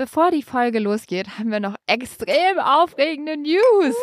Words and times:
bevor 0.00 0.30
die 0.30 0.42
Folge 0.42 0.78
losgeht, 0.78 1.38
haben 1.38 1.50
wir 1.50 1.60
noch 1.60 1.76
extrem 1.86 2.58
aufregende 2.58 3.36
News. 3.36 3.94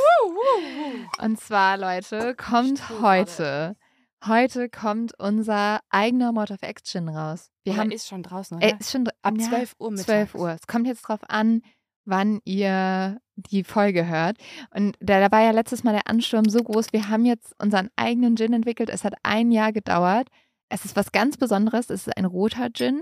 Und 1.20 1.40
zwar, 1.40 1.76
Leute, 1.76 2.36
kommt 2.36 3.02
heute, 3.02 3.76
heute 4.24 4.70
kommt 4.70 5.14
unser 5.18 5.80
eigener 5.90 6.32
Mod 6.34 6.52
of 6.52 6.62
Action 6.62 7.10
raus. 7.10 7.50
Wir 7.64 7.74
Oder 7.74 7.82
haben, 7.82 7.90
ist 7.90 8.08
schon 8.08 8.22
draußen, 8.22 8.62
äh, 8.62 8.68
oder? 8.68 8.80
ist 8.80 8.92
schon 8.92 9.10
Ab 9.24 9.34
ja, 9.40 9.50
12 9.50 9.74
Uhr 9.80 9.90
mittags. 9.90 10.06
12 10.06 10.36
Uhr. 10.36 10.52
Es 10.52 10.68
kommt 10.68 10.86
jetzt 10.86 11.02
drauf 11.02 11.22
an, 11.30 11.64
wann 12.06 12.42
ihr 12.46 13.20
die 13.36 13.64
Folge 13.64 14.06
hört. 14.06 14.38
Und 14.76 14.98
da, 15.00 15.20
da 15.20 15.32
war 15.32 15.42
ja 15.42 15.50
letztes 15.50 15.84
Mal 15.84 15.94
der 15.94 16.08
Ansturm 16.08 16.48
so 16.48 16.60
groß. 16.60 16.94
Wir 16.94 17.10
haben 17.10 17.26
jetzt 17.26 17.56
unseren 17.60 17.90
eigenen 17.96 18.38
Gin 18.38 18.54
entwickelt. 18.54 18.92
Es 18.92 19.04
hat 19.04 19.16
ein 19.24 19.52
Jahr 19.52 19.74
gedauert. 19.74 20.28
Es 20.70 20.86
ist 20.86 20.96
was 20.96 21.12
ganz 21.12 21.38
Besonderes. 21.38 21.90
Es 21.90 22.06
ist 22.06 22.16
ein 22.16 22.26
roter 22.26 22.70
Gin. 22.72 23.02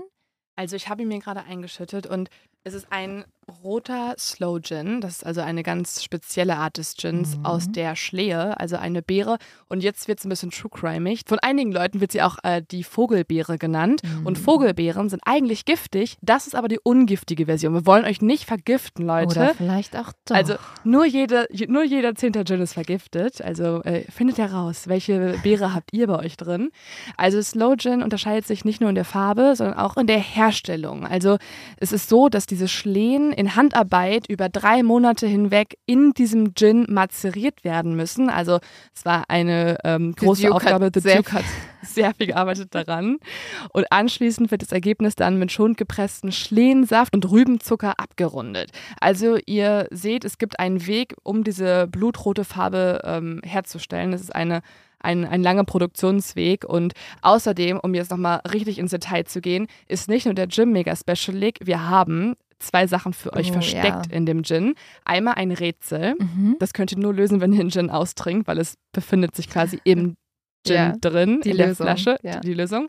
Also 0.56 0.74
ich 0.76 0.88
habe 0.88 1.02
ihn 1.02 1.08
mir 1.08 1.18
gerade 1.20 1.44
eingeschüttet 1.44 2.06
und 2.06 2.28
es 2.64 2.74
ist 2.74 2.88
ein 2.90 3.24
roter 3.62 4.16
Slow 4.18 4.58
Gin. 4.60 5.00
Das 5.00 5.18
ist 5.18 5.26
also 5.26 5.40
eine 5.40 5.62
ganz 5.62 6.02
spezielle 6.02 6.56
Art 6.56 6.78
des 6.78 6.96
Gins 6.96 7.36
Mhm. 7.36 7.46
aus 7.46 7.70
der 7.70 7.94
Schlehe, 7.94 8.58
also 8.58 8.74
eine 8.76 9.02
Beere. 9.02 9.38
Und 9.68 9.84
jetzt 9.84 10.08
wird 10.08 10.18
es 10.18 10.24
ein 10.24 10.30
bisschen 10.30 10.50
true 10.50 10.68
crimig. 10.68 11.20
Von 11.28 11.38
einigen 11.38 11.70
Leuten 11.70 12.00
wird 12.00 12.10
sie 12.10 12.22
auch 12.22 12.38
äh, 12.42 12.60
die 12.68 12.82
Vogelbeere 12.82 13.56
genannt. 13.56 14.00
Und 14.24 14.36
Mhm. 14.40 14.42
Vogelbeeren 14.42 15.08
sind 15.08 15.22
eigentlich 15.26 15.64
giftig. 15.64 16.16
Das 16.22 16.48
ist 16.48 16.56
aber 16.56 16.66
die 16.66 16.80
ungiftige 16.82 17.46
Version. 17.46 17.72
Wir 17.74 17.86
wollen 17.86 18.04
euch 18.04 18.20
nicht 18.20 18.46
vergiften, 18.46 19.06
Leute. 19.06 19.38
Oder 19.38 19.54
vielleicht 19.54 19.94
auch 19.96 20.12
doch. 20.24 20.34
Also 20.34 20.56
nur, 20.82 21.04
jede, 21.06 21.46
je- 21.52 21.68
nur 21.68 21.84
jeder 21.84 22.16
zehnte 22.16 22.42
Gin 22.44 22.60
ist 22.60 22.72
vergiftet. 22.72 23.40
Also 23.42 23.80
äh, 23.84 24.10
findet 24.10 24.38
heraus, 24.38 24.88
welche 24.88 25.38
Beere 25.44 25.72
habt 25.72 25.92
ihr 25.92 26.08
bei 26.08 26.18
euch 26.18 26.36
drin. 26.36 26.70
Also 27.16 27.40
Slow 27.40 27.76
Gin 27.76 28.02
unterscheidet 28.02 28.44
sich 28.48 28.64
nicht 28.64 28.80
nur 28.80 28.88
in 28.88 28.96
der 28.96 29.04
Farbe, 29.04 29.54
sondern 29.54 29.78
auch 29.78 29.96
in 29.96 30.08
der 30.08 30.18
Herstellung. 30.46 31.06
Also 31.06 31.38
es 31.78 31.92
ist 31.92 32.08
so, 32.08 32.28
dass 32.28 32.46
diese 32.46 32.68
Schlehen 32.68 33.32
in 33.32 33.56
Handarbeit 33.56 34.28
über 34.28 34.48
drei 34.48 34.82
Monate 34.82 35.26
hinweg 35.26 35.76
in 35.86 36.12
diesem 36.12 36.54
Gin 36.54 36.86
mazeriert 36.88 37.64
werden 37.64 37.96
müssen. 37.96 38.30
Also 38.30 38.60
es 38.94 39.04
war 39.04 39.24
eine 39.28 39.78
ähm, 39.82 40.14
große 40.14 40.42
Duke 40.42 40.54
Aufgabe. 40.54 40.90
The 40.94 41.00
Duke 41.00 41.32
hat 41.32 41.44
sehr 41.82 42.14
viel 42.14 42.28
gearbeitet 42.28 42.74
daran. 42.74 43.18
Und 43.72 43.90
anschließend 43.90 44.52
wird 44.52 44.62
das 44.62 44.70
Ergebnis 44.70 45.16
dann 45.16 45.38
mit 45.38 45.50
schon 45.50 45.74
gepresstem 45.74 46.30
Schlehensaft 46.30 47.14
und 47.14 47.28
Rübenzucker 47.28 47.94
abgerundet. 47.98 48.70
Also 49.00 49.38
ihr 49.46 49.88
seht, 49.90 50.24
es 50.24 50.38
gibt 50.38 50.60
einen 50.60 50.86
Weg, 50.86 51.16
um 51.24 51.42
diese 51.42 51.88
blutrote 51.88 52.44
Farbe 52.44 53.00
ähm, 53.04 53.40
herzustellen. 53.44 54.12
Das 54.12 54.20
ist 54.20 54.34
eine 54.34 54.62
ein, 55.00 55.24
ein 55.24 55.42
langer 55.42 55.64
Produktionsweg 55.64 56.64
und 56.64 56.92
außerdem, 57.22 57.78
um 57.80 57.94
jetzt 57.94 58.10
nochmal 58.10 58.40
richtig 58.52 58.78
ins 58.78 58.90
Detail 58.90 59.24
zu 59.24 59.40
gehen, 59.40 59.66
ist 59.88 60.08
nicht 60.08 60.24
nur 60.26 60.34
der 60.34 60.48
Gin 60.48 60.72
mega 60.72 60.94
specialig, 60.96 61.58
wir 61.62 61.88
haben 61.88 62.34
zwei 62.58 62.86
Sachen 62.86 63.12
für 63.12 63.32
euch 63.34 63.50
Oh, 63.50 63.54
versteckt 63.54 64.06
ja. 64.06 64.12
in 64.12 64.24
dem 64.24 64.42
Gin. 64.42 64.74
Einmal 65.04 65.34
ein 65.34 65.52
Rätsel, 65.52 66.14
Mhm. 66.18 66.56
das 66.58 66.72
könnt 66.72 66.90
ihr 66.92 66.98
nur 66.98 67.12
lösen, 67.12 67.40
wenn 67.40 67.52
ihr 67.52 67.58
den 67.58 67.70
Gin 67.70 67.90
austrinkt, 67.90 68.46
weil 68.48 68.58
es 68.58 68.74
befindet 68.92 69.36
sich 69.36 69.50
quasi 69.50 69.78
im 69.84 70.16
Gin 70.66 70.74
Ja, 70.74 70.92
drin, 71.00 71.40
die 71.44 71.50
in 71.50 71.58
der 71.58 71.66
Lösung, 71.68 71.86
Flasche, 71.86 72.16
ja. 72.22 72.40
die 72.40 72.54
Lösung. 72.54 72.88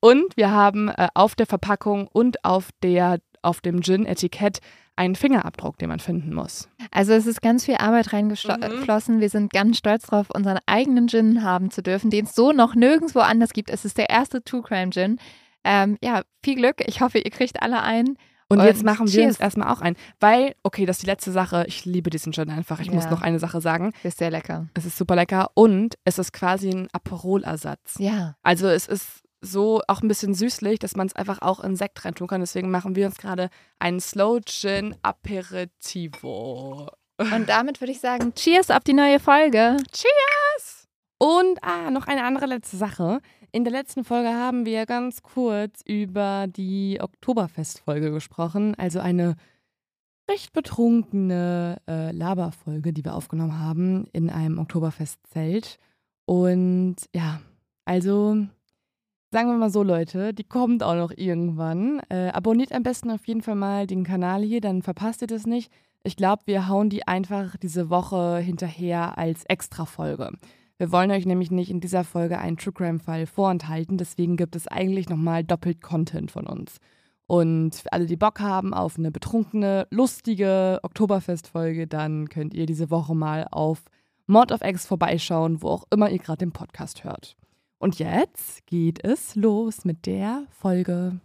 Und 0.00 0.36
wir 0.36 0.50
haben 0.50 0.88
äh, 0.88 1.08
auf 1.14 1.34
der 1.34 1.46
Verpackung 1.46 2.06
und 2.12 2.44
auf, 2.44 2.68
der, 2.82 3.18
auf 3.46 3.60
dem 3.60 3.80
Gin-Etikett 3.82 4.58
einen 4.96 5.14
Fingerabdruck, 5.14 5.78
den 5.78 5.88
man 5.90 6.00
finden 6.00 6.34
muss. 6.34 6.68
Also 6.90 7.12
es 7.12 7.26
ist 7.26 7.42
ganz 7.42 7.64
viel 7.66 7.76
Arbeit 7.76 8.06
Mhm. 8.12 8.16
reingeflossen. 8.16 9.20
Wir 9.20 9.28
sind 9.30 9.52
ganz 9.52 9.78
stolz 9.78 10.06
darauf, 10.06 10.30
unseren 10.30 10.58
eigenen 10.66 11.08
Gin 11.08 11.42
haben 11.42 11.70
zu 11.70 11.82
dürfen, 11.82 12.10
den 12.10 12.24
es 12.24 12.34
so 12.34 12.52
noch 12.52 12.74
nirgendwo 12.74 13.20
anders 13.20 13.52
gibt. 13.52 13.70
Es 13.70 13.84
ist 13.84 13.98
der 13.98 14.10
erste 14.10 14.42
True 14.42 14.62
Crime 14.62 14.90
Gin. 14.90 15.18
Ähm, 15.64 15.98
ja, 16.02 16.22
viel 16.42 16.54
Glück. 16.56 16.76
Ich 16.86 17.00
hoffe, 17.00 17.18
ihr 17.18 17.30
kriegt 17.30 17.62
alle 17.62 17.82
ein. 17.82 18.16
Und, 18.48 18.60
Und 18.60 18.64
jetzt 18.64 18.84
machen 18.84 19.12
wir 19.12 19.24
uns 19.26 19.40
erstmal 19.40 19.72
auch 19.72 19.80
ein, 19.80 19.96
weil, 20.20 20.54
okay, 20.62 20.86
das 20.86 20.98
ist 20.98 21.02
die 21.02 21.06
letzte 21.10 21.32
Sache. 21.32 21.64
Ich 21.66 21.84
liebe 21.84 22.10
diesen 22.10 22.32
Gin 22.32 22.48
einfach. 22.48 22.78
Ich 22.78 22.92
muss 22.92 23.04
Ja. 23.04 23.10
noch 23.10 23.20
eine 23.20 23.40
Sache 23.40 23.60
sagen. 23.60 23.92
Ist 24.04 24.18
sehr 24.18 24.30
lecker. 24.30 24.68
Es 24.74 24.84
ist 24.86 24.96
super 24.96 25.16
lecker 25.16 25.50
und 25.54 25.96
es 26.04 26.20
ist 26.20 26.32
quasi 26.32 26.70
ein 26.70 26.86
Aperolersatz. 26.92 27.96
Ja. 27.98 28.36
Also 28.44 28.68
es 28.68 28.86
ist 28.86 29.22
so 29.46 29.80
auch 29.88 30.02
ein 30.02 30.08
bisschen 30.08 30.34
süßlich, 30.34 30.78
dass 30.78 30.96
man 30.96 31.06
es 31.06 31.16
einfach 31.16 31.40
auch 31.40 31.60
in 31.60 31.76
Sekt 31.76 32.04
reintun 32.04 32.26
kann. 32.26 32.40
Deswegen 32.40 32.70
machen 32.70 32.96
wir 32.96 33.06
uns 33.06 33.16
gerade 33.16 33.48
einen 33.78 34.00
Slow 34.00 34.40
Gin 34.44 34.94
Aperitivo. 35.02 36.90
Und 37.18 37.48
damit 37.48 37.80
würde 37.80 37.92
ich 37.92 38.00
sagen, 38.00 38.34
Cheers 38.34 38.70
auf 38.70 38.84
die 38.84 38.92
neue 38.92 39.20
Folge. 39.20 39.78
Cheers! 39.90 40.86
Und 41.18 41.58
ah, 41.62 41.90
noch 41.90 42.06
eine 42.06 42.24
andere 42.24 42.46
letzte 42.46 42.76
Sache. 42.76 43.20
In 43.52 43.64
der 43.64 43.72
letzten 43.72 44.04
Folge 44.04 44.34
haben 44.34 44.66
wir 44.66 44.84
ganz 44.84 45.22
kurz 45.22 45.80
über 45.86 46.46
die 46.46 46.98
Oktoberfestfolge 47.00 48.10
gesprochen, 48.10 48.74
also 48.76 49.00
eine 49.00 49.36
recht 50.30 50.52
betrunkene 50.52 51.80
äh, 51.88 52.10
Laberfolge, 52.10 52.92
die 52.92 53.04
wir 53.04 53.14
aufgenommen 53.14 53.58
haben 53.58 54.06
in 54.12 54.28
einem 54.28 54.58
Oktoberfestzelt. 54.58 55.78
Und 56.26 56.96
ja, 57.14 57.40
also 57.84 58.46
sagen 59.30 59.48
wir 59.48 59.56
mal 59.56 59.70
so, 59.70 59.82
Leute, 59.82 60.32
die 60.32 60.44
kommt 60.44 60.82
auch 60.82 60.94
noch 60.94 61.12
irgendwann. 61.16 62.00
Äh, 62.08 62.28
abonniert 62.28 62.72
am 62.72 62.82
besten 62.82 63.10
auf 63.10 63.26
jeden 63.26 63.42
Fall 63.42 63.56
mal 63.56 63.86
den 63.86 64.04
Kanal 64.04 64.42
hier, 64.42 64.60
dann 64.60 64.82
verpasst 64.82 65.22
ihr 65.22 65.28
das 65.28 65.46
nicht. 65.46 65.70
Ich 66.04 66.16
glaube, 66.16 66.42
wir 66.46 66.68
hauen 66.68 66.88
die 66.88 67.06
einfach 67.06 67.56
diese 67.56 67.90
Woche 67.90 68.38
hinterher 68.38 69.18
als 69.18 69.44
Extra-Folge. 69.44 70.30
Wir 70.78 70.92
wollen 70.92 71.10
euch 71.10 71.26
nämlich 71.26 71.50
nicht 71.50 71.70
in 71.70 71.80
dieser 71.80 72.04
Folge 72.04 72.38
einen 72.38 72.58
True 72.58 72.72
Crime-Fall 72.72 73.26
vorenthalten, 73.26 73.96
deswegen 73.96 74.36
gibt 74.36 74.54
es 74.56 74.68
eigentlich 74.68 75.08
nochmal 75.08 75.42
doppelt 75.42 75.80
Content 75.80 76.30
von 76.30 76.46
uns. 76.46 76.78
Und 77.26 77.74
für 77.74 77.92
alle, 77.92 78.06
die 78.06 78.16
Bock 78.16 78.40
haben 78.40 78.72
auf 78.72 78.98
eine 78.98 79.10
betrunkene, 79.10 79.88
lustige 79.90 80.78
Oktoberfestfolge, 80.82 81.86
dann 81.86 82.28
könnt 82.28 82.54
ihr 82.54 82.66
diese 82.66 82.90
Woche 82.90 83.14
mal 83.14 83.48
auf 83.50 83.82
Mod 84.26 84.52
of 84.52 84.60
X 84.62 84.86
vorbeischauen, 84.86 85.62
wo 85.62 85.70
auch 85.70 85.84
immer 85.90 86.10
ihr 86.10 86.18
gerade 86.18 86.38
den 86.38 86.52
Podcast 86.52 87.04
hört. 87.04 87.36
Und 87.78 87.98
jetzt 87.98 88.66
geht 88.66 89.04
es 89.04 89.34
los 89.36 89.84
mit 89.84 90.06
der 90.06 90.46
Folge. 90.50 91.20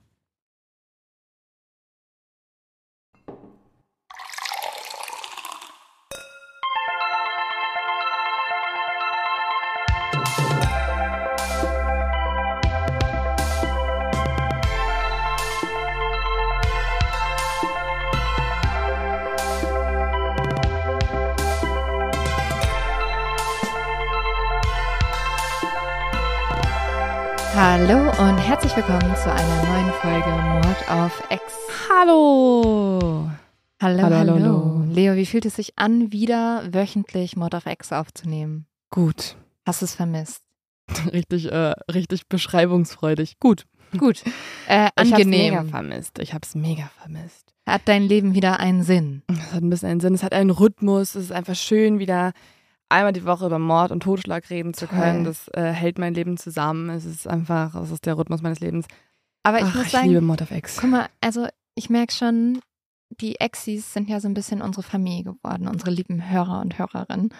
Hallo 27.64 28.10
und 28.28 28.40
herzlich 28.40 28.76
willkommen 28.76 29.16
zu 29.16 29.32
einer 29.32 29.66
neuen 29.68 29.94
Folge 30.02 30.30
Mord 30.32 30.90
auf 30.90 31.24
Ex. 31.30 31.44
Hallo! 31.92 33.30
Hallo, 33.80 34.02
Hallo, 34.02 34.16
hallo, 34.16 34.34
hallo. 34.34 34.84
Leo, 34.90 35.14
wie 35.16 35.28
fühlt 35.28 35.46
es 35.46 35.58
sich 35.58 35.78
an, 35.78 36.12
wieder 36.12 36.64
wöchentlich 36.74 37.38
Mord 37.38 37.54
auf 37.54 37.68
Ex 37.68 37.92
aufzunehmen? 37.92 38.66
Gut. 38.90 39.36
Hast 39.64 39.82
du 39.84 39.86
es 39.86 39.94
vermisst? 39.94 40.42
Richtig, 41.14 41.52
äh, 41.52 41.74
richtig 41.94 42.28
beschreibungsfreudig. 42.28 43.38
Gut. 43.40 43.68
Gut. 43.96 44.24
Äh, 44.68 44.90
Ich 45.00 45.14
hab's 45.14 45.26
mega 45.26 45.58
angenehm. 45.60 45.70
vermisst. 45.70 46.18
Ich 46.18 46.34
hab's 46.34 46.56
mega 46.56 46.90
vermisst. 47.00 47.54
Hat 47.68 47.84
dein 47.86 48.02
Leben 48.08 48.34
wieder 48.34 48.60
einen 48.60 48.82
Sinn? 48.82 49.22
Es 49.28 49.52
hat 49.54 49.62
ein 49.62 49.70
bisschen 49.70 49.90
einen 49.90 50.00
Sinn. 50.00 50.16
Es 50.16 50.24
hat 50.24 50.34
einen 50.34 50.50
Rhythmus. 50.50 51.14
Es 51.14 51.26
ist 51.26 51.32
einfach 51.32 51.56
schön, 51.56 52.00
wieder 52.00 52.32
einmal 52.92 53.14
die 53.14 53.26
Woche 53.26 53.46
über 53.46 53.60
Mord 53.60 53.92
und 53.92 54.04
Totschlag 54.04 54.50
reden 54.50 54.74
zu 54.74 54.88
Toll. 54.88 55.00
können. 55.00 55.24
Das 55.24 55.48
äh, 55.50 55.72
hält 55.72 55.98
mein 55.98 56.14
Leben 56.14 56.38
zusammen. 56.38 56.90
Es 56.90 57.06
ist 57.06 57.28
einfach, 57.28 57.76
es 57.76 57.92
ist 57.92 58.06
der 58.06 58.18
Rhythmus 58.18 58.42
meines 58.42 58.60
Lebens. 58.60 58.86
Aber 59.44 59.60
ich 59.60 59.66
Ach, 59.66 59.76
muss 59.76 59.86
ich 59.86 59.92
sagen, 59.92 60.10
liebe 60.10 60.22
Mord 60.22 60.42
of 60.42 60.52
X. 60.52 60.78
guck 60.80 60.90
mal, 60.90 61.10
also 61.20 61.48
ich 61.76 61.90
merke 61.90 62.14
schon, 62.14 62.60
die 63.10 63.40
Exis 63.40 63.94
sind 63.94 64.10
ja 64.10 64.20
so 64.20 64.28
ein 64.28 64.34
bisschen 64.34 64.62
unsere 64.62 64.84
Familie 64.84 65.24
geworden, 65.24 65.68
unsere 65.68 65.92
lieben 65.92 66.30
Hörer 66.30 66.62
und 66.62 66.78
Hörerinnen. 66.78 67.34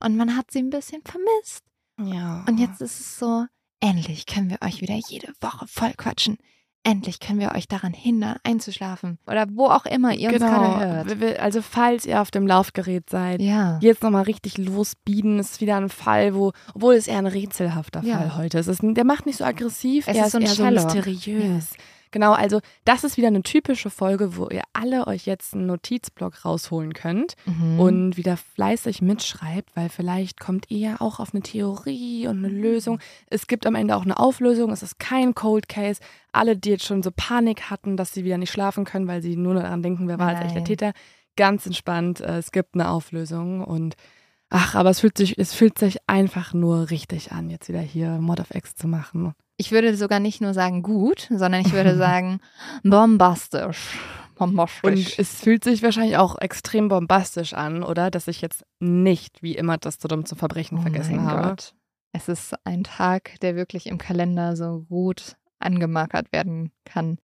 Und 0.00 0.16
man 0.16 0.36
hat 0.36 0.50
sie 0.50 0.58
ein 0.58 0.70
bisschen 0.70 1.02
vermisst. 1.02 1.64
Ja. 2.00 2.44
Und 2.48 2.58
jetzt 2.58 2.80
ist 2.80 3.00
es 3.00 3.18
so, 3.18 3.46
endlich 3.80 4.26
können 4.26 4.50
wir 4.50 4.58
euch 4.62 4.80
wieder 4.80 4.98
jede 5.08 5.32
Woche 5.40 5.66
voll 5.68 5.92
quatschen. 5.96 6.38
Endlich 6.86 7.18
können 7.18 7.40
wir 7.40 7.52
euch 7.54 7.66
daran 7.66 7.94
hindern, 7.94 8.36
einzuschlafen. 8.44 9.18
Oder 9.26 9.46
wo 9.50 9.66
auch 9.68 9.86
immer 9.86 10.12
ihr 10.12 10.28
uns 10.28 10.38
gerade 10.38 11.06
hört. 11.08 11.40
Also 11.40 11.62
falls 11.62 12.04
ihr 12.04 12.20
auf 12.20 12.30
dem 12.30 12.46
Laufgerät 12.46 13.08
seid, 13.08 13.40
Ja. 13.40 13.78
jetzt 13.80 14.02
nochmal 14.02 14.24
richtig 14.24 14.58
losbieden. 14.58 15.38
Es 15.38 15.52
ist 15.52 15.60
wieder 15.62 15.76
ein 15.78 15.88
Fall, 15.88 16.34
wo, 16.34 16.52
obwohl 16.74 16.94
es 16.94 17.06
eher 17.08 17.18
ein 17.18 17.26
rätselhafter 17.26 18.02
Ja. 18.04 18.18
Fall 18.18 18.36
heute 18.36 18.58
ist. 18.58 18.70
Der 18.82 19.04
macht 19.04 19.24
nicht 19.24 19.38
so 19.38 19.44
aggressiv, 19.44 20.06
Es 20.08 20.16
er 20.16 20.26
ist 20.26 20.32
so 20.32 20.38
ein 20.38 20.44
eher 20.44 20.50
so 20.50 20.62
mysteriös. 20.64 21.70
Genau, 22.14 22.32
also 22.32 22.60
das 22.84 23.02
ist 23.02 23.16
wieder 23.16 23.26
eine 23.26 23.42
typische 23.42 23.90
Folge, 23.90 24.36
wo 24.36 24.48
ihr 24.48 24.62
alle 24.72 25.08
euch 25.08 25.26
jetzt 25.26 25.52
einen 25.52 25.66
Notizblock 25.66 26.44
rausholen 26.44 26.92
könnt 26.92 27.34
Mhm. 27.44 27.80
und 27.80 28.16
wieder 28.16 28.36
fleißig 28.36 29.02
mitschreibt, 29.02 29.74
weil 29.74 29.88
vielleicht 29.88 30.38
kommt 30.38 30.66
ihr 30.70 30.78
ja 30.78 31.00
auch 31.00 31.18
auf 31.18 31.34
eine 31.34 31.42
Theorie 31.42 32.28
und 32.28 32.38
eine 32.38 32.48
Lösung. 32.48 33.00
Es 33.26 33.48
gibt 33.48 33.66
am 33.66 33.74
Ende 33.74 33.96
auch 33.96 34.04
eine 34.04 34.16
Auflösung, 34.16 34.70
es 34.70 34.84
ist 34.84 35.00
kein 35.00 35.34
Cold 35.34 35.68
Case. 35.68 36.00
Alle, 36.30 36.56
die 36.56 36.70
jetzt 36.70 36.84
schon 36.84 37.02
so 37.02 37.10
Panik 37.14 37.68
hatten, 37.68 37.96
dass 37.96 38.12
sie 38.12 38.24
wieder 38.24 38.38
nicht 38.38 38.52
schlafen 38.52 38.84
können, 38.84 39.08
weil 39.08 39.20
sie 39.20 39.34
nur 39.34 39.54
daran 39.54 39.82
denken, 39.82 40.06
wer 40.06 40.20
war 40.20 40.30
jetzt 40.30 40.42
echt 40.42 40.50
der 40.54 40.60
Nein. 40.60 40.64
Täter, 40.66 40.92
ganz 41.36 41.66
entspannt, 41.66 42.20
äh, 42.20 42.38
es 42.38 42.52
gibt 42.52 42.74
eine 42.76 42.90
Auflösung 42.90 43.64
und 43.64 43.96
ach, 44.50 44.76
aber 44.76 44.90
es 44.90 45.00
fühlt 45.00 45.18
sich, 45.18 45.36
es 45.36 45.52
fühlt 45.52 45.78
sich 45.80 45.98
einfach 46.06 46.54
nur 46.54 46.90
richtig 46.90 47.32
an, 47.32 47.50
jetzt 47.50 47.68
wieder 47.68 47.80
hier 47.80 48.18
Mod 48.20 48.38
of 48.38 48.54
X 48.54 48.76
zu 48.76 48.86
machen. 48.86 49.34
Ich 49.56 49.70
würde 49.70 49.96
sogar 49.96 50.18
nicht 50.18 50.40
nur 50.40 50.52
sagen 50.52 50.82
gut, 50.82 51.28
sondern 51.30 51.60
ich 51.60 51.72
würde 51.72 51.96
sagen 51.98 52.40
bombastisch. 52.82 53.98
Bombastisch. 54.34 54.82
Und 54.82 55.18
es 55.18 55.40
fühlt 55.40 55.62
sich 55.62 55.82
wahrscheinlich 55.82 56.16
auch 56.16 56.36
extrem 56.40 56.88
bombastisch 56.88 57.54
an, 57.54 57.84
oder? 57.84 58.10
Dass 58.10 58.26
ich 58.26 58.40
jetzt 58.40 58.64
nicht, 58.80 59.42
wie 59.42 59.54
immer, 59.54 59.78
das 59.78 59.98
zu 59.98 60.08
dumm 60.08 60.26
zum 60.26 60.38
Verbrechen 60.38 60.78
Oh 60.78 60.82
vergessen 60.82 61.16
mein 61.16 61.26
habe. 61.26 61.48
Gott. 61.50 61.74
Es 62.12 62.28
ist 62.28 62.54
ein 62.64 62.82
Tag, 62.82 63.38
der 63.40 63.54
wirklich 63.54 63.86
im 63.86 63.98
Kalender 63.98 64.56
so 64.56 64.84
gut 64.88 65.36
angemarkert 65.60 66.32
werden 66.32 66.72
kann. 66.84 67.18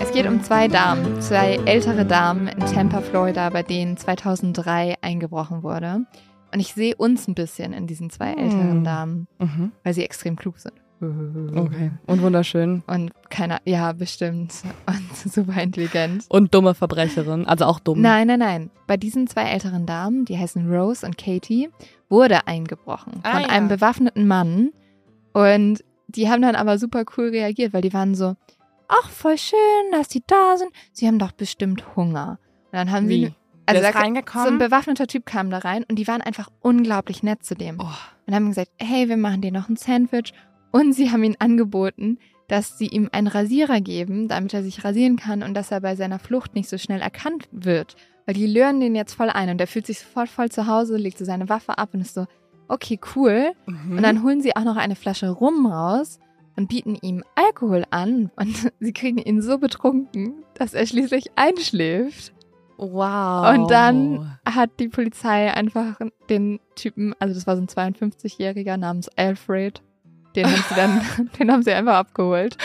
Es 0.00 0.12
geht 0.12 0.26
um 0.26 0.42
zwei 0.42 0.68
Damen, 0.68 1.20
zwei 1.20 1.56
ältere 1.66 2.06
Damen 2.06 2.48
in 2.48 2.60
Tampa, 2.60 3.00
Florida, 3.00 3.50
bei 3.50 3.62
denen 3.62 3.96
2003 3.96 4.96
eingebrochen 5.02 5.62
wurde. 5.62 6.06
Und 6.52 6.60
ich 6.60 6.72
sehe 6.74 6.96
uns 6.96 7.28
ein 7.28 7.34
bisschen 7.34 7.72
in 7.72 7.86
diesen 7.86 8.10
zwei 8.10 8.32
älteren 8.32 8.70
Hm. 8.78 8.84
Damen, 8.84 9.26
Mhm. 9.38 9.72
weil 9.84 9.94
sie 9.94 10.02
extrem 10.04 10.36
klug 10.36 10.58
sind. 10.58 10.74
Okay. 11.00 11.92
Und 12.06 12.22
wunderschön. 12.22 12.82
Und 12.88 13.12
keiner, 13.30 13.60
ja, 13.64 13.92
bestimmt. 13.92 14.52
Und 14.86 15.16
super 15.32 15.62
intelligent. 15.62 16.24
Und 16.28 16.52
dumme 16.54 16.74
Verbrecherin. 16.74 17.46
Also 17.46 17.66
auch 17.66 17.78
dumm. 17.78 18.00
Nein, 18.00 18.26
nein, 18.26 18.40
nein. 18.40 18.70
Bei 18.88 18.96
diesen 18.96 19.28
zwei 19.28 19.44
älteren 19.44 19.86
Damen, 19.86 20.24
die 20.24 20.36
heißen 20.36 20.68
Rose 20.74 21.06
und 21.06 21.16
Katie, 21.16 21.70
wurde 22.08 22.46
eingebrochen 22.48 23.20
Ah, 23.22 23.32
von 23.34 23.42
ja. 23.42 23.48
einem 23.48 23.68
bewaffneten 23.68 24.26
Mann. 24.26 24.70
Und 25.32 25.84
die 26.08 26.28
haben 26.28 26.42
dann 26.42 26.56
aber 26.56 26.78
super 26.78 27.04
cool 27.16 27.28
reagiert, 27.28 27.72
weil 27.72 27.82
die 27.82 27.92
waren 27.92 28.14
so, 28.16 28.34
ach, 28.88 29.08
voll 29.10 29.38
schön, 29.38 29.92
dass 29.92 30.08
die 30.08 30.22
da 30.26 30.56
sind. 30.56 30.70
Sie 30.92 31.06
haben 31.06 31.18
doch 31.20 31.32
bestimmt 31.32 31.94
Hunger. 31.94 32.38
Und 32.72 32.72
dann 32.72 32.90
haben 32.90 33.08
Wie? 33.08 33.26
sie, 33.26 33.34
also 33.68 33.82
da, 33.82 33.92
so 33.92 33.98
ein 33.98 34.04
reingekommen. 34.04 34.58
bewaffneter 34.58 35.06
Typ 35.06 35.26
kam 35.26 35.50
da 35.50 35.58
rein 35.58 35.84
und 35.88 35.98
die 35.98 36.06
waren 36.06 36.20
einfach 36.20 36.48
unglaublich 36.60 37.22
nett 37.22 37.44
zu 37.44 37.54
dem. 37.54 37.78
oh. 37.80 37.86
Und 38.26 38.34
haben 38.34 38.48
gesagt, 38.48 38.70
hey, 38.78 39.08
wir 39.08 39.16
machen 39.16 39.40
dir 39.40 39.52
noch 39.52 39.68
ein 39.68 39.76
Sandwich. 39.76 40.34
Und 40.70 40.92
sie 40.92 41.10
haben 41.10 41.24
ihm 41.24 41.36
angeboten, 41.38 42.18
dass 42.48 42.78
sie 42.78 42.88
ihm 42.88 43.08
einen 43.12 43.26
Rasierer 43.26 43.80
geben, 43.80 44.28
damit 44.28 44.52
er 44.52 44.62
sich 44.62 44.84
rasieren 44.84 45.16
kann 45.16 45.42
und 45.42 45.54
dass 45.54 45.70
er 45.70 45.80
bei 45.80 45.96
seiner 45.96 46.18
Flucht 46.18 46.54
nicht 46.54 46.68
so 46.68 46.78
schnell 46.78 47.00
erkannt 47.00 47.48
wird. 47.52 47.96
Weil 48.26 48.34
die 48.34 48.46
lören 48.46 48.80
den 48.80 48.94
jetzt 48.94 49.14
voll 49.14 49.30
ein 49.30 49.48
und 49.48 49.60
er 49.60 49.66
fühlt 49.66 49.86
sich 49.86 50.00
sofort 50.00 50.28
voll 50.28 50.50
zu 50.50 50.66
Hause, 50.66 50.96
legt 50.96 51.18
so 51.18 51.24
seine 51.24 51.48
Waffe 51.48 51.78
ab 51.78 51.90
und 51.94 52.00
ist 52.00 52.14
so, 52.14 52.26
okay, 52.68 52.98
cool. 53.16 53.52
Mhm. 53.66 53.96
Und 53.96 54.02
dann 54.02 54.22
holen 54.22 54.40
sie 54.40 54.56
auch 54.56 54.64
noch 54.64 54.76
eine 54.76 54.96
Flasche 54.96 55.30
Rum 55.30 55.66
raus 55.66 56.18
und 56.56 56.68
bieten 56.68 56.96
ihm 57.00 57.22
Alkohol 57.34 57.84
an 57.90 58.30
und 58.36 58.72
sie 58.80 58.92
kriegen 58.92 59.18
ihn 59.18 59.40
so 59.42 59.58
betrunken, 59.58 60.44
dass 60.54 60.74
er 60.74 60.86
schließlich 60.86 61.30
einschläft. 61.36 62.32
Wow. 62.78 63.54
Und 63.56 63.70
dann 63.70 64.38
hat 64.48 64.70
die 64.80 64.88
Polizei 64.88 65.52
einfach 65.52 65.96
den 66.30 66.60
Typen, 66.76 67.14
also 67.18 67.34
das 67.34 67.46
war 67.46 67.56
so 67.56 67.62
ein 67.62 67.68
52-Jähriger 67.68 68.76
namens 68.76 69.08
Alfred, 69.16 69.82
den 70.36 70.46
haben 70.46 70.64
sie 70.68 70.74
dann, 70.74 71.02
den 71.38 71.50
haben 71.50 71.62
sie 71.62 71.72
einfach 71.72 71.96
abgeholt. 71.96 72.56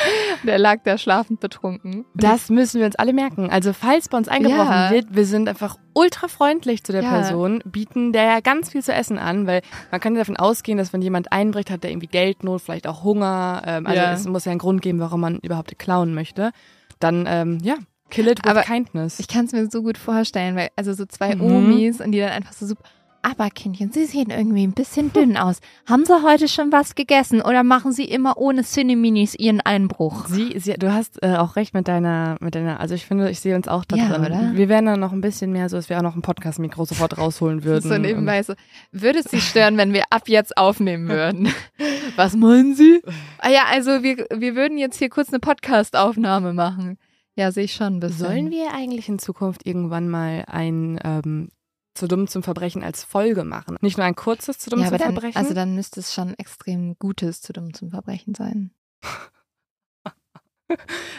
Und 0.44 0.50
er 0.50 0.60
lag 0.60 0.80
da 0.83 0.98
schlafend 0.98 1.39
betrunken. 1.39 2.06
Das 2.13 2.50
müssen 2.50 2.80
wir 2.80 2.86
uns 2.86 2.95
alle 2.98 3.13
merken. 3.13 3.50
Also 3.50 3.74
falls 3.74 4.10
bei 4.10 4.18
uns 4.18 4.27
eingebrochen 4.27 4.68
Ja. 4.71 4.92
wird, 4.92 5.15
wir 5.15 5.25
sind 5.25 5.48
einfach 5.50 5.77
ultra 5.94 6.27
freundlich 6.27 6.83
zu 6.83 6.92
der 6.92 7.04
Ja. 7.04 7.10
Person, 7.10 7.63
bieten 7.65 8.12
der 8.13 8.24
ja 8.25 8.39
ganz 8.42 8.71
viel 8.71 8.83
zu 8.83 8.94
essen 8.94 9.18
an, 9.18 9.48
weil 9.48 9.62
man 9.92 10.01
kann 10.01 10.13
ja 10.13 10.19
davon 10.19 10.38
ausgehen, 10.38 10.77
dass 10.77 10.92
wenn 10.94 11.01
jemand 11.01 11.31
einbricht, 11.31 11.71
hat 11.71 11.83
der 11.83 11.92
irgendwie 11.92 12.07
Geldnot, 12.07 12.62
vielleicht 12.62 12.86
auch 12.88 13.04
Hunger. 13.04 13.63
Ähm, 13.65 13.88
also 13.88 13.98
Ja. 14.01 14.12
es 14.13 14.25
muss 14.27 14.45
ja 14.45 14.51
einen 14.51 14.60
Grund 14.60 14.81
geben, 14.81 15.00
warum 15.00 15.21
man 15.21 15.39
überhaupt 15.39 15.77
klauen 15.80 16.13
möchte. 16.13 16.51
Dann, 17.00 17.25
ähm, 17.27 17.57
ja, 17.63 17.75
kill 18.13 18.27
it 18.27 18.39
with 18.44 18.50
Aber 18.51 18.62
kindness. 18.62 19.19
Ich 19.19 19.27
kann 19.27 19.45
es 19.45 19.51
mir 19.51 19.69
so 19.69 19.81
gut 19.81 19.98
vorstellen, 19.98 20.56
weil 20.56 20.69
also 20.75 20.94
so 20.94 21.06
zwei 21.06 21.36
Mhm. 21.36 21.42
Omis 21.42 22.00
und 22.01 22.12
die 22.12 22.19
dann 22.19 22.30
einfach 22.30 22.54
so 22.54 22.65
super. 22.65 22.83
Aber 23.25 23.50
Kindchen, 23.50 23.89
Sie 23.94 24.04
sehen 24.04 24.31
irgendwie 24.31 24.68
ein 24.68 24.74
bisschen 24.74 25.13
dünn 25.13 25.38
aus. 25.38 25.60
Haben 25.88 26.04
Sie 26.04 26.24
heute 26.24 26.50
schon 26.50 26.74
was 26.74 26.94
gegessen 26.94 27.42
oder 27.42 27.63
machen 27.63 27.94
Sie 27.94 28.04
immer 28.04 28.38
ohne 28.38 28.63
Cineminis 28.63 29.33
Ihren 29.36 29.62
Einbruch? 29.62 30.25
Sie, 30.27 30.60
sie, 30.60 30.74
du 30.74 30.92
hast 30.92 31.24
äh, 31.24 31.38
auch 31.38 31.56
recht 31.56 31.74
mit 31.74 31.88
deiner, 31.88 32.36
mit 32.42 32.54
deiner, 32.54 32.81
also 32.81 32.95
ich 32.95 33.06
finde, 33.06 33.30
ich 33.30 33.39
sehe 33.39 33.56
uns 33.56 33.69
auch 33.69 33.86
da 33.86 33.95
Ja, 33.95 34.10
drin. 34.10 34.25
oder? 34.25 34.51
Wir 34.56 34.68
wären 34.68 34.86
dann 34.88 35.00
noch 35.00 35.13
ein 35.13 35.21
bisschen 35.21 35.54
mehr 35.54 35.69
so, 35.69 35.77
dass 35.77 35.88
wir 35.88 35.98
auch 36.00 36.01
noch 36.01 36.18
ein 36.18 36.21
Podcast-Mikro 36.21 36.83
sofort 36.83 37.18
rausholen 37.18 37.63
würden. 37.63 37.89
So 37.89 37.98
nebenbei 37.98 38.44
so. 38.44 38.56
Würde 38.92 39.19
es 39.19 39.31
Sie 39.31 39.39
stören, 39.39 39.77
wenn 39.77 39.94
wir 39.94 40.04
ab 40.10 40.24
jetzt 40.27 40.57
aufnehmen 40.57 41.07
würden? 41.07 41.48
Was 42.18 42.36
meinen 42.36 42.75
Sie? 42.75 43.01
Ah 43.38 43.50
ja, 43.50 43.62
also 43.71 44.04
wir, 44.04 44.27
wir 44.36 44.54
würden 44.56 44.77
jetzt 44.77 44.98
hier 45.00 45.07
kurz 45.07 45.30
eine 45.30 45.39
Podcast-Aufnahme 45.39 46.51
machen. 46.51 46.98
Ja, 47.36 47.52
sehe 47.52 47.64
ich 47.64 47.74
schon 47.74 47.96
ein 47.96 48.00
bisschen. 48.00 48.18
Sollen 48.20 48.52
wir 48.52 48.74
eigentlich 48.74 49.10
in 49.10 49.20
Zukunft 49.20 49.66
irgendwann 49.66 50.08
mal 50.10 50.44
ein 50.48 51.00
ähm, 51.04 51.50
zu 51.96 52.08
dumm 52.08 52.28
zum 52.28 52.44
Verbrechen 52.44 52.84
als 52.84 53.04
Folge 53.04 53.44
machen? 53.44 53.78
Nicht 53.82 53.98
nur 53.98 54.06
ein 54.06 54.16
kurzes 54.16 54.58
zu 54.60 54.70
dumm 54.70 54.80
ja, 54.82 54.90
zum 54.90 54.98
dann, 54.98 55.14
Verbrechen? 55.14 55.38
also 55.38 55.54
dann 55.54 55.76
müsste 55.76 56.00
es 56.00 56.14
schon 56.14 56.34
extrem 56.36 56.96
Gutes 57.00 57.42
zu 57.42 57.54
dumm 57.54 57.74
zum 57.74 57.90
Verbrechen 57.92 58.36
sein. 58.36 58.72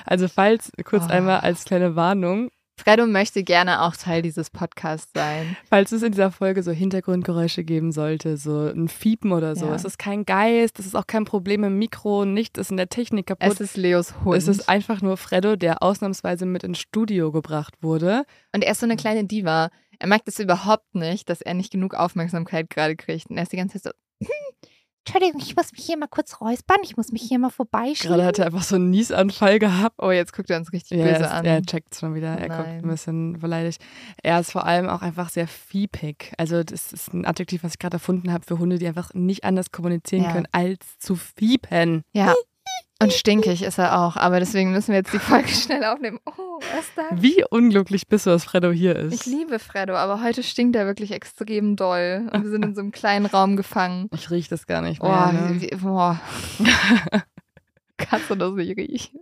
Also 0.04 0.26
falls, 0.26 0.72
kurz 0.84 1.04
Oh. 1.04 1.12
einmal 1.12 1.40
als 1.40 1.64
kleine 1.64 1.94
Warnung, 1.94 2.50
Fredo 2.76 3.06
möchte 3.06 3.44
gerne 3.44 3.82
auch 3.82 3.94
Teil 3.96 4.20
dieses 4.20 4.50
Podcasts 4.50 5.10
sein. 5.14 5.56
falls 5.70 5.92
es 5.92 6.02
in 6.02 6.10
dieser 6.12 6.30
Folge 6.32 6.62
so 6.62 6.72
Hintergrundgeräusche 6.72 7.62
geben 7.64 7.92
sollte, 7.92 8.36
so 8.36 8.66
ein 8.66 8.88
Fiepen 8.88 9.32
oder 9.32 9.54
so, 9.54 9.66
Ja. 9.66 9.74
es 9.74 9.84
ist 9.84 9.98
kein 9.98 10.24
Geist, 10.24 10.78
es 10.80 10.86
ist 10.86 10.96
auch 10.96 11.06
kein 11.06 11.24
Problem 11.24 11.62
im 11.64 11.78
Mikro, 11.78 12.24
nichts 12.24 12.58
ist 12.58 12.70
in 12.72 12.76
der 12.76 12.88
Technik 12.88 13.26
kaputt. 13.26 13.52
Es 13.52 13.60
ist 13.60 13.76
Leos 13.76 14.14
Hund. 14.24 14.36
Es 14.36 14.48
ist 14.48 14.68
einfach 14.68 15.02
nur 15.02 15.16
Freddo, 15.16 15.54
der 15.56 15.82
ausnahmsweise 15.82 16.46
mit 16.46 16.64
ins 16.64 16.78
Studio 16.78 17.30
gebracht 17.30 17.74
wurde. 17.80 18.24
Und 18.52 18.64
er 18.64 18.72
ist 18.72 18.80
so 18.80 18.86
eine 18.86 18.96
kleine 18.96 19.24
Diva. 19.24 19.70
Er 20.00 20.08
mag 20.08 20.24
das 20.24 20.40
überhaupt 20.40 20.94
nicht, 20.96 21.30
dass 21.30 21.40
er 21.40 21.54
nicht 21.54 21.70
genug 21.72 21.94
Aufmerksamkeit 21.94 22.68
gerade 22.70 22.96
kriegt. 22.96 23.30
Und 23.30 23.36
er 23.36 23.44
ist 23.44 23.52
die 23.52 23.56
ganze 23.56 23.80
Zeit 23.80 23.94
so, 24.20 24.28
Entschuldigung, 25.06 25.40
ich 25.40 25.54
muss 25.54 25.70
mich 25.72 25.84
hier 25.84 25.98
mal 25.98 26.06
kurz 26.08 26.40
räuspern, 26.40 26.78
ich 26.82 26.96
muss 26.96 27.12
mich 27.12 27.22
hier 27.22 27.38
mal 27.38 27.50
vorbeischieben. 27.50 28.08
Gerade 28.16 28.24
hat 28.26 28.38
er 28.38 28.46
einfach 28.46 28.62
so 28.62 28.76
einen 28.76 28.88
Niesanfall 28.90 29.58
gehabt. 29.58 29.96
oh, 29.98 30.10
jetzt 30.10 30.32
guckt 30.32 30.48
er 30.50 30.56
uns 30.58 30.72
richtig 30.72 30.98
Ja, 30.98 31.04
böse 31.04 31.24
ist, 31.24 31.30
an. 31.30 31.44
er 31.44 31.62
checkt 31.62 31.94
schon 31.94 32.14
wieder. 32.14 32.28
Er 32.38 32.48
guckt 32.48 32.68
Nein. 32.68 32.82
ein 32.84 32.88
bisschen 32.88 33.38
beleidigt. 33.38 33.82
Er 34.22 34.40
ist 34.40 34.52
vor 34.52 34.64
allem 34.66 34.88
auch 34.88 35.02
einfach 35.02 35.28
sehr 35.28 35.46
fiepig. 35.46 36.32
Also 36.38 36.62
das 36.64 36.92
ist 36.92 37.12
ein 37.12 37.26
Adjektiv, 37.26 37.64
was 37.64 37.72
ich 37.72 37.78
gerade 37.78 37.96
erfunden 37.96 38.32
habe 38.32 38.44
für 38.46 38.58
Hunde, 38.58 38.78
die 38.78 38.86
einfach 38.86 39.12
nicht 39.12 39.44
anders 39.44 39.70
kommunizieren 39.70 40.24
Ja. 40.24 40.32
können 40.32 40.48
als 40.52 40.98
zu 40.98 41.16
fiepen. 41.16 42.02
Ja. 42.12 42.32
Und 43.04 43.12
stinkig 43.12 43.62
ist 43.62 43.78
er 43.78 44.00
auch. 44.00 44.16
Aber 44.16 44.40
deswegen 44.40 44.72
müssen 44.72 44.88
wir 44.88 44.96
jetzt 44.96 45.12
die 45.12 45.18
Folge 45.18 45.48
schnell 45.50 45.84
aufnehmen. 45.84 46.18
Oh, 46.26 46.58
was 46.74 46.86
da? 46.96 47.02
Wie 47.12 47.44
unglücklich 47.48 48.08
bist 48.08 48.26
du, 48.26 48.30
dass 48.30 48.44
Freddo 48.44 48.70
hier 48.72 48.96
ist? 48.96 49.14
Ich 49.14 49.26
liebe 49.26 49.58
Fredo, 49.58 49.94
aber 49.94 50.22
heute 50.22 50.42
stinkt 50.42 50.74
er 50.76 50.86
wirklich 50.86 51.12
extrem 51.12 51.76
doll. 51.76 52.28
Und 52.32 52.42
wir 52.44 52.50
sind 52.50 52.64
in 52.64 52.74
so 52.74 52.80
einem 52.80 52.92
kleinen 52.92 53.26
Raum 53.26 53.56
gefangen. 53.56 54.08
Ich 54.14 54.30
riech 54.30 54.48
das 54.48 54.66
gar 54.66 54.82
nicht 54.82 55.00
Oh, 55.02 55.08
mehr. 55.08 55.32
ne? 55.32 55.60
wie, 55.60 55.68
boah. 55.76 56.20
Kannst 57.96 58.30
du 58.30 58.34
das 58.34 58.52
nicht 58.54 58.76
riechen? 58.76 59.20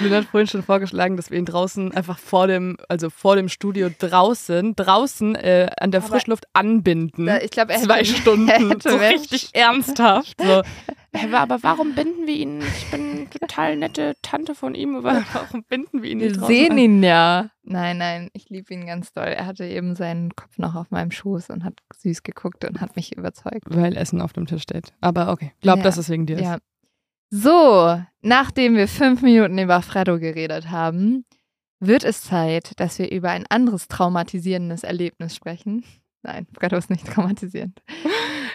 Lynn 0.00 0.14
hat 0.14 0.24
vorhin 0.26 0.46
schon 0.46 0.62
vorgeschlagen, 0.62 1.16
dass 1.16 1.30
wir 1.30 1.38
ihn 1.38 1.44
draußen 1.44 1.92
einfach 1.92 2.16
vor 2.16 2.46
dem, 2.46 2.76
also 2.88 3.10
vor 3.10 3.34
dem 3.34 3.48
Studio 3.48 3.90
draußen, 3.98 4.76
draußen 4.76 5.34
äh, 5.34 5.68
an 5.80 5.90
der 5.90 6.00
Aber 6.00 6.10
Frischluft 6.10 6.44
anbinden. 6.52 7.26
Da, 7.26 7.38
ich 7.38 7.50
glaube, 7.50 7.72
er 7.72 7.80
Zwei 7.80 7.98
hätte, 7.98 8.14
Stunden. 8.16 8.48
Er 8.48 8.68
hätte 8.68 8.88
so 8.90 8.96
richtig 8.96 9.50
ernsthaft. 9.52 10.36
So. 10.40 10.62
Aber 11.12 11.62
warum 11.62 11.94
binden 11.94 12.26
wir 12.26 12.34
ihn? 12.36 12.60
Ich 12.60 12.90
bin 12.90 13.28
total 13.30 13.76
nette 13.76 14.14
Tante 14.22 14.54
von 14.54 14.74
ihm, 14.74 14.94
aber 14.96 15.22
warum 15.32 15.64
binden 15.64 16.02
wir 16.02 16.10
ihn 16.10 16.20
Wir 16.20 16.28
nicht 16.28 16.40
draußen 16.40 16.54
sehen 16.54 16.72
an? 16.72 16.78
ihn 16.78 17.02
ja. 17.02 17.50
Nein, 17.62 17.98
nein, 17.98 18.30
ich 18.32 18.48
liebe 18.48 18.72
ihn 18.72 18.86
ganz 18.86 19.12
doll. 19.12 19.26
Er 19.26 19.46
hatte 19.46 19.64
eben 19.64 19.96
seinen 19.96 20.34
Kopf 20.36 20.56
noch 20.58 20.74
auf 20.76 20.90
meinem 20.90 21.10
Schoß 21.10 21.50
und 21.50 21.64
hat 21.64 21.74
süß 21.96 22.22
geguckt 22.22 22.64
und 22.64 22.80
hat 22.80 22.94
mich 22.96 23.16
überzeugt. 23.16 23.64
Weil 23.66 23.96
Essen 23.96 24.20
auf 24.20 24.32
dem 24.32 24.46
Tisch 24.46 24.62
steht. 24.62 24.92
Aber 25.00 25.30
okay, 25.32 25.52
glaub, 25.60 25.78
Ja. 25.78 25.82
dass 25.82 25.96
es 25.96 26.08
wegen 26.08 26.26
dir 26.26 26.36
ist. 26.36 26.42
Ja. 26.42 26.58
So, 27.30 28.00
nachdem 28.22 28.76
wir 28.76 28.88
fünf 28.88 29.22
Minuten 29.22 29.58
über 29.58 29.82
Fredo 29.82 30.18
geredet 30.18 30.70
haben, 30.70 31.24
wird 31.78 32.04
es 32.04 32.22
Zeit, 32.22 32.72
dass 32.80 32.98
wir 32.98 33.10
über 33.10 33.30
ein 33.30 33.46
anderes 33.48 33.88
traumatisierendes 33.88 34.82
Erlebnis 34.84 35.34
sprechen. 35.36 35.84
Nein, 36.22 36.46
Fredo 36.52 36.76
ist 36.76 36.90
nicht 36.90 37.06
traumatisierend. 37.06 37.82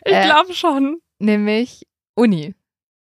Ich 0.06 0.14
Äh, 0.14 0.26
glaube 0.26 0.54
schon. 0.54 0.98
Nämlich 1.20 1.88
Uni. 2.16 2.56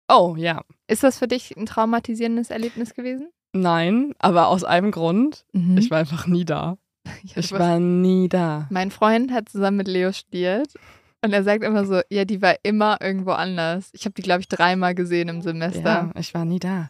Oh, 0.08 0.34
ja. 0.36 0.62
Ist 0.86 1.02
das 1.02 1.18
für 1.18 1.28
dich 1.28 1.56
ein 1.56 1.66
traumatisierendes 1.66 2.50
Erlebnis 2.50 2.94
gewesen? 2.94 3.28
Nein, 3.52 4.14
aber 4.18 4.48
aus 4.48 4.64
einem 4.64 4.90
Grund. 4.90 5.44
Mhm. 5.52 5.78
Ich 5.78 5.90
war 5.90 5.98
einfach 5.98 6.26
nie 6.26 6.44
da. 6.44 6.76
Ich 7.36 7.50
du 7.50 7.58
war 7.58 7.78
nie 7.78 8.28
da. 8.28 8.66
Mein 8.70 8.90
Freund 8.90 9.30
hat 9.30 9.48
zusammen 9.48 9.76
mit 9.78 9.88
Leo 9.88 10.10
studiert 10.12 10.74
Und 11.22 11.32
er 11.32 11.42
sagt 11.42 11.62
immer 11.62 11.84
so, 11.86 12.00
ja, 12.10 12.24
die 12.24 12.42
war 12.42 12.56
immer 12.62 12.98
irgendwo 13.00 13.32
anders. 13.32 13.90
Ich 13.92 14.04
habe 14.04 14.14
die, 14.14 14.22
glaube 14.22 14.40
ich, 14.40 14.48
dreimal 14.48 14.94
gesehen 14.94 15.28
im 15.28 15.42
Semester. 15.42 15.82
Ja, 15.82 16.10
ich 16.18 16.34
war 16.34 16.44
nie 16.44 16.58
da. 16.58 16.88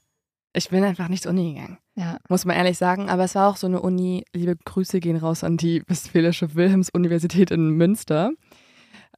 Ich 0.56 0.68
bin 0.70 0.84
einfach 0.84 1.08
nicht 1.08 1.24
zur 1.24 1.32
Uni 1.32 1.54
gegangen. 1.54 1.78
Ja. 1.96 2.18
Muss 2.28 2.44
man 2.44 2.56
ehrlich 2.56 2.78
sagen. 2.78 3.08
Aber 3.10 3.24
es 3.24 3.34
war 3.34 3.48
auch 3.48 3.56
so 3.56 3.66
eine 3.66 3.80
Uni, 3.80 4.24
liebe 4.32 4.56
Grüße 4.64 5.00
gehen 5.00 5.16
raus 5.16 5.42
an 5.42 5.56
die 5.56 5.82
Westfälische 5.88 6.54
Wilhelms-Universität 6.54 7.50
in 7.50 7.70
Münster. 7.70 8.30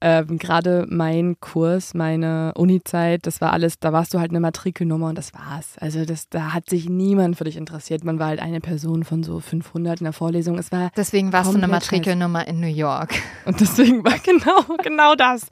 Ähm, 0.01 0.39
Gerade 0.39 0.87
mein 0.89 1.41
Kurs, 1.41 1.95
meine 1.95 2.53
Uni-Zeit, 2.57 3.27
das 3.27 3.41
war 3.41 3.53
alles, 3.53 3.79
da 3.79 3.93
warst 3.93 4.13
du 4.13 4.21
halt 4.21 4.31
eine 4.31 4.41
Matrikelnummer 4.41 5.09
und 5.09 5.17
das 5.17 5.33
war's. 5.35 5.77
Also 5.81 6.05
das, 6.05 6.29
da 6.29 6.53
hat 6.53 6.69
sich 6.69 6.89
niemand 6.89 7.37
für 7.37 7.45
dich 7.45 7.57
interessiert. 7.57 8.05
Man 8.05 8.19
war 8.19 8.27
halt 8.29 8.41
eine 8.41 8.61
Person 8.61 9.05
von 9.05 9.23
so 9.23 9.41
500 9.41 10.01
in 10.01 10.05
der 10.05 10.13
Vorlesung. 10.13 10.59
Es 10.59 10.71
war 10.73 10.91
Deswegen 10.97 11.33
warst 11.33 11.53
du 11.53 11.57
eine 11.57 11.69
Matrikelnummer 11.69 12.47
in 12.47 12.61
New 12.61 12.67
York. 12.67 13.15
und 13.47 13.61
deswegen 13.61 14.05
war 14.05 14.19
genau, 14.19 14.77
genau 14.83 15.15
das. 15.15 15.47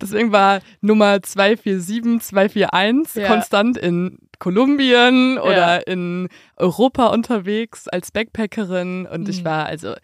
Deswegen 0.00 0.30
war 0.32 0.60
Nummer 0.80 1.22
247, 1.22 2.20
241 2.22 3.22
Ja. 3.22 3.28
konstant 3.28 3.78
in 3.78 4.18
Kolumbien 4.38 5.38
oder 5.38 5.86
in 5.86 6.28
Europa 6.56 7.06
unterwegs 7.06 7.88
als 7.88 8.10
Backpackerin. 8.10 9.06
Und 9.06 9.28
ich 9.28 9.40
Mhm. 9.40 9.44
war 9.46 9.66
also, 9.66 9.94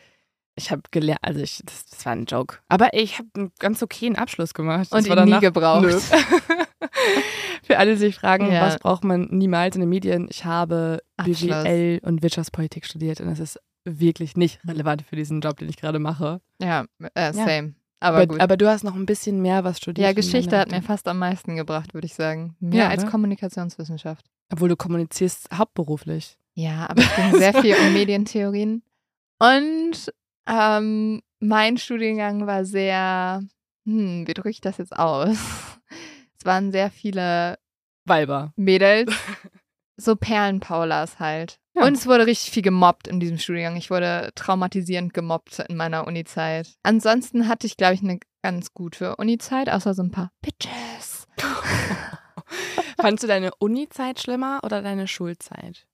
ich 0.55 0.71
habe 0.71 0.83
gelernt, 0.91 1.21
also 1.23 1.41
ich, 1.41 1.63
das, 1.65 1.87
das 1.87 2.05
war 2.07 2.13
ein 2.13 2.25
Joke. 2.27 2.59
Aber 2.69 2.93
ich 2.95 3.19
habe 3.19 3.29
einen 3.37 3.53
ganz 3.59 3.83
okayen 3.83 4.17
Abschluss 4.17 4.53
gemacht. 4.55 4.89
Das 4.91 5.07
Und 5.07 5.09
war 5.17 5.27
ihn 5.27 5.33
nie 5.35 5.41
gebraucht. 5.41 5.87
Für 7.63 7.79
alle, 7.79 7.93
die 7.93 7.99
sich 7.99 8.15
fragen, 8.17 8.51
Ja. 8.51 8.63
was 8.63 8.79
braucht 8.79 9.05
man 9.05 9.29
niemals 9.31 9.77
in 9.77 9.81
den 9.81 9.89
Medien? 9.89 10.27
Ich 10.31 10.45
habe 10.45 11.01
Abschluss. 11.17 11.41
BWL 11.41 12.01
und 12.03 12.23
Wirtschaftspolitik 12.23 12.85
studiert 12.87 13.21
und 13.21 13.29
das 13.29 13.39
ist 13.39 13.59
wirklich 13.85 14.37
nicht 14.37 14.61
relevant 14.67 15.03
für 15.03 15.17
diesen 15.17 15.41
Job, 15.41 15.59
den 15.59 15.69
ich 15.69 15.77
gerade 15.77 15.99
mache. 15.99 16.41
Ja, 16.61 16.85
äh, 17.15 17.27
Ja. 17.27 17.33
same. 17.33 17.75
Aber, 18.01 18.17
Aber, 18.19 18.27
gut. 18.27 18.41
aber 18.41 18.57
du 18.57 18.69
hast 18.69 18.83
noch 18.83 18.97
ein 18.97 19.07
bisschen 19.07 19.41
mehr 19.43 19.63
was 19.63 19.79
studiert. 19.79 20.05
ja, 20.09 20.13
Geschichte 20.13 20.59
hat 20.59 20.73
mir 20.73 20.83
fast 20.83 21.07
am 21.07 21.19
meisten 21.19 21.55
gebracht, 21.55 21.95
würde 21.95 22.07
ich 22.07 22.15
sagen. 22.15 22.57
Mehr 22.59 22.85
Ja, 22.85 22.89
als 22.89 23.05
ne? 23.05 23.11
Kommunikationswissenschaft. 23.11 24.27
Obwohl 24.53 24.69
du 24.69 24.77
kommunizierst 24.77 25.49
hauptberuflich. 25.57 26.37
Ja, 26.55 26.89
aber 26.91 27.01
es 27.03 27.15
ging 27.17 27.39
sehr 27.39 27.55
viel 27.55 27.75
um 27.87 27.93
Medientheorien. 27.93 28.83
Und 29.39 30.13
ähm, 30.47 31.23
mein 31.41 31.77
Studiengang 31.77 32.47
war 32.47 32.65
sehr, 32.65 33.43
hm, 33.85 34.27
wie 34.27 34.35
drücke 34.35 34.51
ich 34.51 34.61
das 34.61 34.79
jetzt 34.79 34.97
aus? 34.97 35.37
Es 36.39 36.47
waren 36.47 36.73
sehr 36.73 36.91
viele 36.91 37.57
Weiber. 38.05 38.53
Mädels, 38.57 39.15
so 39.97 40.17
Perlenpaulas 40.17 41.21
halt. 41.21 41.61
Ja. 41.75 41.87
Und 41.87 41.95
es 41.95 42.09
wurde 42.09 42.27
richtig 42.27 42.51
viel 42.51 42.63
gemobbt 42.65 43.07
in 43.07 43.21
diesem 43.21 43.39
Studiengang. 43.39 43.77
Ich 43.77 43.91
wurde 43.91 44.33
traumatisierend 44.35 45.15
gemobbt 45.15 45.61
in 45.69 45.77
meiner 45.77 46.05
Uni-Zeit. 46.05 46.75
Ansonsten 46.83 47.47
hatte 47.47 47.69
ich, 47.69 47.77
glaube 47.77 47.95
ich, 47.95 48.03
eine 48.03 48.19
ganz 48.43 48.75
gute 48.75 49.15
Uni-Zeit, 49.17 49.71
außer 49.71 49.95
so 49.95 50.03
ein 50.03 50.11
paar 50.11 50.33
Bitches. 50.43 51.29
Fandst 53.01 53.23
du 53.23 53.29
deine 53.29 53.55
Uni-Zeit 53.61 54.21
schlimmer 54.21 54.61
oder 54.65 54.83
deine 54.83 55.07
Schulzeit? 55.07 55.87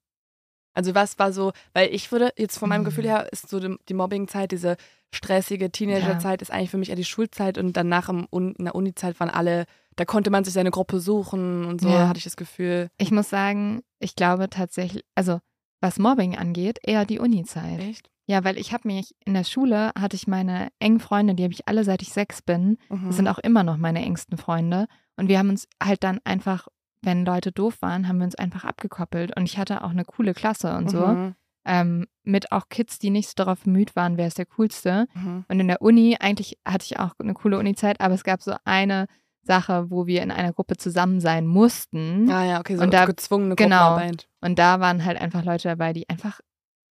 Also 0.79 0.95
was 0.95 1.19
war 1.19 1.33
so, 1.33 1.51
weil 1.75 1.93
ich 1.93 2.13
würde 2.13 2.31
jetzt 2.39 2.57
von 2.57 2.69
meinem 2.69 2.83
Mhm. 2.83 2.87
Gefühl 2.87 3.05
her 3.09 3.27
ist 3.33 3.49
so 3.49 3.59
die, 3.59 3.95
Mobbing-Zeit, 3.95 4.53
diese 4.53 4.77
stressige 5.13 5.73
Teenager-Zeit 5.73 6.41
ist 6.41 6.53
eigentlich 6.53 6.71
für 6.71 6.79
mich 6.79 6.91
eher 6.91 6.97
die 6.97 7.05
Schulzeit 7.05 7.59
und 7.59 7.77
danach 7.77 8.09
im 8.09 8.29
in 8.31 8.55
der 8.65 8.75
Uni-Zeit 8.77 9.19
waren 9.19 9.31
alle, 9.31 9.65
da 9.97 10.05
konnte 10.05 10.31
man 10.31 10.45
sich 10.45 10.55
seine 10.55 10.71
Gruppe 10.71 11.01
suchen 11.01 11.65
und 11.65 11.81
so, 11.81 11.89
Ja. 11.89 12.09
hatte 12.09 12.19
ich 12.19 12.25
das 12.25 12.37
Gefühl. 12.37 12.89
Ich 12.99 13.11
muss 13.11 13.29
sagen, 13.29 13.81
ich 13.99 14.15
glaube 14.15 14.49
tatsächlich, 14.51 15.03
also 15.17 15.41
was 15.81 15.99
Mobbing 15.99 16.37
angeht, 16.37 16.79
eher 16.83 17.05
die 17.05 17.19
Uni-Zeit. 17.19 17.81
Echt? 17.81 18.09
Ja, 18.27 18.45
weil 18.45 18.57
ich 18.59 18.73
habe 18.73 18.87
mich 18.87 19.15
in 19.25 19.35
der 19.35 19.45
Schule, 19.45 19.91
hatte 19.99 20.15
ich 20.15 20.27
meine 20.29 20.69
engen 20.79 21.01
Freunde, 21.01 21.35
die 21.35 21.43
habe 21.45 21.55
ich 21.55 21.67
alle 21.67 21.83
seit 21.83 22.03
ich 22.03 22.13
sechs 22.13 22.41
bin. 22.43 22.77
Mhm. 22.89 23.07
Das 23.07 23.17
sind 23.17 23.27
auch 23.27 23.39
immer 23.39 23.65
noch 23.65 23.79
meine 23.79 24.03
engsten 24.05 24.39
Freunde. 24.39 24.87
Und 25.17 25.29
wir 25.29 25.39
haben 25.39 25.49
uns 25.49 25.67
halt 25.83 26.05
dann 26.05 26.21
einfach, 26.25 26.69
wenn 27.03 27.25
Leute 27.25 27.53
doof 27.53 27.81
waren, 27.81 28.09
haben 28.09 28.19
wir 28.19 28.25
uns 28.25 28.35
einfach 28.35 28.65
abgekoppelt. 28.65 29.37
Und 29.37 29.45
ich 29.45 29.59
hatte 29.59 29.83
auch 29.85 29.91
eine 29.91 30.05
coole 30.05 30.35
Klasse 30.35 30.77
und 30.77 30.91
so. 30.91 31.07
Mhm. 31.07 31.35
Ähm, 31.65 32.07
mit 32.25 32.51
auch 32.51 32.69
Kids, 32.71 32.99
die 32.99 33.11
nicht 33.11 33.29
so 33.29 33.35
darauf 33.37 33.63
bemüht 33.65 33.95
waren, 33.95 34.17
wer 34.17 34.27
ist 34.27 34.39
der 34.39 34.47
Coolste. 34.47 35.07
Mhm. 35.15 35.45
Und 35.49 35.61
in 35.61 35.69
der 35.69 35.83
Uni, 35.83 36.17
eigentlich 36.19 36.59
hatte 36.67 36.85
ich 36.87 36.99
auch 36.99 37.15
eine 37.19 37.35
coole 37.35 37.59
Uni-Zeit, 37.59 38.01
aber 38.01 38.15
es 38.15 38.25
gab 38.25 38.43
so 38.43 38.55
eine 38.65 39.07
Sache, 39.43 39.91
wo 39.91 40.07
wir 40.07 40.23
in 40.23 40.31
einer 40.31 40.53
Gruppe 40.53 40.77
zusammen 40.77 41.21
sein 41.21 41.47
mussten. 41.47 42.31
Ah 42.31 42.45
ja, 42.45 42.61
okay, 42.61 42.77
so 42.77 42.83
Und 42.83 42.93
da- 42.93 43.05
gezwungene 43.07 43.55
genau. 43.55 43.91
Gruppenarbeit. 43.91 44.29
Und 44.41 44.59
da 44.59 44.81
waren 44.81 45.05
halt 45.05 45.21
einfach 45.21 45.45
Leute 45.45 45.69
dabei, 45.69 45.93
die 45.93 46.09
einfach 46.09 46.41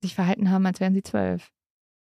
sich 0.02 0.16
verhalten 0.16 0.50
haben, 0.52 0.66
als 0.66 0.80
wären 0.80 0.94
sie 0.94 1.04
zwölf. 1.04 1.52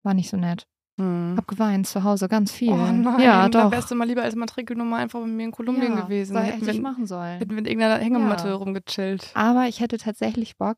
War 0.02 0.14
nicht 0.14 0.28
so 0.30 0.36
nett. 0.36 0.66
Mhm. 0.96 1.34
Hab 1.36 1.48
geweint 1.48 1.88
zu 1.88 2.04
Hause 2.04 2.28
ganz 2.28 2.52
viel. 2.52 2.70
Oh 2.70 2.76
nein, 2.76 3.20
ja, 3.20 3.48
da 3.48 3.64
doch. 3.64 3.72
wärst 3.72 3.90
du 3.90 3.96
mal 3.96 4.06
lieber 4.06 4.22
als 4.22 4.36
Matrikelnummer 4.36 4.98
einfach 4.98 5.18
bei 5.20 5.26
mir 5.26 5.46
in 5.46 5.50
Kolumbien 5.50 5.94
ja, 5.96 6.02
gewesen. 6.02 6.34
Soll 6.34 6.42
Hätten 6.42 6.52
hätte 6.58 6.66
wir, 6.66 6.74
ich 6.74 6.80
machen 6.80 7.06
sollen. 7.06 7.38
hätten 7.38 7.50
wir 7.50 7.58
in 7.58 7.66
irgendeiner 7.66 7.98
Hängematte 7.98 8.46
Ja. 8.48 8.54
rumgechillt. 8.54 9.32
Aber 9.34 9.66
ich 9.66 9.80
hätte 9.80 9.98
tatsächlich 9.98 10.56
Bock, 10.56 10.76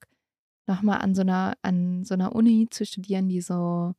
nochmal 0.66 1.02
an 1.02 1.14
so 1.14 1.20
einer, 1.20 1.52
an 1.62 2.04
so 2.04 2.14
einer 2.14 2.34
Uni 2.34 2.66
zu 2.70 2.86
studieren, 2.86 3.28
die 3.28 3.42
so 3.42 3.92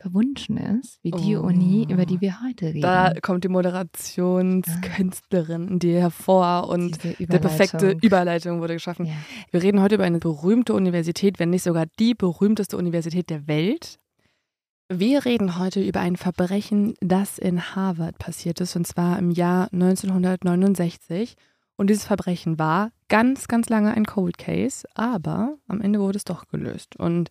verwunschen 0.00 0.58
ist, 0.58 1.00
wie 1.02 1.10
die 1.10 1.36
Oh. 1.36 1.40
Uni, 1.42 1.84
über 1.90 2.06
die 2.06 2.20
wir 2.20 2.36
heute 2.46 2.66
reden. 2.66 2.82
Da 2.82 3.12
kommt 3.20 3.42
die 3.42 3.48
Moderationskünstlerin 3.48 5.68
in 5.68 5.78
dir 5.80 6.00
hervor 6.00 6.68
und 6.68 7.02
der 7.04 7.38
perfekte 7.40 7.90
Überleitung. 7.90 8.00
Überleitung 8.02 8.60
wurde 8.60 8.74
geschaffen. 8.74 9.06
Ja. 9.06 9.12
Wir 9.50 9.62
reden 9.62 9.80
heute 9.80 9.96
über 9.96 10.04
eine 10.04 10.18
berühmte 10.20 10.72
Universität, 10.74 11.38
wenn 11.38 11.50
nicht 11.50 11.64
sogar 11.64 11.86
die 11.98 12.14
berühmteste 12.14 12.76
Universität 12.76 13.28
der 13.28 13.46
Welt. 13.48 13.98
Wir 14.90 15.26
reden 15.26 15.58
heute 15.58 15.82
über 15.82 16.00
ein 16.00 16.16
Verbrechen, 16.16 16.94
das 17.00 17.38
in 17.38 17.74
Harvard 17.74 18.18
passiert 18.18 18.60
ist, 18.62 18.74
und 18.74 18.86
zwar 18.86 19.18
im 19.18 19.30
Jahr 19.30 19.68
1969. 19.72 21.36
Und 21.76 21.90
dieses 21.90 22.06
Verbrechen 22.06 22.58
war 22.58 22.90
ganz, 23.08 23.48
ganz 23.48 23.68
lange 23.68 23.92
ein 23.92 24.06
Cold 24.06 24.38
Case, 24.38 24.88
aber 24.94 25.56
am 25.68 25.82
Ende 25.82 26.00
wurde 26.00 26.16
es 26.16 26.24
doch 26.24 26.48
gelöst. 26.48 26.96
Und 26.96 27.28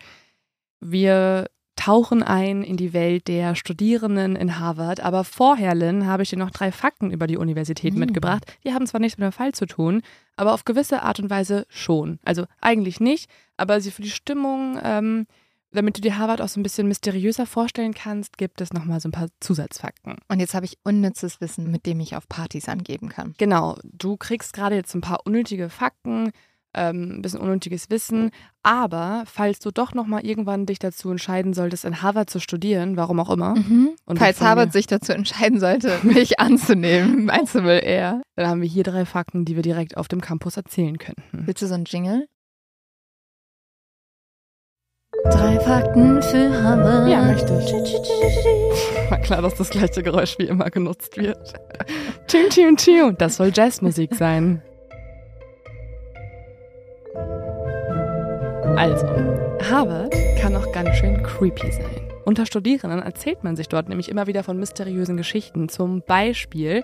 wir 0.80 1.48
tauchen 1.76 2.22
ein 2.22 2.64
in 2.64 2.78
die 2.78 2.94
Welt 2.94 3.28
der 3.28 3.56
Studierenden 3.56 4.36
in 4.36 4.60
Harvard. 4.60 5.00
Aber 5.00 5.24
vorher, 5.24 5.74
Lynn, 5.74 6.06
habe 6.06 6.24
ich 6.24 6.30
dir 6.30 6.38
noch 6.38 6.52
drei 6.52 6.72
Fakten 6.72 7.12
über 7.12 7.26
die 7.26 7.38
Universität 7.38 7.96
Mm. 7.96 8.00
mitgebracht. 8.00 8.46
Die 8.64 8.74
haben 8.74 8.86
zwar 8.86 9.02
nichts 9.02 9.18
mit 9.18 9.26
dem 9.26 9.32
Fall 9.32 9.54
zu 9.54 9.66
tun, 9.66 10.02
aber 10.36 10.54
auf 10.54 10.64
gewisse 10.64 11.02
Art 11.02 11.20
und 11.20 11.30
Weise 11.32 11.66
schon. 11.70 12.20
Also 12.24 12.46
eigentlich 12.62 13.00
nicht, 13.00 13.30
aber 13.58 13.82
sie 13.82 13.92
für 13.92 14.02
die 14.04 14.10
Stimmung, 14.12 14.80
ähm, 14.84 15.26
damit 15.72 15.98
du 15.98 16.02
dir 16.02 16.18
Harvard 16.18 16.42
auch 16.42 16.48
so 16.48 16.60
ein 16.60 16.64
bisschen 16.64 16.88
mysteriöser 16.88 17.46
vorstellen 17.46 17.94
kannst, 17.94 18.38
gibt 18.38 18.62
es 18.62 18.74
nochmal 18.74 19.00
so 19.00 19.10
ein 19.10 19.12
paar 19.14 19.28
Zusatzfakten. 19.40 20.16
Und 20.28 20.40
jetzt 20.40 20.54
habe 20.54 20.66
ich 20.66 20.78
unnützes 20.84 21.42
Wissen, 21.42 21.70
mit 21.72 21.86
dem 21.86 22.00
ich 22.00 22.16
auf 22.16 22.28
Partys 22.30 22.70
angeben 22.70 23.10
kann. 23.10 23.34
Genau, 23.38 23.78
du 23.84 24.18
kriegst 24.18 24.54
gerade 24.54 24.76
jetzt 24.76 24.96
ein 24.96 25.02
paar 25.02 25.20
unnötige 25.26 25.70
Fakten, 25.70 26.32
ähm, 26.74 27.18
ein 27.18 27.22
bisschen 27.22 27.40
unnötiges 27.40 27.90
Wissen, 27.90 28.30
aber 28.62 29.24
falls 29.26 29.60
du 29.60 29.72
doch 29.72 29.94
nochmal 29.94 30.26
irgendwann 30.26 30.66
dich 30.66 30.80
dazu 30.80 31.10
entscheiden 31.10 31.54
solltest, 31.54 31.86
in 31.86 32.02
Harvard 32.02 32.30
zu 32.30 32.40
studieren, 32.40 32.98
warum 32.98 33.20
auch 33.20 33.30
immer, 33.30 33.56
Mhm. 33.56 33.92
Und 34.06 34.20
Falls 34.20 34.42
Harvard 34.42 34.72
sich 34.74 34.86
dazu 34.88 35.12
entscheiden 35.12 35.60
sollte, 35.60 35.92
mich 36.04 36.40
anzunehmen, 36.40 37.26
meinst 37.26 37.56
du 37.56 37.64
wohl 37.64 37.82
eher? 37.84 38.22
dann 38.36 38.48
haben 38.48 38.62
wir 38.62 38.70
hier 38.70 38.84
drei 38.84 39.06
Fakten, 39.06 39.46
die 39.46 39.56
wir 39.56 39.64
direkt 39.64 39.98
auf 39.98 40.08
dem 40.08 40.22
Campus 40.22 40.58
erzählen 40.58 40.98
könnten. 40.98 41.24
Willst 41.48 41.62
du 41.62 41.68
so 41.68 41.74
einen 41.74 41.86
Jingle? 41.86 42.28
Drei 45.32 45.60
Fakten 45.60 46.22
für 46.22 46.64
Harvard. 46.64 47.10
Ja, 47.10 47.22
möchte 47.22 47.54
ich. 47.60 49.12
War 49.12 49.20
klar, 49.20 49.42
dass 49.42 49.56
das 49.56 49.70
gleiche 49.70 50.04
Geräusch 50.04 50.38
wie 50.38 50.46
immer 50.46 50.70
genutzt 50.70 51.18
wird. 51.18 51.54
Tune, 52.28 52.50
tune, 52.50 52.76
tune. 52.76 53.14
Das 53.14 53.38
soll 53.38 53.52
Jazzmusik 53.54 54.16
sein. 54.16 54.62
Also, 58.76 59.08
Harvard 59.70 60.14
kann 60.40 60.56
auch 60.56 60.72
ganz 60.72 60.96
schön 60.98 61.22
creepy 61.24 61.72
sein. 61.72 62.12
Unter 62.26 62.46
Studierenden 62.46 63.02
erzählt 63.02 63.44
man 63.44 63.56
sich 63.56 63.70
dort 63.70 63.90
nämlich 63.90 64.10
immer 64.10 64.28
wieder 64.28 64.44
von 64.44 64.60
mysteriösen 64.60 65.18
Geschichten. 65.18 65.70
Zum 65.70 66.04
Beispiel 66.06 66.84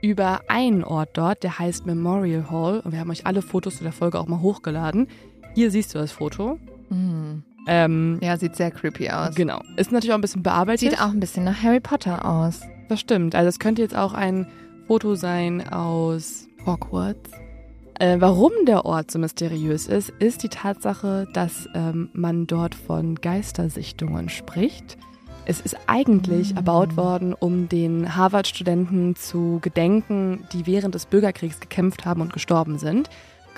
über 0.00 0.42
einen 0.48 0.84
Ort 0.84 1.10
dort, 1.14 1.42
der 1.42 1.58
heißt 1.58 1.86
Memorial 1.86 2.50
Hall. 2.50 2.80
Und 2.80 2.92
wir 2.92 3.00
haben 3.00 3.10
euch 3.10 3.26
alle 3.26 3.42
Fotos 3.42 3.78
zu 3.78 3.82
der 3.82 3.92
Folge 3.92 4.18
auch 4.18 4.26
mal 4.26 4.40
hochgeladen. 4.40 5.08
Hier 5.54 5.70
siehst 5.70 5.94
du 5.94 5.98
das 5.98 6.12
Foto. 6.12 6.58
Mhm. 6.90 7.42
Ähm, 7.66 8.18
Ja, 8.22 8.36
sieht 8.36 8.56
sehr 8.56 8.70
creepy 8.70 9.10
aus. 9.10 9.34
Genau. 9.34 9.60
Ist 9.76 9.92
natürlich 9.92 10.12
auch 10.12 10.18
ein 10.18 10.20
bisschen 10.20 10.42
bearbeitet. 10.42 10.80
Sieht 10.90 11.00
auch 11.00 11.10
ein 11.10 11.20
bisschen 11.20 11.44
nach 11.44 11.62
Harry 11.62 11.80
Potter 11.80 12.24
aus. 12.24 12.60
Das 12.88 13.00
stimmt. 13.00 13.34
Also 13.34 13.48
es 13.48 13.58
könnte 13.58 13.82
jetzt 13.82 13.96
auch 13.96 14.12
ein 14.14 14.46
Foto 14.86 15.14
sein 15.14 15.66
aus 15.72 16.46
Hogwarts. 16.66 17.30
Äh, 18.00 18.16
warum 18.18 18.50
der 18.66 18.84
Ort 18.84 19.10
so 19.10 19.18
mysteriös 19.18 19.86
ist, 19.86 20.10
ist 20.18 20.42
die 20.42 20.48
Tatsache, 20.48 21.26
dass 21.32 21.68
ähm, 21.74 22.10
man 22.12 22.46
dort 22.46 22.74
von 22.74 23.14
Geistersichtungen 23.14 24.28
spricht. 24.28 24.98
Es 25.46 25.60
ist 25.60 25.76
eigentlich 25.86 26.54
Mm. 26.54 26.56
erbaut 26.56 26.96
worden, 26.96 27.34
um 27.34 27.68
den 27.68 28.16
Harvard-Studenten 28.16 29.14
zu 29.14 29.58
gedenken, 29.62 30.44
die 30.52 30.66
während 30.66 30.94
des 30.94 31.06
Bürgerkriegs 31.06 31.60
gekämpft 31.60 32.04
haben 32.04 32.20
und 32.20 32.32
gestorben 32.32 32.78
sind. 32.78 33.10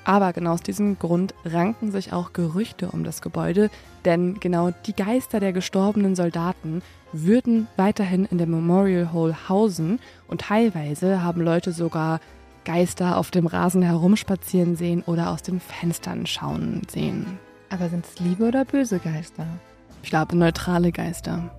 Aber 0.07 0.33
genau 0.33 0.53
aus 0.53 0.63
diesem 0.63 1.01
Grund 1.01 1.35
ranken 1.45 1.91
sich 1.91 2.13
auch 2.13 2.33
Gerüchte 2.33 2.91
um 2.93 3.03
das 3.03 3.21
Gebäude, 3.21 3.71
denn 4.05 4.39
genau 4.39 4.71
die 4.87 4.95
Geister 4.95 5.41
der 5.41 5.53
gestorbenen 5.53 6.15
Soldaten 6.15 6.81
würden 7.13 7.67
weiterhin 7.77 8.25
in 8.25 8.39
der 8.39 8.47
Memorial 8.47 9.13
Hall 9.13 9.35
hausen 9.49 9.99
und 10.29 10.43
teilweise 10.43 11.25
haben 11.25 11.41
Leute 11.41 11.73
sogar 11.73 12.21
Geister 12.65 13.19
auf 13.19 13.33
dem 13.33 13.49
Rasen 13.49 13.83
herumspazieren 13.83 14.77
sehen 14.77 15.03
oder 15.03 15.31
aus 15.33 15.43
den 15.43 15.59
Fenstern 15.59 16.25
schauen 16.27 16.83
sehen. 16.89 17.41
Aber 17.71 17.89
sind 17.89 18.07
es 18.07 18.21
liebe 18.21 18.45
oder 18.45 18.65
böse 18.65 19.01
Geister? 19.01 19.49
Ich 20.05 20.11
glaube, 20.11 20.37
neutrale 20.37 20.93
Geister. 20.93 21.51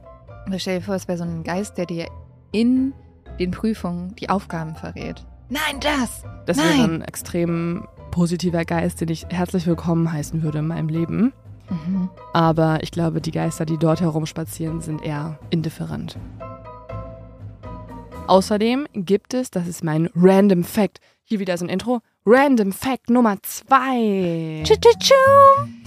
Aber 0.45 0.57
stell 0.57 0.79
dir 0.79 0.85
vor, 0.85 0.95
es 0.95 1.09
wäre 1.09 1.17
so 1.17 1.25
ein 1.25 1.43
Geist, 1.43 1.77
der 1.77 1.85
dir 1.85 2.07
in 2.53 2.93
den 3.41 3.51
Prüfungen 3.51 4.15
die 4.15 4.29
Aufgaben 4.29 4.73
verrät. 4.75 5.25
Nein, 5.49 5.81
das! 5.81 6.23
Das 6.45 6.55
Nein. 6.55 6.77
wäre 6.77 6.83
ein 6.83 7.01
extrem 7.01 7.87
positiver 8.17 8.65
Geist, 8.65 8.99
den 8.99 9.09
ich 9.09 9.27
herzlich 9.29 9.67
willkommen 9.67 10.11
heißen 10.11 10.41
würde 10.41 10.57
in 10.57 10.65
meinem 10.65 10.89
Leben. 10.89 11.33
Mhm. 11.69 12.09
Aber 12.33 12.81
ich 12.81 12.89
glaube, 12.89 13.21
die 13.21 13.29
Geister, 13.29 13.63
die 13.63 13.77
dort 13.77 14.01
herumspazieren, 14.01 14.81
sind 14.81 15.03
eher 15.03 15.37
indifferent. 15.51 16.17
Außerdem 18.25 18.87
gibt 18.93 19.35
es, 19.35 19.51
das 19.51 19.67
ist 19.67 19.83
mein 19.83 20.09
Random 20.15 20.63
Fact, 20.63 20.99
hier 21.25 21.37
wieder 21.37 21.55
so 21.59 21.65
ein 21.65 21.69
Intro, 21.69 21.99
Random 22.25 22.71
Fact 22.71 23.11
Nummer 23.11 23.37
zwei. 23.43 24.63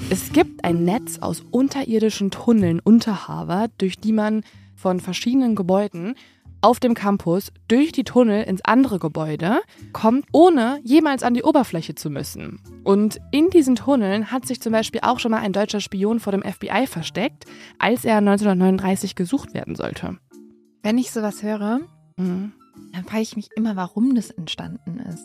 Es 0.08 0.32
gibt 0.32 0.64
ein 0.64 0.84
Netz 0.84 1.18
aus 1.18 1.42
unterirdischen 1.50 2.30
Tunneln 2.30 2.78
unter 2.78 3.26
Harvard, 3.26 3.72
durch 3.78 3.98
die 3.98 4.12
man 4.12 4.44
von 4.76 5.00
verschiedenen 5.00 5.56
Gebäuden 5.56 6.14
auf 6.62 6.80
dem 6.80 6.94
Campus 6.94 7.52
durch 7.68 7.92
die 7.92 8.04
Tunnel 8.04 8.42
ins 8.44 8.60
andere 8.64 8.98
Gebäude 8.98 9.60
kommt, 9.92 10.26
ohne 10.32 10.80
jemals 10.84 11.22
an 11.22 11.34
die 11.34 11.42
Oberfläche 11.42 11.94
zu 11.94 12.10
müssen. 12.10 12.60
Und 12.84 13.20
in 13.30 13.50
diesen 13.50 13.76
Tunneln 13.76 14.30
hat 14.30 14.46
sich 14.46 14.60
zum 14.60 14.72
Beispiel 14.72 15.00
auch 15.02 15.18
schon 15.20 15.30
mal 15.30 15.40
ein 15.40 15.52
deutscher 15.52 15.80
Spion 15.80 16.20
vor 16.20 16.32
dem 16.32 16.42
FBI 16.42 16.86
versteckt, 16.86 17.44
als 17.78 18.04
er 18.04 18.18
1939 18.18 19.14
gesucht 19.14 19.54
werden 19.54 19.74
sollte. 19.74 20.18
Wenn 20.82 20.98
ich 20.98 21.10
sowas 21.10 21.42
höre, 21.42 21.80
Mhm. 22.16 22.52
dann 22.92 23.04
frage 23.04 23.22
ich 23.22 23.36
mich 23.36 23.48
immer, 23.56 23.76
warum 23.76 24.14
das 24.14 24.30
entstanden 24.30 24.98
ist. 25.00 25.24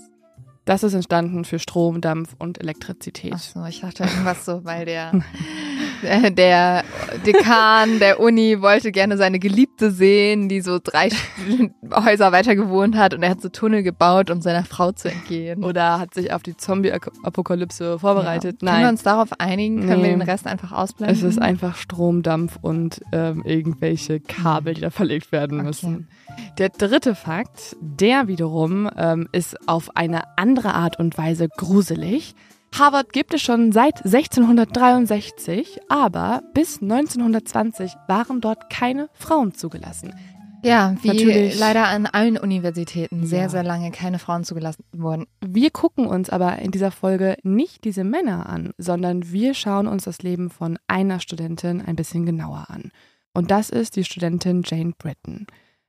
Das 0.66 0.82
ist 0.84 0.96
entstanden 0.96 1.46
für 1.46 1.60
Strom, 1.60 2.02
Dampf 2.02 2.36
und 2.40 2.60
Elektrizität. 2.60 3.34
Ach 3.36 3.40
so, 3.40 3.64
ich 3.66 3.82
dachte 3.82 4.04
irgendwas 4.04 4.46
so, 4.46 4.66
weil 4.66 4.86
der, 4.86 5.12
der, 6.02 6.32
der 6.32 6.84
Dekan 7.24 8.00
der 8.00 8.20
Uni 8.20 8.62
wollte 8.64 8.92
gerne 8.92 9.16
seine 9.18 9.38
Geliebte 9.38 9.92
sehen, 9.92 10.50
die 10.50 10.62
so 10.62 10.80
drei 10.84 11.10
Häuser 11.94 12.32
weiter 12.32 12.56
gewohnt 12.56 12.98
hat 12.98 13.14
und 13.14 13.22
er 13.22 13.30
hat 13.30 13.42
so 13.42 13.50
Tunnel 13.50 13.84
gebaut, 13.84 14.32
um 14.32 14.42
seiner 14.42 14.64
Frau 14.66 14.92
zu 14.92 15.12
entgehen. 15.12 15.64
Oder 15.64 16.00
hat 16.00 16.16
sich 16.16 16.34
auf 16.34 16.42
die 16.42 16.58
Zombie-Apokalypse 16.58 18.00
vorbereitet? 18.00 18.62
Ja. 18.64 18.68
Können 18.68 18.78
wir 18.80 18.84
Nein. 18.86 18.94
uns 18.94 19.04
darauf 19.04 19.40
einigen? 19.40 19.82
Können 19.82 20.02
wir 20.02 20.10
Nee. 20.10 20.18
den 20.18 20.22
Rest 20.24 20.48
einfach 20.48 20.72
ausblenden? 20.72 21.16
Es 21.16 21.22
ist 21.24 21.40
einfach 21.40 21.76
Strom, 21.76 22.24
Dampf 22.24 22.58
und 22.62 23.02
ähm, 23.12 23.44
irgendwelche 23.46 24.20
Kabel, 24.20 24.74
die 24.74 24.82
da 24.82 24.90
verlegt 24.90 25.32
werden 25.32 25.60
Okay. 25.60 25.68
müssen. 25.68 26.08
Der 26.58 26.70
dritte 26.70 27.14
Fakt, 27.16 27.76
der 27.82 28.28
wiederum 28.28 28.90
ähm, 28.98 29.30
ist 29.32 29.56
auf 29.68 29.96
eine 29.96 30.24
andere 30.38 30.55
Art 30.64 30.98
und 31.00 31.18
Weise 31.18 31.50
gruselig. 31.50 32.34
Harvard 32.78 33.12
gibt 33.14 33.34
es 33.34 33.42
schon 33.42 33.72
seit 33.74 34.06
1663, 34.06 35.80
aber 35.90 36.42
bis 36.54 36.82
1920 36.82 37.94
waren 38.08 38.42
dort 38.42 38.70
keine 38.70 39.10
Frauen 39.14 39.54
zugelassen. 39.54 40.14
Ja, 40.64 40.96
wie 41.04 41.10
Natürlich. 41.10 41.60
leider 41.60 41.86
an 41.88 42.08
allen 42.08 42.38
Universitäten 42.38 43.28
sehr, 43.28 43.44
Ja. 43.44 43.50
sehr 43.50 43.64
lange 43.64 43.92
keine 43.92 44.18
Frauen 44.18 44.44
zugelassen 44.44 44.84
wurden. 44.94 45.28
Wir 45.46 45.70
gucken 45.70 46.08
uns 46.08 46.32
aber 46.32 46.58
in 46.58 46.72
dieser 46.72 46.90
Folge 46.90 47.38
nicht 47.44 47.84
diese 47.84 48.04
Männer 48.04 48.50
an, 48.50 48.72
sondern 48.80 49.32
wir 49.32 49.54
schauen 49.54 49.86
uns 49.88 50.06
das 50.06 50.24
Leben 50.24 50.50
von 50.50 50.80
einer 50.88 51.20
Studentin 51.20 51.82
ein 51.86 51.96
bisschen 51.96 52.26
genauer 52.26 52.66
an. 52.70 52.92
Und 53.34 53.52
das 53.52 53.70
ist 53.70 53.96
die 53.96 54.04
Studentin 54.04 54.64
Jane 54.66 54.94
Britton. 54.98 55.46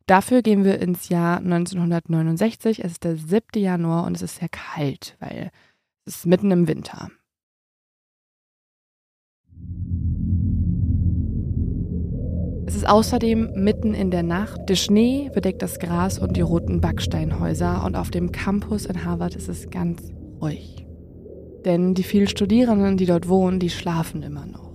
Dafür 0.06 0.42
gehen 0.42 0.62
wir 0.62 0.80
ins 0.80 1.08
Jahr 1.08 1.38
1969. 1.38 2.84
Es 2.84 2.92
ist 2.92 3.04
der 3.04 3.16
7. 3.16 3.42
Januar 3.56 4.06
und 4.06 4.14
es 4.14 4.22
ist 4.22 4.36
sehr 4.36 4.48
kalt, 4.48 5.16
weil 5.18 5.50
es 6.04 6.18
ist 6.18 6.26
mitten 6.26 6.52
im 6.52 6.68
Winter. 6.68 7.10
Es 12.68 12.76
ist 12.76 12.88
außerdem 12.88 13.52
mitten 13.54 13.94
in 13.94 14.12
der 14.12 14.22
Nacht. 14.22 14.68
Der 14.68 14.76
Schnee 14.76 15.30
bedeckt 15.34 15.62
das 15.62 15.80
Gras 15.80 16.20
und 16.20 16.36
die 16.36 16.40
roten 16.40 16.80
Backsteinhäuser 16.80 17.84
und 17.84 17.96
auf 17.96 18.10
dem 18.10 18.30
Campus 18.30 18.86
in 18.86 19.04
Harvard 19.04 19.34
ist 19.34 19.48
es 19.48 19.70
ganz 19.70 20.12
ruhig. 20.40 20.86
Denn 21.64 21.94
die 21.94 22.04
vielen 22.04 22.28
Studierenden, 22.28 22.96
die 22.96 23.06
dort 23.06 23.28
wohnen, 23.28 23.58
die 23.58 23.70
schlafen 23.70 24.22
immer 24.22 24.46
noch. 24.46 24.65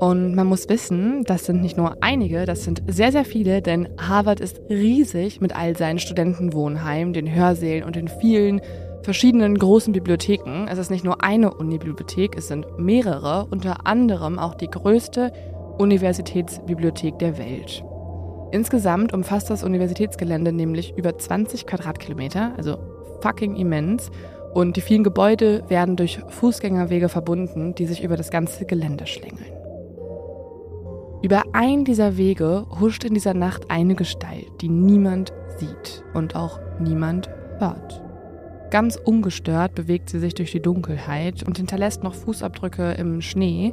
Und 0.00 0.34
man 0.34 0.46
muss 0.46 0.68
wissen, 0.68 1.24
das 1.24 1.46
sind 1.46 1.62
nicht 1.62 1.76
nur 1.76 1.96
einige, 2.00 2.44
das 2.46 2.64
sind 2.64 2.82
sehr, 2.88 3.12
sehr 3.12 3.24
viele, 3.24 3.62
denn 3.62 3.88
Harvard 3.98 4.40
ist 4.40 4.60
riesig 4.68 5.40
mit 5.40 5.54
all 5.54 5.76
seinen 5.76 5.98
Studentenwohnheimen, 5.98 7.14
den 7.14 7.32
Hörsälen 7.32 7.84
und 7.84 7.96
den 7.96 8.08
vielen 8.08 8.60
verschiedenen 9.02 9.56
großen 9.56 9.92
Bibliotheken. 9.92 10.66
Es 10.68 10.78
ist 10.78 10.90
nicht 10.90 11.04
nur 11.04 11.22
eine 11.22 11.54
Unibibliothek, 11.54 12.36
es 12.36 12.48
sind 12.48 12.66
mehrere, 12.78 13.46
unter 13.50 13.86
anderem 13.86 14.38
auch 14.38 14.54
die 14.54 14.68
größte 14.68 15.32
Universitätsbibliothek 15.78 17.18
der 17.18 17.38
Welt. 17.38 17.84
Insgesamt 18.50 19.12
umfasst 19.12 19.50
das 19.50 19.64
Universitätsgelände 19.64 20.52
nämlich 20.52 20.96
über 20.96 21.16
20 21.16 21.66
Quadratkilometer, 21.66 22.52
also 22.56 22.78
fucking 23.20 23.56
immens. 23.56 24.10
Und 24.54 24.76
die 24.76 24.80
vielen 24.80 25.02
Gebäude 25.02 25.64
werden 25.68 25.96
durch 25.96 26.20
Fußgängerwege 26.28 27.08
verbunden, 27.08 27.74
die 27.74 27.86
sich 27.86 28.04
über 28.04 28.16
das 28.16 28.30
ganze 28.30 28.64
Gelände 28.64 29.06
schlängeln. 29.06 29.53
Über 31.24 31.42
einen 31.54 31.86
dieser 31.86 32.18
Wege 32.18 32.66
huscht 32.80 33.02
in 33.02 33.14
dieser 33.14 33.32
Nacht 33.32 33.70
eine 33.70 33.94
Gestalt, 33.94 34.60
die 34.60 34.68
niemand 34.68 35.32
sieht 35.56 36.04
und 36.12 36.36
auch 36.36 36.60
niemand 36.78 37.30
hört. 37.60 38.02
Ganz 38.70 38.96
ungestört 38.96 39.74
bewegt 39.74 40.10
sie 40.10 40.18
sich 40.18 40.34
durch 40.34 40.52
die 40.52 40.60
Dunkelheit 40.60 41.42
und 41.42 41.56
hinterlässt 41.56 42.02
noch 42.02 42.12
Fußabdrücke 42.12 42.92
im 42.92 43.22
Schnee, 43.22 43.72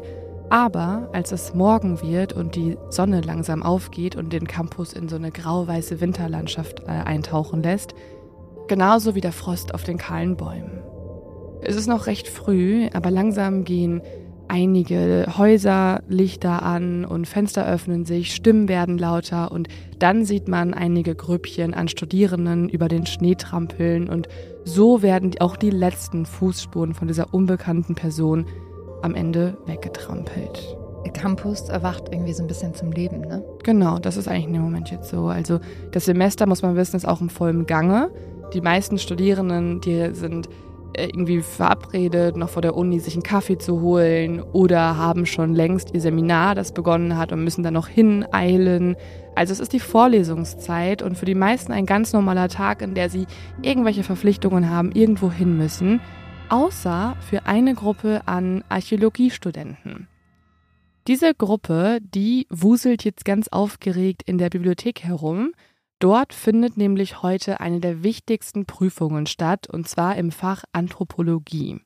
aber 0.49 1.09
als 1.11 1.33
es 1.33 1.53
Morgen 1.53 2.01
wird 2.01 2.31
und 2.31 2.55
die 2.55 2.77
Sonne 2.89 3.19
langsam 3.19 3.63
aufgeht 3.63 4.15
und 4.15 4.31
den 4.31 4.47
Campus 4.47 4.93
in 4.93 5.09
so 5.09 5.17
eine 5.17 5.31
grau-weiße 5.31 5.99
Winterlandschaft 5.99 6.79
äh, 6.79 6.91
eintauchen 6.91 7.61
lässt, 7.63 7.95
genauso 8.69 9.13
wie 9.13 9.21
der 9.21 9.33
Frost 9.33 9.73
auf 9.73 9.83
den 9.83 9.97
kahlen 9.97 10.37
Bäumen. 10.37 10.81
Es 11.61 11.75
ist 11.75 11.87
noch 11.87 12.07
recht 12.07 12.29
früh, 12.29 12.87
aber 12.93 13.11
langsam 13.11 13.65
gehen 13.65 14.01
einige 14.51 15.27
Häuser 15.37 16.01
Lichter 16.09 16.61
an 16.61 17.05
und 17.05 17.25
Fenster 17.25 17.65
öffnen 17.65 18.03
sich, 18.03 18.35
Stimmen 18.35 18.67
werden 18.67 18.97
lauter 18.97 19.49
und 19.49 19.69
dann 19.97 20.25
sieht 20.25 20.49
man 20.49 20.73
einige 20.73 21.15
Grüppchen 21.15 21.73
an 21.73 21.87
Studierenden 21.87 22.67
über 22.67 22.89
den 22.89 23.05
Schnee 23.05 23.35
trampeln 23.35 24.09
und 24.09 24.27
so 24.65 25.01
werden 25.01 25.31
auch 25.39 25.55
die 25.55 25.69
letzten 25.69 26.25
Fußspuren 26.25 26.93
von 26.93 27.07
dieser 27.07 27.33
unbekannten 27.33 27.95
Person 27.95 28.45
am 29.01 29.15
Ende 29.15 29.57
weggetrampelt. 29.67 30.77
Der 31.05 31.13
Campus 31.13 31.69
erwacht 31.69 32.09
irgendwie 32.11 32.33
so 32.33 32.43
ein 32.43 32.47
bisschen 32.47 32.75
zum 32.75 32.91
Leben, 32.91 33.21
ne? 33.21 33.43
Genau, 33.63 33.99
das 33.99 34.17
ist 34.17 34.27
eigentlich 34.27 34.47
in 34.47 34.53
dem 34.53 34.63
Moment 34.63 34.91
jetzt 34.91 35.09
so. 35.09 35.27
Also 35.27 35.59
das 35.91 36.05
Semester, 36.05 36.45
muss 36.45 36.61
man 36.61 36.75
wissen, 36.75 36.97
ist 36.97 37.07
auch 37.07 37.21
im 37.21 37.29
vollen 37.29 37.65
Gange. 37.65 38.11
Die 38.53 38.61
meisten 38.61 38.97
Studierenden, 38.97 39.79
die 39.79 40.13
sind 40.13 40.49
irgendwie 40.95 41.41
verabredet, 41.41 42.38
noch 42.38 42.49
vor 42.49 42.62
der 42.62 42.75
Uni 42.75 42.99
sich 42.99 43.13
einen 43.13 43.23
Kaffee 43.23 43.58
zu 43.58 43.82
holen 43.82 44.41
oder 44.41 44.97
haben 44.97 45.25
schon 45.25 45.54
längst 45.54 45.93
ihr 45.93 46.01
Seminar, 46.01 46.56
das 46.56 46.73
begonnen 46.73 47.17
hat 47.17 47.32
und 47.32 47.43
müssen 47.43 47.63
dann 47.63 47.73
noch 47.73 47.88
hineilen. 47.88 48.95
Also 49.36 49.54
es 49.54 49.60
ist 49.60 49.73
die 49.73 49.80
Vorlesungszeit 49.80 51.01
und 51.01 51.17
für 51.17 51.25
die 51.25 51.36
meisten 51.36 51.71
ein 51.71 51.86
ganz 51.86 52.13
normaler 52.13 52.49
Tag, 52.49 52.82
in 52.82 52.95
der 52.95 53.10
sie 53.10 53.25
irgendwelche 53.62 54.04
Verpflichtungen 54.04 54.69
haben, 54.69 54.91
irgendwo 54.91 55.32
hin 55.32 55.58
müssen, 55.58 56.01
außer 56.49 57.15
für 57.21 57.45
eine 57.45 57.73
Gruppe 57.73 58.21
an 58.25 58.63
Archäologiestudenten. 58.69 60.08
Diese 61.08 61.34
Gruppe, 61.34 61.99
die 62.01 62.45
wuselt 62.51 63.04
jetzt 63.04 63.25
ganz 63.25 63.47
aufgeregt 63.47 64.21
in 64.25 64.38
der 64.38 64.49
Bibliothek 64.49 65.04
herum. 65.04 65.54
Dort 66.01 66.33
findet 66.33 66.77
nämlich 66.77 67.21
heute 67.21 67.59
eine 67.59 67.79
der 67.79 68.01
wichtigsten 68.01 68.65
Prüfungen 68.65 69.27
statt, 69.27 69.69
und 69.69 69.87
zwar 69.87 70.15
im 70.15 70.31
Fach 70.31 70.63
Anthropologie. 70.73 71.79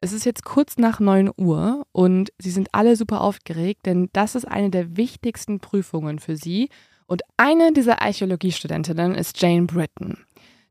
Es 0.00 0.12
ist 0.12 0.24
jetzt 0.24 0.44
kurz 0.44 0.78
nach 0.78 1.00
9 1.00 1.28
Uhr 1.36 1.84
und 1.90 2.32
sie 2.38 2.52
sind 2.52 2.68
alle 2.70 2.94
super 2.94 3.20
aufgeregt, 3.20 3.84
denn 3.84 4.08
das 4.12 4.36
ist 4.36 4.44
eine 4.44 4.70
der 4.70 4.96
wichtigsten 4.96 5.58
Prüfungen 5.58 6.20
für 6.20 6.36
sie. 6.36 6.68
Und 7.08 7.22
eine 7.36 7.72
dieser 7.72 8.00
Archäologiestudentinnen 8.00 9.16
ist 9.16 9.42
Jane 9.42 9.66
Britton. 9.66 10.18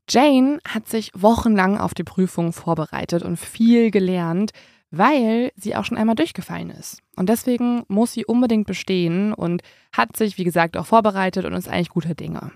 Jane 0.08 0.58
hat 0.66 0.88
sich 0.88 1.10
wochenlang 1.14 1.76
auf 1.76 1.92
die 1.92 2.04
Prüfung 2.04 2.54
vorbereitet 2.54 3.22
und 3.22 3.36
viel 3.36 3.90
gelernt, 3.90 4.52
weil 4.90 5.52
sie 5.56 5.76
auch 5.76 5.84
schon 5.84 5.98
einmal 5.98 6.16
durchgefallen 6.16 6.70
ist. 6.70 7.02
Und 7.16 7.28
deswegen 7.28 7.84
muss 7.88 8.12
sie 8.12 8.24
unbedingt 8.24 8.66
bestehen 8.66 9.34
und 9.34 9.62
hat 9.94 10.16
sich, 10.16 10.38
wie 10.38 10.44
gesagt, 10.44 10.78
auch 10.78 10.86
vorbereitet 10.86 11.44
und 11.44 11.52
ist 11.52 11.68
eigentlich 11.68 11.90
guter 11.90 12.14
Dinge. 12.14 12.50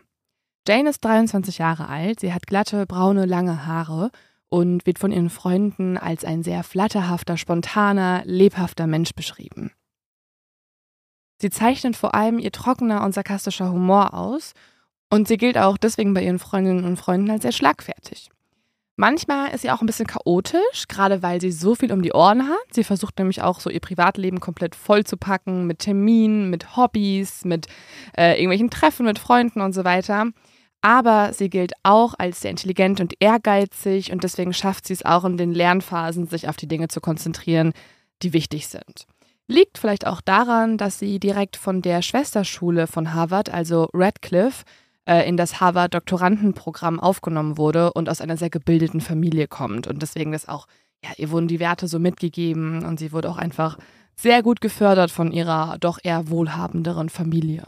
Jane 0.66 0.90
ist 0.90 1.05
23 1.05 1.59
Jahre 1.59 1.88
alt, 1.88 2.20
sie 2.20 2.33
hat 2.33 2.46
glatte, 2.46 2.87
braune, 2.87 3.24
lange 3.24 3.66
Haare 3.66 4.11
und 4.48 4.85
wird 4.85 4.98
von 4.98 5.12
ihren 5.12 5.31
Freunden 5.31 5.96
als 5.96 6.24
ein 6.24 6.42
sehr 6.42 6.64
flatterhafter, 6.64 7.37
spontaner, 7.37 8.22
lebhafter 8.24 8.87
Mensch 8.87 9.12
beschrieben. 9.14 9.70
Sie 11.40 11.50
zeichnet 11.50 11.94
vor 11.96 12.14
allem 12.14 12.38
ihr 12.38 12.50
trockener 12.50 13.05
und 13.05 13.12
sarkastischer 13.12 13.70
Humor 13.70 14.14
aus 14.14 14.55
und 15.11 15.29
sie 15.29 15.37
gilt 15.37 15.57
auch 15.57 15.76
deswegen 15.76 16.14
bei 16.14 16.24
ihren 16.24 16.38
Freundinnen 16.38 16.85
und 16.85 16.96
Freunden 16.96 17.31
als 17.31 17.42
sehr 17.42 17.52
schlagfertig. 17.52 18.31
Manchmal 18.98 19.55
ist 19.55 19.61
sie 19.61 19.70
auch 19.70 19.83
ein 19.83 19.87
bisschen 19.87 20.07
chaotisch, 20.07 20.88
gerade 20.88 21.22
weil 21.22 21.38
sie 21.40 21.52
so 21.52 21.74
viel 21.74 21.92
um 21.92 22.00
die 22.00 22.14
Ohren 22.14 22.48
hat. 22.48 22.57
Sie 22.72 22.83
versucht 22.83 23.18
nämlich 23.18 23.42
auch 23.42 23.61
so 23.61 23.68
ihr 23.68 23.81
Privatleben 23.81 24.40
komplett 24.40 24.74
voll 24.74 25.05
zu 25.05 25.18
packen 25.18 25.66
mit 25.66 25.81
Terminen, 25.81 26.48
mit 26.48 26.76
Hobbys, 26.76 27.44
mit 27.44 27.66
äh, 28.16 28.33
irgendwelchen 28.33 28.70
Treffen 28.70 29.05
mit 29.05 29.18
Freunden 29.18 29.61
und 29.61 29.74
so 29.74 29.85
weiter. 29.85 30.29
Aber 30.87 31.33
sie 31.33 31.51
gilt 31.51 31.72
auch 31.83 32.14
als 32.16 32.42
sehr 32.42 32.53
intelligent 32.53 33.01
und 33.01 33.14
ehrgeizig 33.18 34.12
und 34.12 34.22
deswegen 34.22 34.53
schafft 34.53 34.87
sie 34.87 34.92
es 34.92 35.05
auch 35.05 35.25
in 35.25 35.37
den 35.37 35.53
Lernphasen, 35.53 36.29
sich 36.29 36.49
auf 36.49 36.57
die 36.57 36.68
Dinge 36.68 36.87
zu 36.87 37.01
konzentrieren, 37.01 37.72
die 38.22 38.33
wichtig 38.33 38.68
sind. 38.68 39.09
Liegt 39.49 39.79
vielleicht 39.79 40.07
auch 40.07 40.20
daran, 40.20 40.79
dass 40.79 41.01
sie 41.01 41.18
direkt 41.18 41.57
von 41.57 41.83
der 41.83 42.03
Schwesterschule 42.03 42.87
von 42.87 43.14
Harvard, 43.14 43.53
also 43.53 43.88
Radcliffe, 43.92 44.62
äh, 45.07 45.29
in 45.29 45.37
das 45.37 45.59
Harvard-Doktorandenprogramm 45.61 47.01
aufgenommen 47.01 47.59
wurde 47.59 47.92
und 47.92 48.09
aus 48.09 48.20
einer 48.20 48.37
sehr 48.37 48.51
gebildeten 48.51 49.01
Familie 49.01 49.49
kommt. 49.49 49.88
Und 49.88 50.03
deswegen 50.03 50.35
ist 50.35 50.49
auch, 50.49 50.68
ja, 51.03 51.11
ihr 51.16 51.33
wurden 51.33 51.49
die 51.49 51.59
Werte 51.59 51.88
so 51.88 51.99
mitgegeben 51.99 52.85
und 52.85 53.01
sie 53.01 53.11
wurde 53.11 53.29
auch 53.29 53.38
einfach 53.38 53.77
sehr 54.14 54.40
gut 54.40 54.61
gefördert 54.61 55.11
von 55.11 55.33
ihrer 55.33 55.79
doch 55.81 55.99
eher 56.01 56.31
wohlhabenderen 56.31 57.09
Familie. 57.09 57.64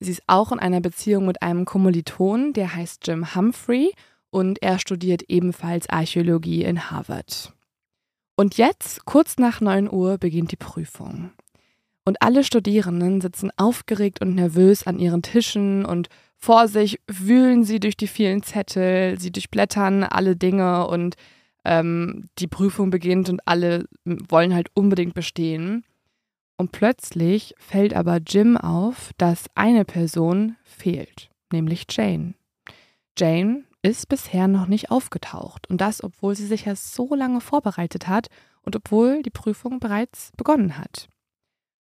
Sie 0.00 0.12
ist 0.12 0.22
auch 0.26 0.50
in 0.50 0.58
einer 0.58 0.80
Beziehung 0.80 1.26
mit 1.26 1.42
einem 1.42 1.66
Kommiliton, 1.66 2.54
der 2.54 2.74
heißt 2.74 3.06
Jim 3.06 3.34
Humphrey 3.34 3.92
und 4.30 4.62
er 4.62 4.78
studiert 4.78 5.24
ebenfalls 5.28 5.88
Archäologie 5.90 6.64
in 6.64 6.90
Harvard. 6.90 7.52
Und 8.34 8.56
jetzt, 8.56 9.04
kurz 9.04 9.36
nach 9.36 9.60
9 9.60 9.92
Uhr, 9.92 10.16
beginnt 10.16 10.52
die 10.52 10.56
Prüfung. 10.56 11.32
Und 12.06 12.22
alle 12.22 12.42
Studierenden 12.44 13.20
sitzen 13.20 13.50
aufgeregt 13.58 14.22
und 14.22 14.34
nervös 14.34 14.86
an 14.86 14.98
ihren 14.98 15.20
Tischen 15.20 15.84
und 15.84 16.08
vor 16.38 16.66
sich 16.66 16.98
wühlen 17.06 17.64
sie 17.64 17.80
durch 17.80 17.98
die 17.98 18.06
vielen 18.06 18.42
Zettel, 18.42 19.20
sie 19.20 19.30
durchblättern 19.30 20.04
alle 20.04 20.36
Dinge 20.36 20.86
und 20.86 21.16
ähm, 21.66 22.30
die 22.38 22.46
Prüfung 22.46 22.88
beginnt 22.88 23.28
und 23.28 23.46
alle 23.46 23.84
wollen 24.06 24.54
halt 24.54 24.68
unbedingt 24.72 25.12
bestehen. 25.12 25.84
Und 26.60 26.72
plötzlich 26.72 27.54
fällt 27.56 27.94
aber 27.94 28.18
Jim 28.18 28.58
auf, 28.58 29.12
dass 29.16 29.46
eine 29.54 29.86
Person 29.86 30.56
fehlt, 30.62 31.30
nämlich 31.50 31.86
Jane. 31.88 32.34
Jane 33.18 33.64
ist 33.80 34.10
bisher 34.10 34.46
noch 34.46 34.66
nicht 34.66 34.90
aufgetaucht 34.90 35.70
und 35.70 35.80
das, 35.80 36.04
obwohl 36.04 36.36
sie 36.36 36.46
sich 36.46 36.66
ja 36.66 36.76
so 36.76 37.14
lange 37.14 37.40
vorbereitet 37.40 38.08
hat 38.08 38.26
und 38.60 38.76
obwohl 38.76 39.22
die 39.22 39.30
Prüfung 39.30 39.80
bereits 39.80 40.32
begonnen 40.36 40.76
hat. 40.76 41.08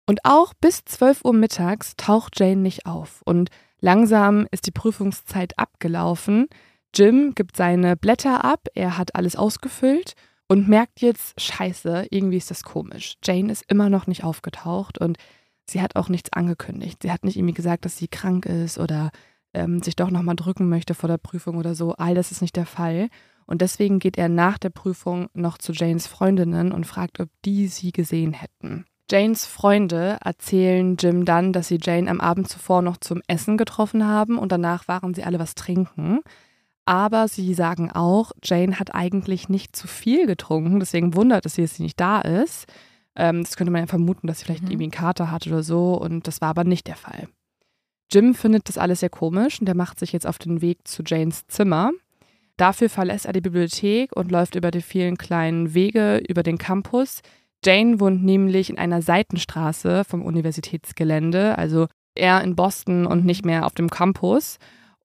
Und 0.07 0.23
auch 0.23 0.53
bis 0.53 0.85
12 0.85 1.25
Uhr 1.25 1.33
mittags 1.33 1.97
taucht 1.97 2.39
Jane 2.39 2.61
nicht 2.61 2.85
auf 2.85 3.21
und 3.25 3.49
Langsam 3.81 4.47
ist 4.51 4.67
die 4.67 4.71
Prüfungszeit 4.71 5.59
abgelaufen. 5.59 6.47
Jim 6.95 7.33
gibt 7.35 7.57
seine 7.57 7.97
Blätter 7.97 8.45
ab, 8.45 8.67
er 8.73 8.97
hat 8.97 9.15
alles 9.15 9.35
ausgefüllt 9.35 10.15
und 10.51 10.67
merkt 10.67 10.99
jetzt, 10.99 11.39
scheiße, 11.39 12.07
irgendwie 12.09 12.35
ist 12.35 12.51
das 12.51 12.63
komisch. 12.63 13.15
Jane 13.23 13.49
ist 13.49 13.63
immer 13.69 13.89
noch 13.89 14.05
nicht 14.05 14.25
aufgetaucht 14.25 14.97
und 14.97 15.17
sie 15.65 15.81
hat 15.81 15.95
auch 15.95 16.09
nichts 16.09 16.33
angekündigt. 16.33 16.97
Sie 17.01 17.09
hat 17.09 17.23
nicht 17.23 17.37
irgendwie 17.37 17.53
gesagt, 17.53 17.85
dass 17.85 17.95
sie 17.95 18.09
krank 18.09 18.45
ist 18.47 18.77
oder 18.77 19.11
ähm, 19.53 19.81
sich 19.81 19.95
doch 19.95 20.09
nochmal 20.09 20.35
drücken 20.35 20.67
möchte 20.67 20.93
vor 20.93 21.07
der 21.07 21.19
Prüfung 21.19 21.55
oder 21.55 21.73
so. 21.73 21.93
All 21.93 22.15
das 22.15 22.31
ist 22.31 22.41
nicht 22.41 22.57
der 22.57 22.65
Fall. 22.65 23.07
Und 23.45 23.61
deswegen 23.61 23.99
geht 23.99 24.17
er 24.17 24.27
nach 24.27 24.57
der 24.57 24.71
Prüfung 24.71 25.29
noch 25.33 25.57
zu 25.57 25.71
Janes 25.71 26.07
Freundinnen 26.07 26.73
und 26.73 26.85
fragt, 26.85 27.21
ob 27.21 27.29
die 27.45 27.67
sie 27.67 27.93
gesehen 27.93 28.33
hätten. 28.33 28.83
Janes 29.09 29.45
Freunde 29.45 30.17
erzählen 30.21 30.97
Jim 30.99 31.23
dann, 31.23 31.53
dass 31.53 31.69
sie 31.69 31.79
Jane 31.81 32.11
am 32.11 32.19
Abend 32.19 32.49
zuvor 32.49 32.81
noch 32.81 32.97
zum 32.97 33.21
Essen 33.27 33.55
getroffen 33.55 34.05
haben 34.05 34.37
und 34.37 34.51
danach 34.51 34.89
waren 34.89 35.13
sie 35.13 35.23
alle 35.23 35.39
was 35.39 35.55
trinken. 35.55 36.19
Aber 36.85 37.27
sie 37.27 37.53
sagen 37.53 37.91
auch, 37.91 38.31
Jane 38.43 38.79
hat 38.79 38.95
eigentlich 38.95 39.49
nicht 39.49 39.75
zu 39.75 39.87
viel 39.87 40.25
getrunken, 40.25 40.79
deswegen 40.79 41.15
wundert 41.15 41.45
es 41.45 41.55
sie, 41.55 41.61
dass 41.61 41.75
sie 41.75 41.83
nicht 41.83 41.99
da 41.99 42.21
ist. 42.21 42.65
Ähm, 43.15 43.43
das 43.43 43.55
könnte 43.55 43.71
man 43.71 43.81
ja 43.81 43.87
vermuten, 43.87 44.27
dass 44.27 44.39
sie 44.39 44.45
vielleicht 44.45 44.63
mhm. 44.63 44.71
irgendwie 44.71 44.85
einen 44.85 44.91
Kater 44.91 45.31
hat 45.31 45.47
oder 45.47 45.63
so 45.63 45.93
und 45.93 46.27
das 46.27 46.41
war 46.41 46.49
aber 46.49 46.63
nicht 46.63 46.87
der 46.87 46.95
Fall. 46.95 47.27
Jim 48.11 48.33
findet 48.33 48.67
das 48.67 48.77
alles 48.77 48.99
sehr 48.99 49.09
komisch 49.09 49.61
und 49.61 49.67
er 49.67 49.75
macht 49.75 49.99
sich 49.99 50.11
jetzt 50.11 50.27
auf 50.27 50.37
den 50.37 50.61
Weg 50.61 50.87
zu 50.87 51.03
Janes 51.05 51.47
Zimmer. 51.47 51.91
Dafür 52.57 52.89
verlässt 52.89 53.25
er 53.25 53.33
die 53.33 53.41
Bibliothek 53.41 54.15
und 54.15 54.31
läuft 54.31 54.55
über 54.55 54.71
die 54.71 54.81
vielen 54.81 55.17
kleinen 55.17 55.73
Wege 55.73 56.21
über 56.27 56.43
den 56.43 56.57
Campus, 56.57 57.21
Jane 57.63 57.99
wohnt 57.99 58.23
nämlich 58.23 58.69
in 58.69 58.79
einer 58.79 59.01
Seitenstraße 59.01 60.03
vom 60.03 60.23
Universitätsgelände, 60.23 61.57
also 61.57 61.87
eher 62.15 62.41
in 62.41 62.55
Boston 62.55 63.05
und 63.05 63.23
nicht 63.23 63.45
mehr 63.45 63.65
auf 63.65 63.73
dem 63.73 63.89
Campus. 63.89 64.57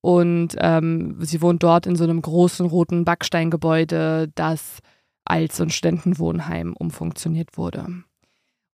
Und 0.07 0.55
ähm, 0.61 1.17
sie 1.19 1.43
wohnt 1.43 1.65
dort 1.65 1.85
in 1.85 1.97
so 1.97 2.05
einem 2.05 2.23
großen 2.23 2.65
roten 2.65 3.05
Backsteingebäude, 3.05 4.31
das 4.37 4.79
als 5.25 5.57
so 5.57 5.65
ein 5.65 5.71
Studentenwohnheim 5.71 6.75
umfunktioniert 6.75 7.59
wurde. 7.59 7.89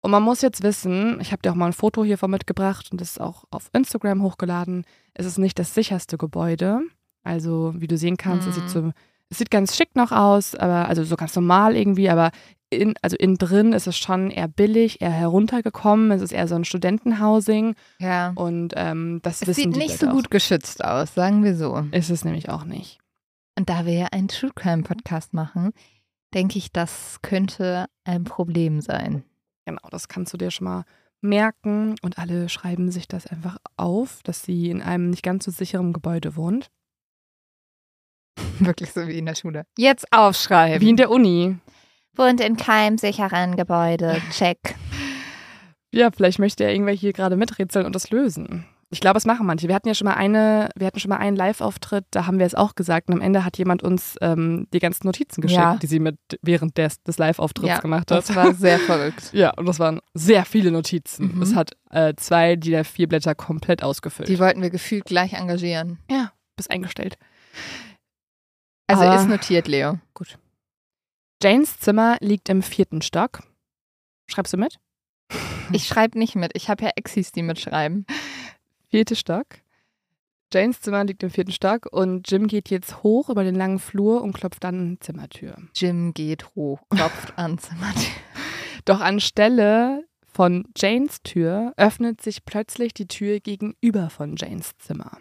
Und 0.03 0.11
man 0.11 0.23
muss 0.23 0.43
jetzt 0.43 0.63
wissen, 0.63 1.19
ich 1.23 1.33
habe 1.33 1.41
dir 1.41 1.51
auch 1.51 1.57
mal 1.57 1.69
ein 1.69 1.73
Foto 1.73 2.05
hiervon 2.05 2.31
mitgebracht 2.31 2.89
und 2.93 3.01
das 3.01 3.13
ist 3.13 3.21
auch 3.23 3.45
auf 3.51 3.71
Instagram 3.73 4.23
hochgeladen. 4.23 4.85
Es 5.15 5.25
ist 5.25 5.39
nicht 5.39 5.59
das 5.59 5.75
sicherste 5.75 6.19
Gebäude. 6.19 6.83
Also, 7.23 7.73
wie 7.79 7.89
du 7.89 7.97
sehen 7.97 8.19
kannst, 8.19 8.47
mhm. 8.47 8.51
es, 8.51 8.57
sieht 8.57 8.69
so, 8.69 8.93
es 9.31 9.39
sieht 9.39 9.51
ganz 9.51 9.75
schick 9.75 9.97
noch 9.97 10.13
aus, 10.13 10.55
aber 10.55 10.87
also 10.87 11.03
so 11.03 11.17
ganz 11.17 11.35
normal 11.35 11.79
irgendwie, 11.79 12.11
aber 12.11 12.31
in, 12.73 12.95
also 13.03 13.17
innen 13.17 13.39
drin 13.39 13.73
ist 13.73 13.87
es 13.87 13.97
schon 13.97 14.31
eher 14.31 14.49
billig, 14.49 15.01
eher 15.01 15.11
heruntergekommen. 15.11 16.11
Es 16.11 16.23
ist 16.23 16.33
eher 16.33 16.49
so 16.49 16.55
ein 16.55 16.65
Studentenhousing. 16.65 17.75
Ja. 17.99 18.33
Und 18.35 18.75
ähm, 18.77 19.21
das 19.23 19.43
es 19.43 19.49
wissen 19.49 19.73
sieht 19.73 19.77
nicht 19.77 19.99
so 19.99 20.07
Leute 20.07 20.17
gut 20.17 20.31
geschützt 20.31 20.85
aus, 20.85 21.15
sagen 21.15 21.45
wir 21.45 21.57
so. 21.57 21.87
Ist 21.93 22.11
es 22.11 22.25
nämlich 22.25 22.49
auch 22.49 22.65
nicht. 22.65 22.99
Und 23.59 23.69
da 23.69 23.87
wir 23.87 23.93
ja 23.93 24.07
einen 24.13 24.29
True 24.29 24.53
Crime 24.55 24.83
Podcast 24.83 25.35
machen, 25.35 25.73
denke 26.35 26.59
ich, 26.59 26.73
das 26.73 27.19
könnte 27.23 27.87
ein 28.05 28.25
Problem 28.25 28.81
sein. 28.81 29.25
Genau, 29.67 29.83
das 29.91 30.09
kannst 30.09 30.33
du 30.33 30.39
dir 30.39 30.51
schon 30.51 30.65
mal 30.65 30.85
merken. 31.21 31.95
Und 32.03 32.19
alle 32.19 32.49
schreiben 32.49 32.91
sich 32.91 33.09
das 33.09 33.27
einfach 33.27 33.59
auf, 33.77 34.23
dass 34.25 34.43
sie 34.43 34.71
in 34.71 34.83
einem 34.83 35.11
nicht 35.11 35.23
ganz 35.23 35.45
so 35.45 35.51
sicheren 35.51 35.93
Gebäude 35.93 36.37
wohnt. 36.37 36.71
Wirklich 38.59 38.93
so 38.93 39.07
wie 39.07 39.19
in 39.19 39.27
der 39.27 39.35
Schule. 39.35 39.65
Jetzt 39.77 40.13
aufschreiben. 40.13 40.81
Wie 40.81 40.91
in 40.91 40.97
der 40.97 41.11
Uni. 41.11 41.59
Wohnt 42.17 42.41
in 42.41 42.57
keinem 42.57 42.99
sicheren 42.99 43.57
Gebäude. 43.57 44.21
Check. 44.31 44.59
Ja, 45.93 46.11
vielleicht 46.11 46.39
möchte 46.39 46.65
er 46.65 46.73
irgendwer 46.73 46.95
hier 46.95 47.13
gerade 47.13 47.37
miträtseln 47.37 47.87
und 47.87 47.95
das 47.95 48.11
lösen. 48.11 48.67
Ich 48.93 49.01
glaube, 49.01 49.17
es 49.17 49.25
machen 49.25 49.47
manche. 49.47 49.69
Wir 49.69 49.75
hatten 49.75 49.89
ja 49.89 49.95
schon 49.95 50.05
mal 50.05 50.15
eine, 50.15 50.69
wir 50.77 50.87
hatten 50.87 51.01
schon 51.01 51.09
mal 51.09 51.17
einen 51.17 51.35
Live-Auftritt, 51.35 52.05
da 52.11 52.27
haben 52.27 52.39
wir 52.39 52.45
es 52.45 52.55
auch 52.55 52.75
gesagt. 52.75 53.09
Und 53.09 53.15
am 53.15 53.21
Ende 53.23 53.43
hat 53.43 53.57
jemand 53.57 53.83
uns 53.83 54.17
ähm, 54.21 54.67
die 54.75 54.81
ganzen 54.81 55.07
Notizen 55.07 55.41
geschickt, 55.41 55.63
ja. 55.63 55.77
die 55.77 55.87
sie 55.87 55.99
mit 55.99 56.19
während 56.43 56.77
des, 56.77 57.03
des 57.03 57.17
Live-Auftritts 57.17 57.69
ja, 57.69 57.79
gemacht 57.79 58.11
hat. 58.11 58.19
Das 58.19 58.37
war 58.37 58.53
sehr 58.55 58.79
verrückt. 58.79 59.31
Ja, 59.33 59.55
und 59.55 59.65
das 59.65 59.79
waren 59.79 60.01
sehr 60.13 60.45
viele 60.45 60.71
Notizen. 60.71 61.37
Mhm. 61.37 61.43
Es 61.43 61.55
hat 61.55 61.71
äh, 61.91 62.13
zwei 62.17 62.57
der 62.57 62.85
vier 62.85 63.09
Blätter 63.09 63.35
komplett 63.35 63.83
ausgefüllt. 63.83 64.29
Die 64.29 64.39
wollten 64.39 64.61
wir 64.61 64.69
gefühlt 64.69 65.07
gleich 65.07 65.33
engagieren. 65.33 65.99
Ja, 66.11 66.33
bis 66.57 66.69
eingestellt. 66.69 67.17
Also 68.89 69.05
Aber 69.05 69.17
ist 69.17 69.27
notiert, 69.27 69.69
Leo. 69.69 69.99
Gut. 70.13 70.37
Janes 71.43 71.81
Zimmer 71.81 72.19
liegt 72.21 72.49
im 72.51 72.63
vierten 72.63 73.03
Stock. 73.03 73.43
Schreibst 74.29 74.53
du 74.53 74.59
mit? 74.59 74.79
Ich 75.73 75.89
schreibe 75.89 76.17
nicht 76.17 76.37
mit. 76.37 76.53
Ich 76.55 76.69
habe 76.69 76.85
ja 76.85 76.91
Exis, 76.95 77.33
die 77.33 77.43
mitschreiben. 77.43 78.07
Vierte 78.91 79.17
Stock. 79.17 79.47
Janes 80.53 80.81
Zimmer 80.83 81.03
liegt 81.03 81.25
im 81.25 81.31
vierten 81.31 81.51
Stock 81.51 81.89
und 81.91 82.31
Jim 82.31 82.47
geht 82.47 82.71
jetzt 82.71 83.03
hoch 83.03 83.29
über 83.29 83.43
den 83.43 83.57
langen 83.57 83.81
Flur 83.81 84.23
und 84.23 84.35
klopft 84.35 84.65
an 84.65 84.99
Zimmertür. 85.01 85.57
Jim 85.75 86.15
geht 86.15 86.55
hoch, 86.55 86.79
klopft 86.91 87.37
an 87.37 87.59
Zimmertür. 87.59 88.13
Doch 88.85 89.01
anstelle 89.01 90.05
von 90.33 90.69
Janes 90.77 91.23
Tür 91.25 91.73
öffnet 91.77 92.21
sich 92.21 92.45
plötzlich 92.45 92.95
die 92.95 93.09
Tür 93.09 93.41
gegenüber 93.41 94.11
von 94.11 94.37
Janes 94.37 94.77
Zimmer. 94.79 95.19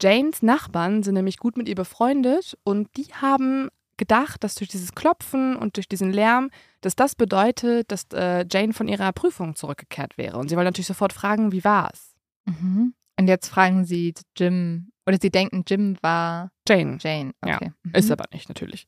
Janes 0.00 0.40
Nachbarn 0.40 1.02
sind 1.02 1.14
nämlich 1.14 1.36
gut 1.36 1.58
mit 1.58 1.68
ihr 1.68 1.74
befreundet 1.74 2.56
und 2.64 2.88
die 2.96 3.12
haben 3.12 3.68
gedacht, 3.96 4.44
dass 4.44 4.54
durch 4.54 4.68
dieses 4.68 4.92
Klopfen 4.92 5.56
und 5.56 5.76
durch 5.76 5.88
diesen 5.88 6.12
Lärm, 6.12 6.50
dass 6.80 6.96
das 6.96 7.14
bedeutet, 7.14 7.90
dass 7.90 8.06
äh, 8.12 8.44
Jane 8.50 8.72
von 8.72 8.88
ihrer 8.88 9.12
Prüfung 9.12 9.54
zurückgekehrt 9.56 10.18
wäre. 10.18 10.38
Und 10.38 10.48
sie 10.48 10.56
wollen 10.56 10.66
natürlich 10.66 10.86
sofort 10.86 11.12
fragen, 11.12 11.52
wie 11.52 11.64
war 11.64 11.90
es? 11.92 12.14
Mhm. 12.44 12.94
Und 13.18 13.28
jetzt 13.28 13.48
fragen 13.48 13.84
sie 13.84 14.14
Jim, 14.36 14.90
oder 15.06 15.18
sie 15.20 15.30
denken, 15.30 15.64
Jim 15.66 15.96
war 16.02 16.50
Jane. 16.68 16.98
Jane, 17.00 17.32
okay. 17.40 17.66
Ja, 17.66 17.72
mhm. 17.82 17.94
ist 17.94 18.10
aber 18.10 18.24
nicht, 18.32 18.48
natürlich. 18.48 18.86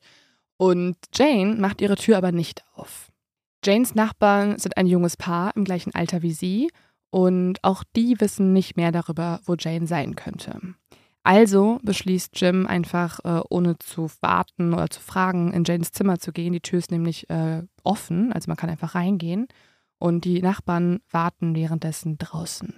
Und 0.57 0.97
Jane 1.13 1.55
macht 1.55 1.81
ihre 1.81 1.95
Tür 1.95 2.17
aber 2.17 2.31
nicht 2.31 2.63
auf. 2.73 3.09
Janes 3.63 3.95
Nachbarn 3.95 4.57
sind 4.57 4.77
ein 4.77 4.87
junges 4.87 5.17
Paar 5.17 5.55
im 5.55 5.65
gleichen 5.65 5.93
Alter 5.93 6.21
wie 6.21 6.31
sie 6.31 6.69
und 7.09 7.63
auch 7.63 7.83
die 7.95 8.19
wissen 8.19 8.53
nicht 8.53 8.77
mehr 8.77 8.91
darüber, 8.91 9.41
wo 9.45 9.55
Jane 9.55 9.87
sein 9.87 10.15
könnte. 10.15 10.59
Also 11.23 11.79
beschließt 11.83 12.39
Jim 12.39 12.65
einfach, 12.65 13.19
äh, 13.23 13.41
ohne 13.49 13.77
zu 13.77 14.09
warten 14.21 14.73
oder 14.73 14.89
zu 14.89 15.01
fragen, 15.01 15.53
in 15.53 15.63
Janes 15.63 15.91
Zimmer 15.91 16.19
zu 16.19 16.31
gehen. 16.31 16.53
Die 16.53 16.61
Tür 16.61 16.79
ist 16.79 16.91
nämlich 16.91 17.29
äh, 17.29 17.63
offen, 17.83 18.31
also 18.31 18.49
man 18.49 18.57
kann 18.57 18.69
einfach 18.69 18.95
reingehen. 18.95 19.47
Und 19.97 20.23
die 20.23 20.41
Nachbarn 20.41 21.01
warten 21.11 21.55
währenddessen 21.55 22.17
draußen. 22.17 22.73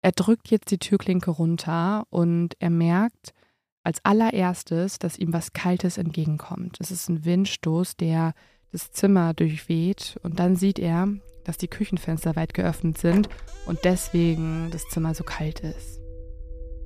Er 0.00 0.12
drückt 0.12 0.48
jetzt 0.48 0.70
die 0.70 0.78
Türklinke 0.78 1.32
runter 1.32 2.06
und 2.10 2.54
er 2.60 2.70
merkt 2.70 3.34
als 3.82 4.04
allererstes, 4.04 5.00
dass 5.00 5.18
ihm 5.18 5.32
was 5.32 5.52
Kaltes 5.52 5.98
entgegenkommt. 5.98 6.78
Es 6.80 6.92
ist 6.92 7.08
ein 7.08 7.24
Windstoß, 7.24 7.96
der 7.96 8.34
das 8.70 8.92
Zimmer 8.92 9.34
durchweht 9.34 10.18
und 10.22 10.38
dann 10.38 10.54
sieht 10.54 10.78
er, 10.78 11.08
dass 11.44 11.58
die 11.58 11.68
Küchenfenster 11.68 12.36
weit 12.36 12.54
geöffnet 12.54 12.98
sind 12.98 13.28
und 13.66 13.84
deswegen 13.84 14.68
das 14.70 14.88
Zimmer 14.88 15.14
so 15.14 15.24
kalt 15.24 15.60
ist. 15.60 16.05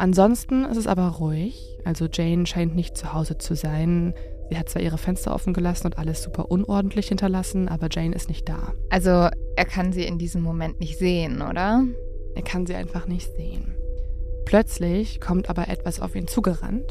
Ansonsten 0.00 0.64
ist 0.64 0.78
es 0.78 0.86
aber 0.86 1.08
ruhig, 1.08 1.76
also 1.84 2.06
Jane 2.10 2.46
scheint 2.46 2.74
nicht 2.74 2.96
zu 2.96 3.12
Hause 3.12 3.36
zu 3.36 3.54
sein. 3.54 4.14
Sie 4.48 4.56
hat 4.56 4.70
zwar 4.70 4.80
ihre 4.80 4.96
Fenster 4.96 5.34
offen 5.34 5.52
gelassen 5.52 5.88
und 5.88 5.98
alles 5.98 6.22
super 6.22 6.50
unordentlich 6.50 7.08
hinterlassen, 7.08 7.68
aber 7.68 7.88
Jane 7.90 8.14
ist 8.14 8.30
nicht 8.30 8.48
da. 8.48 8.72
Also 8.88 9.10
er 9.10 9.64
kann 9.66 9.92
sie 9.92 10.04
in 10.04 10.16
diesem 10.16 10.40
Moment 10.40 10.80
nicht 10.80 10.98
sehen, 10.98 11.42
oder? 11.42 11.84
Er 12.34 12.40
kann 12.42 12.64
sie 12.64 12.76
einfach 12.76 13.06
nicht 13.08 13.30
sehen. 13.36 13.76
Plötzlich 14.46 15.20
kommt 15.20 15.50
aber 15.50 15.68
etwas 15.68 16.00
auf 16.00 16.16
ihn 16.16 16.26
zugerannt 16.26 16.90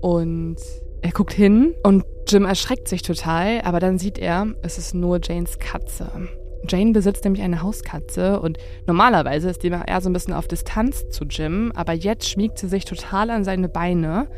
und 0.00 0.56
er 1.00 1.12
guckt 1.12 1.34
hin 1.34 1.76
und 1.84 2.04
Jim 2.26 2.44
erschreckt 2.44 2.88
sich 2.88 3.02
total, 3.02 3.60
aber 3.60 3.78
dann 3.78 3.98
sieht 3.98 4.18
er, 4.18 4.48
es 4.62 4.78
ist 4.78 4.94
nur 4.94 5.20
Janes 5.22 5.60
Katze. 5.60 6.10
Jane 6.68 6.92
besitzt 6.92 7.24
nämlich 7.24 7.42
eine 7.42 7.62
Hauskatze 7.62 8.40
und 8.40 8.58
normalerweise 8.86 9.50
ist 9.50 9.62
die 9.62 9.68
eher 9.68 10.00
so 10.00 10.08
ein 10.08 10.12
bisschen 10.12 10.34
auf 10.34 10.46
Distanz 10.48 11.08
zu 11.10 11.24
Jim, 11.24 11.72
aber 11.74 11.92
jetzt 11.92 12.28
schmiegt 12.28 12.58
sie 12.58 12.68
sich 12.68 12.84
total 12.84 13.30
an 13.30 13.44
seine 13.44 13.68
Beine 13.68 14.28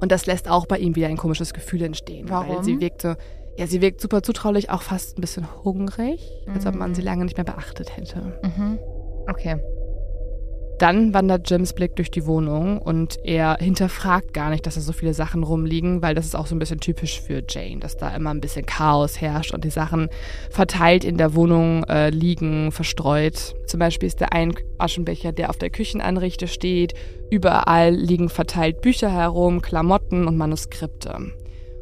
und 0.00 0.10
das 0.12 0.26
lässt 0.26 0.48
auch 0.50 0.66
bei 0.66 0.78
ihm 0.78 0.96
wieder 0.96 1.08
ein 1.08 1.16
komisches 1.16 1.52
Gefühl 1.54 1.82
entstehen. 1.82 2.28
Warum? 2.28 2.56
Weil 2.56 2.64
sie 2.64 2.80
wirkt 2.80 3.02
so, 3.02 3.14
ja, 3.56 3.66
sie 3.66 3.80
wirkt 3.80 4.00
super 4.00 4.22
zutraulich, 4.22 4.70
auch 4.70 4.82
fast 4.82 5.16
ein 5.18 5.20
bisschen 5.20 5.46
hungrig, 5.62 6.20
als 6.52 6.66
ob 6.66 6.74
man 6.74 6.90
Mhm. 6.90 6.94
sie 6.94 7.02
lange 7.02 7.24
nicht 7.24 7.36
mehr 7.36 7.44
beachtet 7.44 7.96
hätte. 7.96 8.38
Mhm. 8.42 8.78
Okay. 9.28 9.56
Dann 10.78 11.14
wandert 11.14 11.48
Jims 11.48 11.72
Blick 11.72 11.94
durch 11.96 12.10
die 12.10 12.26
Wohnung 12.26 12.78
und 12.78 13.18
er 13.22 13.58
hinterfragt 13.60 14.34
gar 14.34 14.50
nicht, 14.50 14.66
dass 14.66 14.74
da 14.74 14.80
so 14.80 14.92
viele 14.92 15.14
Sachen 15.14 15.44
rumliegen, 15.44 16.02
weil 16.02 16.14
das 16.14 16.26
ist 16.26 16.34
auch 16.34 16.46
so 16.46 16.54
ein 16.54 16.58
bisschen 16.58 16.80
typisch 16.80 17.20
für 17.20 17.42
Jane, 17.48 17.78
dass 17.78 17.96
da 17.96 18.14
immer 18.14 18.30
ein 18.30 18.40
bisschen 18.40 18.66
Chaos 18.66 19.20
herrscht 19.20 19.54
und 19.54 19.64
die 19.64 19.70
Sachen 19.70 20.08
verteilt 20.50 21.04
in 21.04 21.16
der 21.16 21.34
Wohnung 21.34 21.84
äh, 21.84 22.10
liegen, 22.10 22.72
verstreut. 22.72 23.54
Zum 23.66 23.78
Beispiel 23.78 24.08
ist 24.08 24.20
der 24.20 24.32
ein 24.32 24.52
Aschenbecher, 24.78 25.32
der 25.32 25.50
auf 25.50 25.58
der 25.58 25.70
Küchenanrichte 25.70 26.48
steht. 26.48 26.94
Überall 27.30 27.94
liegen 27.94 28.28
verteilt 28.28 28.80
Bücher 28.80 29.12
herum, 29.12 29.62
Klamotten 29.62 30.26
und 30.26 30.36
Manuskripte. 30.36 31.32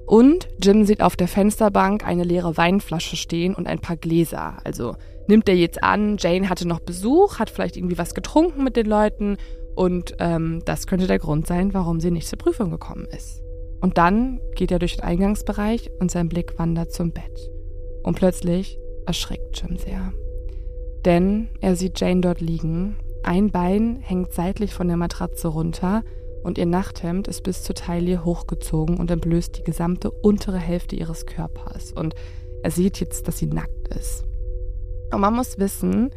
Und 0.06 0.48
Jim 0.62 0.84
sieht 0.84 1.00
auf 1.00 1.16
der 1.16 1.28
Fensterbank 1.28 2.06
eine 2.06 2.24
leere 2.24 2.56
Weinflasche 2.58 3.16
stehen 3.16 3.54
und 3.54 3.66
ein 3.66 3.78
paar 3.78 3.96
Gläser. 3.96 4.58
Also 4.64 4.96
nimmt 5.26 5.48
er 5.48 5.56
jetzt 5.56 5.82
an, 5.82 6.16
Jane 6.18 6.48
hatte 6.48 6.66
noch 6.66 6.80
Besuch, 6.80 7.38
hat 7.38 7.50
vielleicht 7.50 7.76
irgendwie 7.76 7.98
was 7.98 8.14
getrunken 8.14 8.64
mit 8.64 8.76
den 8.76 8.86
Leuten 8.86 9.36
und 9.74 10.14
ähm, 10.18 10.62
das 10.64 10.86
könnte 10.86 11.06
der 11.06 11.18
Grund 11.18 11.46
sein, 11.46 11.74
warum 11.74 12.00
sie 12.00 12.10
nicht 12.10 12.28
zur 12.28 12.38
Prüfung 12.38 12.70
gekommen 12.70 13.06
ist. 13.06 13.42
Und 13.80 13.98
dann 13.98 14.40
geht 14.54 14.70
er 14.70 14.78
durch 14.78 14.96
den 14.96 15.04
Eingangsbereich 15.04 15.90
und 15.98 16.10
sein 16.10 16.28
Blick 16.28 16.58
wandert 16.58 16.92
zum 16.92 17.12
Bett. 17.12 17.50
Und 18.02 18.16
plötzlich 18.16 18.78
erschrickt 19.06 19.60
Jim 19.60 19.76
sehr. 19.76 20.12
Denn 21.04 21.48
er 21.60 21.74
sieht 21.74 21.98
Jane 21.98 22.20
dort 22.20 22.40
liegen, 22.40 22.96
ein 23.24 23.50
Bein 23.50 23.98
hängt 24.00 24.32
seitlich 24.32 24.74
von 24.74 24.88
der 24.88 24.96
Matratze 24.96 25.48
runter 25.48 26.04
und 26.42 26.58
ihr 26.58 26.66
Nachthemd 26.66 27.28
ist 27.28 27.42
bis 27.42 27.62
zur 27.62 27.74
Taille 27.74 28.24
hochgezogen 28.24 28.98
und 28.98 29.10
entblößt 29.10 29.58
die 29.58 29.64
gesamte 29.64 30.10
untere 30.10 30.58
Hälfte 30.58 30.96
ihres 30.96 31.26
Körpers. 31.26 31.92
Und 31.92 32.14
er 32.62 32.70
sieht 32.70 33.00
jetzt, 33.00 33.28
dass 33.28 33.38
sie 33.38 33.46
nackt 33.46 33.88
ist. 33.88 34.24
Und 35.12 35.20
man 35.20 35.34
muss 35.34 35.58
wissen, 35.58 36.10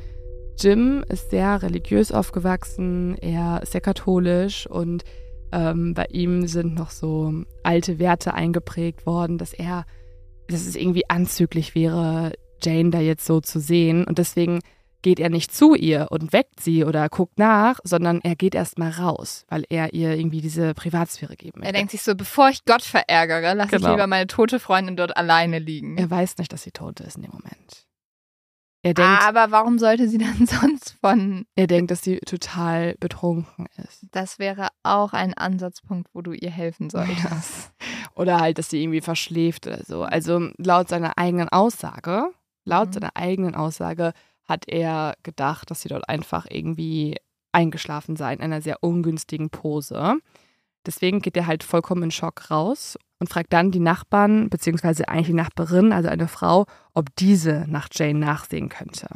Jim 0.59 1.03
ist 1.09 1.29
sehr 1.31 1.61
religiös 1.61 2.11
aufgewachsen, 2.11 3.17
er 3.17 3.61
ist 3.61 3.73
sehr 3.73 3.81
katholisch 3.81 4.67
und 4.67 5.03
ähm, 5.51 5.93
bei 5.93 6.05
ihm 6.09 6.47
sind 6.47 6.75
noch 6.75 6.91
so 6.91 7.31
alte 7.63 7.99
Werte 7.99 8.33
eingeprägt 8.33 9.05
worden, 9.05 9.37
dass 9.37 9.53
er, 9.53 9.85
dass 10.47 10.65
es 10.65 10.75
irgendwie 10.75 11.09
anzüglich 11.09 11.75
wäre, 11.75 12.33
Jane 12.63 12.89
da 12.89 12.99
jetzt 12.99 13.25
so 13.25 13.41
zu 13.41 13.59
sehen. 13.59 14.05
Und 14.05 14.17
deswegen 14.17 14.59
geht 15.01 15.19
er 15.19 15.29
nicht 15.29 15.53
zu 15.53 15.75
ihr 15.75 16.07
und 16.09 16.33
weckt 16.33 16.61
sie 16.61 16.83
oder 16.83 17.09
guckt 17.09 17.37
nach, 17.37 17.79
sondern 17.83 18.21
er 18.23 18.35
geht 18.35 18.55
erst 18.55 18.79
mal 18.79 18.89
raus, 18.89 19.45
weil 19.49 19.63
er 19.69 19.93
ihr 19.93 20.15
irgendwie 20.17 20.41
diese 20.41 20.73
Privatsphäre 20.73 21.35
geben 21.35 21.57
Er 21.59 21.65
möchte. 21.65 21.73
denkt 21.73 21.91
sich 21.91 22.01
so, 22.01 22.15
bevor 22.15 22.49
ich 22.49 22.65
Gott 22.65 22.81
verärgere, 22.81 23.53
lasse 23.53 23.75
ich 23.75 23.81
Genau. 23.81 23.91
lieber 23.91 24.07
meine 24.07 24.25
tote 24.27 24.59
Freundin 24.59 24.95
dort 24.95 25.15
alleine 25.15 25.59
liegen. 25.59 25.97
er 25.97 26.09
weiß 26.09 26.37
nicht, 26.39 26.51
dass 26.51 26.63
sie 26.63 26.71
tot 26.71 27.01
ist 27.01 27.17
in 27.17 27.21
dem 27.23 27.31
Moment. 27.31 27.84
Er 28.85 28.93
denkt, 28.93 29.23
Aber 29.23 29.49
warum 29.49 29.79
sollte 29.79 30.07
sie 30.07 30.19
dann 30.19 30.45
sonst 30.45 30.95
von. 31.01 31.45
er 31.55 31.65
denkt, 31.65 31.89
dass 31.89 32.03
sie 32.03 32.19
total 32.19 32.95
betrunken 32.99 33.65
ist. 33.83 34.05
Das 34.11 34.37
wäre 34.37 34.67
auch 34.83 35.13
ein 35.13 35.33
Ansatzpunkt, 35.33 36.09
wo 36.13 36.21
du 36.21 36.33
ihr 36.33 36.51
helfen 36.51 36.91
solltest. 36.91 37.71
Oder 38.15 38.39
halt, 38.39 38.59
dass 38.59 38.69
sie 38.69 38.83
irgendwie 38.83 39.01
verschläft 39.01 39.65
oder 39.65 39.83
so. 39.83 40.03
Also 40.03 40.49
laut 40.57 40.87
seiner 40.87 41.17
eigenen 41.17 41.49
Aussage, 41.49 42.29
laut 42.63 42.89
Mhm. 42.89 42.93
seiner 42.93 43.11
eigenen 43.15 43.55
Aussage 43.55 44.13
hat 44.43 44.67
er 44.67 45.15
gedacht, 45.23 45.71
dass 45.71 45.81
sie 45.81 45.89
dort 45.89 46.07
einfach 46.07 46.45
irgendwie 46.47 47.17
eingeschlafen 47.51 48.15
sei 48.15 48.33
in 48.33 48.41
einer 48.41 48.61
sehr 48.61 48.83
ungünstigen 48.83 49.49
Pose. 49.49 50.17
Deswegen 50.85 51.21
geht 51.21 51.35
er 51.37 51.47
halt 51.47 51.63
vollkommen 51.63 52.03
in 52.03 52.11
Schock 52.11 52.51
raus 52.51 52.99
und 53.19 53.29
fragt 53.29 53.53
dann 53.53 53.71
die 53.71 53.79
Nachbarn, 53.79 54.49
beziehungsweise 54.49 55.07
eigentlich 55.07 55.27
die 55.27 55.33
Nachbarin, 55.33 55.91
also 55.93 56.09
eine 56.09 56.27
Frau, 56.27 56.65
ob 56.93 57.15
diese 57.15 57.65
nach 57.67 57.87
Jane 57.91 58.19
nachsehen 58.19 58.69
könnte. 58.69 59.07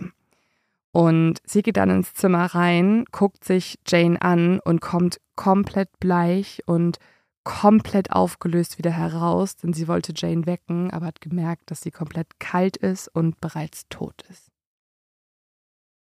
Und 0.91 1.39
sie 1.45 1.61
geht 1.61 1.77
dann 1.77 1.89
ins 1.89 2.13
Zimmer 2.13 2.45
rein, 2.45 3.05
guckt 3.11 3.43
sich 3.43 3.77
Jane 3.87 4.21
an 4.21 4.59
und 4.59 4.81
kommt 4.81 5.19
komplett 5.35 5.99
bleich 5.99 6.61
und 6.65 6.97
komplett 7.43 8.11
aufgelöst 8.11 8.77
wieder 8.77 8.91
heraus, 8.91 9.55
denn 9.55 9.73
sie 9.73 9.87
wollte 9.87 10.13
Jane 10.15 10.45
wecken, 10.45 10.91
aber 10.91 11.07
hat 11.07 11.21
gemerkt, 11.21 11.71
dass 11.71 11.81
sie 11.81 11.91
komplett 11.91 12.39
kalt 12.39 12.77
ist 12.77 13.07
und 13.07 13.39
bereits 13.41 13.87
tot 13.89 14.23
ist. 14.29 14.49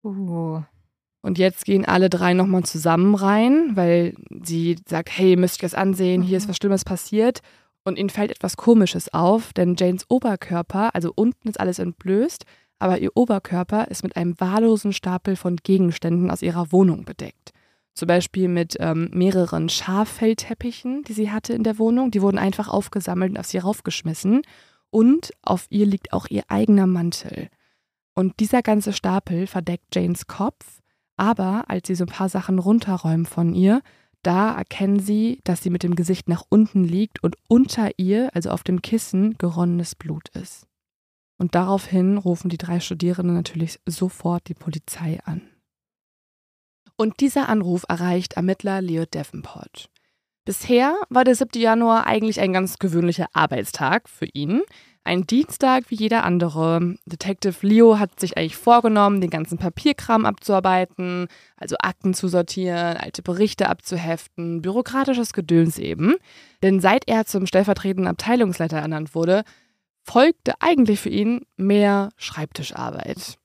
Uh. 0.03 0.62
Und 1.21 1.39
jetzt 1.39 1.65
gehen 1.65 1.86
alle 1.86 2.10
drei 2.10 2.36
nochmal 2.36 2.63
zusammen 2.63 3.15
rein, 3.15 3.71
weil 3.75 4.13
sie 4.43 4.77
sagt, 4.88 5.10
hey, 5.10 5.31
ihr 5.31 5.39
müsst 5.39 5.55
euch 5.55 5.62
das 5.62 5.73
ansehen, 5.73 6.21
hier 6.21 6.38
ist 6.38 6.45
Mhm. 6.45 6.49
was 6.49 6.58
Schlimmes 6.58 6.86
passiert. 6.86 7.41
Und 7.85 7.97
ihnen 7.97 8.09
fällt 8.09 8.31
etwas 8.31 8.57
Komisches 8.57 9.13
auf, 9.13 9.53
denn 9.53 9.75
Janes 9.77 10.09
Oberkörper, 10.09 10.93
also 10.93 11.11
unten 11.15 11.47
ist 11.47 11.59
alles 11.59 11.79
entblößt, 11.79 12.45
aber 12.79 12.99
ihr 12.99 13.11
Oberkörper 13.15 13.87
ist 13.89 14.03
mit 14.03 14.17
einem 14.17 14.39
wahllosen 14.39 14.91
Stapel 14.91 15.35
von 15.35 15.55
Gegenständen 15.57 16.29
aus 16.31 16.41
ihrer 16.41 16.71
Wohnung 16.71 17.05
bedeckt. 17.05 17.51
Zum 17.93 18.07
Beispiel 18.07 18.49
mit 18.49 18.75
ähm, 18.79 19.09
mehreren 19.13 19.69
Schaffellteppichen, 19.69 21.03
die 21.03 21.13
sie 21.13 21.31
hatte 21.31 21.53
in 21.53 21.63
der 21.63 21.79
Wohnung. 21.79 22.11
Die 22.11 22.21
wurden 22.21 22.37
einfach 22.37 22.67
aufgesammelt 22.67 23.31
und 23.31 23.37
auf 23.37 23.45
sie 23.45 23.59
raufgeschmissen. 23.59 24.41
Und 24.89 25.31
auf 25.41 25.67
ihr 25.69 25.85
liegt 25.85 26.11
auch 26.11 26.27
ihr 26.29 26.43
eigener 26.49 26.87
Mantel. 26.87 27.47
Und 28.13 28.39
dieser 28.41 28.61
ganze 28.61 28.91
Stapel 28.91 29.47
verdeckt 29.47 29.95
Janes 29.95 30.27
Kopf. 30.27 30.81
Aber 31.15 31.65
als 31.69 31.87
sie 31.87 31.95
so 31.95 32.03
ein 32.03 32.09
paar 32.09 32.27
Sachen 32.27 32.59
runterräumen 32.59 33.25
von 33.25 33.53
ihr, 33.53 33.81
da 34.25 34.55
erkennen 34.55 34.99
sie, 34.99 35.39
dass 35.43 35.61
sie 35.61 35.69
mit 35.69 35.83
dem 35.83 35.95
Gesicht 35.95 36.27
nach 36.27 36.43
unten 36.49 36.83
liegt 36.83 37.23
und 37.23 37.35
unter 37.47 37.91
ihr, 37.97 38.29
also 38.33 38.49
auf 38.49 38.63
dem 38.63 38.81
Kissen, 38.81 39.38
geronnenes 39.38 39.93
Blut 39.93 40.29
ist. 40.29 40.67
Und 41.38 41.53
daraufhin 41.53 42.17
rufen 42.17 42.49
die 42.49 42.57
drei 42.57 42.79
Studierenden 42.79 43.35
natürlich 43.35 43.79
sofort 43.85 44.47
die 44.47 44.53
Polizei 44.53 45.19
an. 45.25 45.41
Und 46.97 47.19
dieser 47.19 47.49
Anruf 47.49 47.85
erreicht 47.88 48.33
Ermittler 48.33 48.81
Leo 48.81 49.05
Davenport. 49.05 49.89
Bisher 50.45 50.95
war 51.09 51.23
der 51.23 51.35
7. 51.35 51.61
Januar 51.61 52.07
eigentlich 52.07 52.39
ein 52.39 52.53
ganz 52.53 52.79
gewöhnlicher 52.79 53.27
Arbeitstag 53.33 54.07
für 54.07 54.27
ihn. 54.33 54.61
Ein 55.07 55.27
Dienstag 55.27 55.85
wie 55.89 55.95
jeder 55.95 56.23
andere. 56.23 56.95
Detective 57.05 57.55
Leo 57.65 57.99
hat 57.99 58.19
sich 58.19 58.37
eigentlich 58.37 58.55
vorgenommen, 58.57 59.21
den 59.21 59.29
ganzen 59.29 59.59
Papierkram 59.59 60.25
abzuarbeiten, 60.25 61.27
also 61.57 61.75
Akten 61.79 62.15
zu 62.15 62.27
sortieren, 62.27 62.97
alte 62.97 63.21
Berichte 63.21 63.69
abzuheften, 63.69 64.63
bürokratisches 64.63 65.31
Gedöns 65.33 65.77
eben. 65.77 66.15
Denn 66.63 66.79
seit 66.79 67.07
er 67.07 67.25
zum 67.25 67.45
stellvertretenden 67.45 68.07
Abteilungsleiter 68.09 68.77
ernannt 68.77 69.13
wurde, 69.13 69.43
folgte 70.01 70.53
eigentlich 70.59 70.99
für 70.99 71.09
ihn 71.09 71.45
mehr 71.55 72.09
Schreibtischarbeit. 72.17 73.37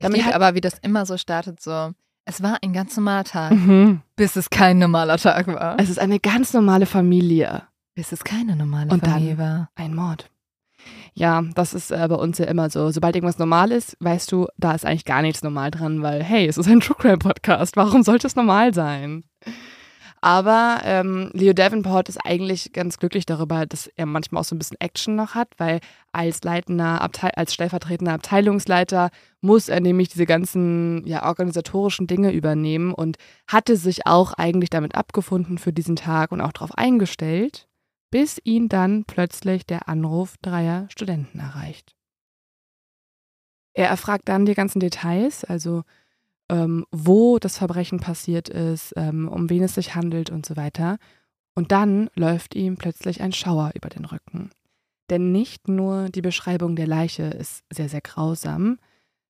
Damit 0.00 0.24
hat- 0.24 0.34
aber, 0.34 0.54
wie 0.56 0.60
das 0.60 0.78
immer 0.80 1.06
so 1.06 1.16
startet, 1.16 1.60
so. 1.62 1.92
Es 2.24 2.42
war 2.42 2.58
ein 2.62 2.72
ganz 2.72 2.96
normaler 2.96 3.24
Tag, 3.24 3.52
Mhm. 3.52 4.00
bis 4.16 4.34
es 4.34 4.50
kein 4.50 4.78
normaler 4.78 5.18
Tag 5.18 5.46
war. 5.46 5.78
Es 5.78 5.88
ist 5.88 5.98
eine 6.00 6.18
ganz 6.18 6.52
normale 6.52 6.86
Familie. 6.86 7.62
Bis 7.94 8.10
es 8.10 8.24
keine 8.24 8.56
normale 8.56 8.90
Und 8.90 9.04
dann- 9.04 9.12
Familie 9.12 9.38
war. 9.38 9.70
Ein 9.76 9.94
Mord. 9.94 10.30
Ja, 11.16 11.42
das 11.54 11.74
ist 11.74 11.92
äh, 11.92 12.06
bei 12.08 12.16
uns 12.16 12.38
ja 12.38 12.46
immer 12.46 12.68
so. 12.70 12.90
Sobald 12.90 13.14
irgendwas 13.14 13.38
normal 13.38 13.70
ist, 13.70 13.96
weißt 14.00 14.32
du, 14.32 14.48
da 14.58 14.74
ist 14.74 14.84
eigentlich 14.84 15.04
gar 15.04 15.22
nichts 15.22 15.44
normal 15.44 15.70
dran, 15.70 16.02
weil, 16.02 16.22
hey, 16.24 16.46
es 16.46 16.58
ist 16.58 16.66
ein 16.66 16.80
True 16.80 16.96
Crime 16.98 17.18
Podcast. 17.18 17.76
Warum 17.76 18.02
sollte 18.02 18.26
es 18.26 18.34
normal 18.34 18.74
sein? 18.74 19.22
Aber 20.20 20.80
ähm, 20.84 21.30
Leo 21.34 21.52
Davenport 21.52 22.08
ist 22.08 22.16
eigentlich 22.24 22.72
ganz 22.72 22.98
glücklich 22.98 23.26
darüber, 23.26 23.66
dass 23.66 23.88
er 23.88 24.06
manchmal 24.06 24.40
auch 24.40 24.44
so 24.46 24.54
ein 24.54 24.58
bisschen 24.58 24.80
Action 24.80 25.16
noch 25.16 25.34
hat, 25.34 25.48
weil 25.58 25.80
als 26.12 26.42
leitender 26.42 27.02
Abte 27.02 27.36
als 27.36 27.52
stellvertretender 27.52 28.14
Abteilungsleiter 28.14 29.10
muss 29.42 29.68
er 29.68 29.80
nämlich 29.80 30.08
diese 30.08 30.24
ganzen 30.24 31.06
ja, 31.06 31.26
organisatorischen 31.26 32.06
Dinge 32.06 32.32
übernehmen 32.32 32.94
und 32.94 33.18
hatte 33.46 33.76
sich 33.76 34.06
auch 34.06 34.32
eigentlich 34.32 34.70
damit 34.70 34.94
abgefunden 34.94 35.58
für 35.58 35.74
diesen 35.74 35.94
Tag 35.94 36.32
und 36.32 36.40
auch 36.40 36.52
darauf 36.52 36.74
eingestellt, 36.74 37.68
bis 38.14 38.40
ihn 38.44 38.68
dann 38.68 39.02
plötzlich 39.06 39.66
der 39.66 39.88
Anruf 39.88 40.36
dreier 40.40 40.86
Studenten 40.88 41.40
erreicht. 41.40 41.96
Er 43.72 43.88
erfragt 43.88 44.28
dann 44.28 44.46
die 44.46 44.54
ganzen 44.54 44.78
Details, 44.78 45.42
also 45.42 45.82
ähm, 46.48 46.86
wo 46.92 47.40
das 47.40 47.58
Verbrechen 47.58 47.98
passiert 47.98 48.48
ist, 48.48 48.92
ähm, 48.94 49.26
um 49.26 49.50
wen 49.50 49.64
es 49.64 49.74
sich 49.74 49.96
handelt 49.96 50.30
und 50.30 50.46
so 50.46 50.54
weiter. 50.56 50.98
Und 51.56 51.72
dann 51.72 52.08
läuft 52.14 52.54
ihm 52.54 52.76
plötzlich 52.76 53.20
ein 53.20 53.32
Schauer 53.32 53.72
über 53.74 53.88
den 53.88 54.04
Rücken. 54.04 54.50
Denn 55.10 55.32
nicht 55.32 55.66
nur 55.66 56.08
die 56.08 56.22
Beschreibung 56.22 56.76
der 56.76 56.86
Leiche 56.86 57.24
ist 57.24 57.64
sehr, 57.68 57.88
sehr 57.88 58.00
grausam. 58.00 58.78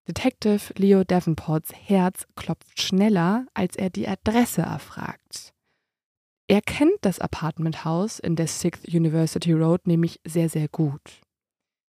Detective 0.07 0.75
Leo 0.77 1.05
Davenports 1.05 1.73
Herz 1.73 2.27
klopft 2.37 2.79
schneller, 2.79 3.47
als 3.55 3.77
er 3.77 3.89
die 3.89 4.07
Adresse 4.07 4.61
erfragt. 4.61 5.54
Er 6.47 6.61
kennt 6.61 6.99
das 7.01 7.21
Apartmenthaus 7.21 8.19
in 8.19 8.37
der 8.37 8.47
Sixth 8.47 8.87
University 8.89 9.53
Road 9.53 9.87
nämlich 9.87 10.21
sehr, 10.27 10.49
sehr 10.51 10.69
gut. 10.69 11.21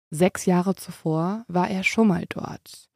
Sechs 0.10 0.46
Jahre 0.46 0.76
zuvor 0.76 1.44
war 1.50 1.70
er 1.70 1.84
schon 1.84 2.08
mal 2.08 2.26
dort. 2.30 2.88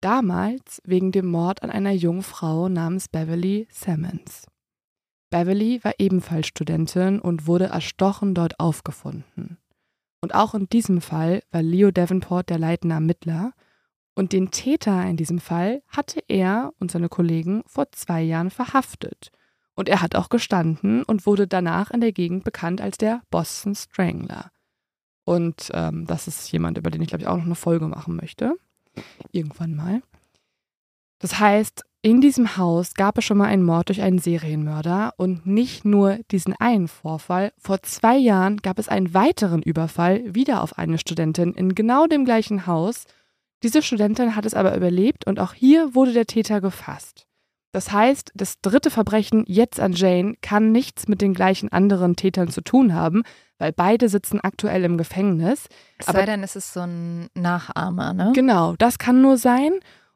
Damals 0.00 0.80
wegen 0.84 1.12
dem 1.12 1.26
Mord 1.26 1.62
an 1.62 1.70
einer 1.70 1.92
jungen 1.92 2.22
Frau 2.22 2.68
namens 2.68 3.08
Beverly 3.08 3.68
Sammons. 3.70 4.46
Beverly 5.30 5.82
war 5.82 5.94
ebenfalls 5.98 6.46
Studentin 6.46 7.20
und 7.20 7.46
wurde 7.46 7.66
erstochen 7.66 8.34
dort 8.34 8.58
aufgefunden. 8.58 9.58
Und 10.22 10.34
auch 10.34 10.54
in 10.54 10.68
diesem 10.70 11.02
Fall 11.02 11.42
war 11.50 11.60
Leo 11.60 11.90
Davenport 11.90 12.48
der 12.48 12.58
leitende 12.58 12.94
Ermittler 12.94 13.52
und 14.14 14.32
den 14.32 14.50
Täter 14.50 15.04
in 15.04 15.18
diesem 15.18 15.38
Fall 15.38 15.82
hatte 15.88 16.22
er 16.28 16.72
und 16.78 16.90
seine 16.90 17.10
Kollegen 17.10 17.62
vor 17.66 17.92
zwei 17.92 18.22
Jahren 18.22 18.50
verhaftet. 18.50 19.30
Und 19.74 19.88
er 19.88 20.02
hat 20.02 20.14
auch 20.14 20.28
gestanden 20.28 21.02
und 21.02 21.26
wurde 21.26 21.46
danach 21.46 21.90
in 21.90 22.00
der 22.00 22.12
Gegend 22.12 22.44
bekannt 22.44 22.80
als 22.80 22.96
der 22.96 23.22
Boston 23.30 23.74
Strangler. 23.74 24.50
Und 25.24 25.70
ähm, 25.72 26.06
das 26.06 26.28
ist 26.28 26.50
jemand, 26.52 26.78
über 26.78 26.90
den 26.90 27.02
ich 27.02 27.08
glaube 27.08 27.22
ich 27.22 27.28
auch 27.28 27.36
noch 27.36 27.44
eine 27.44 27.54
Folge 27.54 27.88
machen 27.88 28.16
möchte. 28.16 28.54
Irgendwann 29.32 29.74
mal. 29.74 30.02
Das 31.18 31.38
heißt, 31.40 31.84
in 32.02 32.20
diesem 32.20 32.58
Haus 32.58 32.92
gab 32.92 33.16
es 33.16 33.24
schon 33.24 33.38
mal 33.38 33.46
einen 33.46 33.62
Mord 33.62 33.88
durch 33.88 34.02
einen 34.02 34.18
Serienmörder 34.18 35.14
und 35.16 35.46
nicht 35.46 35.86
nur 35.86 36.18
diesen 36.30 36.54
einen 36.54 36.86
Vorfall. 36.86 37.52
Vor 37.56 37.82
zwei 37.82 38.18
Jahren 38.18 38.58
gab 38.58 38.78
es 38.78 38.88
einen 38.88 39.14
weiteren 39.14 39.62
Überfall 39.62 40.34
wieder 40.34 40.62
auf 40.62 40.76
eine 40.76 40.98
Studentin 40.98 41.54
in 41.54 41.74
genau 41.74 42.06
dem 42.06 42.26
gleichen 42.26 42.66
Haus. 42.66 43.04
Diese 43.62 43.80
Studentin 43.80 44.36
hat 44.36 44.44
es 44.44 44.52
aber 44.52 44.76
überlebt 44.76 45.26
und 45.26 45.40
auch 45.40 45.54
hier 45.54 45.94
wurde 45.94 46.12
der 46.12 46.26
Täter 46.26 46.60
gefasst. 46.60 47.26
Das 47.74 47.90
heißt, 47.90 48.30
das 48.36 48.60
dritte 48.60 48.88
Verbrechen 48.88 49.42
jetzt 49.48 49.80
an 49.80 49.94
Jane 49.94 50.36
kann 50.40 50.70
nichts 50.70 51.08
mit 51.08 51.20
den 51.20 51.34
gleichen 51.34 51.72
anderen 51.72 52.14
Tätern 52.14 52.48
zu 52.48 52.60
tun 52.60 52.94
haben, 52.94 53.24
weil 53.58 53.72
beide 53.72 54.08
sitzen 54.08 54.38
aktuell 54.38 54.84
im 54.84 54.96
Gefängnis. 54.96 55.66
Es 55.98 56.06
sei 56.06 56.24
denn, 56.24 56.44
es 56.44 56.54
ist 56.54 56.72
so 56.72 56.82
ein 56.82 57.26
Nachahmer, 57.34 58.12
ne? 58.14 58.30
Genau, 58.32 58.76
das 58.78 58.98
kann 58.98 59.20
nur 59.20 59.38
sein. 59.38 59.72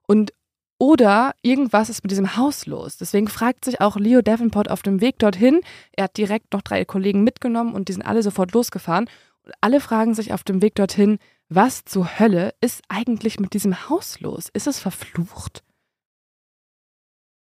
Und 0.06 0.32
oder 0.78 1.32
irgendwas 1.42 1.90
ist 1.90 2.04
mit 2.04 2.12
diesem 2.12 2.36
Haus 2.36 2.66
los. 2.66 2.96
Deswegen 2.96 3.26
fragt 3.26 3.64
sich 3.64 3.80
auch 3.80 3.96
Leo 3.96 4.22
Davenport 4.22 4.70
auf 4.70 4.82
dem 4.82 5.00
Weg 5.00 5.18
dorthin. 5.18 5.60
Er 5.90 6.04
hat 6.04 6.16
direkt 6.16 6.52
noch 6.52 6.62
drei 6.62 6.84
Kollegen 6.84 7.24
mitgenommen 7.24 7.74
und 7.74 7.88
die 7.88 7.92
sind 7.92 8.06
alle 8.06 8.22
sofort 8.22 8.52
losgefahren. 8.52 9.10
Und 9.44 9.54
alle 9.60 9.80
fragen 9.80 10.14
sich 10.14 10.32
auf 10.32 10.44
dem 10.44 10.62
Weg 10.62 10.76
dorthin, 10.76 11.18
was 11.48 11.84
zur 11.84 12.20
Hölle 12.20 12.54
ist 12.60 12.82
eigentlich 12.88 13.40
mit 13.40 13.52
diesem 13.52 13.88
Haus 13.88 14.20
los? 14.20 14.48
Ist 14.52 14.68
es 14.68 14.78
verflucht? 14.78 15.64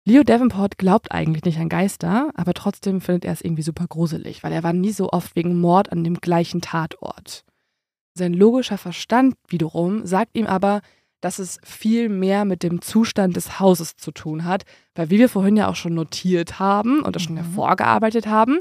Leo 0.08 0.22
Davenport 0.22 0.78
glaubt 0.78 1.12
eigentlich 1.12 1.44
nicht 1.44 1.58
an 1.58 1.68
Geister, 1.68 2.30
aber 2.34 2.54
trotzdem 2.54 3.02
findet 3.02 3.26
er 3.26 3.34
es 3.34 3.42
irgendwie 3.42 3.62
super 3.62 3.86
gruselig, 3.86 4.42
weil 4.42 4.54
er 4.54 4.62
war 4.62 4.72
nie 4.72 4.92
so 4.92 5.10
oft 5.10 5.36
wegen 5.36 5.60
Mord 5.60 5.92
an 5.92 6.02
dem 6.02 6.14
gleichen 6.14 6.62
Tatort. 6.62 7.44
Sein 8.14 8.32
logischer 8.32 8.78
Verstand 8.78 9.34
wiederum 9.48 10.06
sagt 10.06 10.34
ihm 10.34 10.46
aber, 10.46 10.80
dass 11.20 11.38
es 11.38 11.60
viel 11.62 12.08
mehr 12.08 12.46
mit 12.46 12.62
dem 12.62 12.80
Zustand 12.80 13.36
des 13.36 13.60
Hauses 13.60 13.96
zu 13.96 14.10
tun 14.10 14.46
hat, 14.46 14.64
weil 14.94 15.10
wie 15.10 15.18
wir 15.18 15.28
vorhin 15.28 15.58
ja 15.58 15.68
auch 15.68 15.76
schon 15.76 15.92
notiert 15.92 16.58
haben 16.58 17.02
und 17.02 17.14
das 17.14 17.24
schon 17.24 17.34
mhm. 17.34 17.40
hervorgearbeitet 17.40 18.28
haben, 18.28 18.60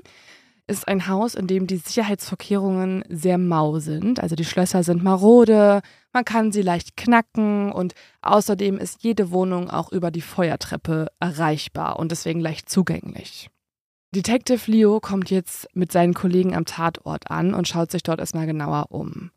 ist 0.67 0.87
ein 0.87 1.07
Haus, 1.07 1.33
in 1.33 1.47
dem 1.47 1.65
die 1.65 1.77
Sicherheitsvorkehrungen 1.77 3.03
sehr 3.09 3.37
mau 3.37 3.79
sind. 3.79 4.19
Also 4.19 4.35
die 4.35 4.45
Schlösser 4.45 4.83
sind 4.83 5.03
marode, 5.03 5.81
man 6.13 6.25
kann 6.25 6.51
sie 6.51 6.61
leicht 6.61 6.97
knacken 6.97 7.71
und 7.71 7.93
außerdem 8.21 8.77
ist 8.77 9.03
jede 9.03 9.31
Wohnung 9.31 9.69
auch 9.69 9.91
über 9.91 10.11
die 10.11 10.21
Feuertreppe 10.21 11.07
erreichbar 11.19 11.99
und 11.99 12.11
deswegen 12.11 12.39
leicht 12.39 12.69
zugänglich. 12.69 13.49
Detective 14.15 14.71
Leo 14.71 14.99
kommt 14.99 15.29
jetzt 15.29 15.67
mit 15.73 15.91
seinen 15.91 16.13
Kollegen 16.13 16.55
am 16.55 16.65
Tatort 16.65 17.29
an 17.29 17.53
und 17.53 17.67
schaut 17.67 17.91
sich 17.91 18.03
dort 18.03 18.19
erstmal 18.19 18.45
genauer 18.45 18.87
um. 18.89 19.31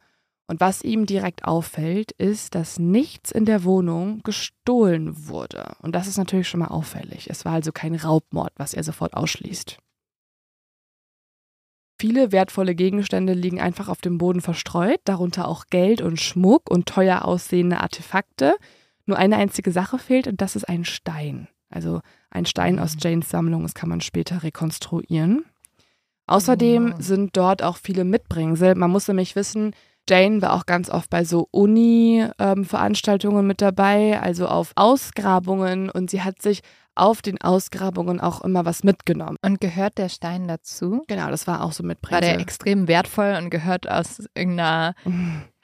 Und 0.46 0.60
was 0.60 0.82
ihm 0.82 1.06
direkt 1.06 1.44
auffällt, 1.44 2.10
ist, 2.12 2.56
dass 2.56 2.78
nichts 2.78 3.30
in 3.30 3.44
der 3.44 3.62
Wohnung 3.62 4.20
gestohlen 4.24 5.28
wurde. 5.28 5.76
Und 5.80 5.94
das 5.94 6.08
ist 6.08 6.18
natürlich 6.18 6.48
schon 6.48 6.58
mal 6.58 6.68
auffällig. 6.68 7.30
Es 7.30 7.44
war 7.44 7.52
also 7.52 7.70
kein 7.70 7.94
Raubmord, 7.94 8.52
was 8.56 8.74
er 8.74 8.82
sofort 8.82 9.14
ausschließt. 9.14 9.78
Viele 12.00 12.32
wertvolle 12.32 12.74
Gegenstände 12.74 13.34
liegen 13.34 13.60
einfach 13.60 13.90
auf 13.90 14.00
dem 14.00 14.16
Boden 14.16 14.40
verstreut, 14.40 15.00
darunter 15.04 15.46
auch 15.46 15.66
Geld 15.66 16.00
und 16.00 16.18
Schmuck 16.18 16.70
und 16.70 16.86
teuer 16.86 17.26
aussehende 17.26 17.78
Artefakte. 17.80 18.56
Nur 19.04 19.18
eine 19.18 19.36
einzige 19.36 19.70
Sache 19.70 19.98
fehlt 19.98 20.26
und 20.26 20.40
das 20.40 20.56
ist 20.56 20.66
ein 20.66 20.86
Stein. 20.86 21.48
Also 21.68 22.00
ein 22.30 22.46
Stein 22.46 22.78
aus 22.78 22.94
mhm. 22.94 23.00
Janes 23.02 23.28
Sammlung, 23.28 23.64
das 23.64 23.74
kann 23.74 23.90
man 23.90 24.00
später 24.00 24.42
rekonstruieren. 24.42 25.44
Außerdem 26.26 26.94
oh. 26.96 27.02
sind 27.02 27.36
dort 27.36 27.62
auch 27.62 27.76
viele 27.76 28.04
Mitbringsel. 28.04 28.76
Man 28.76 28.90
muss 28.90 29.06
nämlich 29.06 29.36
wissen, 29.36 29.74
Jane 30.08 30.40
war 30.40 30.54
auch 30.54 30.64
ganz 30.64 30.88
oft 30.88 31.10
bei 31.10 31.26
so 31.26 31.48
Uni-Veranstaltungen 31.50 33.40
ähm, 33.40 33.46
mit 33.46 33.60
dabei, 33.60 34.18
also 34.22 34.46
auf 34.46 34.72
Ausgrabungen 34.74 35.90
und 35.90 36.08
sie 36.08 36.22
hat 36.22 36.40
sich 36.40 36.62
auf 37.00 37.22
den 37.22 37.40
Ausgrabungen 37.40 38.20
auch 38.20 38.42
immer 38.42 38.64
was 38.64 38.84
mitgenommen. 38.84 39.36
Und 39.42 39.60
gehört 39.60 39.96
der 39.98 40.10
Stein 40.10 40.46
dazu? 40.46 41.02
Genau, 41.08 41.30
das 41.30 41.46
war 41.46 41.64
auch 41.64 41.72
so 41.72 41.82
mit 41.82 41.98
War 42.10 42.20
der 42.20 42.38
extrem 42.38 42.88
wertvoll 42.88 43.36
und 43.38 43.50
gehört 43.50 43.90
aus 43.90 44.22
irgendeiner 44.34 44.94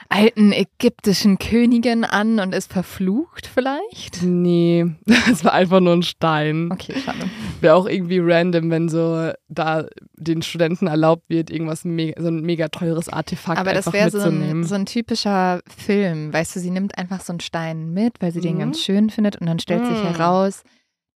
alten 0.09 0.53
ägyptischen 0.53 1.39
Königin 1.39 2.05
an 2.05 2.41
und 2.41 2.55
ist 2.55 2.73
verflucht 2.73 3.47
vielleicht? 3.47 4.23
Nee, 4.23 4.87
das 5.05 5.45
war 5.45 5.53
einfach 5.53 5.81
nur 5.81 5.95
ein 5.95 6.03
Stein. 6.03 6.71
Okay, 6.73 6.95
schade. 7.05 7.29
Wäre 7.61 7.75
auch 7.75 7.87
irgendwie 7.87 8.21
random, 8.21 8.71
wenn 8.71 8.89
so 8.89 9.33
da 9.49 9.87
den 10.15 10.43
Studenten 10.43 10.87
erlaubt 10.87 11.25
wird, 11.29 11.51
irgendwas, 11.51 11.85
mega, 11.85 12.21
so 12.21 12.29
ein 12.29 12.41
mega 12.41 12.69
teures 12.69 13.09
Artefakt 13.09 13.59
Aber 13.59 13.75
das 13.75 13.93
wäre 13.93 14.11
so 14.11 14.21
ein, 14.21 14.65
so 14.65 14.75
ein 14.75 14.87
typischer 14.87 15.61
Film, 15.69 16.33
weißt 16.33 16.57
du, 16.57 16.61
sie 16.61 16.71
nimmt 16.71 16.97
einfach 16.97 17.21
so 17.21 17.33
einen 17.33 17.41
Stein 17.41 17.93
mit, 17.93 18.15
weil 18.21 18.33
sie 18.33 18.39
mhm. 18.39 18.45
den 18.45 18.59
ganz 18.61 18.81
schön 18.81 19.11
findet 19.11 19.37
und 19.37 19.47
dann 19.47 19.59
stellt 19.59 19.83
mhm. 19.83 19.95
sich 19.95 20.03
heraus, 20.03 20.63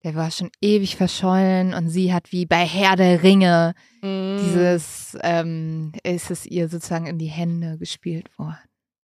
der 0.04 0.16
war 0.16 0.32
schon 0.32 0.50
ewig 0.62 0.96
verschollen 0.96 1.74
und 1.74 1.90
sie 1.90 2.14
hat 2.14 2.32
wie 2.32 2.46
bei 2.46 2.66
Herr 2.66 2.96
der 2.96 3.22
Ringe 3.22 3.74
mm. 4.02 4.38
dieses, 4.38 5.18
ähm, 5.22 5.92
ist 6.04 6.32
es 6.32 6.46
ihr 6.46 6.70
sozusagen 6.70 7.06
in 7.06 7.18
die 7.18 7.28
Hände 7.28 7.78
gespielt 7.78 8.30
worden. 8.38 8.58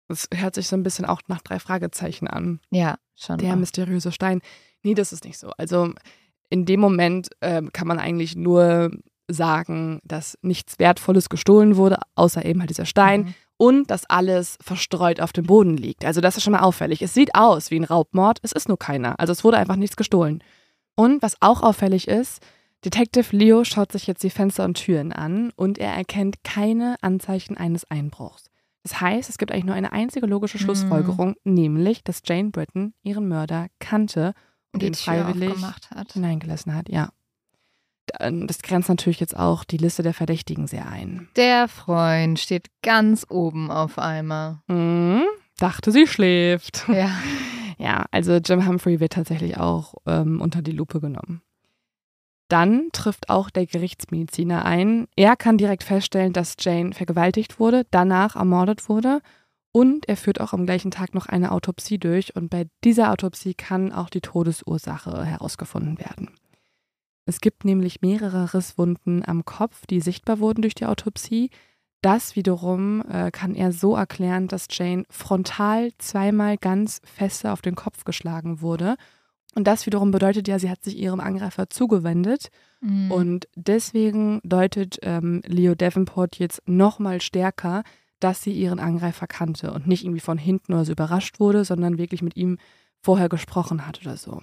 Das 0.09 0.28
hört 0.33 0.54
sich 0.54 0.68
so 0.68 0.76
ein 0.76 0.83
bisschen 0.83 1.04
auch 1.04 1.20
nach 1.28 1.40
drei 1.40 1.59
Fragezeichen 1.59 2.28
an. 2.28 2.61
Ja, 2.70 2.96
schon. 3.16 3.38
Der 3.38 3.54
auch. 3.54 3.59
mysteriöse 3.59 4.12
Stein. 4.12 4.40
Nee, 4.83 4.94
das 4.94 5.12
ist 5.12 5.24
nicht 5.24 5.38
so. 5.38 5.50
Also 5.57 5.92
in 6.50 6.66
dem 6.66 6.80
Moment 6.80 7.28
äh, 7.40 7.62
kann 7.72 7.88
man 7.88 7.98
eigentlich 7.98 8.37
nur 8.37 8.90
sagen, 9.28 10.00
dass 10.04 10.38
nichts 10.42 10.78
Wertvolles 10.78 11.28
gestohlen 11.28 11.76
wurde, 11.76 11.98
außer 12.14 12.44
eben 12.44 12.61
halt 12.61 12.70
dieser 12.70 12.87
Stein. 12.87 13.22
Mhm. 13.22 13.35
Und 13.57 13.90
dass 13.90 14.04
alles 14.11 14.59
verstreut 14.61 15.20
auf 15.20 15.33
dem 15.33 15.46
Boden 15.46 15.76
liegt. 15.76 16.04
Also 16.04 16.20
das 16.20 16.37
ist 16.37 16.42
schon 16.42 16.52
mal 16.52 16.62
auffällig. 16.62 17.00
Es 17.02 17.14
sieht 17.14 17.37
aus 17.37 17.70
wie 17.70 17.76
ein 17.76 17.85
Raubmord, 17.85 18.38
es 18.42 18.50
ist 18.50 18.68
nur 18.68 18.78
keiner. 18.78 19.18
Also 19.20 19.33
es 19.33 19.44
wurde 19.44 19.59
einfach 19.59 19.76
nichts 19.76 19.96
gestohlen. 19.96 20.42
Und 20.94 21.22
was 21.22 21.37
auch 21.40 21.62
auffällig 21.62 22.09
ist, 22.09 22.40
Detective 22.85 23.35
Leo 23.35 23.64
schaut 23.64 23.92
sich 23.92 24.07
jetzt 24.07 24.22
die 24.22 24.30
Fenster 24.30 24.64
und 24.64 24.74
Türen 24.74 25.12
an 25.12 25.52
und 25.57 25.78
er 25.78 25.92
erkennt 25.94 26.44
keine 26.44 26.96
Anzeichen 27.00 27.57
eines 27.57 27.90
Einbruchs. 27.90 28.50
Das 28.83 29.00
heißt, 29.00 29.30
es 29.30 29.38
gibt 29.38 29.50
eigentlich 29.50 29.64
nur 29.64 29.74
eine 29.74 29.92
einzige 29.92 30.26
logische 30.26 30.59
Schlussfolgerung, 30.59 31.37
mm. 31.44 31.54
nämlich, 31.54 32.04
dass 32.04 32.20
Jane 32.24 32.50
Britton 32.50 32.92
ihren 33.02 33.26
Mörder 33.26 33.68
kannte 33.78 34.35
und 34.72 34.83
ihn 34.83 34.92
freiwillig 34.92 35.54
hineingelassen 36.12 36.74
hat. 36.74 36.90
Ja. 36.90 37.09
Das 38.18 38.61
grenzt 38.61 38.90
natürlich 38.90 39.20
jetzt 39.20 39.35
auch 39.35 39.64
die 39.64 39.78
Liste 39.78 40.02
der 40.02 40.12
Verdächtigen 40.12 40.66
sehr 40.66 40.86
ein. 40.86 41.28
Der 41.36 41.68
Freund 41.68 42.38
steht 42.38 42.68
ganz 42.82 43.24
oben 43.30 43.70
auf 43.70 43.99
einmal. 43.99 44.61
Mhm. 44.68 45.22
Dachte, 45.59 45.90
sie 45.90 46.07
schläft. 46.07 46.84
Ja. 46.88 47.11
Ja, 47.79 48.07
also 48.11 48.35
Jim 48.37 48.66
Humphrey 48.66 49.01
wird 49.01 49.12
tatsächlich 49.12 49.57
auch 49.57 49.95
ähm, 50.07 50.41
unter 50.41 50.62
die 50.62 50.72
Lupe 50.72 51.01
genommen. 51.01 51.43
Dann 52.49 52.89
trifft 52.93 53.31
auch 53.31 53.51
der 53.51 53.66
Gerichtsmediziner 53.66 54.64
ein. 54.64 55.09
Er 55.16 55.35
kann 55.35 55.59
direkt 55.59 55.83
feststellen, 55.83 56.33
dass 56.33 56.57
Jane 56.59 56.93
vergewaltigt 56.93 57.59
wurde, 57.59 57.85
danach 57.91 58.37
ermordet 58.37 58.89
wurde 58.89 59.20
und 59.72 60.09
er 60.09 60.16
führt 60.16 60.41
auch 60.41 60.53
am 60.53 60.66
gleichen 60.66 60.93
Tag 60.93 61.14
noch 61.14 61.27
eine 61.27 61.51
Autopsie 61.51 61.99
durch 61.99 62.37
und 62.37 62.49
bei 62.49 62.68
dieser 62.85 63.11
Autopsie 63.11 63.55
kann 63.55 63.93
auch 63.93 64.09
die 64.09 64.20
Todesursache 64.20 65.25
herausgefunden 65.25 65.99
werden. 65.99 66.31
Es 67.27 67.41
gibt 67.41 67.64
nämlich 67.64 68.03
mehrere 68.03 68.55
Risswunden 68.55 69.27
am 69.27 69.45
Kopf, 69.45 69.87
die 69.87 70.01
sichtbar 70.01 70.39
wurden 70.39 70.62
durch 70.62 70.75
die 70.75 70.87
Autopsie. 70.87 71.51
Das 72.05 72.36
wiederum 72.36 73.02
äh, 73.11 73.30
kann 73.30 73.55
er 73.55 73.72
so 73.72 73.96
erklären, 73.96 74.46
dass 74.46 74.66
Jane 74.70 75.05
frontal 75.09 75.90
zweimal 75.96 76.59
ganz 76.59 77.00
feste 77.02 77.50
auf 77.50 77.62
den 77.62 77.76
Kopf 77.76 78.05
geschlagen 78.05 78.61
wurde. 78.61 78.96
Und 79.55 79.66
das 79.66 79.86
wiederum 79.86 80.11
bedeutet 80.11 80.46
ja, 80.46 80.59
sie 80.59 80.68
hat 80.68 80.84
sich 80.84 80.98
ihrem 80.98 81.18
Angreifer 81.18 81.70
zugewendet. 81.70 82.48
Mhm. 82.82 83.11
Und 83.11 83.48
deswegen 83.57 84.42
deutet 84.44 84.98
ähm, 85.00 85.40
Leo 85.46 85.74
Davenport 85.74 86.38
jetzt 86.38 86.61
nochmal 86.66 87.22
stärker, 87.22 87.84
dass 88.20 88.42
sie 88.42 88.52
ihren 88.52 88.80
Angreifer 88.80 89.26
kannte 89.26 89.72
und 89.72 89.86
nicht 89.86 90.05
irgendwie 90.05 90.20
von 90.20 90.36
hinten 90.36 90.74
oder 90.74 90.84
so 90.84 90.92
überrascht 90.92 91.40
wurde, 91.40 91.64
sondern 91.64 91.96
wirklich 91.96 92.20
mit 92.20 92.36
ihm 92.36 92.59
vorher 93.00 93.30
gesprochen 93.30 93.86
hat 93.86 94.02
oder 94.02 94.18
so. 94.18 94.42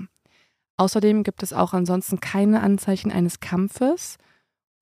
Außerdem 0.78 1.22
gibt 1.22 1.44
es 1.44 1.54
auch 1.54 1.74
ansonsten 1.74 2.20
keine 2.22 2.64
Anzeichen 2.64 3.12
eines 3.12 3.40
Kampfes. 3.40 4.18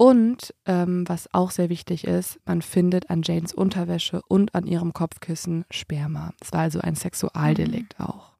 Und 0.02 0.54
ähm, 0.66 1.04
was 1.10 1.28
auch 1.34 1.52
sehr 1.52 1.68
wichtig 1.68 2.06
ist, 2.06 2.39
man 2.45 2.62
findet 2.62 3.10
an 3.10 3.22
Janes 3.22 3.54
Unterwäsche 3.54 4.22
und 4.30 4.56
an 4.56 4.66
ihrem 4.66 4.93
Kopfkissen 4.93 5.66
Sperma. 5.70 6.32
Es 6.39 6.54
war 6.54 6.62
also 6.62 6.80
ein 6.80 6.95
Sexualdelikt 6.95 8.00
mhm. 8.00 8.06
auch. 8.06 8.32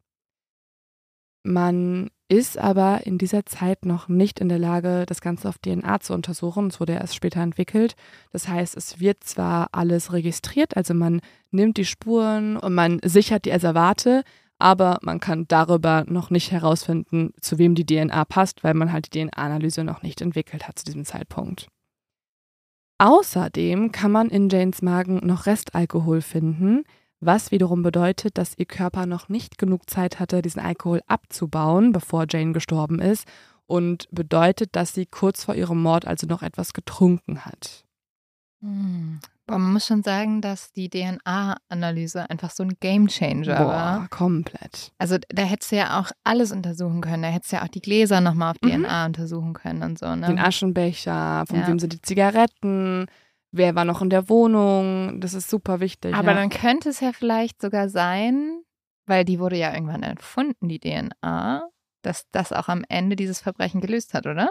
Man 1.44 2.12
ist 2.30 2.58
aber 2.58 3.06
in 3.06 3.18
dieser 3.18 3.46
Zeit 3.46 3.86
noch 3.86 4.08
nicht 4.08 4.40
in 4.40 4.48
der 4.48 4.58
Lage, 4.58 5.06
das 5.06 5.20
Ganze 5.20 5.50
auf 5.50 5.58
DNA 5.58 6.00
zu 6.00 6.14
untersuchen. 6.14 6.68
Es 6.68 6.80
wurde 6.80 6.94
erst 6.94 7.16
später 7.16 7.42
entwickelt. 7.42 7.98
Das 8.32 8.48
heißt, 8.48 8.78
es 8.78 9.02
wird 9.02 9.26
zwar 9.26 9.68
alles 9.74 10.14
registriert, 10.14 10.78
also 10.78 10.94
man 10.94 11.20
nimmt 11.52 11.76
die 11.76 11.86
Spuren 11.86 12.56
und 12.56 12.74
man 12.74 13.02
sichert 13.04 13.44
die 13.44 13.52
Reservate, 13.52 14.24
aber 14.60 15.00
man 15.02 15.20
kann 15.20 15.48
darüber 15.48 16.04
noch 16.08 16.30
nicht 16.30 16.52
herausfinden, 16.52 17.34
zu 17.42 17.58
wem 17.58 17.76
die 17.76 17.86
DNA 17.86 18.26
passt, 18.26 18.64
weil 18.64 18.74
man 18.74 18.92
halt 18.92 19.14
die 19.14 19.20
DNA-Analyse 19.20 19.84
noch 19.84 20.04
nicht 20.04 20.22
entwickelt 20.22 20.68
hat 20.68 20.78
zu 20.78 20.86
diesem 20.86 21.06
Zeitpunkt. 21.06 21.68
Außerdem 22.98 23.94
kann 23.94 24.12
man 24.12 24.30
in 24.30 24.50
Janes 24.50 24.82
Magen 24.82 25.26
noch 25.26 25.46
Restalkohol 25.46 26.22
finden, 26.22 26.84
was 27.22 27.52
wiederum 27.52 27.82
bedeutet, 27.82 28.38
dass 28.38 28.58
ihr 28.58 28.66
Körper 28.66 29.06
noch 29.06 29.30
nicht 29.30 29.58
genug 29.58 29.90
Zeit 29.90 30.20
hatte, 30.20 30.42
diesen 30.42 30.62
Alkohol 30.62 31.02
abzubauen, 31.08 31.94
bevor 31.94 32.26
Jane 32.30 32.52
gestorben 32.52 33.00
ist 33.00 33.26
und 33.68 34.08
bedeutet, 34.12 34.76
dass 34.76 34.94
sie 34.94 35.06
kurz 35.06 35.46
vor 35.46 35.56
ihrem 35.56 35.82
Mord 35.82 36.06
also 36.06 36.28
noch 36.28 36.44
etwas 36.44 36.74
getrunken 36.74 37.46
hat. 37.46 37.86
Hm. 39.56 39.62
man 39.62 39.74
muss 39.74 39.86
schon 39.86 40.04
sagen, 40.04 40.42
dass 40.42 40.72
die 40.72 40.90
DNA-Analyse 40.90 42.30
einfach 42.30 42.52
so 42.52 42.64
ein 42.64 42.74
Gamechanger 42.80 43.58
Boah, 43.58 43.68
war. 43.68 44.08
komplett. 44.10 44.92
Also 44.98 45.18
da 45.30 45.44
hättest 45.44 45.72
du 45.72 45.78
ja 45.78 46.00
auch 46.00 46.12
alles 46.24 46.52
untersuchen 46.52 47.02
können. 47.02 47.24
Da 47.24 47.30
hättest 47.30 47.52
du 47.52 47.58
ja 47.58 47.64
auch 47.64 47.70
die 47.70 47.82
Gläser 47.82 48.22
nochmal 48.22 48.52
auf 48.52 48.58
mhm. 48.62 48.84
DNA 48.84 49.06
untersuchen 49.06 49.54
können 49.54 49.84
und 49.84 50.00
so. 50.00 50.16
Ne? 50.16 50.28
Den 50.28 50.40
Aschenbecher, 50.40 51.46
von 51.48 51.60
ja. 51.60 51.68
wem 51.68 51.80
sind 51.80 51.94
die 51.94 52.02
Zigaretten, 52.02 53.08
wer 53.52 53.76
war 53.76 53.86
noch 53.86 54.02
in 54.02 54.10
der 54.10 54.30
Wohnung. 54.30 55.20
Das 55.22 55.34
ist 55.34 55.50
super 55.50 55.80
wichtig. 55.80 56.14
Aber 56.16 56.32
ja. 56.32 56.38
dann 56.38 56.50
könnte 56.50 56.90
es 56.90 57.00
ja 57.00 57.12
vielleicht 57.14 57.62
sogar 57.62 57.90
sein, 57.90 58.62
weil 59.06 59.26
die 59.26 59.40
wurde 59.40 59.58
ja 59.58 59.74
irgendwann 59.74 60.04
erfunden, 60.04 60.70
die 60.70 60.80
DNA, 60.80 61.68
dass 62.04 62.30
das 62.32 62.54
auch 62.54 62.68
am 62.70 62.84
Ende 62.88 63.16
dieses 63.16 63.42
Verbrechen 63.42 63.82
gelöst 63.82 64.14
hat, 64.14 64.28
oder? 64.28 64.50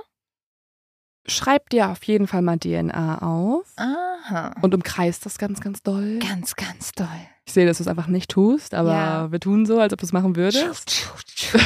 Schreib 1.27 1.69
dir 1.71 1.91
auf 1.91 2.03
jeden 2.05 2.27
Fall 2.27 2.43
mal 2.43 2.59
DNA 2.59 3.19
auf. 3.23 3.67
Aha. 3.77 4.55
Und 4.63 4.75
umkreist 4.75 5.27
das 5.27 5.39
ganz, 5.39 5.61
ganz 5.61 5.83
doll. 5.83 6.19
Ganz, 6.21 6.57
ganz 6.57 6.93
doll. 6.93 7.07
Ich 7.45 7.53
sehe, 7.53 7.67
dass 7.67 7.79
du 7.79 7.85
es 7.85 7.89
einfach 7.89 8.07
nicht 8.07 8.31
tust, 8.31 8.75
aber 8.75 8.93
ja. 8.93 9.33
wir 9.33 9.41
tun 9.41 9.67
so, 9.67 9.81
als 9.81 9.93
ob 9.93 10.01
du 10.01 10.07
es 10.07 10.13
machen 10.13 10.37
würdest. 10.37 11.11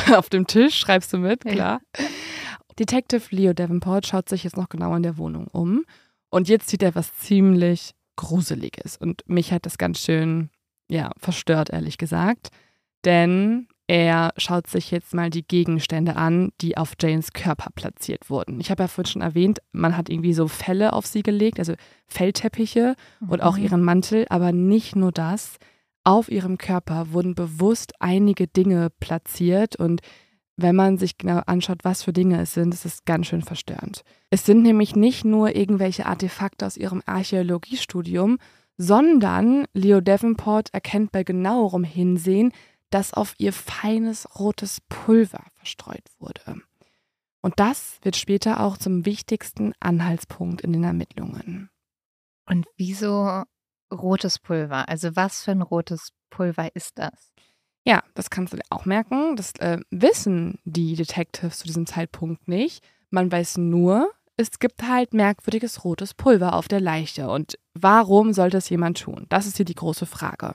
auf 0.15 0.29
dem 0.29 0.47
Tisch 0.47 0.79
schreibst 0.79 1.13
du 1.13 1.19
mit, 1.19 1.45
klar. 1.45 1.81
Ja. 1.99 2.05
Detective 2.79 3.23
Leo 3.31 3.53
Davenport 3.53 4.07
schaut 4.07 4.29
sich 4.29 4.45
jetzt 4.45 4.57
noch 4.57 4.69
genau 4.69 4.95
in 4.95 5.03
der 5.03 5.19
Wohnung 5.19 5.47
um 5.49 5.85
und 6.31 6.49
jetzt 6.49 6.69
sieht 6.69 6.83
er 6.83 6.95
was 6.95 7.15
ziemlich 7.17 7.95
Gruseliges. 8.17 8.97
Und 8.97 9.23
mich 9.27 9.53
hat 9.53 9.67
das 9.67 9.79
ganz 9.79 9.99
schön, 9.99 10.51
ja, 10.89 11.11
verstört, 11.19 11.71
ehrlich 11.71 11.99
gesagt. 11.99 12.49
Denn 13.05 13.69
er 13.93 14.33
schaut 14.39 14.69
sich 14.69 14.91
jetzt 14.91 15.13
mal 15.13 15.29
die 15.29 15.47
Gegenstände 15.47 16.17
an, 16.17 16.53
die 16.63 16.79
auf 16.79 16.95
Janes 16.99 17.35
Körper 17.35 17.69
platziert 17.75 18.31
wurden. 18.31 18.59
Ich 18.59 18.71
habe 18.71 18.85
ja 18.85 18.89
vorhin 18.89 19.13
schon 19.13 19.21
erwähnt, 19.21 19.59
man 19.73 19.99
hat 19.99 20.09
irgendwie 20.09 20.33
so 20.33 20.49
Felle 20.49 20.95
auf 20.95 21.05
sie 21.05 21.23
gelegt, 21.23 21.59
also 21.59 21.75
Fellteppiche 22.07 22.97
mhm. 23.21 23.29
und 23.29 23.43
auch 23.43 23.59
mhm. 23.59 23.65
ihren 23.65 23.83
Mantel, 23.83 24.25
aber 24.31 24.51
nicht 24.51 24.97
nur 24.97 25.13
das. 25.13 25.59
Auf 26.05 26.31
ihrem 26.31 26.57
Körper 26.57 27.13
wurden 27.13 27.35
bewusst 27.35 27.93
einige 27.99 28.47
Dinge 28.47 28.89
platziert 28.99 29.77
und 29.77 30.01
wenn 30.57 30.75
man 30.75 30.97
sich 30.97 31.19
genau 31.19 31.43
anschaut, 31.45 31.81
was 31.83 32.03
für 32.03 32.15
Dinge 32.15 32.41
es 32.41 32.55
sind, 32.55 32.73
ist 32.73 32.87
es 32.87 33.05
ganz 33.05 33.27
schön 33.27 33.43
verstörend. 33.43 34.05
Es 34.31 34.47
sind 34.47 34.63
nämlich 34.63 34.97
nicht 34.97 35.27
nur 35.27 35.55
irgendwelche 35.55 36.07
Artefakte 36.07 36.65
aus 36.65 36.79
ihrem 36.79 37.03
Archäologiestudium, 37.05 38.39
sondern 38.79 39.67
Leo 39.75 40.01
Davenport 40.01 40.73
erkennt 40.73 41.13
bei 41.13 41.25
genauerem 41.25 41.85
Hinsehen, 41.85 42.53
dass 42.93 43.15
auf 43.15 43.35
ihr 43.39 43.53
feines 43.53 44.39
rotes 44.39 44.81
Pulver 44.89 45.45
verstreut 45.55 46.05
wurde. 46.19 46.61
Und 47.41 47.59
das 47.59 47.99
wird 48.03 48.17
später 48.17 48.61
auch 48.61 48.77
zum 48.77 49.05
wichtigsten 49.05 49.73
Anhaltspunkt 49.81 50.61
in 50.61 50.73
den 50.73 50.85
Ermittlungen. 50.85 51.71
Und 52.47 52.67
wieso 52.77 53.43
rotes 53.93 54.39
Pulver? 54.39 54.89
Also 54.89 55.17
was 55.17 55.43
für 55.43 55.51
ein 55.51 55.63
rotes 55.63 56.13
Pulver 56.31 56.75
ist 56.75 56.99
das? 56.99 57.33
Ja, 57.85 58.05
das 58.15 58.31
kannst 58.31 58.53
du 58.53 58.59
dir 58.59 58.65
auch 58.71 58.85
merken. 58.85 59.35
Das 59.35 59.55
äh, 59.59 59.79
wissen 59.91 60.61
die 60.65 60.95
Detectives 60.95 61.59
zu 61.59 61.67
diesem 61.67 61.87
Zeitpunkt 61.87 62.47
nicht. 62.47 62.85
Man 63.11 63.33
weiß 63.33 63.59
nur, 63.59 64.13
es 64.37 64.59
gibt 64.59 64.83
halt 64.83 65.15
merkwürdiges 65.15 65.85
rotes 65.85 66.15
Pulver 66.15 66.55
auf 66.55 66.69
der 66.69 66.81
Leiche. 66.81 67.29
Und 67.29 67.59
warum 67.75 68.33
sollte 68.33 68.59
es 68.59 68.69
jemand 68.69 69.01
tun? 69.01 69.27
Das 69.29 69.47
ist 69.47 69.57
hier 69.57 69.67
die 69.67 69.75
große 69.75 70.07
Frage. 70.07 70.55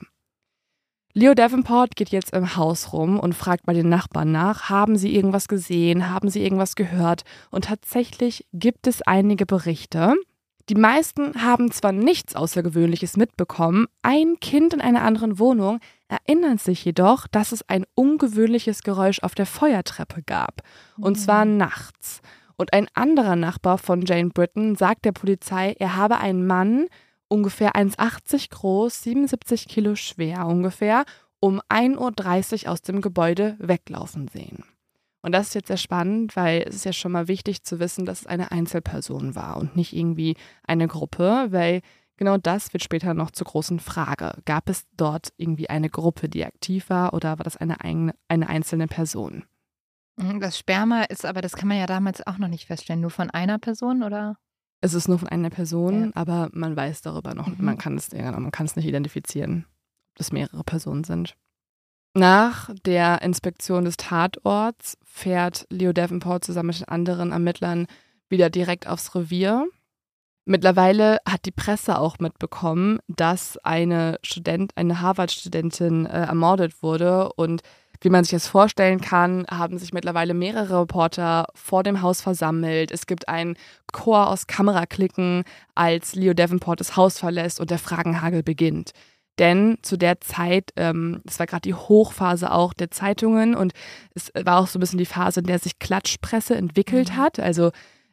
Leo 1.18 1.34
Davenport 1.34 1.96
geht 1.96 2.10
jetzt 2.10 2.32
im 2.32 2.54
Haus 2.54 2.92
rum 2.92 3.18
und 3.18 3.34
fragt 3.34 3.66
bei 3.66 3.72
den 3.72 3.88
Nachbarn 3.88 4.30
nach, 4.30 4.70
haben 4.70 4.96
sie 4.96 5.16
irgendwas 5.16 5.48
gesehen, 5.48 6.10
haben 6.10 6.30
sie 6.30 6.44
irgendwas 6.44 6.76
gehört? 6.76 7.24
Und 7.50 7.64
tatsächlich 7.64 8.46
gibt 8.52 8.86
es 8.86 9.02
einige 9.02 9.44
Berichte, 9.44 10.14
die 10.68 10.76
meisten 10.76 11.42
haben 11.42 11.72
zwar 11.72 11.90
nichts 11.90 12.36
Außergewöhnliches 12.36 13.16
mitbekommen, 13.16 13.88
ein 14.02 14.36
Kind 14.38 14.72
in 14.74 14.80
einer 14.80 15.02
anderen 15.02 15.40
Wohnung 15.40 15.80
erinnert 16.06 16.60
sich 16.60 16.84
jedoch, 16.84 17.26
dass 17.26 17.50
es 17.50 17.68
ein 17.68 17.84
ungewöhnliches 17.96 18.84
Geräusch 18.84 19.20
auf 19.24 19.34
der 19.34 19.46
Feuertreppe 19.46 20.22
gab, 20.22 20.62
und 20.98 21.16
mhm. 21.16 21.20
zwar 21.20 21.44
nachts. 21.44 22.20
Und 22.56 22.72
ein 22.72 22.86
anderer 22.94 23.34
Nachbar 23.34 23.78
von 23.78 24.02
Jane 24.02 24.30
Britton 24.30 24.76
sagt 24.76 25.04
der 25.04 25.12
Polizei, 25.12 25.74
er 25.80 25.96
habe 25.96 26.18
einen 26.18 26.46
Mann, 26.46 26.86
ungefähr 27.28 27.72
1,80 27.72 28.50
groß, 28.50 29.02
77 29.02 29.68
Kilo 29.68 29.94
schwer 29.94 30.46
ungefähr, 30.46 31.04
um 31.40 31.60
1.30 31.68 32.64
Uhr 32.64 32.72
aus 32.72 32.82
dem 32.82 33.00
Gebäude 33.00 33.56
weglaufen 33.58 34.28
sehen. 34.28 34.64
Und 35.22 35.32
das 35.32 35.48
ist 35.48 35.54
jetzt 35.54 35.68
sehr 35.68 35.76
spannend, 35.76 36.36
weil 36.36 36.64
es 36.66 36.76
ist 36.76 36.84
ja 36.84 36.92
schon 36.92 37.12
mal 37.12 37.28
wichtig 37.28 37.64
zu 37.64 37.80
wissen, 37.80 38.06
dass 38.06 38.20
es 38.20 38.26
eine 38.26 38.52
Einzelperson 38.52 39.34
war 39.34 39.56
und 39.56 39.76
nicht 39.76 39.94
irgendwie 39.94 40.36
eine 40.66 40.86
Gruppe, 40.86 41.48
weil 41.50 41.82
genau 42.16 42.38
das 42.38 42.72
wird 42.72 42.84
später 42.84 43.14
noch 43.14 43.30
zur 43.30 43.46
großen 43.46 43.80
Frage. 43.80 44.32
Gab 44.44 44.68
es 44.68 44.86
dort 44.96 45.32
irgendwie 45.36 45.70
eine 45.70 45.90
Gruppe, 45.90 46.28
die 46.28 46.44
aktiv 46.44 46.88
war 46.88 47.14
oder 47.14 47.38
war 47.38 47.44
das 47.44 47.56
eine, 47.56 47.80
eine, 47.80 48.48
einzelne 48.48 48.86
Person? 48.86 49.44
Mhm, 50.16 50.40
das 50.40 50.58
Sperma 50.58 51.02
ist 51.02 51.24
aber, 51.24 51.40
das 51.40 51.56
kann 51.56 51.68
man 51.68 51.78
ja 51.78 51.86
damals 51.86 52.24
auch 52.26 52.38
noch 52.38 52.48
nicht 52.48 52.66
feststellen, 52.66 53.00
nur 53.00 53.10
von 53.10 53.30
einer 53.30 53.58
Person 53.58 54.02
oder? 54.02 54.36
Es 54.80 54.94
ist 54.94 55.08
nur 55.08 55.18
von 55.18 55.28
einer 55.28 55.50
Person, 55.50 56.04
ja. 56.04 56.10
aber 56.14 56.50
man 56.52 56.76
weiß 56.76 57.02
darüber 57.02 57.34
noch, 57.34 57.48
mhm. 57.48 57.64
man 57.64 57.78
kann 57.78 57.96
es 57.96 58.12
man 58.12 58.50
kann 58.50 58.66
es 58.66 58.76
nicht 58.76 58.86
identifizieren, 58.86 59.66
ob 60.14 60.20
es 60.20 60.32
mehrere 60.32 60.64
Personen 60.64 61.04
sind. 61.04 61.34
Nach 62.14 62.70
der 62.84 63.22
Inspektion 63.22 63.84
des 63.84 63.96
Tatorts 63.96 64.96
fährt 65.04 65.66
Leo 65.70 65.92
Davenport 65.92 66.44
zusammen 66.44 66.68
mit 66.68 66.80
den 66.80 66.88
anderen 66.88 67.32
Ermittlern 67.32 67.86
wieder 68.28 68.50
direkt 68.50 68.86
aufs 68.88 69.14
Revier. 69.14 69.66
Mittlerweile 70.44 71.18
hat 71.28 71.44
die 71.44 71.50
Presse 71.50 71.98
auch 71.98 72.18
mitbekommen, 72.18 73.00
dass 73.06 73.58
eine 73.58 74.18
Student, 74.22 74.72
eine 74.76 75.00
Harvard-Studentin 75.02 76.06
äh, 76.06 76.22
ermordet 76.22 76.82
wurde 76.82 77.32
und 77.34 77.62
wie 78.00 78.10
man 78.10 78.24
sich 78.24 78.32
das 78.32 78.48
vorstellen 78.48 79.00
kann, 79.00 79.46
haben 79.50 79.78
sich 79.78 79.92
mittlerweile 79.92 80.34
mehrere 80.34 80.80
Reporter 80.80 81.46
vor 81.54 81.82
dem 81.82 82.02
Haus 82.02 82.20
versammelt. 82.20 82.90
Es 82.90 83.06
gibt 83.06 83.28
einen 83.28 83.56
Chor 83.92 84.28
aus 84.28 84.46
Kameraklicken, 84.46 85.44
als 85.74 86.14
Leo 86.14 86.34
Davenport 86.34 86.80
das 86.80 86.96
Haus 86.96 87.18
verlässt 87.18 87.60
und 87.60 87.70
der 87.70 87.78
Fragenhagel 87.78 88.42
beginnt. 88.42 88.92
Denn 89.38 89.78
zu 89.82 89.96
der 89.96 90.20
Zeit, 90.20 90.72
ähm, 90.76 91.20
das 91.24 91.38
war 91.38 91.46
gerade 91.46 91.62
die 91.62 91.74
Hochphase 91.74 92.50
auch 92.50 92.74
der 92.74 92.90
Zeitungen 92.90 93.54
und 93.54 93.72
es 94.14 94.32
war 94.34 94.58
auch 94.58 94.66
so 94.66 94.78
ein 94.78 94.80
bisschen 94.80 94.98
die 94.98 95.06
Phase, 95.06 95.40
in 95.40 95.46
der 95.46 95.60
sich 95.60 95.78
Klatschpresse 95.78 96.56
entwickelt 96.56 97.10
mhm. 97.10 97.16
hat. 97.16 97.38
Also 97.38 97.70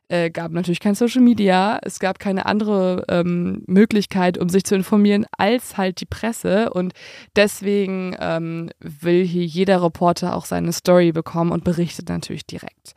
äh, 0.09 0.29
gab 0.29 0.51
natürlich 0.51 0.79
kein 0.79 0.95
Social 0.95 1.21
Media, 1.21 1.79
es 1.81 1.99
gab 1.99 2.19
keine 2.19 2.45
andere 2.45 3.05
ähm, 3.09 3.63
Möglichkeit, 3.67 4.37
um 4.37 4.49
sich 4.49 4.63
zu 4.63 4.75
informieren, 4.75 5.25
als 5.37 5.77
halt 5.77 5.99
die 6.01 6.05
Presse. 6.05 6.71
Und 6.71 6.93
deswegen 7.35 8.15
ähm, 8.19 8.69
will 8.79 9.25
hier 9.25 9.45
jeder 9.45 9.81
Reporter 9.81 10.35
auch 10.35 10.45
seine 10.45 10.73
Story 10.73 11.11
bekommen 11.11 11.51
und 11.51 11.63
berichtet 11.63 12.09
natürlich 12.09 12.45
direkt. 12.45 12.93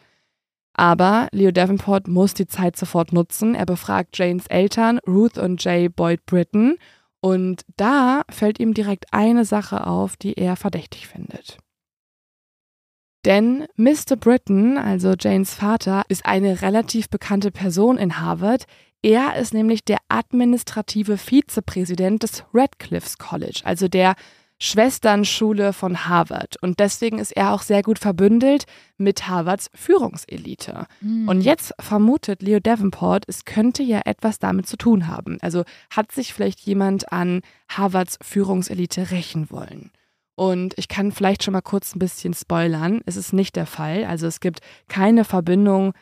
Aber 0.75 1.29
Leo 1.33 1.51
Davenport 1.51 2.07
muss 2.07 2.35
die 2.35 2.47
Zeit 2.47 2.77
sofort 2.77 3.13
nutzen. 3.13 3.55
Er 3.55 3.67
befragt 3.67 4.17
Janes 4.17 4.47
Eltern, 4.47 5.01
Ruth 5.07 5.37
und 5.37 5.63
Jay 5.65 5.89
Boyd 5.89 6.25
Britton. 6.25 6.77
Und 7.21 7.63
da 7.77 8.23
fällt 8.31 8.61
ihm 8.61 8.75
direkt 8.75 9.07
eine 9.13 9.45
Sache 9.45 9.87
auf, 9.87 10.17
die 10.17 10.35
er 10.35 10.55
verdächtig 10.55 11.09
findet. 11.09 11.59
Denn 13.29 13.67
Mr. 13.77 14.17
Britton, 14.19 14.79
also 14.79 15.13
Janes 15.13 15.53
Vater, 15.53 16.03
ist 16.09 16.25
eine 16.25 16.63
relativ 16.63 17.11
bekannte 17.11 17.51
Person 17.51 17.99
in 17.99 18.19
Harvard. 18.19 18.65
Er 19.03 19.37
ist 19.37 19.53
nämlich 19.53 19.85
der 19.85 19.99
administrative 20.09 21.19
Vizepräsident 21.19 22.23
des 22.23 22.45
Radcliffe 22.55 23.17
College, 23.19 23.61
also 23.65 23.87
der 23.87 24.15
Schwesternschule 24.59 25.75
von 25.75 26.07
Harvard. 26.09 26.57
Und 26.63 26.81
deswegen 26.81 27.19
ist 27.19 27.33
er 27.33 27.53
auch 27.53 27.61
sehr 27.61 27.83
gut 27.83 27.99
verbündelt 27.99 28.65
mit 28.97 29.29
Harvards 29.29 29.71
Führungselite. 29.75 30.87
Mhm. 31.03 31.29
Und 31.29 31.43
jetzt 31.43 31.75
vermutet 31.79 32.41
Leo 32.41 32.61
Davenport, 32.61 33.25
es 33.29 33.45
könnte 33.45 33.83
ja 33.83 34.01
etwas 34.07 34.39
damit 34.39 34.67
zu 34.67 34.79
tun 34.79 35.07
haben. 35.07 35.37
Also 35.43 35.65
hat 35.91 36.13
sich 36.13 36.33
vielleicht 36.33 36.61
jemand 36.61 37.13
an 37.13 37.43
Harvards 37.69 38.19
Führungselite 38.23 39.11
rächen 39.11 39.51
wollen. 39.51 39.91
Und 40.39 40.75
ich 40.77 40.87
kann 40.87 41.11
vielleicht 41.11 41.43
schon 41.43 41.51
mal 41.51 41.63
kurz 41.63 41.97
ein 41.97 41.99
bisschen 41.99 42.33
spoilern. 42.33 43.01
Es 43.07 43.17
ist 43.17 43.33
nicht 43.33 43.57
der 43.57 43.67
Fall. 43.67 44.05
Also 44.05 44.29
es 44.29 44.39
gibt 44.39 44.61
keine 44.87 45.25
Verbindung 45.25 45.95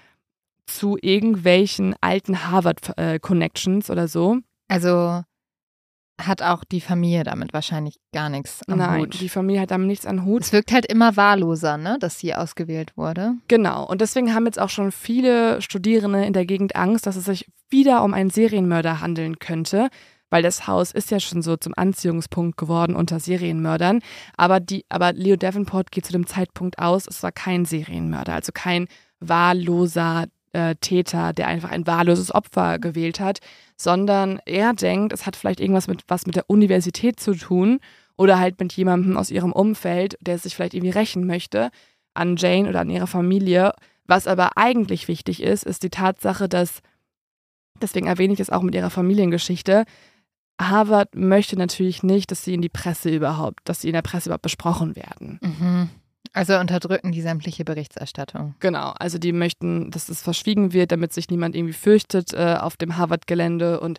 zu 0.67 0.99
irgendwelchen 1.01 1.95
alten 2.03 2.45
Harvard-Connections 2.47 3.89
äh, 3.89 3.93
oder 3.93 4.09
so. 4.09 4.41
Also 4.69 5.23
hat 6.21 6.43
auch 6.43 6.65
die 6.65 6.83
Familie 6.83 7.25
damit 7.25 7.55
wahrscheinlich 7.55 7.97
gar 8.13 8.29
nichts 8.29 8.61
am 8.69 8.77
Nein, 8.77 9.01
Hut. 9.01 9.21
die 9.21 9.31
Familie 9.31 9.63
hat 9.63 9.71
damit 9.71 9.87
nichts 9.87 10.05
am 10.05 10.27
Hut. 10.27 10.43
Es 10.43 10.53
wirkt 10.53 10.71
halt 10.71 10.85
immer 10.85 11.17
wahlloser, 11.17 11.79
ne, 11.79 11.97
dass 11.99 12.19
sie 12.19 12.35
ausgewählt 12.35 12.95
wurde. 12.99 13.37
Genau. 13.49 13.87
Und 13.87 14.03
deswegen 14.03 14.35
haben 14.35 14.45
jetzt 14.45 14.61
auch 14.61 14.71
schon 14.71 14.93
viele 14.93 15.63
Studierende 15.63 16.27
in 16.27 16.35
der 16.35 16.45
Gegend 16.45 16.77
Angst, 16.77 17.07
dass 17.07 17.17
es 17.17 17.25
sich 17.25 17.47
wieder 17.71 18.05
um 18.05 18.13
einen 18.13 18.29
Serienmörder 18.29 19.01
handeln 19.01 19.39
könnte 19.39 19.89
weil 20.31 20.43
das 20.43 20.67
Haus 20.67 20.93
ist 20.93 21.11
ja 21.11 21.21
schon 21.21 21.43
so 21.43 21.57
zum 21.57 21.73
Anziehungspunkt 21.77 22.57
geworden 22.57 22.97
unter 22.97 23.21
Serienmördern. 23.21 24.01
Aber, 24.37 24.61
die, 24.61 24.85
aber 24.89 25.13
Leo 25.13 25.37
Davenport 25.37 25.91
geht 25.91 26.07
zu 26.07 26.13
dem 26.13 26.27
Zeitpunkt 26.27 26.79
aus, 26.79 27.07
es 27.07 27.23
war 27.23 27.33
kein 27.33 27.65
Serienmörder, 27.65 28.35
also 28.35 28.53
kein 28.53 28.89
wahlloser 29.21 30.27
äh, 30.53 30.75
Täter, 30.77 31.33
der 31.33 31.49
einfach 31.49 31.71
ein 31.71 31.87
wahlloses 31.87 32.35
Opfer 32.35 32.79
gewählt 32.79 33.21
hat, 33.21 33.41
sondern 33.77 34.41
er 34.47 34.73
denkt, 34.73 35.13
es 35.13 35.27
hat 35.27 35.37
vielleicht 35.37 35.61
irgendwas 35.61 35.87
mit 35.87 36.03
was 36.09 36.27
mit 36.27 36.37
der 36.37 36.49
Universität 36.49 37.21
zu 37.21 37.35
tun 37.35 37.79
oder 38.17 38.39
halt 38.39 38.59
mit 38.61 38.73
jemandem 38.73 39.17
aus 39.17 39.31
ihrem 39.31 39.53
Umfeld, 39.53 40.17
der 40.21 40.39
sich 40.39 40.55
vielleicht 40.55 40.75
irgendwie 40.75 40.99
rächen 40.99 41.27
möchte 41.27 41.71
an 42.15 42.37
Jane 42.37 42.69
oder 42.69 42.81
an 42.81 42.91
ihrer 42.91 43.07
Familie. 43.07 43.73
Was 44.07 44.27
aber 44.27 44.57
eigentlich 44.57 45.09
wichtig 45.09 45.43
ist, 45.43 45.65
ist 45.65 45.83
die 45.83 45.91
Tatsache, 45.91 46.49
dass, 46.49 46.81
deswegen 47.83 48.07
erwähne 48.07 48.33
ich 48.33 48.41
es 48.41 48.51
auch 48.51 48.63
mit 48.63 48.75
ihrer 48.75 48.91
Familiengeschichte, 48.91 49.85
Harvard 50.61 51.15
möchte 51.15 51.57
natürlich 51.57 52.03
nicht, 52.03 52.31
dass 52.31 52.45
sie 52.45 52.55
in 52.55 52.63
die 52.63 52.69
Presse 52.69 53.11
überhaupt, 53.11 53.61
dass 53.65 53.83
sie 53.83 53.89
in 53.89 53.95
der 53.95 54.03
Presse 54.03 54.29
überhaupt 54.29 54.43
besprochen 54.43 54.97
werden. 54.97 55.39
Mhm. 55.43 55.91
Also 56.33 56.59
unterdrücken 56.59 57.13
die 57.13 57.23
sämtliche 57.23 57.65
Berichterstattung. 57.65 58.55
Genau, 58.61 58.93
also 58.99 59.19
die 59.19 59.33
möchten, 59.33 59.91
dass 59.91 60.09
es 60.09 60.21
verschwiegen 60.21 60.73
wird, 60.73 60.93
damit 60.93 61.13
sich 61.13 61.31
niemand 61.31 61.57
irgendwie 61.57 61.73
fürchtet 61.73 62.35
äh, 62.35 62.57
auf 62.61 62.77
dem 62.77 62.97
Harvard-Gelände 62.97 63.81
und 63.81 63.99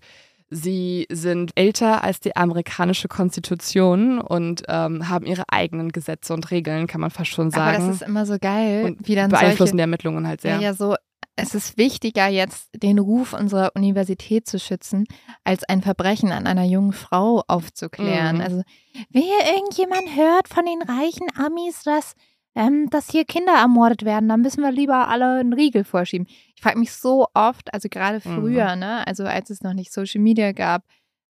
Sie 0.50 1.08
sind 1.12 1.52
älter 1.56 2.06
als 2.06 2.22
die 2.22 2.38
amerikanische 2.38 3.10
Konstitution 3.10 4.20
und 4.22 4.64
ähm, 4.70 5.10
haben 5.10 5.26
ihre 5.26 5.44
eigenen 5.50 5.92
Gesetze 5.92 6.34
und 6.34 6.50
Regeln, 6.52 6.88
kann 6.88 7.02
man 7.02 7.12
fast 7.12 7.32
schon 7.32 7.52
sagen. 7.52 7.76
Aber 7.76 7.88
das 7.88 7.96
ist 7.98 8.08
immer 8.08 8.26
so 8.26 8.38
geil, 8.40 8.86
und 8.86 9.06
wie 9.06 9.16
dann 9.16 9.30
beeinflussen 9.30 9.58
solche, 9.58 9.76
die 9.76 9.82
Ermittlungen 9.82 10.26
halt 10.26 10.40
sehr. 10.40 10.56
Ja, 10.56 10.62
ja, 10.62 10.74
so 10.74 10.96
es 11.38 11.54
ist 11.54 11.78
wichtiger, 11.78 12.28
jetzt 12.28 12.70
den 12.74 12.98
Ruf 13.00 13.34
unserer 13.34 13.72
Universität 13.76 14.48
zu 14.48 14.60
schützen, 14.60 15.06
als 15.44 15.64
ein 15.64 15.82
Verbrechen 15.82 16.32
an 16.32 16.48
einer 16.48 16.66
jungen 16.66 16.94
Frau 16.94 17.44
aufzuklären. 17.48 18.38
Mhm. 18.38 18.42
Also, 18.42 18.64
wenn 19.12 19.22
hier 19.22 19.56
irgendjemand 19.56 20.16
hört 20.16 20.48
von 20.48 20.66
den 20.66 20.82
reichen 20.82 21.28
Amis, 21.38 21.84
dass, 21.84 22.16
ähm, 22.56 22.90
dass 22.90 23.12
hier 23.12 23.24
Kinder 23.24 23.54
ermordet 23.54 24.04
werden, 24.04 24.28
dann 24.28 24.42
müssen 24.42 24.64
wir 24.64 24.72
lieber 24.72 25.08
alle 25.08 25.40
einen 25.40 25.54
Riegel 25.54 25.84
vorschieben. 25.84 26.28
Ich 26.56 26.62
frage 26.62 26.80
mich 26.80 26.92
so 26.92 27.28
oft, 27.36 27.72
also 27.72 27.88
gerade 27.88 28.18
mhm. 28.28 28.36
früher, 28.36 28.74
mhm. 28.74 28.80
ne, 28.80 29.08
also 29.08 29.24
als 29.24 29.52
es 29.52 29.62
noch 29.62 29.74
nicht 29.74 29.94
Social 29.94 30.22
Media 30.22 30.52
gab, 30.54 30.84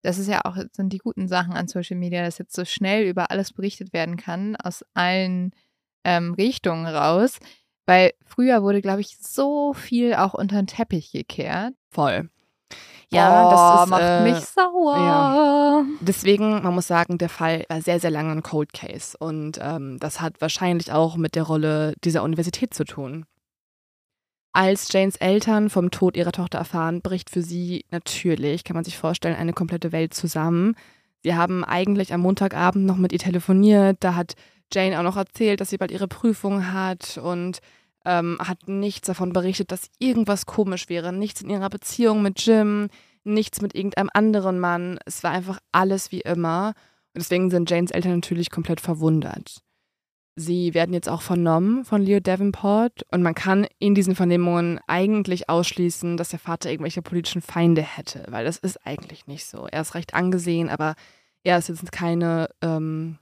das 0.02 0.18
ist 0.18 0.28
ja 0.28 0.42
auch, 0.44 0.58
sind 0.72 0.92
die 0.92 0.98
guten 0.98 1.28
Sachen 1.28 1.54
an 1.54 1.66
Social 1.66 1.96
Media, 1.96 2.22
dass 2.22 2.36
jetzt 2.36 2.54
so 2.54 2.66
schnell 2.66 3.08
über 3.08 3.30
alles 3.30 3.54
berichtet 3.54 3.94
werden 3.94 4.18
kann, 4.18 4.54
aus 4.54 4.84
allen 4.92 5.52
ähm, 6.04 6.34
Richtungen 6.34 6.86
raus. 6.86 7.38
Weil 7.86 8.12
früher 8.24 8.62
wurde, 8.62 8.80
glaube 8.80 9.00
ich, 9.00 9.18
so 9.20 9.74
viel 9.74 10.14
auch 10.14 10.34
unter 10.34 10.56
den 10.56 10.66
Teppich 10.66 11.12
gekehrt. 11.12 11.74
Voll. 11.90 12.30
Ja, 13.10 13.46
oh, 13.46 13.50
das 13.50 13.84
ist, 13.84 13.90
macht 13.90 14.02
äh, 14.02 14.22
mich 14.22 14.40
sauer. 14.40 14.96
Ja. 14.96 15.84
Deswegen, 16.00 16.62
man 16.62 16.74
muss 16.74 16.86
sagen, 16.86 17.18
der 17.18 17.28
Fall 17.28 17.64
war 17.68 17.80
sehr, 17.80 18.00
sehr 18.00 18.10
lange 18.10 18.32
ein 18.32 18.42
Cold 18.42 18.72
Case. 18.72 19.16
Und 19.18 19.58
ähm, 19.62 19.98
das 20.00 20.20
hat 20.20 20.40
wahrscheinlich 20.40 20.92
auch 20.92 21.16
mit 21.16 21.34
der 21.34 21.44
Rolle 21.44 21.94
dieser 22.02 22.22
Universität 22.22 22.74
zu 22.74 22.84
tun. 22.84 23.26
Als 24.52 24.92
Janes 24.92 25.16
Eltern 25.16 25.68
vom 25.68 25.90
Tod 25.90 26.16
ihrer 26.16 26.32
Tochter 26.32 26.58
erfahren, 26.58 27.02
bricht 27.02 27.28
für 27.28 27.42
sie 27.42 27.84
natürlich, 27.90 28.64
kann 28.64 28.74
man 28.74 28.84
sich 28.84 28.96
vorstellen, 28.96 29.36
eine 29.36 29.52
komplette 29.52 29.92
Welt 29.92 30.14
zusammen. 30.14 30.76
Sie 31.22 31.34
haben 31.34 31.64
eigentlich 31.64 32.12
am 32.12 32.20
Montagabend 32.20 32.86
noch 32.86 32.96
mit 32.96 33.12
ihr 33.12 33.18
telefoniert. 33.18 33.96
Da 34.00 34.14
hat 34.14 34.34
Jane 34.72 34.98
auch 34.98 35.02
noch 35.02 35.16
erzählt, 35.16 35.60
dass 35.60 35.70
sie 35.70 35.78
bald 35.78 35.90
ihre 35.90 36.08
Prüfung 36.08 36.72
hat 36.72 37.18
und 37.18 37.60
ähm, 38.04 38.38
hat 38.40 38.68
nichts 38.68 39.06
davon 39.06 39.32
berichtet, 39.32 39.72
dass 39.72 39.90
irgendwas 39.98 40.46
komisch 40.46 40.88
wäre. 40.88 41.12
Nichts 41.12 41.42
in 41.42 41.50
ihrer 41.50 41.70
Beziehung 41.70 42.22
mit 42.22 42.44
Jim, 42.44 42.88
nichts 43.24 43.60
mit 43.60 43.74
irgendeinem 43.74 44.10
anderen 44.12 44.58
Mann. 44.58 44.98
Es 45.06 45.22
war 45.22 45.30
einfach 45.30 45.58
alles 45.72 46.12
wie 46.12 46.20
immer. 46.20 46.74
Und 47.14 47.22
deswegen 47.22 47.50
sind 47.50 47.70
Janes 47.70 47.92
Eltern 47.92 48.14
natürlich 48.14 48.50
komplett 48.50 48.80
verwundert. 48.80 49.62
Sie 50.36 50.74
werden 50.74 50.92
jetzt 50.92 51.08
auch 51.08 51.22
vernommen 51.22 51.84
von 51.84 52.02
Leo 52.02 52.18
Davenport 52.18 53.04
und 53.12 53.22
man 53.22 53.36
kann 53.36 53.68
in 53.78 53.94
diesen 53.94 54.16
Vernehmungen 54.16 54.80
eigentlich 54.88 55.48
ausschließen, 55.48 56.16
dass 56.16 56.30
der 56.30 56.40
Vater 56.40 56.72
irgendwelche 56.72 57.02
politischen 57.02 57.40
Feinde 57.40 57.82
hätte, 57.82 58.26
weil 58.28 58.44
das 58.44 58.58
ist 58.58 58.84
eigentlich 58.84 59.28
nicht 59.28 59.46
so. 59.46 59.68
Er 59.70 59.82
ist 59.82 59.94
recht 59.94 60.12
angesehen, 60.12 60.70
aber 60.70 60.96
er 61.44 61.58
ist 61.58 61.68
jetzt 61.68 61.92
keine 61.92 62.48
ähm, 62.62 63.18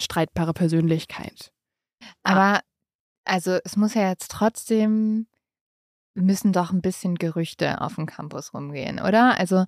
streitbare 0.00 0.52
Persönlichkeit. 0.52 1.52
Aber 2.22 2.60
also 3.24 3.58
es 3.64 3.76
muss 3.76 3.94
ja 3.94 4.08
jetzt 4.08 4.30
trotzdem, 4.30 5.26
müssen 6.14 6.52
doch 6.52 6.72
ein 6.72 6.82
bisschen 6.82 7.16
Gerüchte 7.16 7.80
auf 7.80 7.96
dem 7.96 8.06
Campus 8.06 8.54
rumgehen, 8.54 9.00
oder? 9.00 9.38
Also 9.38 9.64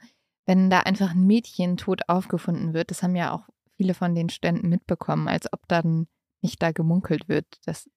wenn 0.46 0.70
da 0.70 0.80
einfach 0.80 1.10
ein 1.10 1.26
Mädchen 1.26 1.76
tot 1.76 2.02
aufgefunden 2.08 2.72
wird, 2.72 2.90
das 2.90 3.02
haben 3.02 3.16
ja 3.16 3.32
auch 3.32 3.48
viele 3.76 3.94
von 3.94 4.14
den 4.14 4.30
Studenten 4.30 4.68
mitbekommen, 4.68 5.28
als 5.28 5.52
ob 5.52 5.66
dann 5.68 6.06
nicht 6.40 6.62
da 6.62 6.72
gemunkelt 6.72 7.28
wird. 7.28 7.46
Das, 7.66 7.88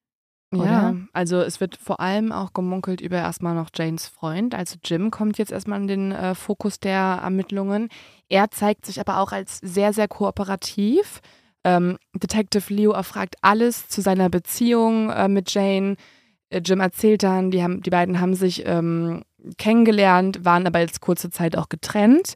oder? 0.54 0.66
Ja, 0.66 0.96
also 1.14 1.42
es 1.42 1.62
wird 1.62 1.78
vor 1.78 2.00
allem 2.00 2.32
auch 2.32 2.54
gemunkelt 2.54 3.00
über 3.00 3.18
erstmal 3.18 3.56
noch 3.56 3.70
Janes 3.74 4.08
Freund. 4.08 4.54
Also 4.54 4.78
Jim 4.84 5.12
kommt 5.12 5.38
jetzt 5.38 5.52
erstmal 5.52 5.80
in 5.80 5.88
den 5.88 6.12
äh, 6.12 6.36
Fokus 6.36 6.80
der 6.80 7.20
Ermittlungen. 7.24 7.88
Er 8.28 8.52
zeigt 8.52 8.86
sich 8.86 9.00
aber 9.00 9.20
auch 9.20 9.32
als 9.32 9.60
sehr, 9.60 9.94
sehr 9.94 10.08
kooperativ. 10.08 11.22
Ähm, 11.64 11.98
Detective 12.14 12.74
Leo 12.74 12.92
erfragt 12.92 13.36
alles 13.42 13.88
zu 13.88 14.02
seiner 14.02 14.30
Beziehung 14.30 15.10
äh, 15.10 15.28
mit 15.28 15.54
Jane. 15.54 15.96
Äh, 16.50 16.62
Jim 16.66 16.80
erzählt 16.80 17.24
dann, 17.24 17.52
die, 17.52 17.64
haben, 17.64 17.82
die 17.82 17.90
beiden 17.90 18.20
haben 18.20 18.34
sich 18.34 18.64
ähm, 18.66 19.24
kennengelernt, 19.58 20.44
waren 20.44 20.68
aber 20.68 20.80
jetzt 20.80 21.02
kurze 21.02 21.30
Zeit 21.30 21.56
auch 21.56 21.70
getrennt. 21.70 22.34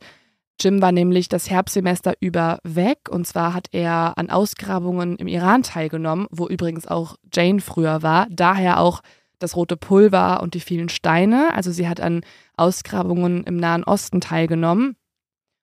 Jim 0.59 0.81
war 0.81 0.91
nämlich 0.91 1.27
das 1.27 1.49
Herbstsemester 1.49 2.13
über 2.21 2.59
weg 2.63 3.09
und 3.09 3.27
zwar 3.27 3.53
hat 3.53 3.67
er 3.71 4.17
an 4.17 4.29
Ausgrabungen 4.29 5.17
im 5.17 5.27
Iran 5.27 5.63
teilgenommen, 5.63 6.27
wo 6.31 6.47
übrigens 6.47 6.87
auch 6.87 7.17
Jane 7.33 7.59
früher 7.59 8.03
war, 8.03 8.27
daher 8.29 8.79
auch 8.79 9.01
das 9.39 9.57
rote 9.57 9.75
Pulver 9.75 10.41
und 10.41 10.53
die 10.53 10.61
vielen 10.61 10.87
Steine. 10.87 11.53
Also 11.53 11.71
sie 11.71 11.89
hat 11.89 11.99
an 11.99 12.21
Ausgrabungen 12.55 13.43
im 13.43 13.57
Nahen 13.57 13.83
Osten 13.83 14.21
teilgenommen. 14.21 14.95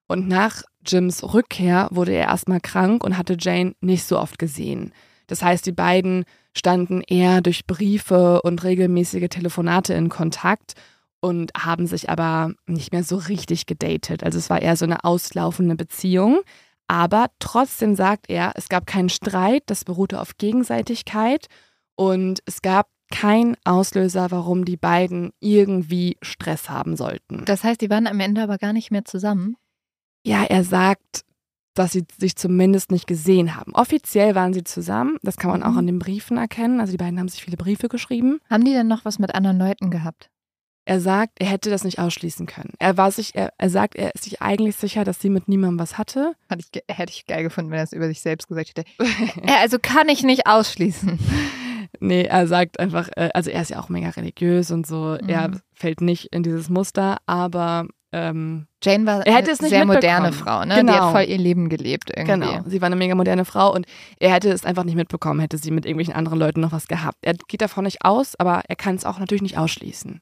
Und 0.07 0.27
nach 0.27 0.61
Jims 0.85 1.23
Rückkehr 1.23 1.87
wurde 1.91 2.13
er 2.13 2.27
erstmal 2.27 2.61
krank 2.61 3.03
und 3.03 3.17
hatte 3.17 3.37
Jane 3.39 3.75
nicht 3.81 4.05
so 4.05 4.19
oft 4.19 4.37
gesehen. 4.39 4.91
Das 5.27 5.41
heißt, 5.41 5.65
die 5.65 5.71
beiden 5.71 6.25
standen 6.55 7.01
eher 7.01 7.41
durch 7.41 7.65
Briefe 7.65 8.41
und 8.41 8.63
regelmäßige 8.63 9.29
Telefonate 9.29 9.93
in 9.93 10.09
Kontakt 10.09 10.73
und 11.21 11.51
haben 11.57 11.87
sich 11.87 12.09
aber 12.09 12.51
nicht 12.67 12.91
mehr 12.91 13.03
so 13.03 13.15
richtig 13.15 13.65
gedatet. 13.65 14.23
Also 14.23 14.37
es 14.37 14.49
war 14.49 14.61
eher 14.61 14.75
so 14.75 14.85
eine 14.85 15.03
auslaufende 15.03 15.75
Beziehung. 15.75 16.41
Aber 16.87 17.27
trotzdem 17.39 17.95
sagt 17.95 18.29
er, 18.29 18.51
es 18.55 18.67
gab 18.67 18.85
keinen 18.85 19.09
Streit, 19.09 19.63
das 19.67 19.85
beruhte 19.85 20.19
auf 20.19 20.37
Gegenseitigkeit 20.37 21.47
und 21.95 22.41
es 22.45 22.61
gab 22.61 22.87
kein 23.09 23.55
Auslöser, 23.63 24.31
warum 24.31 24.65
die 24.65 24.77
beiden 24.77 25.31
irgendwie 25.39 26.17
Stress 26.21 26.69
haben 26.69 26.97
sollten. 26.97 27.45
Das 27.45 27.63
heißt, 27.63 27.79
die 27.79 27.89
waren 27.89 28.07
am 28.07 28.19
Ende 28.19 28.41
aber 28.41 28.57
gar 28.57 28.73
nicht 28.73 28.91
mehr 28.91 29.05
zusammen. 29.05 29.55
Ja, 30.23 30.43
er 30.43 30.63
sagt, 30.63 31.23
dass 31.75 31.91
sie 31.91 32.03
sich 32.17 32.35
zumindest 32.35 32.91
nicht 32.91 33.07
gesehen 33.07 33.55
haben. 33.55 33.73
Offiziell 33.73 34.35
waren 34.35 34.53
sie 34.53 34.63
zusammen, 34.63 35.17
das 35.23 35.37
kann 35.37 35.49
man 35.51 35.63
auch 35.63 35.71
Mhm. 35.71 35.77
an 35.79 35.87
den 35.87 35.99
Briefen 35.99 36.37
erkennen. 36.37 36.79
Also 36.79 36.91
die 36.91 36.97
beiden 36.97 37.19
haben 37.19 37.29
sich 37.29 37.43
viele 37.43 37.57
Briefe 37.57 37.89
geschrieben. 37.89 38.39
Haben 38.49 38.63
die 38.65 38.73
denn 38.73 38.87
noch 38.87 39.05
was 39.05 39.19
mit 39.19 39.33
anderen 39.33 39.57
Leuten 39.57 39.89
gehabt? 39.89 40.29
Er 40.85 40.99
sagt, 40.99 41.39
er 41.39 41.47
hätte 41.47 41.69
das 41.69 41.85
nicht 41.85 41.97
ausschließen 41.99 42.45
können. 42.45 42.73
Er 42.77 42.97
war 42.97 43.09
sich, 43.09 43.35
er, 43.35 43.53
er 43.57 43.69
sagt, 43.69 43.95
er 43.95 44.13
ist 44.13 44.25
sich 44.25 44.41
eigentlich 44.41 44.75
sicher, 44.75 45.05
dass 45.05 45.19
sie 45.21 45.29
mit 45.29 45.47
niemandem 45.47 45.79
was 45.79 45.97
hatte. 45.97 46.33
Fand 46.49 46.61
ich, 46.61 46.83
hätte 46.93 47.11
ich 47.11 47.25
geil 47.25 47.41
gefunden, 47.41 47.71
wenn 47.71 47.77
er 47.77 47.85
es 47.85 47.93
über 47.93 48.07
sich 48.07 48.19
selbst 48.21 48.49
gesagt 48.49 48.69
hätte. 48.77 48.83
Äh, 49.41 49.51
also 49.61 49.77
kann 49.81 50.09
ich 50.09 50.23
nicht 50.23 50.45
ausschließen. 50.45 51.17
nee, 52.01 52.23
er 52.25 52.47
sagt 52.47 52.79
einfach, 52.81 53.09
äh, 53.15 53.29
also 53.33 53.49
er 53.49 53.61
ist 53.61 53.69
ja 53.69 53.79
auch 53.79 53.87
mega 53.89 54.09
religiös 54.09 54.71
und 54.71 54.85
so. 54.85 55.13
Er 55.25 55.47
Mhm. 55.47 55.59
fällt 55.73 56.01
nicht 56.01 56.25
in 56.33 56.43
dieses 56.43 56.69
Muster, 56.69 57.17
aber 57.25 57.87
ähm, 58.13 58.67
Jane 58.83 59.05
war 59.05 59.25
Er 59.25 59.33
hätte 59.33 59.45
eine 59.47 59.53
es 59.53 59.61
nicht 59.61 59.69
sehr 59.71 59.85
moderne. 59.85 60.31
Frau, 60.31 60.63
ne? 60.63 60.75
Die 60.75 60.79
Genau. 60.81 60.93
hat 60.93 61.11
voll 61.11 61.23
ihr 61.29 61.37
Leben 61.37 61.67
gelebt 61.67 62.11
irgendwie. 62.15 62.33
Genau, 62.33 62.61
sie 62.65 62.79
war 62.79 62.85
eine 62.85 62.95
mega 62.95 63.15
moderne 63.15 63.43
Frau 63.43 63.73
und 63.73 63.85
er 64.19 64.31
hätte 64.33 64.49
es 64.51 64.65
einfach 64.65 64.83
nicht 64.83 64.95
mitbekommen, 64.95 65.39
hätte 65.39 65.57
sie 65.57 65.71
mit 65.71 65.85
irgendwelchen 65.85 66.13
anderen 66.13 66.39
Leuten 66.39 66.61
noch 66.61 66.71
was 66.71 66.87
gehabt. 66.87 67.17
Er 67.21 67.33
geht 67.47 67.61
davon 67.61 67.85
nicht 67.85 68.05
aus, 68.05 68.35
aber 68.39 68.61
er 68.67 68.75
kann 68.75 68.95
es 68.95 69.03
auch 69.03 69.19
natürlich 69.19 69.41
nicht 69.41 69.57
ausschließen. 69.57 70.21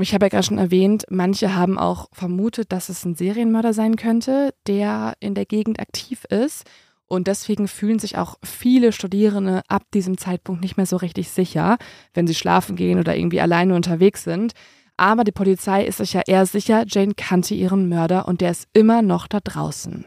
Ich 0.00 0.14
habe 0.14 0.24
ja 0.24 0.28
gerade 0.30 0.44
schon 0.46 0.56
erwähnt, 0.58 1.04
manche 1.10 1.54
haben 1.54 1.78
auch 1.78 2.08
vermutet, 2.12 2.72
dass 2.72 2.88
es 2.88 3.04
ein 3.04 3.14
Serienmörder 3.16 3.74
sein 3.74 3.96
könnte, 3.96 4.54
der 4.66 5.12
in 5.20 5.34
der 5.34 5.44
Gegend 5.44 5.78
aktiv 5.78 6.24
ist. 6.24 6.64
Und 7.06 7.26
deswegen 7.26 7.66
fühlen 7.68 7.98
sich 7.98 8.16
auch 8.16 8.36
viele 8.42 8.92
Studierende 8.92 9.62
ab 9.68 9.82
diesem 9.92 10.16
Zeitpunkt 10.16 10.62
nicht 10.62 10.76
mehr 10.78 10.86
so 10.86 10.96
richtig 10.96 11.28
sicher, 11.28 11.76
wenn 12.14 12.26
sie 12.26 12.36
schlafen 12.36 12.76
gehen 12.76 12.98
oder 13.00 13.16
irgendwie 13.16 13.40
alleine 13.40 13.74
unterwegs 13.74 14.22
sind. 14.24 14.52
Aber 15.00 15.24
die 15.24 15.32
Polizei 15.32 15.86
ist 15.86 15.96
sich 15.96 16.12
ja 16.12 16.20
eher 16.26 16.44
sicher, 16.44 16.84
Jane 16.86 17.14
kannte 17.14 17.54
ihren 17.54 17.88
Mörder 17.88 18.28
und 18.28 18.42
der 18.42 18.50
ist 18.50 18.68
immer 18.74 19.00
noch 19.00 19.28
da 19.28 19.40
draußen. 19.40 20.06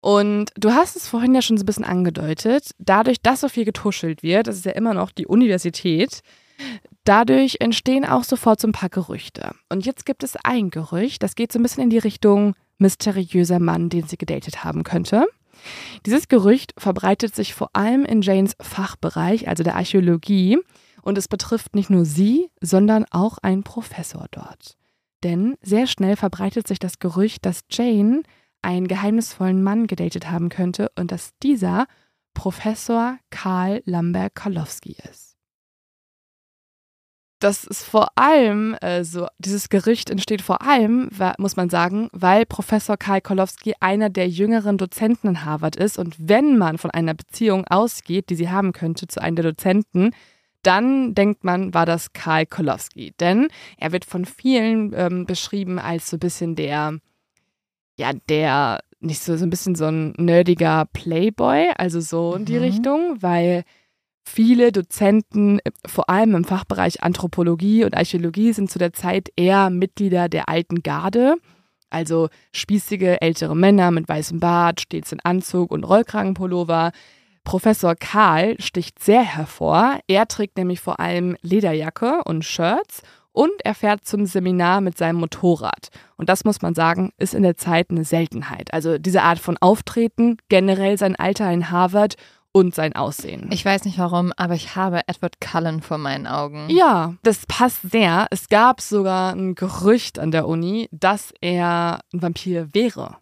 Und 0.00 0.52
du 0.56 0.70
hast 0.70 0.94
es 0.94 1.08
vorhin 1.08 1.34
ja 1.34 1.42
schon 1.42 1.56
so 1.56 1.64
ein 1.64 1.66
bisschen 1.66 1.84
angedeutet, 1.84 2.70
dadurch, 2.78 3.20
dass 3.20 3.40
so 3.40 3.48
viel 3.48 3.64
getuschelt 3.64 4.22
wird, 4.22 4.46
das 4.46 4.54
ist 4.54 4.66
ja 4.66 4.70
immer 4.70 4.94
noch 4.94 5.10
die 5.10 5.26
Universität, 5.26 6.20
dadurch 7.02 7.56
entstehen 7.58 8.04
auch 8.04 8.22
sofort 8.22 8.60
so 8.60 8.68
ein 8.68 8.72
paar 8.72 8.88
Gerüchte. 8.88 9.56
Und 9.68 9.84
jetzt 9.84 10.06
gibt 10.06 10.22
es 10.22 10.36
ein 10.44 10.70
Gerücht, 10.70 11.24
das 11.24 11.34
geht 11.34 11.50
so 11.50 11.58
ein 11.58 11.64
bisschen 11.64 11.82
in 11.82 11.90
die 11.90 11.98
Richtung 11.98 12.54
mysteriöser 12.78 13.58
Mann, 13.58 13.88
den 13.88 14.06
sie 14.06 14.16
gedatet 14.16 14.62
haben 14.62 14.84
könnte. 14.84 15.26
Dieses 16.06 16.28
Gerücht 16.28 16.72
verbreitet 16.78 17.34
sich 17.34 17.52
vor 17.52 17.70
allem 17.72 18.04
in 18.04 18.22
Janes 18.22 18.54
Fachbereich, 18.60 19.48
also 19.48 19.64
der 19.64 19.74
Archäologie, 19.74 20.58
und 21.08 21.16
es 21.16 21.26
betrifft 21.26 21.74
nicht 21.74 21.88
nur 21.88 22.04
sie, 22.04 22.50
sondern 22.60 23.06
auch 23.10 23.38
einen 23.38 23.62
Professor 23.62 24.26
dort. 24.30 24.76
Denn 25.24 25.56
sehr 25.62 25.86
schnell 25.86 26.16
verbreitet 26.16 26.68
sich 26.68 26.78
das 26.78 26.98
Gerücht, 26.98 27.46
dass 27.46 27.64
Jane 27.70 28.22
einen 28.60 28.86
geheimnisvollen 28.88 29.62
Mann 29.62 29.86
gedatet 29.86 30.30
haben 30.30 30.50
könnte 30.50 30.92
und 30.98 31.10
dass 31.10 31.30
dieser 31.42 31.86
Professor 32.34 33.16
Karl 33.30 33.80
Lambert 33.86 34.34
Karlowski 34.34 34.98
ist. 35.10 35.38
Das 37.40 37.64
ist 37.64 37.84
vor 37.84 38.08
allem, 38.16 38.76
also 38.82 39.28
dieses 39.38 39.70
Gerücht 39.70 40.10
entsteht 40.10 40.42
vor 40.42 40.60
allem, 40.60 41.08
muss 41.38 41.56
man 41.56 41.70
sagen, 41.70 42.10
weil 42.12 42.44
Professor 42.44 42.98
Karl 42.98 43.22
Kolowski 43.22 43.72
einer 43.80 44.10
der 44.10 44.28
jüngeren 44.28 44.76
Dozenten 44.76 45.28
in 45.28 45.44
Harvard 45.46 45.76
ist. 45.76 45.98
Und 45.98 46.16
wenn 46.18 46.58
man 46.58 46.76
von 46.76 46.90
einer 46.90 47.14
Beziehung 47.14 47.64
ausgeht, 47.66 48.28
die 48.28 48.36
sie 48.36 48.50
haben 48.50 48.72
könnte 48.72 49.06
zu 49.06 49.22
einem 49.22 49.36
der 49.36 49.52
Dozenten, 49.52 50.10
dann 50.62 51.14
denkt 51.14 51.44
man, 51.44 51.72
war 51.74 51.86
das 51.86 52.12
Karl 52.12 52.46
Kolowski. 52.46 53.12
Denn 53.20 53.48
er 53.76 53.92
wird 53.92 54.04
von 54.04 54.24
vielen 54.24 54.92
ähm, 54.94 55.26
beschrieben 55.26 55.78
als 55.78 56.10
so 56.10 56.16
ein 56.16 56.20
bisschen 56.20 56.56
der, 56.56 56.98
ja, 57.96 58.12
der, 58.28 58.80
nicht 59.00 59.22
so, 59.22 59.36
so 59.36 59.44
ein 59.44 59.50
bisschen 59.50 59.74
so 59.74 59.86
ein 59.86 60.12
nerdiger 60.16 60.86
Playboy, 60.92 61.70
also 61.76 62.00
so 62.00 62.34
in 62.34 62.44
die 62.44 62.54
Mhm. 62.54 62.62
Richtung, 62.62 63.16
weil 63.20 63.64
viele 64.24 64.72
Dozenten, 64.72 65.60
äh, 65.60 65.70
vor 65.86 66.10
allem 66.10 66.34
im 66.34 66.44
Fachbereich 66.44 67.02
Anthropologie 67.02 67.84
und 67.84 67.96
Archäologie, 67.96 68.52
sind 68.52 68.70
zu 68.70 68.78
der 68.78 68.92
Zeit 68.92 69.30
eher 69.36 69.70
Mitglieder 69.70 70.28
der 70.28 70.48
alten 70.48 70.82
Garde. 70.82 71.36
Also 71.90 72.28
spießige 72.52 73.22
ältere 73.22 73.56
Männer 73.56 73.90
mit 73.90 74.08
weißem 74.08 74.40
Bart, 74.40 74.82
stets 74.82 75.12
in 75.12 75.20
Anzug 75.20 75.70
und 75.70 75.84
Rollkragenpullover. 75.84 76.92
Professor 77.44 77.94
Karl 77.94 78.56
sticht 78.60 79.02
sehr 79.02 79.22
hervor. 79.22 79.98
Er 80.06 80.28
trägt 80.28 80.56
nämlich 80.56 80.80
vor 80.80 81.00
allem 81.00 81.36
Lederjacke 81.42 82.22
und 82.24 82.44
Shirts 82.44 83.02
und 83.32 83.52
er 83.64 83.74
fährt 83.74 84.04
zum 84.04 84.26
Seminar 84.26 84.80
mit 84.80 84.98
seinem 84.98 85.20
Motorrad. 85.20 85.88
Und 86.16 86.28
das 86.28 86.44
muss 86.44 86.60
man 86.60 86.74
sagen, 86.74 87.12
ist 87.18 87.34
in 87.34 87.44
der 87.44 87.56
Zeit 87.56 87.90
eine 87.90 88.04
Seltenheit. 88.04 88.72
Also 88.74 88.98
diese 88.98 89.22
Art 89.22 89.38
von 89.38 89.56
Auftreten, 89.58 90.38
generell 90.48 90.98
sein 90.98 91.14
Alter 91.14 91.50
in 91.52 91.70
Harvard 91.70 92.16
und 92.50 92.74
sein 92.74 92.96
Aussehen. 92.96 93.48
Ich 93.52 93.64
weiß 93.64 93.84
nicht 93.84 93.98
warum, 93.98 94.32
aber 94.36 94.54
ich 94.54 94.74
habe 94.74 95.02
Edward 95.06 95.40
Cullen 95.40 95.82
vor 95.82 95.98
meinen 95.98 96.26
Augen. 96.26 96.68
ja, 96.70 97.14
das 97.22 97.46
passt 97.46 97.90
sehr. 97.90 98.26
Es 98.30 98.48
gab 98.48 98.80
sogar 98.80 99.34
ein 99.34 99.54
Gerücht 99.54 100.18
an 100.18 100.32
der 100.32 100.48
Uni, 100.48 100.88
dass 100.90 101.32
er 101.40 102.00
ein 102.12 102.22
Vampir 102.22 102.74
wäre. 102.74 103.16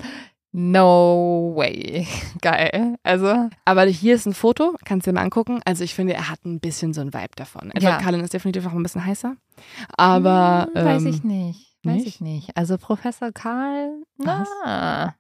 No 0.59 1.53
way. 1.55 2.09
Geil. 2.41 2.97
Also, 3.03 3.51
Aber 3.67 3.85
hier 3.85 4.15
ist 4.15 4.25
ein 4.25 4.33
Foto, 4.33 4.75
kannst 4.87 5.07
du 5.07 5.11
dir 5.11 5.17
mal 5.17 5.21
angucken. 5.21 5.61
Also 5.67 5.85
ich 5.85 5.95
finde, 5.95 6.15
er 6.15 6.31
hat 6.31 6.47
ein 6.47 6.61
bisschen 6.61 6.95
so 6.95 7.03
ein 7.03 7.13
Vibe 7.13 7.37
davon. 7.37 7.71
Edward 7.75 7.83
Ja. 7.83 8.03
Cullen 8.03 8.23
ist 8.23 8.33
definitiv 8.33 8.67
auch 8.67 8.73
ein 8.73 8.83
bisschen 8.83 9.05
heißer. 9.05 9.37
Aber 9.99 10.69
hm, 10.73 10.85
weiß 10.87 11.03
ähm, 11.03 11.09
ich 11.09 11.25
nicht. 11.25 11.77
Weiß 11.85 11.97
nicht? 11.97 12.07
ich 12.07 12.21
nicht. 12.23 12.57
Also 12.57 12.79
Professor 12.79 13.33
Karl, 13.33 14.03
na. 14.17 15.15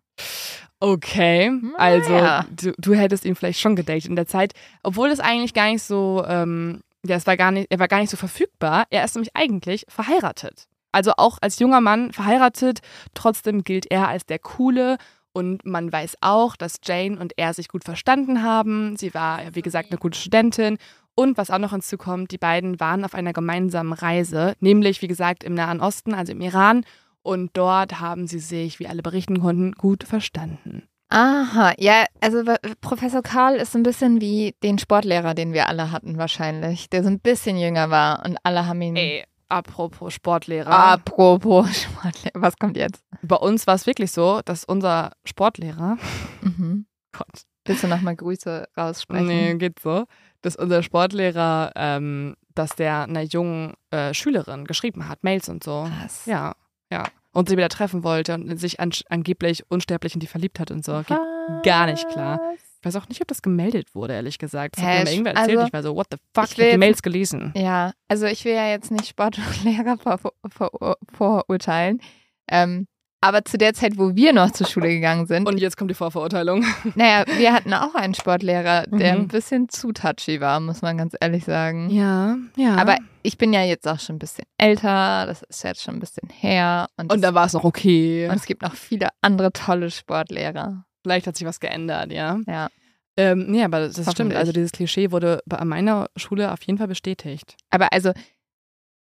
Okay, 0.81 1.53
also 1.77 2.13
ja. 2.13 2.47
du, 2.51 2.73
du 2.79 2.95
hättest 2.95 3.27
ihn 3.27 3.35
vielleicht 3.35 3.61
schon 3.61 3.77
gedatet 3.77 4.07
in 4.07 4.17
der 4.17 4.27
Zeit, 4.27 4.55
obwohl 4.83 5.09
es 5.09 5.21
eigentlich 5.21 5.53
gar 5.53 5.71
nicht 5.71 5.83
so, 5.83 6.25
ähm, 6.27 6.81
ja, 7.07 7.17
es 7.17 7.27
war 7.27 7.37
gar 7.37 7.51
nicht, 7.51 7.67
er 7.71 7.79
war 7.79 7.89
gar 7.89 8.01
nicht 8.01 8.11
so 8.11 8.17
verfügbar. 8.17 8.87
Er 8.89 9.05
ist 9.05 9.15
nämlich 9.15 9.37
eigentlich 9.37 9.85
verheiratet. 9.89 10.67
Also 10.93 11.13
auch 11.19 11.37
als 11.43 11.59
junger 11.59 11.83
Mann 11.83 12.13
verheiratet, 12.13 12.81
trotzdem 13.13 13.65
gilt 13.65 13.91
er 13.91 14.09
als 14.09 14.25
der 14.25 14.39
coole 14.39 14.97
und 15.37 15.67
man 15.67 15.93
weiß 15.93 16.17
auch, 16.23 16.57
dass 16.57 16.81
Jane 16.83 17.21
und 17.21 17.35
er 17.37 17.53
sich 17.53 17.69
gut 17.69 17.85
verstanden 17.85 18.43
haben. 18.43 18.97
Sie 18.97 19.13
war, 19.13 19.41
wie 19.53 19.61
gesagt, 19.61 19.91
eine 19.91 19.99
gute 19.99 20.19
Studentin. 20.19 20.79
Und 21.15 21.37
was 21.37 21.51
auch 21.51 21.59
noch 21.59 21.73
hinzukommt, 21.73 22.31
die 22.31 22.39
beiden 22.39 22.81
waren 22.81 23.05
auf 23.05 23.15
einer 23.15 23.35
gemeinsamen 23.35 23.93
Reise, 23.93 24.55
nämlich, 24.61 25.03
wie 25.03 25.09
gesagt, 25.09 25.45
im 25.45 25.53
Nahen 25.53 25.83
Osten, 25.83 26.15
also 26.15 26.33
im 26.33 26.41
Iran. 26.41 26.87
Und 27.21 27.51
dort 27.53 28.01
haben 28.01 28.27
sie 28.27 28.39
sich, 28.39 28.79
wie 28.79 28.87
alle 28.87 29.03
berichten 29.03 29.43
konnten, 29.43 29.73
gut 29.73 30.05
verstanden. 30.05 30.89
Aha, 31.11 31.75
ja, 31.77 32.07
also 32.23 32.43
Professor 32.81 33.21
Karl 33.21 33.57
ist 33.57 33.73
so 33.73 33.79
ein 33.79 33.83
bisschen 33.83 34.23
wie 34.23 34.55
den 34.63 34.79
Sportlehrer, 34.79 35.35
den 35.35 35.53
wir 35.53 35.69
alle 35.69 35.93
hatten 35.93 36.17
wahrscheinlich, 36.17 36.89
der 36.89 37.03
so 37.03 37.11
ein 37.11 37.21
bisschen 37.21 37.59
jünger 37.59 37.91
war 37.91 38.25
und 38.25 38.39
alle 38.43 38.67
haben 38.67 38.81
ihn. 38.81 38.97
Ey, 38.97 39.25
apropos 39.49 40.13
Sportlehrer. 40.15 40.71
Apropos 40.71 41.69
Sportlehrer, 41.83 42.41
was 42.43 42.57
kommt 42.57 42.77
jetzt? 42.77 43.03
Bei 43.23 43.37
uns 43.37 43.67
war 43.67 43.75
es 43.75 43.87
wirklich 43.87 44.13
so, 44.13 44.41
dass 44.45 44.65
unser 44.65 45.13
Sportlehrer, 45.25 45.97
Mhm. 46.43 46.87
Gott, 47.13 47.43
Willst 47.65 47.83
du 47.83 47.89
nochmal 47.89 48.15
Grüße 48.15 48.69
raussprechen? 48.77 49.27
nee, 49.27 49.55
geht 49.57 49.81
so, 49.81 50.05
dass 50.43 50.55
unser 50.55 50.83
Sportlehrer, 50.85 51.73
ähm, 51.75 52.37
dass 52.55 52.77
der 52.77 53.03
einer 53.03 53.23
jungen 53.23 53.75
äh, 53.91 54.15
Schülerin 54.15 54.65
geschrieben 54.67 55.09
hat, 55.09 55.25
Mails 55.25 55.49
und 55.49 55.65
so. 55.65 55.89
Was? 56.03 56.27
Ja, 56.27 56.55
ja. 56.93 57.05
Und 57.33 57.49
sie 57.49 57.57
wieder 57.57 57.69
treffen 57.69 58.05
wollte 58.05 58.35
und 58.35 58.57
sich 58.59 58.79
an, 58.81 58.93
angeblich 59.09 59.65
unsterblich 59.69 60.15
in 60.15 60.21
die 60.21 60.27
verliebt 60.29 60.61
hat 60.61 60.71
und 60.71 60.85
so. 60.85 60.99
Geht 61.03 61.19
gar 61.65 61.87
nicht 61.87 62.09
klar. 62.09 62.41
Weiß 62.87 62.97
auch 62.97 63.09
nicht, 63.09 63.21
ob 63.21 63.29
das 63.29 63.43
gemeldet 63.43 63.95
wurde, 63.95 64.15
ehrlich 64.15 64.39
gesagt. 64.39 64.77
Das 64.79 64.85
Hä, 64.85 64.99
hat 65.01 65.05
mir 65.05 65.11
irgendwer 65.13 65.35
erzählt. 65.35 65.59
also, 65.59 65.67
ich 65.67 65.73
war 65.73 65.83
so, 65.83 65.97
what 65.97 66.07
the 66.11 66.17
fuck? 66.35 66.45
ich 66.45 66.53
Ich, 66.53 66.59
will 66.59 66.65
hab 66.67 66.73
die 66.73 66.79
Mails 66.79 67.03
gelesen. 67.03 67.53
Ja, 67.57 67.93
also 68.09 68.27
ich 68.27 68.45
will 68.45 68.55
ja 68.55 68.69
jetzt 68.69 68.91
nicht 68.91 69.07
Sportlehrer 69.09 69.97
vor, 70.03 70.19
vor, 70.49 70.97
vorurteilen. 71.13 72.01
Ähm, 72.49 72.87
aber 73.23 73.45
zu 73.45 73.57
der 73.59 73.73
Zeit, 73.75 73.97
wo 73.99 74.15
wir 74.15 74.33
noch 74.33 74.53
zur 74.53 74.67
Schule 74.69 74.89
gegangen 74.89 75.27
sind, 75.27 75.49
Und 75.49 75.59
jetzt 75.59 75.77
kommt 75.77 75.91
die 75.91 75.95
Vorverurteilung. 75.95 76.65
naja, 76.95 77.25
wir 77.39 77.53
hatten 77.53 77.73
auch 77.75 77.95
einen 77.95 78.15
Sportlehrer, 78.15 78.85
der 78.87 79.15
Mhm. 79.15 79.23
ein 79.23 79.29
bisschen 79.29 79.69
zu 79.69 79.91
touchy 79.93 80.41
war, 80.41 80.61
muss 80.61 80.83
man 80.83 80.99
ganz 80.99 81.15
ehrlich 81.21 81.45
sagen. 81.45 81.89
Ja, 81.91 82.37
ja. 82.57 82.77
Aber 82.77 82.99
ich 83.23 83.37
bin 83.39 83.53
ja 83.53 83.63
jetzt 83.65 83.89
auch 83.89 83.99
schon 83.99 84.17
ein 84.17 84.19
bisschen 84.21 84.45
älter, 84.59 85.25
das 85.27 85.43
ist 85.43 85.65
jetzt 85.65 85.83
schon 85.83 85.95
ein 85.95 86.01
bisschen 86.01 86.29
her. 86.29 86.87
Und, 86.99 87.11
und 87.13 87.21
da 87.23 87.35
war 87.35 87.47
es 87.47 87.55
noch 87.55 87.65
okay. 87.65 88.29
und 88.29 88.37
es 88.37 88.45
gibt 88.47 88.63
noch 88.63 88.75
viele 88.75 89.09
andere 89.23 89.51
tolle 89.53 89.91
Sportlehrer. 89.91 90.85
Vielleicht 91.07 91.29
hat 91.29 91.37
sich 91.37 91.47
was 91.47 91.61
geändert, 91.61 92.11
ja. 92.11 92.41
Ja. 92.49 92.69
Ähm, 93.17 93.47
nee, 93.49 93.63
aber 93.63 93.89
das 93.89 94.11
stimmt. 94.11 94.35
Also 94.35 94.51
dieses 94.51 94.73
Klischee 94.73 95.13
wurde 95.13 95.41
bei 95.47 95.65
meiner 95.65 96.11
Schule 96.17 96.51
auf 96.51 96.61
jeden 96.65 96.79
Fall 96.79 96.89
bestätigt. 96.89 97.57
Aber 97.71 97.93
also, 97.93 98.11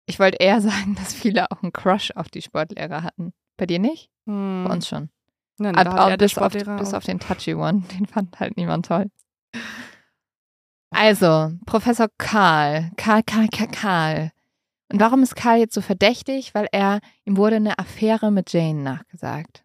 ich 0.06 0.20
wollte 0.20 0.36
eher 0.38 0.60
sagen, 0.60 0.94
dass 0.94 1.12
viele 1.12 1.50
auch 1.50 1.64
einen 1.64 1.72
Crush 1.72 2.12
auf 2.12 2.28
die 2.28 2.42
Sportlehrer 2.42 3.02
hatten. 3.02 3.32
Bei 3.56 3.66
dir 3.66 3.80
nicht? 3.80 4.08
Hm. 4.26 4.66
Bei 4.68 4.74
uns 4.74 4.86
schon. 4.86 5.08
Ja, 5.58 5.70
Ab, 5.70 5.84
da 5.84 6.06
auch 6.06 6.16
bis, 6.16 6.38
auf, 6.38 6.52
bis 6.52 6.94
auf 6.94 7.02
den 7.02 7.18
touchy 7.18 7.54
One, 7.54 7.82
den 7.98 8.06
fand 8.06 8.38
halt 8.38 8.56
niemand 8.56 8.86
toll. 8.86 9.10
Also, 10.90 11.50
Professor 11.66 12.06
Karl. 12.18 12.92
Karl, 12.96 13.24
Karl, 13.24 13.48
Karl, 13.48 13.68
Karl. 13.72 14.32
Und 14.92 15.00
warum 15.00 15.24
ist 15.24 15.34
Karl 15.34 15.58
jetzt 15.58 15.74
so 15.74 15.80
verdächtig? 15.80 16.54
Weil 16.54 16.68
er, 16.70 17.00
ihm 17.24 17.36
wurde 17.36 17.56
eine 17.56 17.80
Affäre 17.80 18.30
mit 18.30 18.52
Jane 18.52 18.80
nachgesagt. 18.80 19.64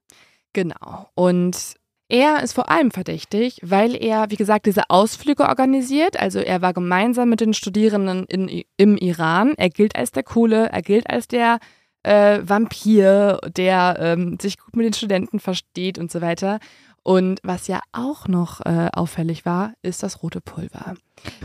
Genau. 0.54 1.08
Und 1.14 1.76
er 2.12 2.43
ist 2.43 2.51
vor 2.51 2.70
allem 2.70 2.91
verdächtig, 2.91 3.59
weil 3.64 3.95
er, 3.95 4.30
wie 4.30 4.36
gesagt, 4.36 4.66
diese 4.66 4.89
Ausflüge 4.89 5.47
organisiert. 5.47 6.20
Also 6.20 6.39
er 6.39 6.62
war 6.62 6.74
gemeinsam 6.74 7.30
mit 7.30 7.39
den 7.39 7.53
Studierenden 7.53 8.26
in, 8.26 8.64
im 8.76 8.97
Iran. 8.97 9.53
Er 9.55 9.70
gilt 9.70 9.95
als 9.95 10.12
der 10.12 10.24
Coole, 10.24 10.70
er 10.70 10.82
gilt 10.82 11.09
als 11.09 11.30
der 11.30 11.59
äh, 12.03 12.39
Vampir, 12.43 13.39
der 13.55 13.95
ähm, 13.99 14.38
sich 14.41 14.57
gut 14.57 14.76
mit 14.76 14.86
den 14.86 14.93
Studenten 14.93 15.39
versteht 15.39 15.97
und 15.97 16.12
so 16.12 16.20
weiter. 16.20 16.59
Und 17.04 17.39
was 17.43 17.68
ja 17.68 17.80
auch 17.93 18.28
noch 18.28 18.62
äh, 18.66 18.89
auffällig 18.93 19.43
war, 19.45 19.74
ist 19.82 20.04
das 20.04 20.22
rote 20.22 20.39
Pulver. 20.39 20.93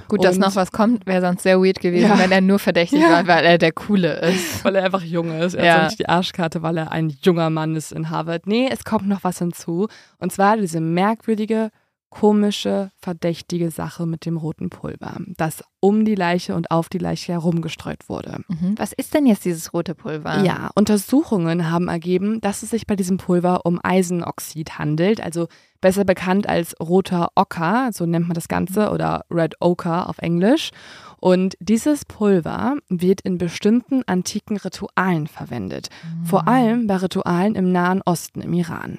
Gut, 0.09 0.23
dass 0.25 0.37
Und- 0.37 0.43
noch 0.43 0.55
was 0.57 0.71
kommt, 0.71 1.07
wäre 1.07 1.23
sonst 1.23 1.43
sehr 1.45 1.61
weird 1.61 1.81
gewesen, 1.81 2.09
Ja. 2.11 2.19
wenn 2.19 2.31
er 2.33 2.41
nur 2.43 2.59
verdächtig 2.59 3.01
Ja. 3.01 3.11
war, 3.11 3.27
weil 3.27 3.45
er 3.45 3.57
der 3.59 3.73
Coole 3.73 4.21
ist. 4.21 4.65
Weil 4.65 4.77
er 4.77 4.85
einfach 4.85 5.03
jung 5.03 5.31
ist. 5.39 5.55
Er 5.55 5.65
Ja. 5.65 5.73
hat 5.75 5.81
so 5.81 5.85
nicht 5.87 5.99
die 6.01 6.09
Arschkarte, 6.09 6.63
weil 6.63 6.77
er 6.77 6.93
ein 6.93 7.09
junger 7.23 7.49
Mann 7.51 7.75
ist 7.75 7.93
in 7.93 8.11
Harvard. 8.11 8.47
Nee, 8.47 8.69
es 8.71 8.85
kommt 8.85 9.09
noch 9.09 9.25
was 9.25 9.39
hinzu. 9.39 9.89
Und 10.19 10.31
zwar 10.33 10.57
diese 10.59 10.81
merkwürdige, 10.81 11.71
komische, 12.11 12.91
verdächtige 12.99 13.71
Sache 13.71 14.07
mit 14.07 14.25
dem 14.25 14.37
roten 14.37 14.71
Pulver, 14.71 15.19
das 15.37 15.63
um 15.81 16.05
die 16.05 16.15
Leiche 16.15 16.55
und 16.55 16.71
auf 16.71 16.89
die 16.89 16.99
Leiche 16.99 17.33
herumgestreut 17.33 18.09
wurde. 18.09 18.41
Mhm. 18.49 18.75
Was 18.77 18.93
ist 18.93 19.15
denn 19.15 19.27
jetzt 19.27 19.45
dieses 19.45 19.73
rote 19.73 19.95
Pulver? 19.95 20.43
Ja, 20.43 20.71
Untersuchungen 20.75 21.71
haben 21.71 21.89
ergeben, 21.89 22.41
dass 22.41 22.63
es 22.63 22.71
sich 22.71 22.87
bei 22.87 22.97
diesem 22.97 23.19
Pulver 23.19 23.67
um 23.67 23.81
Eisenoxid 23.83 24.79
handelt, 24.79 25.21
also 25.21 25.49
besser 25.81 26.05
bekannt 26.05 26.49
als 26.49 26.75
roter 26.81 27.29
Ocker, 27.35 27.91
so 27.93 28.07
nennt 28.07 28.29
man 28.29 28.35
das 28.35 28.49
Ganze, 28.49 28.91
oder 28.91 29.25
Red 29.31 29.61
Ochre 29.61 30.09
auf 30.09 30.19
Englisch. 30.19 30.71
Und 31.19 31.57
dieses 31.61 32.05
Pulver 32.05 32.77
wird 32.89 33.21
in 33.21 33.39
bestimmten 33.39 34.03
antiken 34.07 34.57
Ritualen 34.57 35.27
verwendet, 35.27 35.89
vor 36.25 36.49
allem 36.49 36.87
bei 36.87 36.97
Ritualen 36.97 37.55
im 37.55 37.73
Nahen 37.73 38.03
Osten 38.05 38.43
im 38.43 38.53
Iran. 38.53 38.99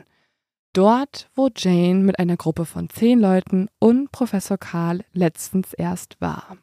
Dort, 0.77 1.27
wo 1.33 1.49
Jane 1.55 2.03
mit 2.03 2.19
einer 2.19 2.37
Gruppe 2.37 2.63
von 2.63 2.87
zehn 2.87 3.19
Leuten 3.19 3.67
und 3.79 4.11
Professor 4.11 4.59
Karl 4.59 5.03
letztens 5.11 5.73
erst 5.73 6.21
war. 6.21 6.55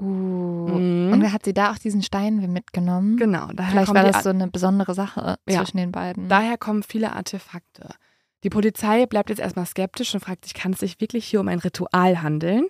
Uh. 0.00 0.06
Mhm. 0.06 1.12
Und 1.12 1.30
hat 1.30 1.44
sie 1.44 1.52
da 1.52 1.70
auch 1.70 1.76
diesen 1.76 2.02
Stein 2.02 2.36
mitgenommen? 2.50 3.18
Genau, 3.18 3.48
daher 3.52 3.70
Vielleicht 3.70 3.94
war 3.94 4.02
das 4.02 4.22
so 4.22 4.30
eine 4.30 4.48
besondere 4.48 4.94
Sache 4.94 5.36
Ja. 5.46 5.58
zwischen 5.58 5.76
den 5.76 5.92
beiden. 5.92 6.30
Daher 6.30 6.56
kommen 6.56 6.82
viele 6.82 7.12
Artefakte. 7.12 7.90
Die 8.44 8.50
Polizei 8.50 9.04
bleibt 9.04 9.28
jetzt 9.28 9.40
erstmal 9.40 9.66
skeptisch 9.66 10.14
und 10.14 10.20
fragt 10.20 10.46
sich, 10.46 10.54
kann 10.54 10.72
es 10.72 10.80
sich 10.80 10.98
wirklich 11.02 11.26
hier 11.26 11.40
um 11.40 11.48
ein 11.48 11.58
Ritual 11.58 12.22
handeln? 12.22 12.66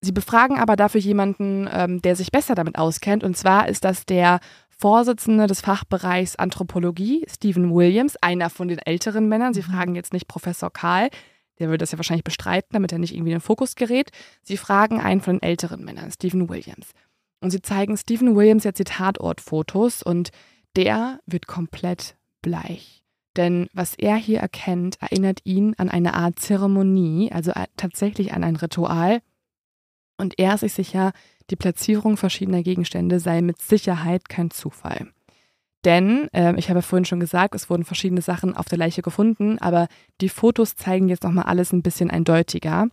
Sie 0.00 0.12
befragen 0.12 0.58
aber 0.58 0.74
dafür 0.74 1.00
jemanden, 1.00 1.68
ähm, 1.72 2.02
der 2.02 2.16
sich 2.16 2.32
besser 2.32 2.56
damit 2.56 2.78
auskennt. 2.78 3.22
Und 3.22 3.36
zwar 3.36 3.68
ist 3.68 3.84
das 3.84 4.06
der 4.06 4.40
Vorsitzende 4.80 5.46
des 5.46 5.60
Fachbereichs 5.60 6.36
Anthropologie, 6.36 7.24
Stephen 7.28 7.74
Williams, 7.74 8.16
einer 8.22 8.48
von 8.48 8.66
den 8.66 8.78
älteren 8.78 9.28
Männern. 9.28 9.52
Sie 9.52 9.60
Mhm. 9.60 9.72
fragen 9.72 9.94
jetzt 9.94 10.14
nicht 10.14 10.26
Professor 10.26 10.72
Karl, 10.72 11.10
der 11.58 11.68
würde 11.68 11.78
das 11.78 11.92
ja 11.92 11.98
wahrscheinlich 11.98 12.24
bestreiten, 12.24 12.70
damit 12.72 12.90
er 12.90 12.98
nicht 12.98 13.12
irgendwie 13.12 13.32
in 13.32 13.36
den 13.36 13.42
Fokus 13.42 13.74
gerät. 13.74 14.10
Sie 14.42 14.56
fragen 14.56 14.98
einen 14.98 15.20
von 15.20 15.34
den 15.36 15.42
älteren 15.42 15.84
Männern, 15.84 16.10
Stephen 16.10 16.48
Williams. 16.48 16.92
Und 17.42 17.50
sie 17.50 17.60
zeigen 17.60 17.98
Stephen 17.98 18.34
Williams 18.34 18.64
jetzt 18.64 18.78
die 18.78 18.84
Tatortfotos 18.84 20.02
und 20.02 20.30
der 20.76 21.20
wird 21.26 21.46
komplett 21.46 22.16
bleich. 22.40 23.02
Denn 23.36 23.68
was 23.74 23.94
er 23.96 24.16
hier 24.16 24.40
erkennt, 24.40 24.96
erinnert 25.02 25.40
ihn 25.44 25.74
an 25.76 25.90
eine 25.90 26.14
Art 26.14 26.38
Zeremonie, 26.38 27.30
also 27.32 27.52
tatsächlich 27.76 28.32
an 28.32 28.44
ein 28.44 28.56
Ritual. 28.56 29.20
Und 30.16 30.38
er 30.38 30.54
ist 30.54 30.60
sich 30.60 30.72
sicher, 30.72 31.12
die 31.50 31.56
Platzierung 31.56 32.16
verschiedener 32.16 32.62
Gegenstände 32.62 33.20
sei 33.20 33.42
mit 33.42 33.60
Sicherheit 33.60 34.28
kein 34.28 34.50
Zufall. 34.50 35.08
Denn, 35.84 36.28
ähm, 36.32 36.58
ich 36.58 36.68
habe 36.68 36.82
vorhin 36.82 37.06
schon 37.06 37.20
gesagt, 37.20 37.54
es 37.54 37.70
wurden 37.70 37.84
verschiedene 37.84 38.22
Sachen 38.22 38.54
auf 38.54 38.66
der 38.66 38.78
Leiche 38.78 39.02
gefunden, 39.02 39.58
aber 39.58 39.88
die 40.20 40.28
Fotos 40.28 40.76
zeigen 40.76 41.08
jetzt 41.08 41.24
nochmal 41.24 41.44
alles 41.44 41.72
ein 41.72 41.82
bisschen 41.82 42.10
eindeutiger. 42.10 42.88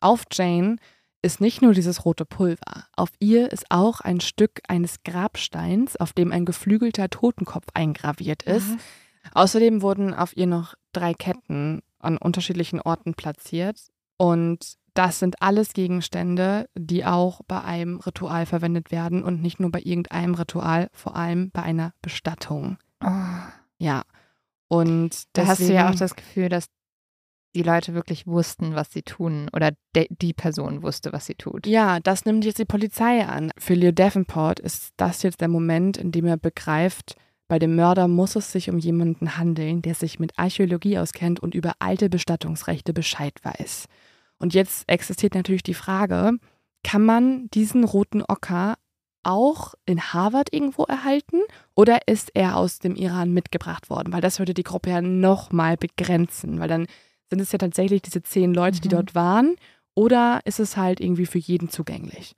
Auf 0.00 0.24
Jane 0.30 0.76
ist 1.20 1.40
nicht 1.40 1.62
nur 1.62 1.74
dieses 1.74 2.04
rote 2.04 2.24
Pulver, 2.24 2.84
auf 2.94 3.10
ihr 3.18 3.50
ist 3.50 3.66
auch 3.70 4.00
ein 4.00 4.20
Stück 4.20 4.60
eines 4.68 5.02
Grabsteins, 5.02 5.96
auf 5.96 6.12
dem 6.12 6.30
ein 6.30 6.44
geflügelter 6.44 7.10
Totenkopf 7.10 7.66
eingraviert 7.74 8.44
ist. 8.44 8.70
Was? 8.70 9.34
Außerdem 9.34 9.82
wurden 9.82 10.14
auf 10.14 10.36
ihr 10.36 10.46
noch 10.46 10.74
drei 10.92 11.14
Ketten 11.14 11.82
an 11.98 12.16
unterschiedlichen 12.16 12.80
Orten 12.80 13.14
platziert. 13.14 13.80
Und 14.16 14.78
das 14.98 15.20
sind 15.20 15.40
alles 15.40 15.72
Gegenstände, 15.74 16.68
die 16.76 17.04
auch 17.04 17.40
bei 17.46 17.62
einem 17.62 18.00
Ritual 18.00 18.46
verwendet 18.46 18.90
werden 18.90 19.22
und 19.22 19.40
nicht 19.40 19.60
nur 19.60 19.70
bei 19.70 19.80
irgendeinem 19.80 20.34
Ritual, 20.34 20.88
vor 20.92 21.14
allem 21.14 21.50
bei 21.52 21.62
einer 21.62 21.92
Bestattung. 22.02 22.78
Oh. 23.04 23.08
Ja. 23.78 24.02
Und 24.66 25.22
Da 25.34 25.46
hast 25.46 25.60
du 25.60 25.72
ja 25.72 25.86
auch 25.86 25.92
deswegen- 25.92 25.98
das 26.00 26.16
Gefühl, 26.16 26.48
dass 26.48 26.66
die 27.54 27.62
Leute 27.62 27.94
wirklich 27.94 28.26
wussten, 28.26 28.74
was 28.74 28.92
sie 28.92 29.02
tun 29.02 29.48
oder 29.54 29.70
de 29.96 30.06
die 30.10 30.34
Person 30.34 30.82
wusste, 30.82 31.12
was 31.12 31.26
sie 31.26 31.34
tut. 31.34 31.66
Ja, 31.66 31.98
das 32.00 32.24
nimmt 32.24 32.44
jetzt 32.44 32.58
die 32.58 32.64
Polizei 32.66 33.24
an. 33.24 33.52
Für 33.56 33.74
Leo 33.74 33.92
Davenport 33.92 34.60
ist 34.60 34.92
das 34.96 35.22
jetzt 35.22 35.40
der 35.40 35.48
Moment, 35.48 35.96
in 35.96 36.12
dem 36.12 36.26
er 36.26 36.36
begreift, 36.36 37.14
bei 37.48 37.58
dem 37.58 37.74
Mörder 37.76 38.06
muss 38.08 38.36
es 38.36 38.52
sich 38.52 38.68
um 38.68 38.78
jemanden 38.78 39.38
handeln, 39.38 39.80
der 39.80 39.94
sich 39.94 40.18
mit 40.18 40.38
Archäologie 40.38 40.98
auskennt 40.98 41.40
und 41.40 41.54
über 41.54 41.72
alte 41.78 42.10
Bestattungsrechte 42.10 42.92
Bescheid 42.92 43.34
weiß. 43.42 43.86
Und 44.38 44.54
jetzt 44.54 44.84
existiert 44.88 45.34
natürlich 45.34 45.62
die 45.62 45.74
Frage, 45.74 46.32
kann 46.84 47.04
man 47.04 47.48
diesen 47.50 47.84
roten 47.84 48.22
Ocker 48.22 48.76
auch 49.24 49.74
in 49.84 50.00
Harvard 50.00 50.52
irgendwo 50.52 50.84
erhalten 50.84 51.40
oder 51.74 52.06
ist 52.06 52.30
er 52.34 52.56
aus 52.56 52.78
dem 52.78 52.94
Iran 52.94 53.32
mitgebracht 53.32 53.90
worden? 53.90 54.12
Weil 54.12 54.20
das 54.20 54.38
würde 54.38 54.54
die 54.54 54.62
Gruppe 54.62 54.90
ja 54.90 55.02
nochmal 55.02 55.76
begrenzen, 55.76 56.60
weil 56.60 56.68
dann 56.68 56.86
sind 57.28 57.40
es 57.40 57.52
ja 57.52 57.58
tatsächlich 57.58 58.00
diese 58.02 58.22
zehn 58.22 58.54
Leute, 58.54 58.80
die 58.80 58.88
Mhm. 58.88 58.92
dort 58.92 59.14
waren 59.14 59.56
oder 59.94 60.40
ist 60.44 60.60
es 60.60 60.76
halt 60.76 61.00
irgendwie 61.00 61.26
für 61.26 61.38
jeden 61.38 61.68
zugänglich? 61.68 62.34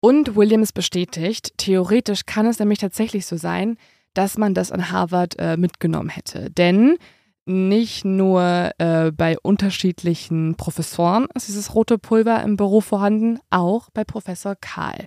Und 0.00 0.34
Williams 0.34 0.72
bestätigt, 0.72 1.52
theoretisch 1.56 2.26
kann 2.26 2.46
es 2.46 2.58
nämlich 2.58 2.80
tatsächlich 2.80 3.24
so 3.24 3.36
sein, 3.36 3.78
dass 4.14 4.36
man 4.36 4.52
das 4.52 4.72
an 4.72 4.90
Harvard 4.90 5.36
äh, 5.38 5.56
mitgenommen 5.56 6.08
hätte. 6.10 6.50
Denn 6.50 6.98
nicht 7.44 8.04
nur 8.04 8.70
äh, 8.78 9.10
bei 9.10 9.36
unterschiedlichen 9.38 10.56
Professoren 10.56 11.26
ist 11.34 11.48
dieses 11.48 11.74
rote 11.74 11.98
Pulver 11.98 12.42
im 12.42 12.56
Büro 12.56 12.80
vorhanden, 12.80 13.40
auch 13.50 13.90
bei 13.90 14.04
Professor 14.04 14.54
Karl. 14.54 15.06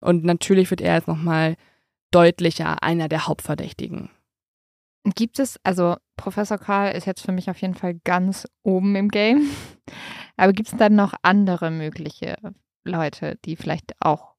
Und 0.00 0.24
natürlich 0.24 0.70
wird 0.70 0.80
er 0.80 0.94
jetzt 0.94 1.08
nochmal 1.08 1.56
deutlicher 2.10 2.82
einer 2.82 3.08
der 3.08 3.26
Hauptverdächtigen. 3.26 4.10
Gibt 5.14 5.38
es, 5.38 5.60
also 5.62 5.96
Professor 6.16 6.58
Karl 6.58 6.94
ist 6.96 7.06
jetzt 7.06 7.22
für 7.22 7.32
mich 7.32 7.50
auf 7.50 7.60
jeden 7.60 7.74
Fall 7.74 7.94
ganz 8.04 8.48
oben 8.62 8.96
im 8.96 9.08
Game. 9.08 9.48
Aber 10.36 10.52
gibt 10.52 10.72
es 10.72 10.78
dann 10.78 10.94
noch 10.94 11.14
andere 11.22 11.70
mögliche 11.70 12.36
Leute, 12.84 13.38
die 13.44 13.56
vielleicht 13.56 13.94
auch 14.00 14.34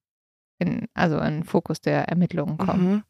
in, 0.60 0.88
also 0.94 1.18
in 1.20 1.36
den 1.36 1.44
Fokus 1.44 1.82
der 1.82 2.08
Ermittlungen 2.08 2.58
kommen? 2.58 2.92
Mhm. 2.92 3.04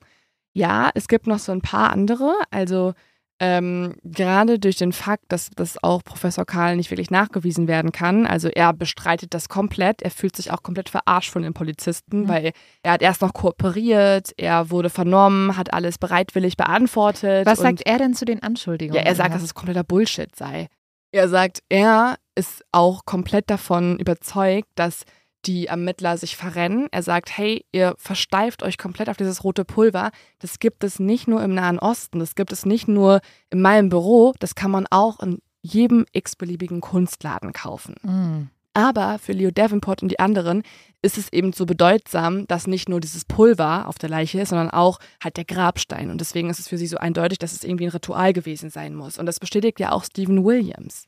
Ja, 0.53 0.89
es 0.95 1.07
gibt 1.07 1.27
noch 1.27 1.39
so 1.39 1.51
ein 1.51 1.61
paar 1.61 1.91
andere. 1.91 2.33
Also 2.51 2.93
ähm, 3.39 3.95
gerade 4.03 4.57
durch 4.59 4.77
den 4.77 4.93
Fakt, 4.93 5.25
dass 5.29 5.49
das 5.55 5.81
auch 5.83 6.03
Professor 6.03 6.45
Karl 6.45 6.75
nicht 6.75 6.89
wirklich 6.89 7.11
nachgewiesen 7.11 7.67
werden 7.67 7.91
kann. 7.91 8.25
Also 8.25 8.47
er 8.47 8.73
bestreitet 8.73 9.33
das 9.33 9.47
komplett. 9.47 10.01
Er 10.01 10.09
fühlt 10.11 10.35
sich 10.35 10.51
auch 10.51 10.63
komplett 10.63 10.89
verarscht 10.89 11.29
von 11.31 11.43
den 11.43 11.53
Polizisten, 11.53 12.21
Mhm. 12.21 12.27
weil 12.29 12.51
er 12.83 12.91
hat 12.93 13.01
erst 13.01 13.21
noch 13.21 13.33
kooperiert, 13.33 14.31
er 14.37 14.69
wurde 14.71 14.89
vernommen, 14.89 15.55
hat 15.55 15.73
alles 15.73 15.97
bereitwillig 15.97 16.57
beantwortet. 16.57 17.45
Was 17.45 17.59
sagt 17.59 17.81
er 17.85 17.97
denn 17.99 18.13
zu 18.13 18.25
den 18.25 18.41
Anschuldigungen? 18.41 19.01
ja, 19.03 19.07
er 19.07 19.15
sagt, 19.15 19.35
dass 19.35 19.43
es 19.43 19.53
kompletter 19.53 19.83
Bullshit 19.83 20.35
sei. 20.35 20.67
Er 21.11 21.29
sagt, 21.29 21.59
er 21.69 22.17
ist 22.35 22.63
auch 22.71 23.05
komplett 23.05 23.49
davon 23.49 23.97
überzeugt, 23.99 24.67
dass 24.75 25.03
die 25.45 25.67
Ermittler 25.67 26.17
sich 26.17 26.35
verrennen. 26.35 26.87
Er 26.91 27.03
sagt, 27.03 27.37
hey, 27.37 27.65
ihr 27.71 27.95
versteift 27.97 28.63
euch 28.63 28.77
komplett 28.77 29.09
auf 29.09 29.17
dieses 29.17 29.43
rote 29.43 29.65
Pulver. 29.65 30.11
Das 30.39 30.59
gibt 30.59 30.83
es 30.83 30.99
nicht 30.99 31.27
nur 31.27 31.43
im 31.43 31.53
Nahen 31.53 31.79
Osten, 31.79 32.19
das 32.19 32.35
gibt 32.35 32.51
es 32.51 32.65
nicht 32.65 32.87
nur 32.87 33.21
in 33.49 33.61
meinem 33.61 33.89
Büro, 33.89 34.33
das 34.39 34.55
kann 34.55 34.71
man 34.71 34.85
auch 34.89 35.19
in 35.19 35.39
jedem 35.61 36.05
x-beliebigen 36.11 36.81
Kunstladen 36.81 37.53
kaufen. 37.53 37.95
Mhm. 38.03 38.49
Aber 38.73 39.17
für 39.17 39.31
Leo 39.31 39.49
Davenport 39.49 40.03
und 40.03 40.09
die 40.09 40.19
anderen 40.19 40.61
ist 41.01 41.17
es 41.17 41.33
eben 41.33 41.51
so 41.51 41.65
bedeutsam, 41.65 42.45
dass 42.45 42.67
nicht 42.67 42.89
nur 42.89 42.99
dieses 42.99 43.25
Pulver 43.25 43.87
auf 43.87 43.97
der 43.97 44.09
Leiche 44.09 44.39
ist, 44.39 44.49
sondern 44.49 44.69
auch 44.69 44.99
halt 45.23 45.37
der 45.37 45.45
Grabstein. 45.45 46.11
Und 46.11 46.21
deswegen 46.21 46.51
ist 46.51 46.59
es 46.59 46.67
für 46.67 46.77
sie 46.77 46.85
so 46.85 46.97
eindeutig, 46.97 47.39
dass 47.39 47.53
es 47.53 47.63
irgendwie 47.63 47.85
ein 47.85 47.91
Ritual 47.91 48.33
gewesen 48.33 48.69
sein 48.69 48.93
muss. 48.93 49.17
Und 49.17 49.25
das 49.25 49.39
bestätigt 49.39 49.79
ja 49.79 49.93
auch 49.93 50.03
Stephen 50.03 50.45
Williams. 50.45 51.05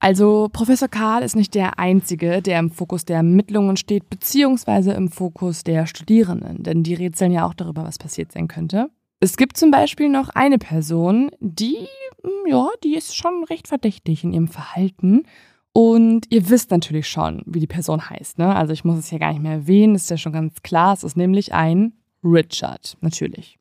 Also 0.00 0.48
Professor 0.50 0.88
Karl 0.88 1.22
ist 1.22 1.36
nicht 1.36 1.54
der 1.54 1.78
Einzige, 1.78 2.40
der 2.40 2.58
im 2.58 2.70
Fokus 2.70 3.04
der 3.04 3.18
Ermittlungen 3.18 3.76
steht, 3.76 4.08
beziehungsweise 4.08 4.92
im 4.92 5.10
Fokus 5.10 5.62
der 5.62 5.86
Studierenden, 5.86 6.62
denn 6.62 6.82
die 6.82 6.94
rätseln 6.94 7.32
ja 7.32 7.46
auch 7.46 7.52
darüber, 7.52 7.84
was 7.84 7.98
passiert 7.98 8.32
sein 8.32 8.48
könnte. 8.48 8.90
Es 9.20 9.36
gibt 9.36 9.58
zum 9.58 9.70
Beispiel 9.70 10.08
noch 10.08 10.30
eine 10.30 10.56
Person, 10.56 11.30
die, 11.40 11.86
mm, 12.22 12.48
ja, 12.48 12.68
die 12.82 12.96
ist 12.96 13.14
schon 13.14 13.44
recht 13.44 13.68
verdächtig 13.68 14.24
in 14.24 14.32
ihrem 14.32 14.48
Verhalten. 14.48 15.24
Und 15.72 16.26
ihr 16.30 16.48
wisst 16.48 16.70
natürlich 16.70 17.06
schon, 17.06 17.42
wie 17.46 17.60
die 17.60 17.66
Person 17.66 18.08
heißt. 18.08 18.38
Ne? 18.38 18.56
Also 18.56 18.72
ich 18.72 18.84
muss 18.84 18.98
es 18.98 19.08
hier 19.08 19.18
gar 19.18 19.30
nicht 19.30 19.42
mehr 19.42 19.52
erwähnen, 19.52 19.94
ist 19.94 20.10
ja 20.10 20.16
schon 20.16 20.32
ganz 20.32 20.62
klar. 20.62 20.94
Es 20.94 21.04
ist 21.04 21.16
nämlich 21.16 21.52
ein 21.52 21.92
Richard, 22.24 22.96
natürlich. 23.02 23.58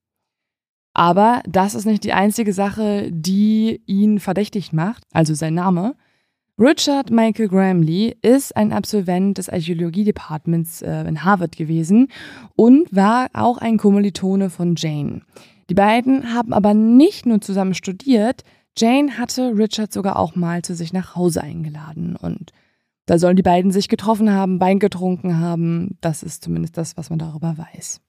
Aber 0.94 1.44
das 1.48 1.76
ist 1.76 1.86
nicht 1.86 2.04
die 2.04 2.14
einzige 2.14 2.54
Sache, 2.54 3.12
die 3.12 3.82
ihn 3.86 4.20
verdächtig 4.20 4.74
macht, 4.74 5.04
also 5.12 5.34
sein 5.34 5.54
Name. 5.54 5.96
Richard 6.60 7.10
Michael 7.10 7.47
Gramley 7.47 8.18
ist 8.22 8.57
ein 8.57 8.74
Absolvent 8.74 9.38
des 9.38 9.47
Archäologie-Departments 9.47 10.82
äh, 10.82 11.07
in 11.07 11.24
Harvard 11.24 11.55
gewesen 11.55 12.10
und 12.57 12.93
war 12.93 13.30
auch 13.32 13.60
ein 13.60 13.78
Kommilitone 13.78 14.49
von 14.49 14.76
Jane. 14.76 15.22
Die 15.70 15.74
beiden 15.74 16.34
haben 16.34 16.51
aber 16.51 16.74
nicht 16.74 17.26
nur 17.26 17.39
zusammen 17.39 17.74
studiert, 17.74 18.43
Jane 18.78 19.18
hatte 19.18 19.53
Richard 19.55 19.93
sogar 19.93 20.20
auch 20.20 20.36
mal 20.36 20.62
zu 20.62 20.76
sich 20.76 20.91
nach 20.91 21.16
Hause 21.16 21.41
eingeladen 21.41 22.18
und 22.18 22.51
da 23.05 23.18
sollen 23.18 23.38
die 23.38 23.41
beiden 23.41 23.72
sich 23.72 23.88
getroffen 23.88 24.30
haben, 24.30 24.60
Wein 24.60 24.80
getrunken 24.80 25.39
haben. 25.39 25.97
Das 26.01 26.24
ist 26.24 26.43
zumindest 26.43 26.78
das, 26.78 26.97
was 26.97 27.10
man 27.10 27.20
darüber 27.20 27.57
weiß. 27.57 28.01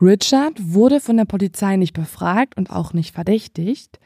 Richard 0.00 0.54
wurde 0.74 0.98
von 0.98 1.16
der 1.16 1.24
Polizei 1.26 1.76
nicht 1.76 1.92
befragt 1.92 2.56
und 2.56 2.70
auch 2.70 2.92
nicht 2.92 3.14
verdächtigt, 3.14 4.00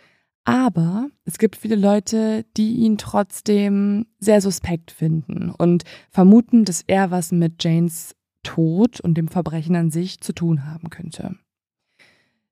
aber 0.47 1.11
es 1.24 1.38
gibt 1.38 1.57
viele 1.57 1.74
Leute, 1.74 2.47
die 2.57 2.76
ihn 2.76 2.99
trotzdem 2.99 4.07
sehr 4.20 4.40
suspekt 4.40 4.92
finden 4.92 5.51
und 5.51 5.82
vermuten, 6.09 6.64
dass 6.64 6.82
er 6.86 7.11
was 7.11 7.32
mit 7.32 7.62
Janes 7.62 8.14
Tod 8.44 9.01
und 9.01 9.18
dem 9.18 9.26
Verbrechen 9.26 9.74
an 9.74 9.90
sich 9.90 10.20
zu 10.20 10.32
tun 10.32 10.64
haben 10.64 10.88
könnte. 10.88 11.34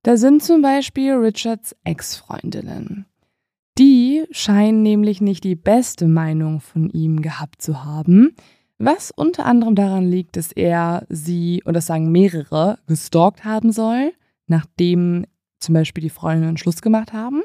Da 0.03 0.17
sind 0.17 0.43
zum 0.43 0.61
Beispiel 0.61 1.13
Richards 1.13 1.77
Ex-Freundinnen. 1.85 3.07
Die 3.79 4.25
scheinen 4.33 4.83
nämlich 4.83 5.21
nicht 5.21 5.45
die 5.45 5.55
beste 5.55 6.09
Meinung 6.09 6.61
von 6.61 6.91
ihm 6.91 7.23
gehabt 7.23 7.63
zu 7.63 7.85
haben, 7.85 8.35
was 8.77 9.13
unter 9.13 9.47
anderem 9.47 9.77
daran 9.77 10.11
liegt, 10.11 10.37
dass 10.37 10.51
er 10.51 11.07
sie, 11.09 11.63
und 11.65 11.75
das 11.75 11.87
sagen 11.87 12.11
mehrere, 12.11 12.81
gestalkt 12.89 13.45
haben 13.45 13.71
soll, 13.71 14.13
nachdem 14.49 15.27
zum 15.61 15.75
Beispiel 15.75 16.03
die 16.03 16.11
Freundinnen 16.11 16.57
Schluss 16.57 16.83
gemacht 16.83 17.13
haben 17.13 17.43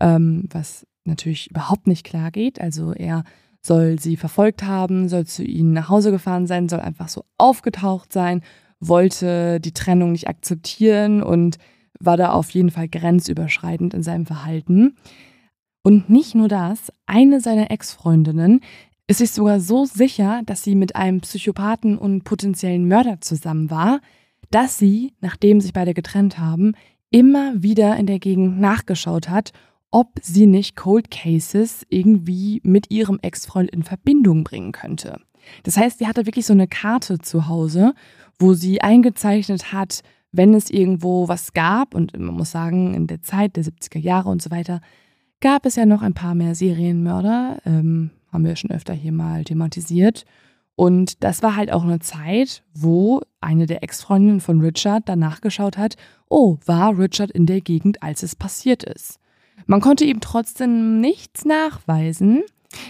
ähm, 0.00 0.48
was 0.50 0.86
natürlich 1.04 1.50
überhaupt 1.50 1.86
nicht 1.86 2.04
klar 2.04 2.30
geht. 2.30 2.60
Also 2.60 2.92
er 2.92 3.24
soll 3.60 3.98
sie 3.98 4.16
verfolgt 4.16 4.62
haben, 4.62 5.08
soll 5.08 5.26
zu 5.26 5.42
ihnen 5.42 5.72
nach 5.72 5.88
Hause 5.88 6.10
gefahren 6.10 6.46
sein, 6.46 6.68
soll 6.68 6.80
einfach 6.80 7.08
so 7.08 7.24
aufgetaucht 7.38 8.12
sein, 8.12 8.42
wollte 8.80 9.60
die 9.60 9.72
Trennung 9.72 10.12
nicht 10.12 10.28
akzeptieren 10.28 11.22
und 11.22 11.58
war 11.98 12.16
da 12.16 12.32
auf 12.32 12.50
jeden 12.50 12.70
Fall 12.70 12.88
grenzüberschreitend 12.88 13.94
in 13.94 14.02
seinem 14.02 14.26
Verhalten. 14.26 14.96
Und 15.82 16.10
nicht 16.10 16.34
nur 16.34 16.48
das, 16.48 16.92
eine 17.06 17.40
seiner 17.40 17.70
Ex-Freundinnen 17.70 18.60
ist 19.06 19.18
sich 19.18 19.32
sogar 19.32 19.60
so 19.60 19.84
sicher, 19.84 20.42
dass 20.46 20.62
sie 20.62 20.74
mit 20.74 20.96
einem 20.96 21.20
Psychopathen 21.20 21.98
und 21.98 22.24
potenziellen 22.24 22.88
Mörder 22.88 23.20
zusammen 23.20 23.70
war, 23.70 24.00
dass 24.50 24.78
sie, 24.78 25.12
nachdem 25.20 25.60
sich 25.60 25.72
beide 25.72 25.94
getrennt 25.94 26.38
haben, 26.38 26.72
immer 27.10 27.62
wieder 27.62 27.96
in 27.96 28.06
der 28.06 28.18
Gegend 28.18 28.60
nachgeschaut 28.60 29.28
hat 29.28 29.52
ob 29.94 30.18
sie 30.20 30.46
nicht 30.46 30.74
Cold 30.74 31.08
Cases 31.12 31.86
irgendwie 31.88 32.60
mit 32.64 32.90
ihrem 32.90 33.20
Ex-Freund 33.22 33.70
in 33.70 33.84
Verbindung 33.84 34.42
bringen 34.42 34.72
könnte. 34.72 35.20
Das 35.62 35.76
heißt, 35.76 36.00
sie 36.00 36.08
hatte 36.08 36.26
wirklich 36.26 36.46
so 36.46 36.52
eine 36.52 36.66
Karte 36.66 37.20
zu 37.20 37.46
Hause, 37.46 37.94
wo 38.36 38.54
sie 38.54 38.80
eingezeichnet 38.80 39.72
hat, 39.72 40.00
wenn 40.32 40.52
es 40.52 40.68
irgendwo 40.68 41.28
was 41.28 41.52
gab, 41.52 41.94
und 41.94 42.18
man 42.18 42.34
muss 42.34 42.50
sagen, 42.50 42.92
in 42.92 43.06
der 43.06 43.22
Zeit 43.22 43.54
der 43.54 43.62
70er 43.62 44.00
Jahre 44.00 44.30
und 44.30 44.42
so 44.42 44.50
weiter, 44.50 44.80
gab 45.40 45.64
es 45.64 45.76
ja 45.76 45.86
noch 45.86 46.02
ein 46.02 46.14
paar 46.14 46.34
mehr 46.34 46.56
Serienmörder, 46.56 47.58
ähm, 47.64 48.10
haben 48.32 48.44
wir 48.44 48.56
schon 48.56 48.72
öfter 48.72 48.94
hier 48.94 49.12
mal 49.12 49.44
thematisiert. 49.44 50.24
Und 50.74 51.22
das 51.22 51.40
war 51.44 51.54
halt 51.54 51.72
auch 51.72 51.84
eine 51.84 52.00
Zeit, 52.00 52.64
wo 52.74 53.20
eine 53.40 53.66
der 53.66 53.84
Ex-Freundinnen 53.84 54.40
von 54.40 54.60
Richard 54.60 55.04
danach 55.08 55.40
geschaut 55.40 55.78
hat, 55.78 55.94
oh, 56.28 56.56
war 56.66 56.98
Richard 56.98 57.30
in 57.30 57.46
der 57.46 57.60
Gegend, 57.60 58.02
als 58.02 58.24
es 58.24 58.34
passiert 58.34 58.82
ist. 58.82 59.20
Man 59.66 59.80
konnte 59.80 60.04
ihm 60.04 60.20
trotzdem 60.20 61.00
nichts 61.00 61.44
nachweisen. 61.44 62.42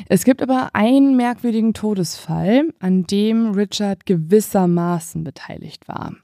Es 0.08 0.24
gibt 0.24 0.42
aber 0.42 0.70
einen 0.74 1.16
merkwürdigen 1.16 1.74
Todesfall, 1.74 2.72
an 2.80 3.04
dem 3.04 3.52
Richard 3.52 4.06
gewissermaßen 4.06 5.24
beteiligt 5.24 5.88
war. 5.88 6.14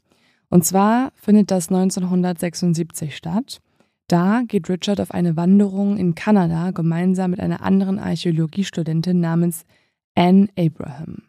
Und 0.49 0.65
zwar 0.65 1.13
findet 1.15 1.51
das 1.51 1.69
1976 1.69 3.17
statt. 3.17 3.61
Da 4.09 4.43
geht 4.47 4.69
Richard 4.69 5.01
auf 5.01 5.13
eine 5.13 5.37
Wanderung 5.37 5.97
in 5.97 6.17
Kanada 6.17 6.73
gemeinsam 6.73 7.31
mit 7.31 7.41
einer 7.41 7.63
anderen 7.63 8.01
Archäologiestudentin 8.01 9.21
namens 9.21 9.65
Anne 10.17 10.49
Abraham. 10.59 11.23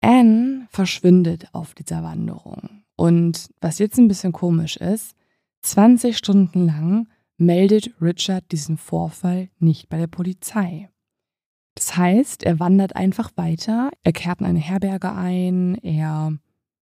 Anne 0.00 0.66
verschwindet 0.70 1.48
auf 1.52 1.74
dieser 1.74 2.02
Wanderung. 2.02 2.82
Und 2.96 3.50
was 3.60 3.78
jetzt 3.78 3.98
ein 3.98 4.08
bisschen 4.08 4.32
komisch 4.32 4.76
ist, 4.76 5.14
20 5.62 6.16
Stunden 6.16 6.66
lang 6.66 7.06
meldet 7.38 7.90
Richard 8.00 8.50
diesen 8.52 8.76
Vorfall 8.76 9.48
nicht 9.58 9.88
bei 9.88 9.98
der 9.98 10.06
Polizei. 10.06 10.90
Das 11.74 11.96
heißt, 11.96 12.42
er 12.42 12.58
wandert 12.58 12.96
einfach 12.96 13.30
weiter, 13.36 13.90
er 14.02 14.12
kehrt 14.12 14.40
in 14.40 14.46
eine 14.46 14.58
Herberge 14.58 15.12
ein, 15.12 15.76
er 15.76 16.36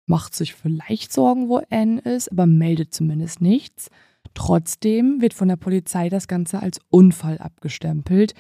macht 0.06 0.36
sich 0.36 0.54
vielleicht 0.54 1.14
Sorgen, 1.14 1.48
wo 1.48 1.62
Anne 1.70 2.02
ist, 2.02 2.30
aber 2.32 2.46
meldet 2.46 2.94
zumindest 2.94 3.39
nichts. 3.39 3.89
Trotzdem 4.34 5.22
wird 5.22 5.34
von 5.34 5.48
der 5.48 5.56
Polizei 5.56 6.10
das 6.10 6.28
Ganze 6.28 6.62
als 6.62 6.82
Unfall 6.89 7.38
abgestempelt, 7.38 8.34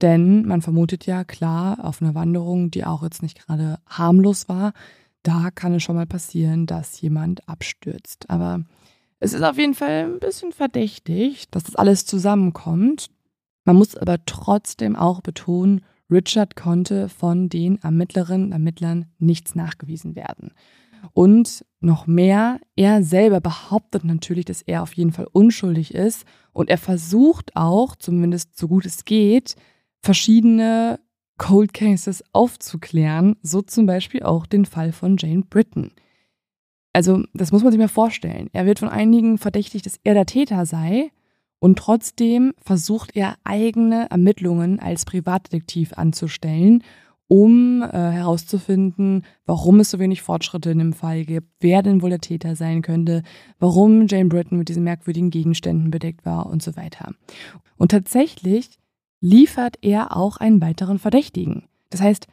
denn 0.00 0.46
man 0.46 0.62
vermutet 0.62 1.04
ja 1.06 1.24
klar 1.24 1.84
auf 1.84 2.00
einer 2.00 2.14
Wanderung, 2.14 2.70
die 2.70 2.84
auch 2.84 3.02
jetzt 3.02 3.22
nicht 3.22 3.46
gerade 3.46 3.78
harmlos 3.86 4.48
war, 4.48 4.72
da 5.22 5.50
kann 5.50 5.74
es 5.74 5.82
schon 5.82 5.96
mal 5.96 6.06
passieren, 6.06 6.66
dass 6.66 7.00
jemand 7.00 7.48
abstürzt. 7.48 8.28
Aber 8.28 8.64
es 9.22 9.34
ist 9.34 9.42
auf 9.42 9.56
jeden 9.56 9.74
Fall 9.74 10.04
ein 10.04 10.18
bisschen 10.18 10.50
verdächtig, 10.50 11.48
dass 11.50 11.62
das 11.62 11.76
alles 11.76 12.04
zusammenkommt. 12.06 13.08
Man 13.64 13.76
muss 13.76 13.96
aber 13.96 14.24
trotzdem 14.26 14.96
auch 14.96 15.20
betonen, 15.20 15.82
Richard 16.10 16.56
konnte 16.56 17.08
von 17.08 17.48
den 17.48 17.80
Ermittlerinnen 17.80 18.46
und 18.48 18.52
Ermittlern 18.52 19.06
nichts 19.20 19.54
nachgewiesen 19.54 20.16
werden. 20.16 20.50
Und 21.12 21.64
noch 21.80 22.08
mehr, 22.08 22.58
er 22.74 23.04
selber 23.04 23.40
behauptet 23.40 24.04
natürlich, 24.04 24.44
dass 24.44 24.62
er 24.62 24.82
auf 24.82 24.92
jeden 24.94 25.12
Fall 25.12 25.28
unschuldig 25.30 25.94
ist 25.94 26.24
und 26.52 26.68
er 26.68 26.78
versucht 26.78 27.54
auch, 27.54 27.94
zumindest 27.94 28.58
so 28.58 28.66
gut 28.66 28.86
es 28.86 29.04
geht, 29.04 29.54
verschiedene 30.00 30.98
Cold 31.38 31.72
Cases 31.72 32.24
aufzuklären, 32.32 33.36
so 33.42 33.62
zum 33.62 33.86
Beispiel 33.86 34.24
auch 34.24 34.46
den 34.46 34.64
Fall 34.64 34.90
von 34.90 35.16
Jane 35.16 35.44
Britton. 35.48 35.92
Also, 36.92 37.24
das 37.32 37.52
muss 37.52 37.62
man 37.62 37.72
sich 37.72 37.80
mal 37.80 37.88
vorstellen. 37.88 38.48
Er 38.52 38.66
wird 38.66 38.78
von 38.78 38.88
einigen 38.88 39.38
verdächtigt, 39.38 39.86
dass 39.86 39.98
er 40.04 40.14
der 40.14 40.26
Täter 40.26 40.66
sei. 40.66 41.10
Und 41.58 41.78
trotzdem 41.78 42.54
versucht 42.60 43.14
er 43.14 43.36
eigene 43.44 44.10
Ermittlungen 44.10 44.80
als 44.80 45.04
Privatdetektiv 45.04 45.92
anzustellen, 45.92 46.82
um 47.28 47.82
äh, 47.82 47.86
herauszufinden, 47.86 49.24
warum 49.46 49.80
es 49.80 49.90
so 49.90 49.98
wenig 49.98 50.22
Fortschritte 50.22 50.70
in 50.70 50.80
dem 50.80 50.92
Fall 50.92 51.24
gibt, 51.24 51.48
wer 51.60 51.82
denn 51.82 52.02
wohl 52.02 52.10
der 52.10 52.18
Täter 52.18 52.56
sein 52.56 52.82
könnte, 52.82 53.22
warum 53.58 54.06
Jane 54.08 54.28
Britton 54.28 54.58
mit 54.58 54.68
diesen 54.68 54.82
merkwürdigen 54.82 55.30
Gegenständen 55.30 55.90
bedeckt 55.90 56.26
war 56.26 56.46
und 56.46 56.62
so 56.62 56.76
weiter. 56.76 57.14
Und 57.76 57.92
tatsächlich 57.92 58.68
liefert 59.20 59.76
er 59.82 60.16
auch 60.16 60.38
einen 60.38 60.60
weiteren 60.60 60.98
Verdächtigen. 60.98 61.68
Das 61.90 62.02
heißt, 62.02 62.26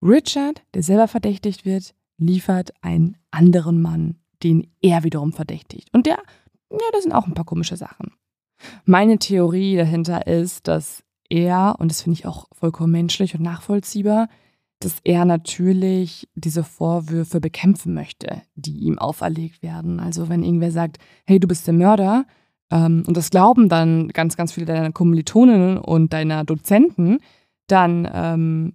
Richard, 0.00 0.62
der 0.74 0.82
selber 0.82 1.08
verdächtigt 1.08 1.64
wird, 1.64 1.92
liefert 2.18 2.72
einen 2.82 3.16
anderen 3.30 3.80
Mann, 3.80 4.16
den 4.42 4.66
er 4.80 5.04
wiederum 5.04 5.32
verdächtigt. 5.32 5.88
Und 5.92 6.06
der, 6.06 6.18
ja, 6.70 6.78
das 6.92 7.02
sind 7.02 7.12
auch 7.12 7.26
ein 7.26 7.34
paar 7.34 7.44
komische 7.44 7.76
Sachen. 7.76 8.12
Meine 8.84 9.18
Theorie 9.18 9.76
dahinter 9.76 10.26
ist, 10.26 10.66
dass 10.68 11.02
er, 11.28 11.76
und 11.78 11.90
das 11.90 12.02
finde 12.02 12.18
ich 12.18 12.26
auch 12.26 12.46
vollkommen 12.52 12.92
menschlich 12.92 13.34
und 13.34 13.42
nachvollziehbar, 13.42 14.28
dass 14.80 14.96
er 15.04 15.24
natürlich 15.24 16.28
diese 16.34 16.62
Vorwürfe 16.62 17.40
bekämpfen 17.40 17.94
möchte, 17.94 18.42
die 18.54 18.78
ihm 18.78 18.98
auferlegt 18.98 19.62
werden. 19.62 20.00
Also 20.00 20.28
wenn 20.28 20.42
irgendwer 20.42 20.70
sagt, 20.70 20.98
hey, 21.26 21.40
du 21.40 21.48
bist 21.48 21.66
der 21.66 21.74
Mörder, 21.74 22.26
ähm, 22.70 23.04
und 23.06 23.16
das 23.16 23.30
glauben 23.30 23.68
dann 23.68 24.08
ganz, 24.08 24.36
ganz 24.36 24.52
viele 24.52 24.66
deiner 24.66 24.92
Kommilitoninnen 24.92 25.78
und 25.78 26.12
deiner 26.12 26.44
Dozenten, 26.44 27.18
dann 27.68 28.08
ähm, 28.12 28.74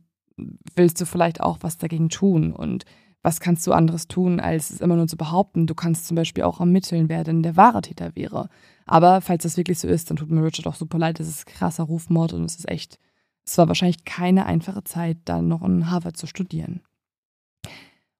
willst 0.75 0.99
du 1.01 1.05
vielleicht 1.05 1.41
auch 1.41 1.59
was 1.61 1.77
dagegen 1.77 2.09
tun. 2.09 2.53
Und 2.53 2.85
was 3.23 3.39
kannst 3.39 3.67
du 3.67 3.71
anderes 3.71 4.07
tun, 4.07 4.39
als 4.39 4.71
es 4.71 4.81
immer 4.81 4.95
nur 4.95 5.07
zu 5.07 5.17
behaupten? 5.17 5.67
Du 5.67 5.75
kannst 5.75 6.07
zum 6.07 6.15
Beispiel 6.15 6.43
auch 6.43 6.59
ermitteln, 6.59 7.07
wer 7.07 7.23
denn 7.23 7.43
der 7.43 7.55
wahre 7.55 7.81
Täter 7.81 8.15
wäre. 8.15 8.49
Aber 8.85 9.21
falls 9.21 9.43
das 9.43 9.57
wirklich 9.57 9.79
so 9.79 9.87
ist, 9.87 10.09
dann 10.09 10.17
tut 10.17 10.31
mir 10.31 10.43
Richard 10.43 10.67
auch 10.67 10.75
super 10.75 10.97
leid. 10.97 11.19
Das 11.19 11.27
ist 11.27 11.45
krasser 11.45 11.83
Rufmord 11.83 12.33
und 12.33 12.45
es 12.45 12.55
ist 12.55 12.69
echt, 12.69 12.99
es 13.45 13.57
war 13.57 13.67
wahrscheinlich 13.67 14.05
keine 14.05 14.45
einfache 14.45 14.83
Zeit, 14.83 15.17
dann 15.25 15.47
noch 15.47 15.61
in 15.61 15.91
Harvard 15.91 16.17
zu 16.17 16.25
studieren. 16.25 16.81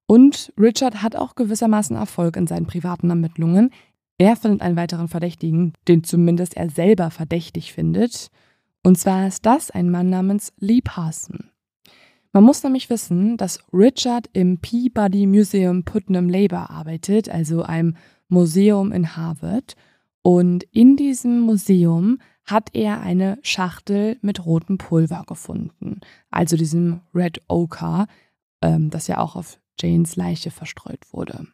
Und 0.05 0.53
Richard 0.57 1.01
hat 1.01 1.15
auch 1.15 1.35
gewissermaßen 1.35 1.95
Erfolg 1.95 2.35
in 2.35 2.45
seinen 2.45 2.67
privaten 2.67 3.09
Ermittlungen. 3.09 3.71
Er 4.17 4.35
findet 4.35 4.61
einen 4.61 4.75
weiteren 4.75 5.07
Verdächtigen, 5.07 5.73
den 5.87 6.03
zumindest 6.03 6.57
er 6.57 6.69
selber 6.69 7.09
verdächtig 7.09 7.73
findet. 7.73 8.27
Und 8.83 8.97
zwar 8.97 9.27
ist 9.27 9.45
das 9.45 9.71
ein 9.71 9.89
Mann 9.89 10.09
namens 10.09 10.53
Lee 10.57 10.81
Parson. 10.81 11.49
Man 12.33 12.43
muss 12.45 12.63
nämlich 12.63 12.89
wissen, 12.89 13.35
dass 13.35 13.59
Richard 13.73 14.29
im 14.31 14.59
Peabody 14.59 15.25
Museum 15.25 15.83
Putnam 15.83 16.29
Labor 16.29 16.69
arbeitet, 16.69 17.27
also 17.29 17.63
einem 17.63 17.97
Museum 18.29 18.93
in 18.93 19.17
Harvard. 19.17 19.75
Und 20.21 20.63
in 20.71 20.95
diesem 20.95 21.41
Museum 21.41 22.19
hat 22.45 22.69
er 22.73 23.01
eine 23.01 23.37
Schachtel 23.41 24.17
mit 24.21 24.45
rotem 24.45 24.77
Pulver 24.77 25.23
gefunden, 25.27 25.99
also 26.29 26.55
diesem 26.55 27.01
Red 27.13 27.41
Ochre, 27.49 28.07
ähm, 28.61 28.89
das 28.89 29.07
ja 29.07 29.17
auch 29.17 29.35
auf 29.35 29.59
Janes 29.79 30.15
Leiche 30.15 30.51
verstreut 30.51 31.01
wurde. 31.11 31.47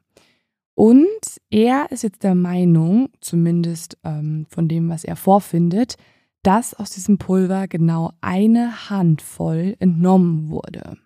Und 0.75 1.07
er 1.49 1.91
ist 1.91 2.03
jetzt 2.03 2.23
der 2.23 2.35
Meinung, 2.35 3.09
zumindest 3.19 3.97
ähm, 4.03 4.45
von 4.49 4.67
dem, 4.67 4.89
was 4.89 5.03
er 5.03 5.15
vorfindet, 5.15 5.97
dass 6.47 6.73
aus 6.73 6.91
diesem 6.91 7.17
Pulver 7.17 7.67
genau 7.67 8.13
eine 8.21 8.89
Handvoll 8.89 9.75
entnommen 9.79 10.47
wurde. 10.47 10.97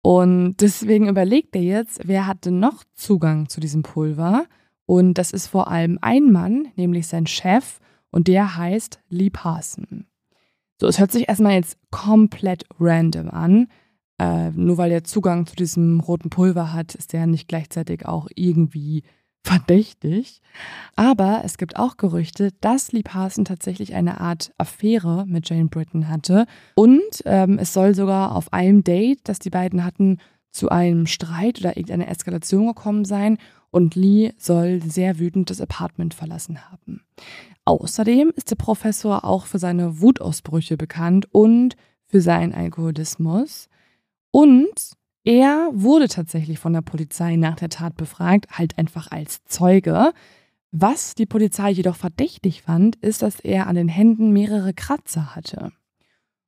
Und 0.00 0.58
deswegen 0.60 1.08
überlegt 1.08 1.56
er 1.56 1.62
jetzt, 1.62 2.02
wer 2.04 2.28
hatte 2.28 2.52
noch 2.52 2.84
Zugang 2.94 3.48
zu 3.48 3.58
diesem 3.58 3.82
Pulver. 3.82 4.46
Und 4.86 5.14
das 5.14 5.32
ist 5.32 5.48
vor 5.48 5.66
allem 5.66 5.98
ein 6.02 6.30
Mann, 6.30 6.68
nämlich 6.76 7.08
sein 7.08 7.26
Chef, 7.26 7.80
und 8.12 8.28
der 8.28 8.56
heißt 8.56 9.00
Lee 9.08 9.28
Parson. 9.28 10.06
So, 10.80 10.86
es 10.86 11.00
hört 11.00 11.10
sich 11.10 11.28
erstmal 11.28 11.54
jetzt 11.54 11.76
komplett 11.90 12.64
random 12.78 13.30
an. 13.30 13.66
Äh, 14.20 14.52
nur 14.52 14.78
weil 14.78 14.92
er 14.92 15.02
Zugang 15.02 15.46
zu 15.46 15.56
diesem 15.56 15.98
roten 15.98 16.30
Pulver 16.30 16.72
hat, 16.72 16.94
ist 16.94 17.12
er 17.12 17.26
nicht 17.26 17.48
gleichzeitig 17.48 18.06
auch 18.06 18.28
irgendwie 18.36 19.02
verdächtig. 19.44 20.42
Aber 20.96 21.42
es 21.44 21.58
gibt 21.58 21.76
auch 21.76 21.96
Gerüchte, 21.96 22.52
dass 22.60 22.92
Lee 22.92 23.02
Parson 23.02 23.44
tatsächlich 23.44 23.94
eine 23.94 24.20
Art 24.20 24.52
Affäre 24.58 25.24
mit 25.26 25.48
Jane 25.48 25.68
Britton 25.68 26.08
hatte. 26.08 26.46
Und 26.74 27.22
ähm, 27.24 27.58
es 27.58 27.72
soll 27.72 27.94
sogar 27.94 28.34
auf 28.34 28.52
einem 28.52 28.84
Date, 28.84 29.20
das 29.24 29.38
die 29.38 29.50
beiden 29.50 29.84
hatten, 29.84 30.18
zu 30.50 30.70
einem 30.70 31.06
Streit 31.06 31.60
oder 31.60 31.76
irgendeiner 31.76 32.08
Eskalation 32.08 32.66
gekommen 32.66 33.04
sein. 33.04 33.38
Und 33.70 33.94
Lee 33.94 34.32
soll 34.38 34.82
sehr 34.82 35.18
wütend 35.18 35.50
das 35.50 35.60
Apartment 35.60 36.14
verlassen 36.14 36.70
haben. 36.70 37.02
Außerdem 37.64 38.32
ist 38.34 38.50
der 38.50 38.56
Professor 38.56 39.24
auch 39.24 39.46
für 39.46 39.58
seine 39.58 40.00
Wutausbrüche 40.00 40.76
bekannt 40.76 41.28
und 41.32 41.76
für 42.06 42.22
seinen 42.22 42.54
Alkoholismus. 42.54 43.68
Und 44.30 44.97
er 45.28 45.68
wurde 45.74 46.08
tatsächlich 46.08 46.58
von 46.58 46.72
der 46.72 46.80
Polizei 46.80 47.36
nach 47.36 47.56
der 47.56 47.68
Tat 47.68 47.96
befragt, 47.96 48.46
halt 48.50 48.78
einfach 48.78 49.10
als 49.10 49.44
Zeuge. 49.44 50.14
Was 50.70 51.14
die 51.16 51.26
Polizei 51.26 51.68
jedoch 51.68 51.96
verdächtig 51.96 52.62
fand, 52.62 52.96
ist, 52.96 53.20
dass 53.20 53.38
er 53.38 53.66
an 53.66 53.74
den 53.74 53.88
Händen 53.88 54.32
mehrere 54.32 54.72
Kratzer 54.72 55.36
hatte. 55.36 55.70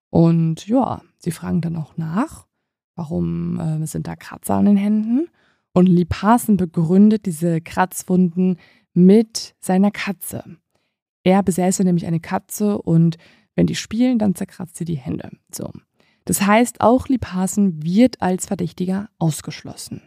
Und 0.09 0.67
ja, 0.67 1.03
sie 1.19 1.31
fragen 1.31 1.61
dann 1.61 1.77
auch 1.77 1.99
nach, 1.99 2.47
warum 2.95 3.61
äh, 3.61 3.87
sind 3.87 4.07
da 4.07 4.17
Kratzer 4.17 4.55
an 4.55 4.65
den 4.65 4.79
Händen? 4.79 5.29
Und 5.75 5.87
Lee 5.87 6.07
Parson 6.07 6.57
begründet 6.57 7.27
diese 7.27 7.61
Kratzwunden 7.61 8.57
mit 8.95 9.57
seiner 9.61 9.91
Katze. 9.91 10.57
Er 11.23 11.43
besäße 11.43 11.85
nämlich 11.85 12.07
eine 12.07 12.21
Katze 12.21 12.81
und 12.81 13.19
wenn 13.57 13.67
die 13.67 13.75
spielen, 13.75 14.19
dann 14.19 14.35
zerkratzt 14.35 14.79
sie 14.79 14.87
die 14.87 14.97
Hände. 14.97 15.33
So. 15.53 15.71
Das 16.31 16.43
heißt, 16.43 16.81
auch 16.81 17.09
Lipassen 17.09 17.83
wird 17.83 18.23
als 18.23 18.47
Verdächtiger 18.47 19.09
ausgeschlossen. 19.19 20.03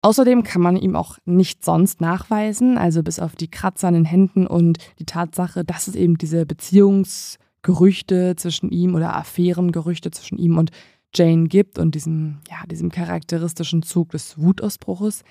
Außerdem 0.00 0.44
kann 0.44 0.62
man 0.62 0.76
ihm 0.76 0.96
auch 0.96 1.18
nicht 1.26 1.62
sonst 1.62 2.00
nachweisen, 2.00 2.78
also 2.78 3.02
bis 3.02 3.20
auf 3.20 3.36
die 3.36 3.50
Kratzer 3.50 3.88
an 3.88 3.92
den 3.92 4.06
Händen 4.06 4.46
und 4.46 4.78
die 4.98 5.04
Tatsache, 5.04 5.62
dass 5.62 5.88
es 5.88 5.94
eben 5.94 6.16
diese 6.16 6.46
Beziehungsgerüchte 6.46 8.34
zwischen 8.36 8.70
ihm 8.70 8.94
oder 8.94 9.14
Affärengerüchte 9.14 10.10
zwischen 10.10 10.38
ihm 10.38 10.56
und 10.56 10.70
Jane 11.14 11.48
gibt 11.48 11.78
und 11.78 11.94
diesem, 11.94 12.38
ja, 12.48 12.64
diesem 12.66 12.90
charakteristischen 12.90 13.82
Zug 13.82 14.12
des 14.12 14.38
Wutausbruches. 14.38 15.22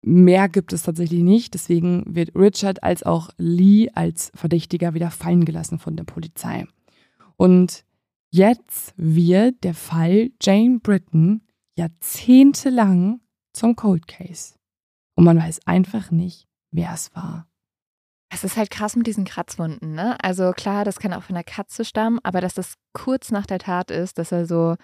Mehr 0.00 0.48
gibt 0.48 0.72
es 0.72 0.84
tatsächlich 0.84 1.20
nicht, 1.20 1.52
deswegen 1.52 2.04
wird 2.06 2.34
Richard 2.34 2.82
als 2.82 3.02
auch 3.02 3.28
Lee 3.36 3.90
als 3.92 4.32
Verdächtiger 4.34 4.94
wieder 4.94 5.10
fallen 5.10 5.44
gelassen 5.44 5.78
von 5.78 5.96
der 5.96 6.04
Polizei. 6.04 6.66
Und 7.36 7.84
Jetzt 8.30 8.94
wird 8.96 9.64
der 9.64 9.74
Fall 9.74 10.30
Jane 10.40 10.78
Britton 10.80 11.42
jahrzehntelang 11.76 13.20
zum 13.52 13.74
Cold 13.76 14.06
Case. 14.06 14.54
Und 15.16 15.24
man 15.24 15.38
weiß 15.38 15.66
einfach 15.66 16.10
nicht, 16.10 16.46
wer 16.70 16.92
es 16.94 17.14
war. 17.14 17.46
Es 18.32 18.44
ist 18.44 18.56
halt 18.56 18.70
krass 18.70 18.94
mit 18.94 19.08
diesen 19.08 19.24
Kratzwunden, 19.24 19.94
ne? 19.94 20.16
Also 20.22 20.52
klar, 20.52 20.84
das 20.84 21.00
kann 21.00 21.12
auch 21.12 21.24
von 21.24 21.34
der 21.34 21.42
Katze 21.42 21.84
stammen, 21.84 22.20
aber 22.22 22.40
dass 22.40 22.54
das 22.54 22.74
kurz 22.92 23.32
nach 23.32 23.46
der 23.46 23.58
Tat 23.58 23.90
ist, 23.90 24.18
dass 24.18 24.30
er 24.30 24.46
so 24.46 24.76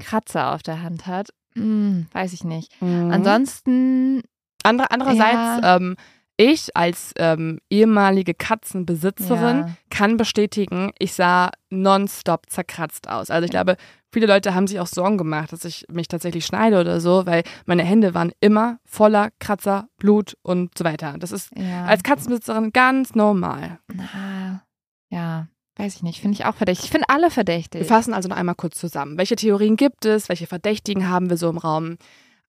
Kratzer 0.00 0.54
auf 0.54 0.62
der 0.62 0.82
Hand 0.82 1.06
hat, 1.06 1.28
hm, 1.54 2.06
weiß 2.12 2.32
ich 2.32 2.44
nicht. 2.44 2.80
Mhm. 2.80 3.10
Ansonsten. 3.10 4.22
Andere, 4.62 4.90
andererseits, 4.90 5.62
ja. 5.62 5.76
ähm, 5.76 5.96
ich 6.38 6.74
als 6.76 7.12
ähm, 7.18 7.58
ehemalige 7.68 8.32
Katzenbesitzerin 8.32 9.58
ja. 9.58 9.70
kann 9.90 10.16
bestätigen, 10.16 10.92
ich 10.98 11.12
sah 11.12 11.50
nonstop 11.68 12.48
zerkratzt 12.48 13.08
aus. 13.08 13.30
Also 13.30 13.44
ich 13.44 13.50
glaube, 13.50 13.76
viele 14.12 14.26
Leute 14.26 14.54
haben 14.54 14.68
sich 14.68 14.78
auch 14.78 14.86
Sorgen 14.86 15.18
gemacht, 15.18 15.52
dass 15.52 15.64
ich 15.64 15.84
mich 15.90 16.06
tatsächlich 16.06 16.46
schneide 16.46 16.80
oder 16.80 17.00
so, 17.00 17.26
weil 17.26 17.42
meine 17.66 17.82
Hände 17.82 18.14
waren 18.14 18.32
immer 18.40 18.78
voller 18.86 19.30
Kratzer, 19.40 19.88
Blut 19.98 20.36
und 20.42 20.78
so 20.78 20.84
weiter. 20.84 21.16
Das 21.18 21.32
ist 21.32 21.50
ja. 21.56 21.84
als 21.84 22.04
Katzenbesitzerin 22.04 22.72
ganz 22.72 23.14
normal. 23.14 23.80
Na, 23.92 24.62
ja. 25.10 25.48
Weiß 25.76 25.94
ich 25.94 26.02
nicht, 26.02 26.20
finde 26.20 26.34
ich 26.34 26.44
auch 26.44 26.56
verdächtig. 26.56 26.86
Ich 26.86 26.90
finde 26.90 27.08
alle 27.08 27.30
verdächtig. 27.30 27.82
Wir 27.82 27.86
fassen 27.86 28.12
also 28.12 28.28
noch 28.28 28.36
einmal 28.36 28.56
kurz 28.56 28.76
zusammen. 28.78 29.16
Welche 29.16 29.36
Theorien 29.36 29.76
gibt 29.76 30.06
es? 30.06 30.28
Welche 30.28 30.48
Verdächtigen 30.48 31.08
haben 31.08 31.30
wir 31.30 31.36
so 31.36 31.48
im 31.48 31.56
Raum? 31.56 31.98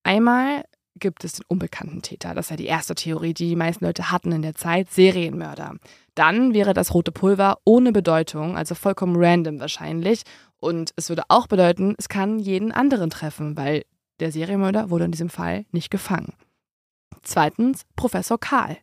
Einmal 0.02 0.64
gibt 0.96 1.24
es 1.24 1.34
den 1.34 1.46
unbekannten 1.48 2.02
Täter. 2.02 2.34
Das 2.34 2.48
ist 2.48 2.50
ja 2.52 2.56
die 2.58 2.66
erste 2.66 2.96
Theorie, 2.96 3.34
die 3.34 3.50
die 3.50 3.56
meisten 3.56 3.86
Leute 3.86 4.12
hatten 4.12 4.32
in 4.32 4.42
der 4.42 4.56
Zeit, 4.56 4.92
Serienmörder. 4.92 5.76
Dann 6.16 6.54
wäre 6.54 6.74
das 6.74 6.94
rote 6.94 7.12
Pulver 7.12 7.60
ohne 7.64 7.92
Bedeutung, 7.92 8.58
also 8.58 8.76
vollkommen 8.76 9.16
random 9.18 9.60
wahrscheinlich. 9.60 10.24
Und 10.58 10.92
es 10.96 11.10
würde 11.10 11.24
auch 11.30 11.48
bedeuten, 11.48 11.96
es 11.98 12.10
kann 12.10 12.40
jeden 12.40 12.72
anderen 12.72 13.10
treffen, 13.10 13.56
weil 13.56 13.84
der 14.20 14.32
Serienmörder 14.32 14.90
wurde 14.90 15.06
in 15.06 15.12
diesem 15.12 15.30
Fall 15.30 15.66
nicht 15.72 15.90
gefangen. 15.90 16.34
Zweitens 17.24 17.84
Professor 17.96 18.40
Karl. 18.40 18.78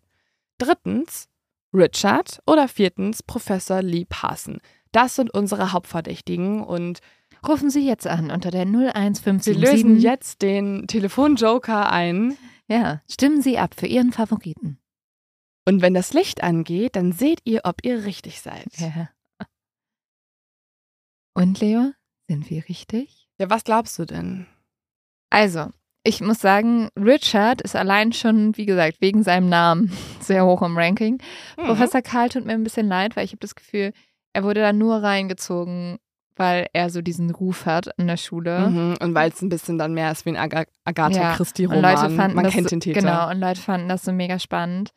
Drittens 0.59 1.29
Richard 1.75 2.41
oder 2.47 2.69
viertens 2.69 3.23
Professor 3.23 3.83
Lee 3.83 4.07
Parson. 4.09 4.61
Das 4.93 5.15
sind 5.15 5.33
unsere 5.35 5.73
Hauptverdächtigen 5.73 6.63
und 6.63 7.01
Rufen 7.49 7.71
Sie 7.71 7.87
jetzt 7.87 8.07
an 8.07 8.31
unter 8.31 8.51
der 8.51 8.63
01577. 8.63 9.55
Sie 9.55 9.61
lösen 9.61 9.99
jetzt 9.99 10.43
den 10.43 10.87
Telefonjoker 10.87 11.91
ein. 11.93 12.37
Ja, 12.69 13.03
stimmen 13.09 13.43
Sie 13.43 13.59
ab 13.59 13.75
für 13.77 13.87
Ihren 13.87 14.13
Favoriten. 14.13 14.79
Und 15.69 15.83
wenn 15.83 15.95
das 15.95 16.13
Licht 16.13 16.43
angeht, 16.43 16.97
dann 16.97 17.13
seht 17.13 17.41
ihr, 17.45 17.63
ob 17.65 17.85
ihr 17.85 18.05
richtig 18.05 18.41
seid. 18.41 18.69
Ja. 18.79 19.11
Und 21.35 21.61
Leo, 21.61 21.93
sind 22.29 22.49
wir 22.51 22.69
richtig? 22.69 23.29
Ja, 23.39 23.51
was 23.51 23.65
glaubst 23.65 23.99
du 23.99 24.05
denn? 24.05 24.47
Also, 25.31 25.69
ich 26.05 26.21
muss 26.21 26.41
sagen, 26.41 26.89
Richard 26.97 27.63
ist 27.63 27.75
allein 27.75 28.13
schon, 28.13 28.57
wie 28.57 28.65
gesagt, 28.65 29.01
wegen 29.01 29.25
seinem 29.25 29.49
Namen 29.49 29.93
sehr 30.21 30.47
hoch 30.47 30.63
im 30.63 30.79
Ranking. 30.79 31.21
Mhm. 31.59 31.65
Professor 31.65 32.01
Karl 32.01 32.29
tut 32.29 32.45
mir 32.45 32.53
ein 32.53 32.65
bisschen 32.65 32.87
leid, 32.87 33.17
weil 33.17 33.25
ich 33.25 33.33
habe 33.33 33.41
das 33.41 33.57
Gefühl, 33.57 33.93
er 34.33 34.45
wurde 34.45 34.61
da 34.61 34.73
nur 34.73 35.03
reingezogen, 35.03 35.99
weil 36.37 36.69
er 36.73 36.91
so 36.91 37.03
diesen 37.03 37.31
Ruf 37.31 37.67
hat 37.67 37.89
in 37.97 38.07
der 38.07 38.17
Schule. 38.17 38.69
Mhm, 38.69 38.97
und 39.01 39.15
weil 39.15 39.31
es 39.31 39.43
ein 39.43 39.49
bisschen 39.49 39.79
dann 39.79 39.95
mehr 39.95 40.13
ist 40.13 40.27
wie 40.27 40.31
ein 40.31 40.37
Ag 40.37 40.69
Agatha 40.85 41.21
ja, 41.21 41.35
Christie-Roman. 41.35 42.35
Man 42.35 42.51
kennt 42.51 42.71
den 42.71 42.81
Täter. 42.81 43.01
Genau, 43.01 43.31
und 43.31 43.41
Leute 43.41 43.61
fanden 43.61 43.89
das 43.89 44.05
so 44.05 44.13
mega 44.13 44.39
spannend. 44.39 44.93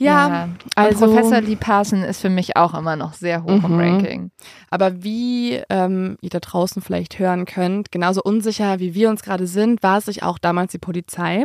Ja, 0.00 0.28
ja. 0.28 0.48
also 0.76 1.06
Professor 1.06 1.42
Lee 1.42 1.56
Parson 1.56 2.02
ist 2.02 2.22
für 2.22 2.30
mich 2.30 2.56
auch 2.56 2.72
immer 2.72 2.96
noch 2.96 3.12
sehr 3.12 3.44
hoch 3.44 3.50
mhm. 3.50 3.64
im 3.66 3.78
Ranking. 3.78 4.30
Aber 4.70 5.02
wie 5.02 5.60
ähm, 5.68 6.16
ihr 6.22 6.30
da 6.30 6.40
draußen 6.40 6.80
vielleicht 6.80 7.18
hören 7.18 7.44
könnt, 7.44 7.92
genauso 7.92 8.22
unsicher 8.22 8.78
wie 8.78 8.94
wir 8.94 9.10
uns 9.10 9.22
gerade 9.22 9.46
sind, 9.46 9.82
war 9.82 9.98
es 9.98 10.06
sich 10.06 10.22
auch 10.22 10.38
damals 10.38 10.72
die 10.72 10.78
Polizei. 10.78 11.44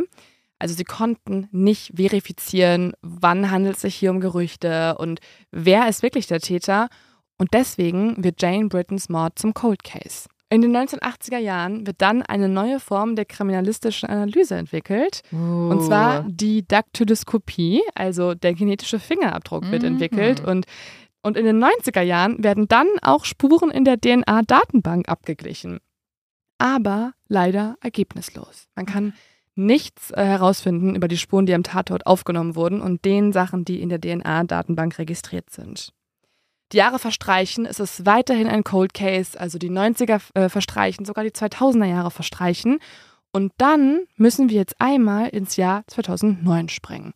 Also 0.58 0.74
sie 0.74 0.84
konnten 0.84 1.48
nicht 1.52 1.92
verifizieren, 1.96 2.94
wann 3.02 3.50
handelt 3.50 3.76
es 3.76 3.82
sich 3.82 3.94
hier 3.94 4.10
um 4.10 4.20
Gerüchte 4.20 4.96
und 4.96 5.20
wer 5.50 5.86
ist 5.86 6.02
wirklich 6.02 6.26
der 6.26 6.40
Täter. 6.40 6.88
Und 7.38 7.52
deswegen 7.52 8.22
wird 8.22 8.40
Jane 8.40 8.68
Brittons 8.68 9.08
Mord 9.08 9.38
zum 9.38 9.54
Cold 9.54 9.84
Case. 9.84 10.28
In 10.48 10.62
den 10.62 10.76
1980er 10.76 11.38
Jahren 11.38 11.86
wird 11.86 12.00
dann 12.00 12.22
eine 12.22 12.48
neue 12.48 12.78
Form 12.78 13.16
der 13.16 13.24
kriminalistischen 13.24 14.08
Analyse 14.08 14.54
entwickelt. 14.54 15.22
Oh. 15.32 15.70
Und 15.70 15.82
zwar 15.82 16.24
die 16.28 16.66
Daktyloskopie, 16.66 17.82
also 17.96 18.34
der 18.34 18.54
genetische 18.54 19.00
Fingerabdruck 19.00 19.70
wird 19.72 19.82
mhm. 19.82 19.88
entwickelt. 19.88 20.40
Und, 20.40 20.66
und 21.22 21.36
in 21.36 21.44
den 21.44 21.62
90er 21.62 22.02
Jahren 22.02 22.44
werden 22.44 22.68
dann 22.68 22.86
auch 23.02 23.24
Spuren 23.24 23.72
in 23.72 23.84
der 23.84 24.00
DNA-Datenbank 24.00 25.08
abgeglichen. 25.08 25.80
Aber 26.58 27.12
leider 27.26 27.76
ergebnislos. 27.80 28.68
Man 28.76 28.86
kann 28.86 29.14
nichts 29.56 30.12
äh, 30.12 30.24
herausfinden 30.24 30.94
über 30.94 31.08
die 31.08 31.18
Spuren, 31.18 31.46
die 31.46 31.54
am 31.54 31.64
Tatort 31.64 32.06
aufgenommen 32.06 32.54
wurden 32.54 32.80
und 32.80 33.04
den 33.04 33.32
Sachen, 33.32 33.64
die 33.64 33.80
in 33.82 33.88
der 33.88 34.00
DNA-Datenbank 34.00 34.98
registriert 34.98 35.50
sind. 35.50 35.92
Die 36.72 36.78
Jahre 36.78 36.98
verstreichen, 36.98 37.64
es 37.64 37.78
ist 37.78 38.06
weiterhin 38.06 38.48
ein 38.48 38.64
Cold 38.64 38.92
Case, 38.92 39.38
also 39.38 39.58
die 39.58 39.70
90er 39.70 40.20
äh, 40.34 40.48
verstreichen, 40.48 41.04
sogar 41.04 41.22
die 41.22 41.30
2000er 41.30 41.84
Jahre 41.84 42.10
verstreichen. 42.10 42.78
Und 43.32 43.52
dann 43.58 44.00
müssen 44.16 44.48
wir 44.48 44.56
jetzt 44.56 44.80
einmal 44.80 45.28
ins 45.28 45.56
Jahr 45.56 45.84
2009 45.86 46.68
springen. 46.68 47.12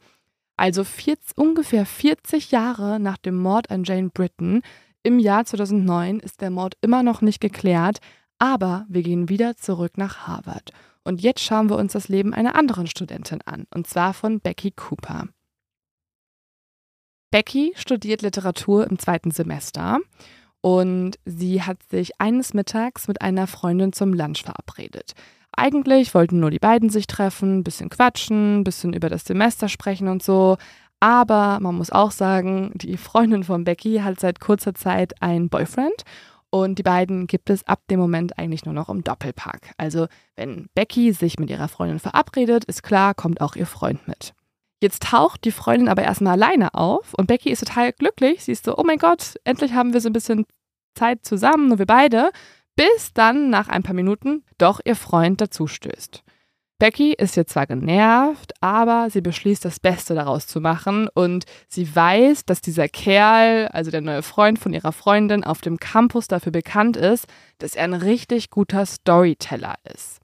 Also 0.56 0.84
40, 0.84 1.36
ungefähr 1.36 1.86
40 1.86 2.50
Jahre 2.50 3.00
nach 3.00 3.16
dem 3.16 3.36
Mord 3.36 3.70
an 3.70 3.84
Jane 3.84 4.10
Britton 4.10 4.62
im 5.02 5.18
Jahr 5.18 5.46
2009 5.46 6.20
ist 6.20 6.42
der 6.42 6.50
Mord 6.50 6.74
immer 6.82 7.02
noch 7.02 7.22
nicht 7.22 7.40
geklärt, 7.40 8.00
aber 8.38 8.84
wir 8.88 9.02
gehen 9.02 9.30
wieder 9.30 9.56
zurück 9.56 9.96
nach 9.96 10.26
Harvard. 10.26 10.72
Und 11.04 11.22
jetzt 11.22 11.40
schauen 11.42 11.70
wir 11.70 11.76
uns 11.76 11.94
das 11.94 12.08
Leben 12.08 12.34
einer 12.34 12.54
anderen 12.54 12.86
Studentin 12.86 13.40
an, 13.46 13.66
und 13.74 13.86
zwar 13.86 14.12
von 14.12 14.40
Becky 14.40 14.70
Cooper. 14.72 15.28
Becky 17.30 17.72
studiert 17.76 18.22
Literatur 18.22 18.90
im 18.90 18.98
zweiten 18.98 19.30
Semester 19.30 19.98
und 20.60 21.18
sie 21.24 21.62
hat 21.62 21.78
sich 21.88 22.20
eines 22.20 22.54
Mittags 22.54 23.06
mit 23.06 23.22
einer 23.22 23.46
Freundin 23.46 23.92
zum 23.92 24.12
Lunch 24.12 24.42
verabredet. 24.42 25.12
Eigentlich 25.52 26.14
wollten 26.14 26.40
nur 26.40 26.50
die 26.50 26.58
beiden 26.58 26.90
sich 26.90 27.06
treffen, 27.06 27.62
bisschen 27.62 27.88
quatschen, 27.88 28.64
bisschen 28.64 28.92
über 28.92 29.08
das 29.08 29.24
Semester 29.24 29.68
sprechen 29.68 30.08
und 30.08 30.22
so. 30.22 30.56
Aber 30.98 31.58
man 31.60 31.76
muss 31.76 31.90
auch 31.90 32.10
sagen, 32.10 32.72
die 32.74 32.96
Freundin 32.96 33.44
von 33.44 33.64
Becky 33.64 33.98
hat 33.98 34.20
seit 34.20 34.40
kurzer 34.40 34.74
Zeit 34.74 35.22
einen 35.22 35.48
Boyfriend 35.48 36.02
und 36.50 36.78
die 36.78 36.82
beiden 36.82 37.26
gibt 37.26 37.48
es 37.48 37.66
ab 37.66 37.80
dem 37.88 38.00
Moment 38.00 38.38
eigentlich 38.38 38.64
nur 38.64 38.74
noch 38.74 38.88
im 38.88 39.04
Doppelpack. 39.04 39.72
Also 39.78 40.08
wenn 40.34 40.66
Becky 40.74 41.12
sich 41.12 41.38
mit 41.38 41.48
ihrer 41.48 41.68
Freundin 41.68 42.00
verabredet, 42.00 42.64
ist 42.64 42.82
klar, 42.82 43.14
kommt 43.14 43.40
auch 43.40 43.54
ihr 43.54 43.66
Freund 43.66 44.06
mit. 44.08 44.34
Jetzt 44.80 45.02
taucht 45.02 45.44
die 45.44 45.52
Freundin 45.52 45.88
aber 45.88 46.02
erstmal 46.02 46.32
alleine 46.32 46.74
auf 46.74 47.12
und 47.14 47.26
Becky 47.26 47.50
ist 47.50 47.66
total 47.66 47.92
glücklich. 47.92 48.44
Sie 48.44 48.52
ist 48.52 48.64
so, 48.64 48.76
oh 48.76 48.84
mein 48.84 48.98
Gott, 48.98 49.34
endlich 49.44 49.74
haben 49.74 49.92
wir 49.92 50.00
so 50.00 50.08
ein 50.08 50.14
bisschen 50.14 50.46
Zeit 50.94 51.24
zusammen, 51.24 51.68
nur 51.68 51.78
wir 51.78 51.86
beide. 51.86 52.30
Bis 52.76 53.12
dann 53.12 53.50
nach 53.50 53.68
ein 53.68 53.82
paar 53.82 53.94
Minuten 53.94 54.42
doch 54.56 54.80
ihr 54.84 54.96
Freund 54.96 55.40
dazustößt. 55.40 56.22
Becky 56.78 57.12
ist 57.12 57.36
jetzt 57.36 57.52
zwar 57.52 57.66
genervt, 57.66 58.54
aber 58.62 59.10
sie 59.10 59.20
beschließt, 59.20 59.62
das 59.66 59.78
Beste 59.80 60.14
daraus 60.14 60.46
zu 60.46 60.62
machen 60.62 61.08
und 61.12 61.44
sie 61.68 61.94
weiß, 61.94 62.46
dass 62.46 62.62
dieser 62.62 62.88
Kerl, 62.88 63.68
also 63.68 63.90
der 63.90 64.00
neue 64.00 64.22
Freund 64.22 64.58
von 64.58 64.72
ihrer 64.72 64.92
Freundin, 64.92 65.44
auf 65.44 65.60
dem 65.60 65.76
Campus 65.76 66.26
dafür 66.26 66.52
bekannt 66.52 66.96
ist, 66.96 67.26
dass 67.58 67.74
er 67.74 67.84
ein 67.84 67.92
richtig 67.92 68.48
guter 68.48 68.86
Storyteller 68.86 69.74
ist. 69.92 70.20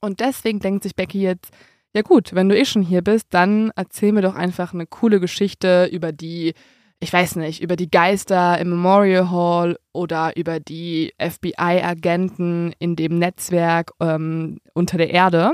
Und 0.00 0.20
deswegen 0.20 0.58
denkt 0.58 0.84
sich 0.84 0.96
Becky 0.96 1.20
jetzt, 1.20 1.50
ja 1.94 2.02
gut, 2.02 2.34
wenn 2.34 2.48
du 2.48 2.56
eh 2.56 2.64
schon 2.64 2.82
hier 2.82 3.02
bist, 3.02 3.28
dann 3.30 3.70
erzähl 3.76 4.12
mir 4.12 4.22
doch 4.22 4.34
einfach 4.34 4.72
eine 4.72 4.86
coole 4.86 5.20
Geschichte 5.20 5.88
über 5.92 6.12
die, 6.12 6.54
ich 7.00 7.12
weiß 7.12 7.36
nicht, 7.36 7.62
über 7.62 7.76
die 7.76 7.90
Geister 7.90 8.58
im 8.58 8.70
Memorial 8.70 9.30
Hall 9.30 9.78
oder 9.92 10.36
über 10.36 10.58
die 10.58 11.12
FBI-Agenten 11.18 12.74
in 12.78 12.96
dem 12.96 13.18
Netzwerk 13.18 13.92
ähm, 14.00 14.58
unter 14.72 14.96
der 14.96 15.10
Erde. 15.10 15.52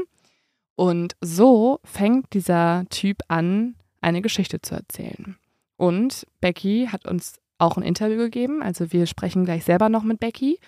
Und 0.77 1.17
so 1.21 1.81
fängt 1.83 2.33
dieser 2.35 2.85
Typ 2.89 3.19
an, 3.27 3.75
eine 4.01 4.23
Geschichte 4.23 4.63
zu 4.63 4.77
erzählen. 4.77 5.37
Und 5.77 6.25
Becky 6.41 6.89
hat 6.91 7.09
uns 7.09 7.41
auch 7.59 7.77
ein 7.77 7.83
Interview 7.83 8.19
gegeben, 8.19 8.63
also 8.63 8.93
wir 8.93 9.07
sprechen 9.07 9.45
gleich 9.45 9.65
selber 9.65 9.89
noch 9.89 10.05
mit 10.05 10.21
Becky. 10.21 10.61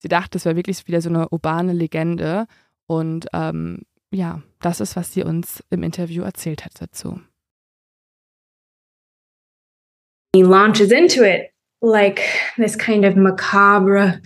Sie 0.00 0.08
dachte, 0.08 0.36
es 0.36 0.44
wäre 0.44 0.56
wirklich 0.56 0.86
wieder 0.86 1.00
so 1.00 1.08
eine 1.08 1.30
urbane 1.30 1.72
Legende. 1.72 2.46
Und 2.86 3.26
ähm, 3.32 3.82
ja, 4.10 4.42
das 4.60 4.80
ist, 4.80 4.96
was 4.96 5.12
sie 5.12 5.22
uns 5.22 5.62
im 5.70 5.82
Interview 5.82 6.22
erzählt 6.22 6.64
hat 6.64 6.80
dazu. 6.80 7.20
He 10.34 10.42
launches 10.42 10.92
into 10.92 11.22
it 11.22 11.52
like 11.80 12.20
this 12.56 12.76
kind 12.76 13.04
of 13.04 13.16
macabre 13.16 14.20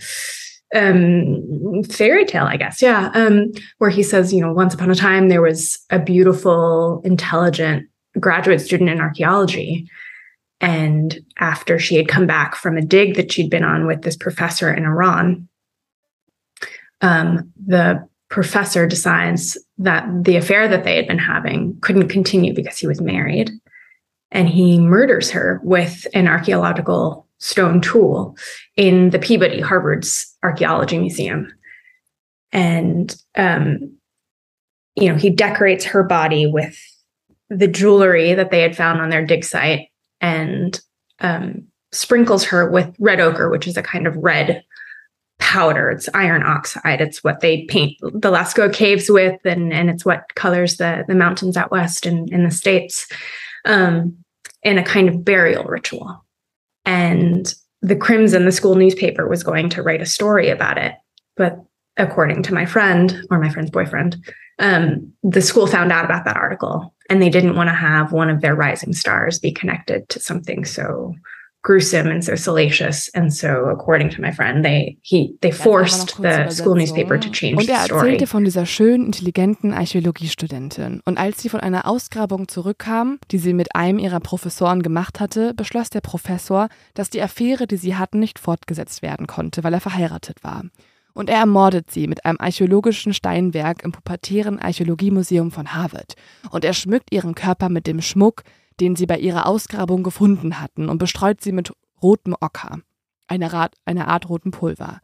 um, 0.75 1.83
fairy 1.83 2.25
tale, 2.25 2.45
I 2.45 2.57
guess. 2.57 2.81
Yeah. 2.81 3.11
Um, 3.13 3.51
where 3.77 3.89
he 3.89 4.03
says, 4.03 4.33
you 4.33 4.41
know, 4.41 4.51
once 4.51 4.73
upon 4.73 4.91
a 4.91 4.95
time 4.95 5.29
there 5.29 5.41
was 5.41 5.79
a 5.89 5.99
beautiful, 5.99 7.01
intelligent 7.05 7.87
graduate 8.19 8.61
student 8.61 8.89
in 8.89 8.99
archaeology. 8.99 9.87
And 10.59 11.19
after 11.39 11.77
she 11.77 11.95
had 11.95 12.07
come 12.07 12.25
back 12.25 12.55
from 12.55 12.77
a 12.77 12.81
dig 12.81 13.15
that 13.15 13.31
she'd 13.31 13.49
been 13.49 13.63
on 13.63 13.85
with 13.85 14.01
this 14.01 14.15
professor 14.15 14.73
in 14.73 14.85
Iran, 14.85 15.47
um, 17.01 17.51
the 17.65 18.07
professor 18.33 18.87
decides 18.87 19.59
that 19.77 20.07
the 20.23 20.35
affair 20.35 20.67
that 20.67 20.83
they 20.83 20.95
had 20.95 21.05
been 21.05 21.19
having 21.19 21.79
couldn't 21.81 22.09
continue 22.09 22.51
because 22.51 22.79
he 22.79 22.87
was 22.87 22.99
married. 22.99 23.51
And 24.31 24.49
he 24.49 24.79
murders 24.79 25.29
her 25.29 25.61
with 25.63 26.07
an 26.15 26.27
archaeological 26.27 27.27
stone 27.37 27.79
tool 27.79 28.35
in 28.75 29.11
the 29.11 29.19
Peabody 29.19 29.61
Harvard's 29.61 30.35
Archaeology 30.41 30.97
Museum. 30.97 31.53
And, 32.51 33.15
um, 33.35 33.97
you 34.95 35.09
know, 35.09 35.15
he 35.15 35.29
decorates 35.29 35.85
her 35.85 36.01
body 36.01 36.47
with 36.47 36.75
the 37.51 37.67
jewelry 37.67 38.33
that 38.33 38.49
they 38.49 38.61
had 38.61 38.75
found 38.75 38.99
on 38.99 39.11
their 39.11 39.23
dig 39.23 39.45
site 39.45 39.89
and 40.21 40.81
um, 41.19 41.67
sprinkles 41.91 42.45
her 42.45 42.67
with 42.67 42.95
red 42.97 43.19
ochre, 43.19 43.51
which 43.51 43.67
is 43.67 43.77
a 43.77 43.83
kind 43.83 44.07
of 44.07 44.17
red 44.17 44.63
powder. 45.43 45.89
It's 45.89 46.07
iron 46.13 46.41
oxide. 46.41 47.01
It's 47.01 47.21
what 47.21 47.41
they 47.41 47.65
paint 47.65 47.99
the 48.01 48.31
Lascaux 48.31 48.73
caves 48.73 49.09
with, 49.09 49.39
and, 49.43 49.73
and 49.73 49.89
it's 49.89 50.05
what 50.05 50.33
colors 50.35 50.77
the, 50.77 51.03
the 51.09 51.15
mountains 51.15 51.57
out 51.57 51.69
west 51.69 52.05
in, 52.05 52.33
in 52.33 52.45
the 52.45 52.49
States 52.49 53.11
um, 53.65 54.15
in 54.63 54.77
a 54.77 54.83
kind 54.83 55.09
of 55.09 55.25
burial 55.25 55.65
ritual. 55.65 56.23
And 56.85 57.53
the 57.81 57.95
Crimson, 57.97 58.45
the 58.45 58.53
school 58.53 58.75
newspaper, 58.75 59.27
was 59.27 59.43
going 59.43 59.69
to 59.71 59.83
write 59.83 60.01
a 60.01 60.05
story 60.05 60.49
about 60.49 60.77
it. 60.77 60.95
But 61.35 61.59
according 61.97 62.43
to 62.43 62.53
my 62.53 62.65
friend 62.65 63.21
or 63.29 63.37
my 63.37 63.49
friend's 63.49 63.69
boyfriend, 63.69 64.15
um, 64.59 65.11
the 65.23 65.41
school 65.41 65.67
found 65.67 65.91
out 65.91 66.05
about 66.05 66.23
that 66.23 66.37
article 66.37 66.95
and 67.09 67.21
they 67.21 67.29
didn't 67.29 67.57
want 67.57 67.67
to 67.67 67.75
have 67.75 68.13
one 68.13 68.29
of 68.29 68.39
their 68.39 68.55
rising 68.55 68.93
stars 68.93 69.39
be 69.39 69.51
connected 69.51 70.07
to 70.07 70.21
something 70.21 70.63
so 70.63 71.13
gruesome 71.63 72.11
and 72.11 72.23
so 72.23 72.35
salacious. 72.35 73.09
And 73.15 73.33
so, 73.33 73.47
according 73.47 74.09
to 74.11 74.21
my 74.21 74.31
friend, 74.31 74.63
they 74.63 74.97
he 75.01 75.35
they 75.41 75.51
forced 75.51 76.17
the 76.21 76.49
school 76.49 76.75
newspaper 76.75 77.19
to 77.19 77.29
change 77.29 77.57
Und 77.57 77.69
er 77.69 77.79
erzählte 77.79 78.27
von 78.27 78.43
dieser 78.43 78.65
schönen, 78.65 79.07
intelligenten 79.07 79.73
Archäologiestudentin. 79.73 81.01
Und 81.05 81.17
als 81.17 81.41
sie 81.41 81.49
von 81.49 81.61
einer 81.61 81.87
Ausgrabung 81.87 82.47
zurückkam, 82.47 83.19
die 83.31 83.39
sie 83.39 83.53
mit 83.53 83.75
einem 83.75 83.97
ihrer 83.97 84.19
Professoren 84.19 84.83
gemacht 84.83 85.19
hatte, 85.19 85.53
beschloss 85.53 85.89
der 85.89 86.01
Professor, 86.01 86.67
dass 86.93 87.09
die 87.09 87.21
Affäre, 87.21 87.65
die 87.65 87.77
sie 87.77 87.95
hatten, 87.95 88.19
nicht 88.19 88.39
fortgesetzt 88.39 89.01
werden 89.01 89.25
konnte, 89.25 89.63
weil 89.63 89.73
er 89.73 89.81
verheiratet 89.81 90.43
war. 90.43 90.63
Und 91.13 91.29
er 91.29 91.37
ermordet 91.37 91.91
sie 91.91 92.07
mit 92.07 92.25
einem 92.25 92.39
archäologischen 92.39 93.13
Steinwerk 93.13 93.83
im 93.83 93.91
pubertären 93.91 94.59
Archäologiemuseum 94.59 95.51
von 95.51 95.73
Harvard. 95.73 96.15
Und 96.49 96.65
er 96.65 96.73
schmückt 96.73 97.13
ihren 97.13 97.35
Körper 97.35 97.69
mit 97.69 97.85
dem 97.85 98.01
Schmuck, 98.01 98.43
den 98.79 98.95
sie 98.95 99.05
bei 99.05 99.19
ihrer 99.19 99.45
Ausgrabung 99.45 100.03
gefunden 100.03 100.59
hatten, 100.59 100.89
und 100.89 100.97
bestreut 100.97 101.41
sie 101.41 101.51
mit 101.51 101.73
rotem 102.01 102.35
Ocker, 102.39 102.79
einer 103.27 103.53
Art, 103.53 103.75
einer 103.85 104.07
Art 104.07 104.29
roten 104.29 104.51
Pulver. 104.51 104.99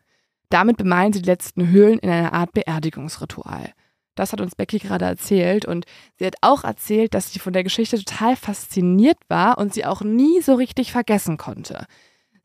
Damit 0.50 0.78
bemalen 0.78 1.14
sie 1.14 1.22
die 1.22 1.30
letzten 1.30 1.68
Höhlen 1.68 2.00
in 2.00 2.10
einer 2.10 2.34
Art 2.34 2.54
Beerdigungsritual. 2.54 3.72
Das 4.16 4.34
hat 4.34 4.42
uns 4.42 4.56
Becky 4.56 4.80
gerade 4.80 5.06
erzählt 5.06 5.66
und 5.66 5.86
sie 6.18 6.26
hat 6.26 6.36
auch 6.42 6.64
erzählt, 6.66 7.14
dass 7.14 7.32
sie 7.32 7.40
von 7.40 7.54
der 7.54 7.64
Geschichte 7.64 8.04
total 8.04 8.36
fasziniert 8.36 9.18
war 9.30 9.58
und 9.58 9.74
sie 9.74 9.86
auch 9.86 10.02
nie 10.02 10.42
so 10.42 10.56
richtig 10.56 10.92
vergessen 10.92 11.38
konnte. 11.38 11.86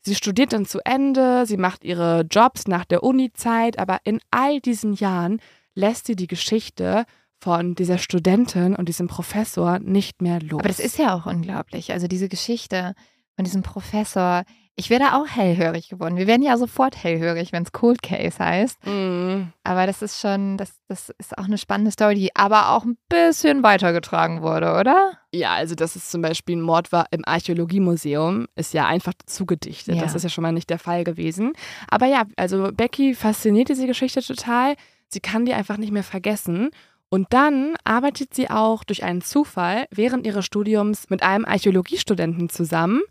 Sie 0.01 0.15
studiert 0.15 0.53
dann 0.53 0.65
zu 0.65 0.79
Ende, 0.85 1.45
sie 1.45 1.57
macht 1.57 1.83
ihre 1.83 2.21
Jobs 2.29 2.67
nach 2.67 2.85
der 2.85 3.03
Uni-Zeit, 3.03 3.79
aber 3.79 3.97
in 4.03 4.21
all 4.31 4.61
diesen 4.61 4.93
Jahren 4.93 5.41
lässt 5.73 6.05
sie 6.05 6.15
die 6.15 6.27
Geschichte 6.27 7.05
von 7.39 7.75
dieser 7.75 7.97
Studentin 7.97 8.75
und 8.75 8.89
diesem 8.89 9.07
Professor 9.07 9.79
nicht 9.79 10.21
mehr 10.21 10.39
los. 10.41 10.59
Aber 10.59 10.69
das 10.69 10.79
ist 10.79 10.97
ja 10.97 11.15
auch 11.15 11.25
unglaublich. 11.25 11.91
Also 11.91 12.07
diese 12.07 12.29
Geschichte 12.29 12.95
von 13.35 13.45
diesem 13.45 13.61
Professor. 13.61 14.43
Ich 14.77 14.89
wäre 14.89 14.99
da 15.01 15.17
auch 15.17 15.27
hellhörig 15.27 15.87
geworden. 15.87 16.17
Wir 16.17 16.27
werden 16.27 16.41
ja 16.41 16.57
sofort 16.57 17.01
hellhörig, 17.01 17.53
wenn 17.53 17.63
es 17.63 17.71
Cold 17.71 18.03
Case 18.03 18.39
heißt. 18.39 18.85
Mm. 18.85 19.53
Aber 19.63 19.87
das 19.87 20.01
ist 20.01 20.19
schon, 20.19 20.57
das, 20.57 20.73
das 20.89 21.11
ist 21.17 21.37
auch 21.37 21.45
eine 21.45 21.57
spannende 21.57 21.91
Story, 21.91 22.15
die 22.15 22.35
aber 22.35 22.71
auch 22.71 22.83
ein 22.83 22.97
bisschen 23.07 23.63
weitergetragen 23.63 24.41
wurde, 24.41 24.73
oder? 24.77 25.13
Ja, 25.31 25.53
also 25.53 25.75
dass 25.75 25.95
es 25.95 26.09
zum 26.09 26.21
Beispiel 26.21 26.57
ein 26.57 26.61
Mord 26.61 26.91
war 26.91 27.05
im 27.11 27.21
Archäologiemuseum, 27.25 28.47
ist 28.55 28.73
ja 28.73 28.85
einfach 28.85 29.13
zugedichtet. 29.25 29.95
Ja. 29.95 30.01
Das 30.01 30.13
ist 30.13 30.23
ja 30.23 30.29
schon 30.29 30.41
mal 30.41 30.51
nicht 30.51 30.69
der 30.69 30.79
Fall 30.79 31.05
gewesen. 31.05 31.53
Aber 31.87 32.07
ja, 32.07 32.23
also 32.35 32.69
Becky 32.73 33.15
fasziniert 33.15 33.69
diese 33.69 33.87
Geschichte 33.87 34.21
total. 34.21 34.75
Sie 35.07 35.21
kann 35.21 35.45
die 35.45 35.53
einfach 35.53 35.77
nicht 35.77 35.93
mehr 35.93 36.03
vergessen. 36.03 36.69
Und 37.09 37.27
dann 37.31 37.75
arbeitet 37.83 38.33
sie 38.33 38.49
auch 38.49 38.83
durch 38.83 39.03
einen 39.03 39.21
Zufall 39.21 39.85
während 39.91 40.25
ihres 40.25 40.45
Studiums 40.45 41.09
mit 41.09 41.23
einem 41.23 41.45
Archäologiestudenten 41.45 42.49
zusammen 42.49 43.01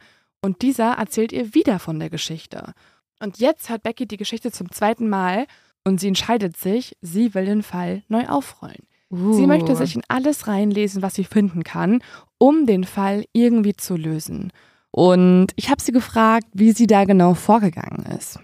und 0.43 0.61
dieser 0.61 0.93
erzählt 0.93 1.33
ihr 1.33 1.55
wieder 1.55 1.79
von 1.79 1.99
der 1.99 2.11
Geschichte. 2.11 2.75
Und 3.19 3.39
jetzt 3.39 3.71
hört 3.71 3.83
Becky 3.83 4.07
die 4.07 4.19
Geschichte 4.19 4.53
zum 4.53 4.71
zweiten 4.71 5.09
Mal 5.09 5.47
und 5.85 6.01
sie 6.01 6.09
entscheidet 6.09 6.57
sich, 6.59 6.97
sie 7.01 7.35
will 7.35 7.47
den 7.47 7.63
Fall 7.63 8.03
neu 8.09 8.27
aufrollen. 8.27 8.87
Sie 9.11 9.47
möchte 9.47 9.77
sich 9.77 9.95
in 9.95 10.03
alles 10.09 10.49
reinlesen, 10.49 11.01
was 11.01 11.15
sie 11.15 11.25
finden 11.25 11.63
kann, 11.63 12.03
um 12.39 12.67
den 12.67 12.85
Fall 12.85 13.25
irgendwie 13.33 13.75
zu 13.75 13.97
lösen. 13.97 14.53
Und 14.91 15.49
ich 15.57 15.71
habe 15.71 15.81
sie 15.81 15.93
gefragt, 15.93 16.47
wie 16.53 16.73
sie 16.73 16.87
da 16.87 17.05
genau 17.05 17.35
vorgegangen 17.35 18.05
ist. 18.19 18.39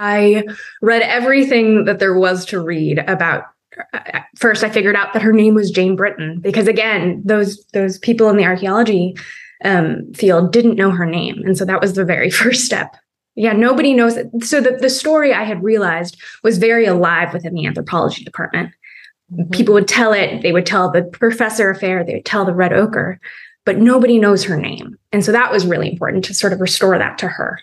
I 0.00 0.44
read 0.80 1.02
everything 1.02 1.84
that 1.84 1.98
there 1.98 2.18
was 2.18 2.46
to 2.46 2.58
read 2.58 3.00
about 3.00 3.44
first 4.36 4.64
I 4.64 4.70
figured 4.70 4.96
out 4.96 5.12
that 5.12 5.22
her 5.22 5.32
name 5.32 5.54
was 5.54 5.70
Jane 5.70 5.94
Britton 5.94 6.40
because 6.40 6.66
again 6.66 7.22
those 7.24 7.64
those 7.72 7.98
people 7.98 8.28
in 8.30 8.36
the 8.36 8.44
archaeology 8.44 9.14
um, 9.62 10.10
field 10.14 10.52
didn't 10.52 10.76
know 10.76 10.90
her 10.90 11.04
name. 11.04 11.42
And 11.44 11.56
so 11.56 11.66
that 11.66 11.80
was 11.80 11.92
the 11.92 12.04
very 12.04 12.30
first 12.42 12.64
step. 12.64 12.96
Yeah 13.36 13.52
nobody 13.52 13.92
knows 13.92 14.16
it. 14.16 14.28
so 14.42 14.60
the, 14.60 14.72
the 14.72 14.90
story 14.90 15.34
I 15.34 15.44
had 15.44 15.62
realized 15.62 16.20
was 16.42 16.58
very 16.58 16.86
alive 16.86 17.32
within 17.34 17.54
the 17.54 17.66
anthropology 17.66 18.24
department. 18.24 18.72
Mm-hmm. 19.32 19.50
people 19.50 19.74
would 19.74 19.86
tell 19.86 20.12
it 20.12 20.42
they 20.42 20.50
would 20.50 20.66
tell 20.66 20.90
the 20.90 21.04
professor 21.04 21.70
affair 21.70 22.02
they 22.02 22.14
would 22.14 22.24
tell 22.24 22.44
the 22.44 22.54
red 22.54 22.72
ochre 22.72 23.20
but 23.66 23.78
nobody 23.78 24.18
knows 24.18 24.44
her 24.44 24.56
name. 24.56 24.98
And 25.12 25.22
so 25.22 25.30
that 25.30 25.52
was 25.52 25.66
really 25.66 25.92
important 25.92 26.24
to 26.24 26.34
sort 26.34 26.54
of 26.54 26.60
restore 26.60 26.98
that 26.98 27.18
to 27.18 27.28
her 27.28 27.60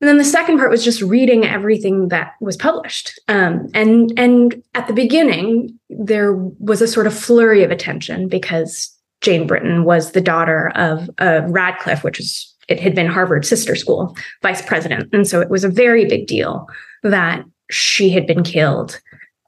and 0.00 0.08
then 0.08 0.18
the 0.18 0.24
second 0.24 0.58
part 0.58 0.70
was 0.70 0.84
just 0.84 1.02
reading 1.02 1.44
everything 1.44 2.08
that 2.08 2.32
was 2.40 2.56
published. 2.56 3.18
Um, 3.28 3.68
and 3.74 4.12
and 4.16 4.62
at 4.74 4.86
the 4.86 4.94
beginning, 4.94 5.78
there 5.90 6.32
was 6.32 6.80
a 6.80 6.88
sort 6.88 7.06
of 7.06 7.14
flurry 7.14 7.62
of 7.62 7.70
attention 7.70 8.28
because 8.28 8.96
Jane 9.20 9.46
Britton 9.46 9.84
was 9.84 10.12
the 10.12 10.22
daughter 10.22 10.72
of 10.74 11.10
uh, 11.18 11.42
Radcliffe, 11.48 12.02
which 12.02 12.18
is 12.18 12.54
it 12.68 12.80
had 12.80 12.94
been 12.94 13.08
Harvard's 13.08 13.48
sister 13.48 13.74
school 13.74 14.16
vice 14.42 14.62
president, 14.62 15.10
and 15.12 15.28
so 15.28 15.40
it 15.40 15.50
was 15.50 15.64
a 15.64 15.68
very 15.68 16.06
big 16.06 16.26
deal 16.26 16.66
that 17.02 17.44
she 17.70 18.08
had 18.10 18.26
been 18.26 18.42
killed 18.42 19.00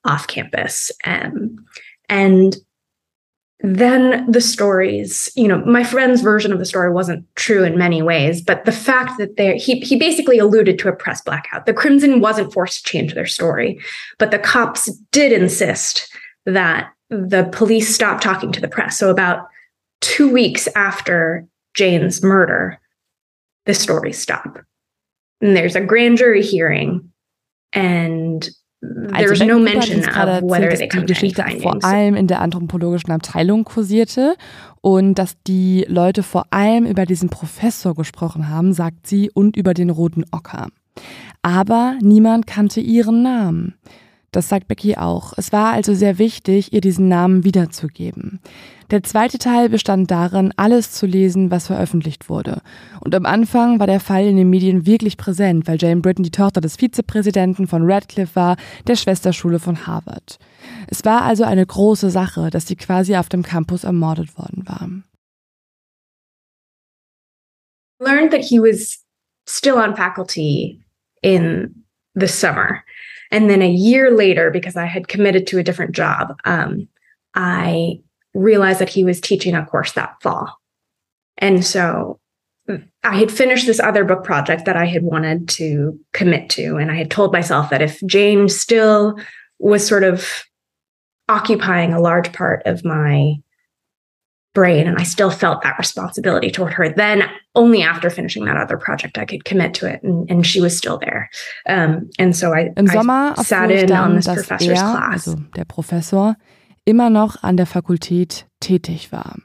off 0.04 0.26
campus. 0.26 0.90
Um, 1.04 1.64
and 2.08 2.56
then 3.62 4.28
the 4.28 4.40
stories, 4.40 5.30
you 5.36 5.46
know, 5.46 5.64
my 5.64 5.84
friend's 5.84 6.20
version 6.20 6.52
of 6.52 6.58
the 6.58 6.64
story 6.64 6.92
wasn't 6.92 7.24
true 7.36 7.62
in 7.62 7.78
many 7.78 8.02
ways, 8.02 8.42
but 8.42 8.64
the 8.64 8.72
fact 8.72 9.18
that 9.18 9.36
they 9.36 9.56
he 9.56 9.78
he 9.80 9.96
basically 9.96 10.38
alluded 10.38 10.78
to 10.80 10.88
a 10.88 10.96
press 10.96 11.22
blackout. 11.22 11.64
The 11.64 11.72
Crimson 11.72 12.20
wasn't 12.20 12.52
forced 12.52 12.84
to 12.84 12.90
change 12.90 13.14
their 13.14 13.26
story, 13.26 13.78
but 14.18 14.32
the 14.32 14.38
cops 14.38 14.92
did 15.12 15.30
insist 15.30 16.12
that 16.44 16.90
the 17.08 17.48
police 17.52 17.94
stop 17.94 18.20
talking 18.20 18.50
to 18.50 18.60
the 18.60 18.68
press. 18.68 18.98
So 18.98 19.10
about 19.10 19.46
2 20.00 20.28
weeks 20.28 20.66
after 20.74 21.46
Jane's 21.74 22.22
murder, 22.22 22.80
the 23.66 23.74
stories 23.74 24.18
stop. 24.18 24.58
And 25.40 25.56
there's 25.56 25.76
a 25.76 25.80
grand 25.80 26.18
jury 26.18 26.42
hearing 26.42 27.12
and 27.72 28.48
Also 29.12 29.34
There's 29.34 29.40
no 29.40 29.60
mention 29.60 30.00
of 30.00 30.42
whether 30.42 30.68
they 30.76 30.88
come 30.88 31.04
die 31.04 31.12
Geschichte 31.12 31.44
vor 31.60 31.84
allem 31.84 32.16
in 32.16 32.26
der 32.26 32.40
anthropologischen 32.40 33.12
Abteilung 33.12 33.62
kursierte 33.64 34.34
und 34.80 35.14
dass 35.14 35.40
die 35.46 35.84
Leute 35.88 36.24
vor 36.24 36.46
allem 36.50 36.86
über 36.86 37.06
diesen 37.06 37.28
Professor 37.28 37.94
gesprochen 37.94 38.48
haben, 38.48 38.72
sagt 38.72 39.06
sie, 39.06 39.30
und 39.30 39.56
über 39.56 39.72
den 39.72 39.90
roten 39.90 40.24
Ocker. 40.32 40.68
Aber 41.42 41.96
niemand 42.00 42.48
kannte 42.48 42.80
ihren 42.80 43.22
Namen. 43.22 43.74
Das 44.32 44.48
sagt 44.48 44.66
Becky 44.66 44.96
auch. 44.96 45.34
Es 45.36 45.52
war 45.52 45.72
also 45.72 45.94
sehr 45.94 46.18
wichtig, 46.18 46.72
ihr 46.72 46.80
diesen 46.80 47.06
Namen 47.06 47.44
wiederzugeben. 47.44 48.40
Der 48.92 49.02
zweite 49.02 49.38
Teil 49.38 49.70
bestand 49.70 50.10
darin, 50.10 50.52
alles 50.58 50.92
zu 50.92 51.06
lesen, 51.06 51.50
was 51.50 51.68
veröffentlicht 51.68 52.28
wurde. 52.28 52.60
Und 53.00 53.14
am 53.14 53.24
Anfang 53.24 53.80
war 53.80 53.86
der 53.86 54.00
Fall 54.00 54.26
in 54.26 54.36
den 54.36 54.50
Medien 54.50 54.84
wirklich 54.84 55.16
präsent, 55.16 55.66
weil 55.66 55.78
Jane 55.80 56.02
Britton 56.02 56.24
die 56.24 56.30
Tochter 56.30 56.60
des 56.60 56.76
Vizepräsidenten 56.76 57.66
von 57.66 57.90
Radcliffe 57.90 58.36
war, 58.36 58.58
der 58.86 58.96
Schwesterschule 58.96 59.58
von 59.60 59.86
Harvard. 59.86 60.38
Es 60.88 61.06
war 61.06 61.22
also 61.22 61.42
eine 61.44 61.64
große 61.64 62.10
Sache, 62.10 62.50
dass 62.50 62.66
sie 62.66 62.76
quasi 62.76 63.16
auf 63.16 63.30
dem 63.30 63.42
Campus 63.42 63.84
ermordet 63.84 64.36
worden 64.36 64.68
war. 64.68 64.86
Learned 67.98 68.30
that 68.30 68.44
he 68.44 68.60
was 68.60 69.02
still 69.48 69.76
on 69.76 69.96
faculty 69.96 70.84
in 71.22 71.86
the 72.14 72.28
summer. 72.28 72.82
And 73.30 73.48
then 73.48 73.62
a 73.62 73.70
year 73.70 74.14
later, 74.14 74.50
because 74.50 74.76
I 74.76 74.86
had 74.86 75.08
committed 75.08 75.48
to 75.48 75.58
a 75.58 75.62
different 75.62 75.96
job, 75.96 76.36
um, 76.44 76.88
I 77.34 78.02
realized 78.34 78.80
that 78.80 78.88
he 78.88 79.04
was 79.04 79.20
teaching 79.20 79.54
a 79.54 79.64
course 79.64 79.92
that 79.92 80.14
fall. 80.22 80.58
And 81.38 81.64
so 81.64 82.20
I 83.02 83.18
had 83.18 83.32
finished 83.32 83.66
this 83.66 83.80
other 83.80 84.04
book 84.04 84.24
project 84.24 84.64
that 84.66 84.76
I 84.76 84.86
had 84.86 85.02
wanted 85.02 85.48
to 85.50 85.98
commit 86.12 86.48
to. 86.50 86.76
And 86.76 86.90
I 86.90 86.96
had 86.96 87.10
told 87.10 87.32
myself 87.32 87.70
that 87.70 87.82
if 87.82 88.00
Jane 88.06 88.48
still 88.48 89.18
was 89.58 89.86
sort 89.86 90.04
of 90.04 90.44
occupying 91.28 91.92
a 91.92 92.00
large 92.00 92.32
part 92.32 92.62
of 92.66 92.84
my 92.84 93.34
brain 94.54 94.86
and 94.86 94.98
I 94.98 95.02
still 95.02 95.30
felt 95.30 95.62
that 95.62 95.78
responsibility 95.78 96.50
toward 96.50 96.74
her. 96.74 96.90
Then 96.90 97.22
only 97.54 97.82
after 97.82 98.10
finishing 98.10 98.44
that 98.44 98.56
other 98.56 98.76
project 98.76 99.16
I 99.16 99.24
could 99.24 99.44
commit 99.44 99.72
to 99.74 99.86
it 99.86 100.02
and, 100.02 100.30
and 100.30 100.46
she 100.46 100.60
was 100.60 100.76
still 100.76 100.98
there. 100.98 101.30
Um, 101.66 102.10
and 102.18 102.36
so 102.36 102.52
I, 102.52 102.70
Im 102.76 102.86
Sommer 102.86 103.34
I 103.36 103.42
sat 103.42 103.70
in 103.70 103.86
dann, 103.86 104.10
on 104.10 104.16
this 104.16 104.26
professor's 104.26 104.68
er, 104.68 104.74
class. 104.74 105.28
Also 105.28 105.40
der 105.54 105.64
Professor 105.64 106.36
immer 106.84 107.10
noch 107.10 107.42
an 107.42 107.56
der 107.56 107.66
Fakultät 107.66 108.46
tätig 108.60 109.12
war. 109.12 109.36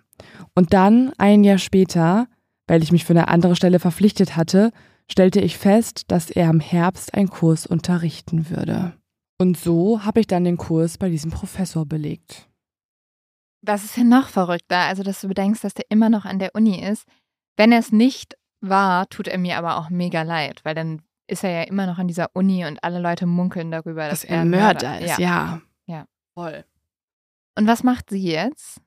Und 0.55 0.73
dann 0.73 1.13
ein 1.17 1.43
Jahr 1.43 1.57
später, 1.57 2.27
weil 2.67 2.83
ich 2.83 2.91
mich 2.91 3.05
für 3.05 3.13
eine 3.13 3.27
andere 3.27 3.55
Stelle 3.55 3.79
verpflichtet 3.79 4.35
hatte, 4.35 4.71
stellte 5.09 5.39
ich 5.39 5.57
fest, 5.57 6.11
dass 6.11 6.29
er 6.29 6.49
im 6.49 6.59
Herbst 6.59 7.13
einen 7.13 7.29
Kurs 7.29 7.65
unterrichten 7.65 8.49
würde. 8.49 8.93
Und 9.39 9.57
so 9.57 10.03
habe 10.03 10.19
ich 10.19 10.27
dann 10.27 10.43
den 10.43 10.57
Kurs 10.57 10.97
bei 10.97 11.09
diesem 11.09 11.31
Professor 11.31 11.85
belegt. 11.85 12.49
Das 13.61 13.83
ist 13.83 13.97
ja 13.97 14.03
noch 14.03 14.29
verrückter, 14.29 14.79
also 14.79 15.03
dass 15.03 15.21
du 15.21 15.27
bedenkst, 15.27 15.63
dass 15.63 15.73
der 15.73 15.85
immer 15.89 16.09
noch 16.09 16.25
an 16.25 16.39
der 16.39 16.55
Uni 16.55 16.83
ist. 16.83 17.07
Wenn 17.55 17.71
er 17.71 17.79
es 17.79 17.91
nicht 17.91 18.35
war, 18.61 19.07
tut 19.09 19.27
er 19.27 19.37
mir 19.37 19.57
aber 19.57 19.77
auch 19.77 19.89
mega 19.89 20.23
leid, 20.23 20.61
weil 20.63 20.75
dann 20.75 21.01
ist 21.27 21.43
er 21.43 21.51
ja 21.51 21.63
immer 21.63 21.85
noch 21.85 21.97
an 21.97 22.07
dieser 22.07 22.29
Uni 22.33 22.65
und 22.65 22.83
alle 22.83 22.99
Leute 22.99 23.25
munkeln 23.25 23.71
darüber, 23.71 24.07
dass, 24.09 24.21
dass 24.21 24.29
er 24.29 24.41
ein 24.41 24.49
Mörder, 24.49 24.89
Mörder 24.89 25.05
ist. 25.05 25.19
Ja. 25.19 25.61
ja. 25.85 26.05
Voll. 26.33 26.63
Und 27.57 27.65
was 27.65 27.83
macht 27.83 28.11
sie 28.11 28.21
jetzt? 28.21 28.79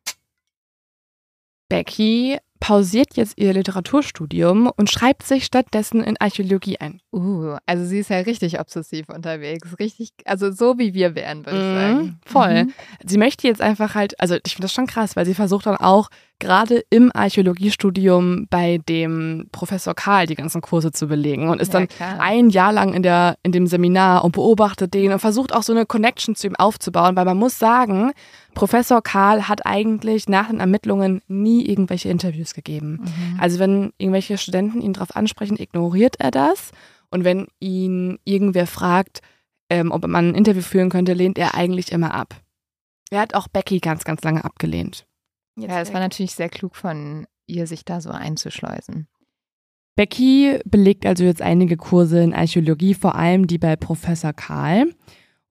Becky 1.69 2.39
pausiert 2.61 3.17
jetzt 3.17 3.39
ihr 3.39 3.55
Literaturstudium 3.55 4.71
und 4.77 4.91
schreibt 4.91 5.25
sich 5.25 5.45
stattdessen 5.47 6.05
in 6.05 6.17
Archäologie 6.21 6.79
ein. 6.79 7.01
Uh, 7.11 7.57
also 7.65 7.85
sie 7.87 8.01
ist 8.01 8.11
ja 8.11 8.19
richtig 8.19 8.61
obsessiv 8.61 9.09
unterwegs. 9.09 9.79
Richtig, 9.79 10.13
also 10.27 10.53
so 10.53 10.79
wie 10.79 10.93
wir 10.93 11.15
wären, 11.15 11.47
würde 11.47 11.59
ich 11.59 11.65
mhm, 11.65 11.75
sagen. 11.75 12.21
Voll. 12.27 12.65
Mhm. 12.65 12.73
Sie 13.05 13.19
möchte 13.19 13.49
jetzt 13.49 13.63
einfach 13.63 13.95
halt, 13.95 14.21
also 14.21 14.37
ich 14.45 14.53
finde 14.53 14.67
das 14.67 14.75
schon 14.75 14.87
krass, 14.87 15.17
weil 15.17 15.25
sie 15.25 15.35
versucht 15.35 15.67
dann 15.67 15.77
auch 15.77 16.11
gerade 16.39 16.85
im 16.91 17.11
Archäologiestudium 17.15 18.47
bei 18.51 18.79
dem 18.89 19.49
Professor 19.53 19.95
Karl 19.95 20.27
die 20.27 20.35
ganzen 20.35 20.61
Kurse 20.61 20.93
zu 20.93 21.07
belegen 21.07 21.49
und 21.49 21.61
ist 21.61 21.73
ja, 21.73 21.81
dann 21.81 21.89
klar. 21.89 22.21
ein 22.21 22.51
Jahr 22.51 22.73
lang 22.73 22.93
in, 22.95 23.03
der, 23.03 23.37
in 23.43 23.53
dem 23.53 23.67
Seminar 23.67 24.25
und 24.25 24.33
beobachtet 24.33 24.93
den 24.95 25.13
und 25.13 25.21
versucht 25.21 25.55
auch 25.55 25.63
so 25.63 25.73
eine 25.73 25.87
Connection 25.87 26.35
zu 26.35 26.47
ihm 26.47 26.57
aufzubauen, 26.57 27.17
weil 27.17 27.25
man 27.25 27.37
muss 27.37 27.59
sagen, 27.59 28.13
Professor 28.55 29.02
Karl 29.02 29.48
hat 29.48 29.66
eigentlich 29.66 30.28
nach 30.28 30.48
den 30.48 30.60
Ermittlungen 30.60 31.22
nie 31.28 31.66
irgendwelche 31.66 32.09
Interviews 32.09 32.55
gegeben. 32.55 33.01
Mhm. 33.02 33.40
Also 33.40 33.59
wenn 33.59 33.93
irgendwelche 33.98 34.39
Studenten 34.39 34.81
ihn 34.81 34.93
darauf 34.93 35.16
ansprechen, 35.16 35.59
ignoriert 35.59 36.16
er 36.18 36.31
das. 36.31 36.72
Und 37.10 37.24
wenn 37.24 37.48
ihn 37.59 38.18
irgendwer 38.24 38.66
fragt, 38.66 39.20
ähm, 39.68 39.93
ob 39.93 40.06
man 40.06 40.31
ein 40.31 40.35
Interview 40.35 40.62
führen 40.62 40.90
könnte, 40.90 41.12
lehnt 41.12 41.39
er 41.39 41.55
eigentlich 41.55 41.93
immer 41.93 42.14
ab. 42.14 42.40
Er 43.10 43.20
hat 43.20 43.35
auch 43.35 43.48
Becky 43.48 43.81
ganz, 43.81 44.05
ganz 44.05 44.22
lange 44.22 44.44
abgelehnt. 44.44 45.06
Jetzt 45.56 45.70
ja, 45.70 45.81
es 45.81 45.93
war 45.93 46.01
natürlich 46.01 46.35
sehr 46.35 46.48
klug 46.48 46.77
von 46.77 47.27
ihr, 47.47 47.66
sich 47.66 47.85
da 47.85 48.01
so 48.01 48.10
einzuschleusen. 48.10 49.09
Becky 49.97 50.60
belegt 50.64 51.05
also 51.05 51.24
jetzt 51.24 51.43
einige 51.43 51.77
Kurse 51.77 52.22
in 52.22 52.32
Archäologie, 52.32 52.94
vor 52.94 53.16
allem 53.16 53.47
die 53.47 53.59
bei 53.59 53.77
Professor 53.77 54.32
Karl. 54.32 54.94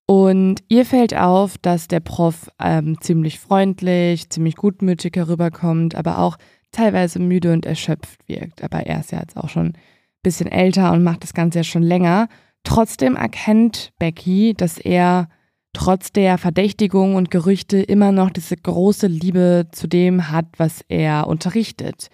Und 0.09 0.63
ihr 0.69 0.87
fällt 0.87 1.15
auf, 1.15 1.59
dass 1.59 1.87
der 1.87 1.99
Prof 1.99 2.49
ähm, 2.59 2.99
ziemlich 2.99 3.37
freundlich, 3.37 4.27
ziemlich 4.31 4.55
gutmütig 4.55 5.15
herüberkommt, 5.15 5.93
aber 5.93 6.17
auch 6.17 6.37
teilweise 6.71 7.19
müde 7.19 7.53
und 7.53 7.67
erschöpft 7.67 8.27
wirkt. 8.27 8.63
Aber 8.63 8.87
er 8.87 9.01
ist 9.01 9.11
ja 9.11 9.19
jetzt 9.19 9.37
auch 9.37 9.49
schon 9.49 9.67
ein 9.67 9.77
bisschen 10.23 10.51
älter 10.51 10.93
und 10.93 11.03
macht 11.03 11.21
das 11.21 11.35
Ganze 11.35 11.59
ja 11.59 11.63
schon 11.63 11.83
länger. 11.83 12.27
Trotzdem 12.63 13.15
erkennt 13.15 13.91
Becky, 13.99 14.55
dass 14.57 14.79
er 14.79 15.29
trotz 15.73 16.11
der 16.11 16.39
Verdächtigung 16.39 17.13
und 17.13 17.29
Gerüchte 17.29 17.77
immer 17.79 18.11
noch 18.11 18.31
diese 18.31 18.57
große 18.57 19.05
Liebe 19.05 19.67
zu 19.71 19.85
dem 19.85 20.31
hat, 20.31 20.47
was 20.57 20.83
er 20.87 21.27
unterrichtet. 21.27 22.09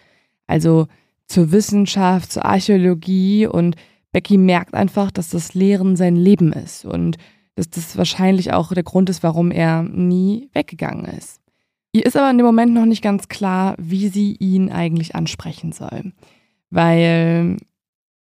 Also 0.47 0.88
zur 1.27 1.53
Wissenschaft, 1.53 2.34
zur 2.34 2.43
Archäologie 2.43 3.47
und 3.47 3.77
Becky 4.11 4.38
merkt 4.38 4.73
einfach, 4.73 5.11
dass 5.11 5.30
das 5.30 5.53
Lehren 5.53 5.95
sein 5.95 6.17
Leben 6.17 6.51
ist 6.51 6.84
und 6.84 7.17
dass 7.56 7.69
das 7.69 7.98
wahrscheinlich 7.98 8.53
auch 8.53 8.72
der 8.73 8.84
Grund 8.84 9.10
ist, 9.10 9.23
warum 9.23 9.52
er 9.52 9.84
nie 9.84 10.49
weggegangen 10.53 11.06
ist. 11.06 11.41
Ihr 11.94 12.06
ist 12.06 12.18
aber 12.18 12.30
in 12.30 12.38
dem 12.38 12.45
Moment 12.45 12.73
noch 12.73 12.86
nicht 12.86 13.02
ganz 13.02 13.30
klar, 13.30 13.76
wie 13.77 14.10
sie 14.10 14.36
ihn 14.40 14.69
eigentlich 14.69 15.15
ansprechen 15.15 15.72
soll, 15.72 16.11
weil 16.69 17.57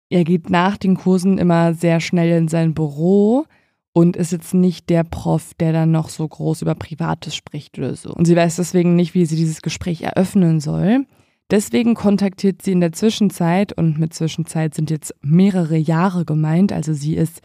er 0.08 0.24
geht 0.24 0.48
nach 0.50 0.76
den 0.76 0.96
Kursen 0.96 1.38
immer 1.38 1.74
sehr 1.74 2.00
schnell 2.00 2.36
in 2.36 2.48
sein 2.48 2.74
Büro 2.74 3.44
und 3.92 4.16
ist 4.16 4.32
jetzt 4.32 4.54
nicht 4.54 4.88
der 4.88 5.04
Prof, 5.04 5.52
der 5.60 5.72
dann 5.72 5.90
noch 5.90 6.08
so 6.08 6.26
groß 6.26 6.62
über 6.62 6.74
Privates 6.74 7.34
spricht 7.34 7.78
oder 7.78 7.94
so. 7.94 8.12
Und 8.12 8.24
sie 8.24 8.36
weiß 8.36 8.56
deswegen 8.56 8.96
nicht, 8.96 9.14
wie 9.14 9.26
sie 9.26 9.36
dieses 9.36 9.62
Gespräch 9.62 10.02
eröffnen 10.02 10.60
soll. 10.60 11.06
Deswegen 11.50 11.94
kontaktiert 11.94 12.62
sie 12.62 12.72
in 12.72 12.80
der 12.80 12.92
Zwischenzeit, 12.92 13.72
und 13.72 13.98
mit 13.98 14.14
Zwischenzeit 14.14 14.74
sind 14.74 14.90
jetzt 14.90 15.14
mehrere 15.20 15.76
Jahre 15.76 16.24
gemeint, 16.24 16.72
also 16.72 16.92
sie 16.92 17.16
ist 17.16 17.40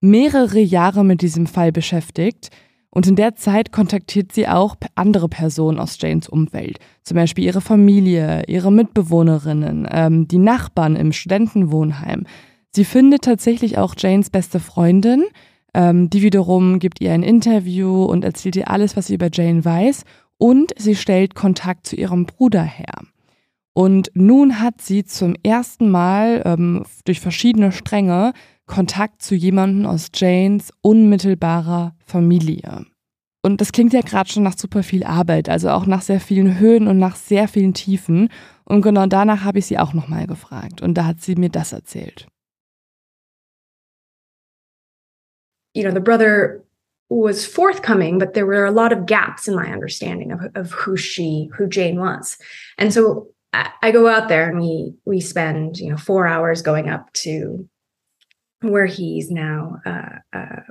mehrere 0.00 0.60
Jahre 0.60 1.04
mit 1.04 1.22
diesem 1.22 1.46
Fall 1.46 1.72
beschäftigt. 1.72 2.50
Und 2.92 3.06
in 3.06 3.14
der 3.14 3.36
Zeit 3.36 3.70
kontaktiert 3.70 4.32
sie 4.32 4.48
auch 4.48 4.74
andere 4.96 5.28
Personen 5.28 5.78
aus 5.78 5.96
Janes 6.00 6.28
Umfeld, 6.28 6.78
zum 7.04 7.14
Beispiel 7.14 7.44
ihre 7.44 7.60
Familie, 7.60 8.42
ihre 8.48 8.72
Mitbewohnerinnen, 8.72 9.86
ähm, 9.88 10.26
die 10.26 10.38
Nachbarn 10.38 10.96
im 10.96 11.12
Studentenwohnheim. 11.12 12.26
Sie 12.72 12.84
findet 12.84 13.22
tatsächlich 13.22 13.78
auch 13.78 13.94
Janes 13.96 14.30
beste 14.30 14.58
Freundin, 14.58 15.22
ähm, 15.74 16.10
die 16.10 16.22
wiederum 16.22 16.78
gibt 16.78 17.00
ihr 17.00 17.12
ein 17.12 17.22
Interview 17.22 18.04
und 18.04 18.24
erzählt 18.24 18.56
ihr 18.56 18.70
alles, 18.70 18.96
was 18.96 19.06
sie 19.06 19.14
über 19.14 19.28
Jane 19.32 19.64
weiß. 19.64 20.04
Und 20.38 20.72
sie 20.76 20.96
stellt 20.96 21.34
Kontakt 21.34 21.86
zu 21.86 21.96
ihrem 21.96 22.26
Bruder 22.26 22.62
her. 22.62 23.02
Und 23.72 24.10
nun 24.14 24.60
hat 24.60 24.80
sie 24.80 25.04
zum 25.04 25.34
ersten 25.42 25.90
Mal 25.90 26.42
ähm, 26.44 26.84
durch 27.04 27.20
verschiedene 27.20 27.72
Stränge 27.72 28.32
Kontakt 28.70 29.22
zu 29.22 29.34
jemandem 29.34 29.86
aus 29.86 30.08
Janes 30.14 30.72
unmittelbarer 30.80 31.94
Familie. 32.06 32.86
Und 33.42 33.60
das 33.60 33.72
klingt 33.72 33.92
ja 33.92 34.00
gerade 34.00 34.30
schon 34.30 34.42
nach 34.42 34.56
super 34.56 34.82
viel 34.82 35.04
Arbeit, 35.04 35.48
also 35.48 35.70
auch 35.70 35.86
nach 35.86 36.02
sehr 36.02 36.20
vielen 36.20 36.58
Höhen 36.58 36.88
und 36.88 36.98
nach 36.98 37.16
sehr 37.16 37.48
vielen 37.48 37.74
Tiefen. 37.74 38.28
Und 38.64 38.82
genau 38.82 39.06
danach 39.06 39.44
habe 39.44 39.58
ich 39.58 39.66
sie 39.66 39.78
auch 39.78 39.92
nochmal 39.92 40.26
gefragt. 40.26 40.82
Und 40.82 40.94
da 40.94 41.06
hat 41.06 41.20
sie 41.20 41.34
mir 41.34 41.50
das 41.50 41.72
erzählt. 41.72 42.26
you 45.74 45.84
know, 45.84 45.90
the 45.90 46.00
brother 46.00 46.64
was 47.08 47.44
forthcoming, 47.46 48.18
but 48.18 48.34
there 48.34 48.46
were 48.46 48.66
a 48.66 48.70
lot 48.70 48.92
of 48.92 49.06
gaps 49.06 49.48
in 49.48 49.54
my 49.54 49.72
understanding 49.72 50.32
of, 50.32 50.40
of 50.54 50.70
who 50.72 50.96
she, 50.96 51.50
who 51.56 51.66
Jane 51.66 51.98
was. 51.98 52.38
And 52.78 52.92
so 52.92 53.28
I, 53.52 53.90
go 53.90 54.06
out 54.06 54.28
there 54.28 54.48
and 54.48 54.60
we 54.60 54.94
we 55.04 55.20
spend, 55.20 55.78
you 55.78 55.90
know, 55.90 55.96
four 55.96 56.26
hours 56.26 56.62
going 56.62 56.88
up 56.88 57.12
to 57.14 57.68
where 58.60 58.86
he's 58.86 59.30
now 59.30 59.80
uh, 59.86 60.18
uh, 60.32 60.62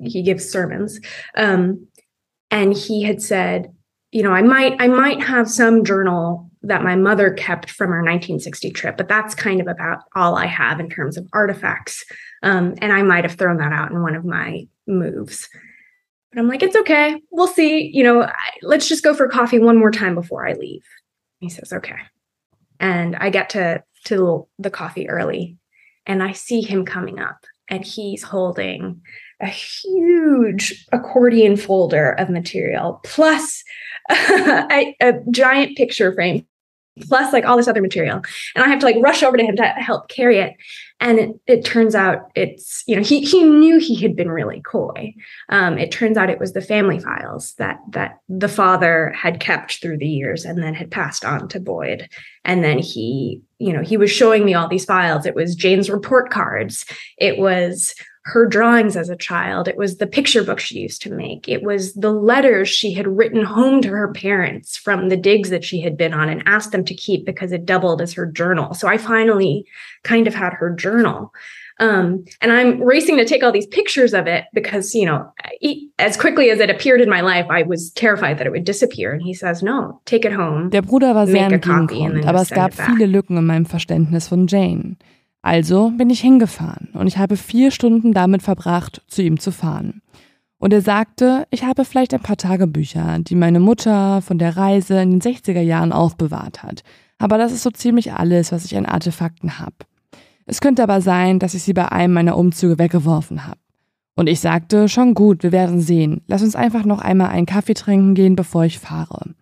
he 0.00 0.22
gives 0.22 0.48
sermons. 0.48 1.00
Um, 1.36 1.86
and 2.50 2.74
he 2.74 3.02
had 3.02 3.22
said, 3.22 3.72
you 4.10 4.22
know, 4.22 4.32
I 4.32 4.42
might 4.42 4.76
I 4.78 4.88
might 4.88 5.22
have 5.22 5.50
some 5.50 5.84
journal 5.84 6.50
that 6.62 6.84
my 6.84 6.94
mother 6.94 7.32
kept 7.32 7.70
from 7.70 7.90
our 7.90 8.02
1960 8.02 8.70
trip, 8.70 8.96
but 8.96 9.08
that's 9.08 9.34
kind 9.34 9.60
of 9.60 9.66
about 9.66 10.00
all 10.14 10.36
I 10.36 10.46
have 10.46 10.78
in 10.78 10.88
terms 10.88 11.16
of 11.16 11.26
artifacts. 11.32 12.04
Um, 12.42 12.74
and 12.78 12.92
I 12.92 13.02
might 13.02 13.24
have 13.24 13.34
thrown 13.34 13.56
that 13.56 13.72
out 13.72 13.90
in 13.90 14.02
one 14.02 14.14
of 14.14 14.24
my 14.24 14.68
moves. 14.86 15.48
But 16.30 16.40
I'm 16.40 16.48
like, 16.48 16.62
it's 16.62 16.76
okay. 16.76 17.20
We'll 17.30 17.48
see. 17.48 17.90
You 17.92 18.04
know, 18.04 18.22
I, 18.22 18.34
let's 18.62 18.88
just 18.88 19.02
go 19.02 19.12
for 19.12 19.28
coffee 19.28 19.58
one 19.58 19.78
more 19.78 19.90
time 19.90 20.14
before 20.14 20.46
I 20.46 20.52
leave. 20.52 20.84
He 21.40 21.48
says, 21.48 21.72
okay. 21.72 21.98
And 22.78 23.16
I 23.16 23.30
get 23.30 23.50
to 23.50 23.82
to 24.04 24.46
the 24.58 24.70
coffee 24.70 25.08
early, 25.08 25.56
and 26.06 26.22
I 26.22 26.32
see 26.32 26.60
him 26.60 26.84
coming 26.84 27.18
up, 27.18 27.44
and 27.68 27.84
he's 27.84 28.22
holding 28.22 29.00
a 29.40 29.46
huge 29.46 30.86
accordion 30.92 31.56
folder 31.56 32.12
of 32.12 32.30
material 32.30 33.00
plus 33.04 33.64
a, 34.10 34.96
a, 35.00 35.14
giant 35.30 35.76
picture 35.76 36.12
frame 36.12 36.46
plus 37.08 37.32
like 37.32 37.44
all 37.44 37.56
this 37.56 37.68
other 37.68 37.82
material 37.82 38.22
and 38.54 38.64
i 38.64 38.68
have 38.68 38.78
to 38.78 38.86
like 38.86 38.96
rush 39.00 39.22
over 39.22 39.36
to 39.36 39.44
him 39.44 39.56
to 39.56 39.64
help 39.64 40.08
carry 40.08 40.38
it 40.38 40.54
and 41.02 41.18
it, 41.18 41.40
it 41.48 41.64
turns 41.64 41.96
out 41.96 42.30
it's 42.36 42.84
you 42.86 42.94
know 42.94 43.02
he 43.02 43.22
he 43.22 43.42
knew 43.42 43.78
he 43.78 43.96
had 43.96 44.14
been 44.14 44.30
really 44.30 44.62
coy. 44.62 45.12
Um, 45.48 45.76
it 45.76 45.90
turns 45.90 46.16
out 46.16 46.30
it 46.30 46.38
was 46.38 46.52
the 46.52 46.60
family 46.60 47.00
files 47.00 47.54
that 47.54 47.80
that 47.90 48.20
the 48.28 48.48
father 48.48 49.10
had 49.10 49.40
kept 49.40 49.82
through 49.82 49.98
the 49.98 50.08
years 50.08 50.44
and 50.44 50.62
then 50.62 50.74
had 50.74 50.92
passed 50.92 51.24
on 51.24 51.48
to 51.48 51.60
boyd. 51.60 52.08
And 52.44 52.62
then 52.62 52.78
he 52.78 53.42
you 53.58 53.72
know 53.72 53.82
he 53.82 53.96
was 53.96 54.12
showing 54.12 54.44
me 54.44 54.54
all 54.54 54.68
these 54.68 54.84
files. 54.84 55.26
It 55.26 55.34
was 55.34 55.56
jane's 55.56 55.90
report 55.90 56.30
cards. 56.30 56.86
It 57.18 57.36
was 57.36 57.94
her 58.24 58.46
drawings 58.46 58.96
as 58.96 59.08
a 59.08 59.16
child. 59.16 59.66
It 59.66 59.76
was 59.76 59.96
the 59.96 60.06
picture 60.06 60.44
book 60.44 60.60
she 60.60 60.78
used 60.78 61.02
to 61.02 61.10
make. 61.10 61.48
It 61.48 61.62
was 61.62 61.92
the 61.94 62.12
letters 62.12 62.68
she 62.68 62.92
had 62.92 63.08
written 63.08 63.44
home 63.44 63.82
to 63.82 63.88
her 63.88 64.12
parents 64.12 64.76
from 64.76 65.08
the 65.08 65.16
digs 65.16 65.50
that 65.50 65.64
she 65.64 65.80
had 65.80 65.96
been 65.96 66.14
on 66.14 66.28
and 66.28 66.42
asked 66.46 66.70
them 66.70 66.84
to 66.84 66.94
keep 66.94 67.26
because 67.26 67.50
it 67.50 67.66
doubled 67.66 68.00
as 68.00 68.12
her 68.12 68.26
journal. 68.26 68.74
So 68.74 68.86
I 68.86 68.96
finally 68.96 69.66
kind 70.04 70.28
of 70.28 70.34
had 70.34 70.52
her 70.54 70.70
journal. 70.70 71.32
Um, 71.80 72.24
and 72.40 72.52
I'm 72.52 72.80
racing 72.80 73.16
to 73.16 73.24
take 73.24 73.42
all 73.42 73.50
these 73.50 73.66
pictures 73.66 74.14
of 74.14 74.28
it 74.28 74.44
because, 74.52 74.94
you 74.94 75.04
know, 75.04 75.32
as 75.98 76.16
quickly 76.16 76.50
as 76.50 76.60
it 76.60 76.70
appeared 76.70 77.00
in 77.00 77.08
my 77.08 77.22
life, 77.22 77.46
I 77.50 77.62
was 77.62 77.90
terrified 77.90 78.38
that 78.38 78.46
it 78.46 78.50
would 78.50 78.64
disappear. 78.64 79.12
And 79.12 79.22
he 79.22 79.34
says, 79.34 79.64
no, 79.64 80.00
take 80.04 80.24
it 80.24 80.32
home. 80.32 80.70
Der 80.70 80.82
Bruder 80.82 81.14
war 81.14 81.26
sehr 81.26 81.46
entgegenkommend, 81.46 82.24
aber 82.24 82.42
es 82.42 82.50
gab 82.50 82.72
viele 82.72 83.06
Lücken 83.06 83.36
in 83.36 83.46
meinem 83.46 83.66
Verständnis 83.66 84.28
von 84.28 84.46
Jane. 84.46 84.96
Also 85.42 85.90
bin 85.90 86.08
ich 86.08 86.20
hingefahren 86.20 86.90
und 86.94 87.08
ich 87.08 87.18
habe 87.18 87.36
vier 87.36 87.72
Stunden 87.72 88.12
damit 88.12 88.42
verbracht, 88.42 89.02
zu 89.08 89.22
ihm 89.22 89.40
zu 89.40 89.50
fahren. 89.50 90.00
Und 90.58 90.72
er 90.72 90.80
sagte, 90.80 91.48
ich 91.50 91.64
habe 91.64 91.84
vielleicht 91.84 92.14
ein 92.14 92.22
paar 92.22 92.36
Tagebücher, 92.36 93.18
die 93.18 93.34
meine 93.34 93.58
Mutter 93.58 94.22
von 94.22 94.38
der 94.38 94.56
Reise 94.56 95.02
in 95.02 95.18
den 95.18 95.20
60er 95.20 95.60
Jahren 95.60 95.90
aufbewahrt 95.92 96.62
hat. 96.62 96.84
Aber 97.18 97.36
das 97.36 97.50
ist 97.50 97.64
so 97.64 97.70
ziemlich 97.70 98.12
alles, 98.12 98.52
was 98.52 98.64
ich 98.64 98.76
an 98.76 98.86
Artefakten 98.86 99.58
habe. 99.58 99.74
Es 100.46 100.60
könnte 100.60 100.84
aber 100.84 101.00
sein, 101.00 101.40
dass 101.40 101.54
ich 101.54 101.64
sie 101.64 101.72
bei 101.72 101.90
einem 101.90 102.14
meiner 102.14 102.36
Umzüge 102.36 102.78
weggeworfen 102.78 103.44
habe. 103.44 103.58
Und 104.14 104.28
ich 104.28 104.38
sagte, 104.38 104.88
schon 104.88 105.14
gut, 105.14 105.42
wir 105.42 105.50
werden 105.50 105.80
sehen. 105.80 106.22
Lass 106.28 106.42
uns 106.42 106.54
einfach 106.54 106.84
noch 106.84 107.00
einmal 107.00 107.30
einen 107.30 107.46
Kaffee 107.46 107.74
trinken 107.74 108.14
gehen, 108.14 108.36
bevor 108.36 108.64
ich 108.64 108.78
fahre. 108.78 109.34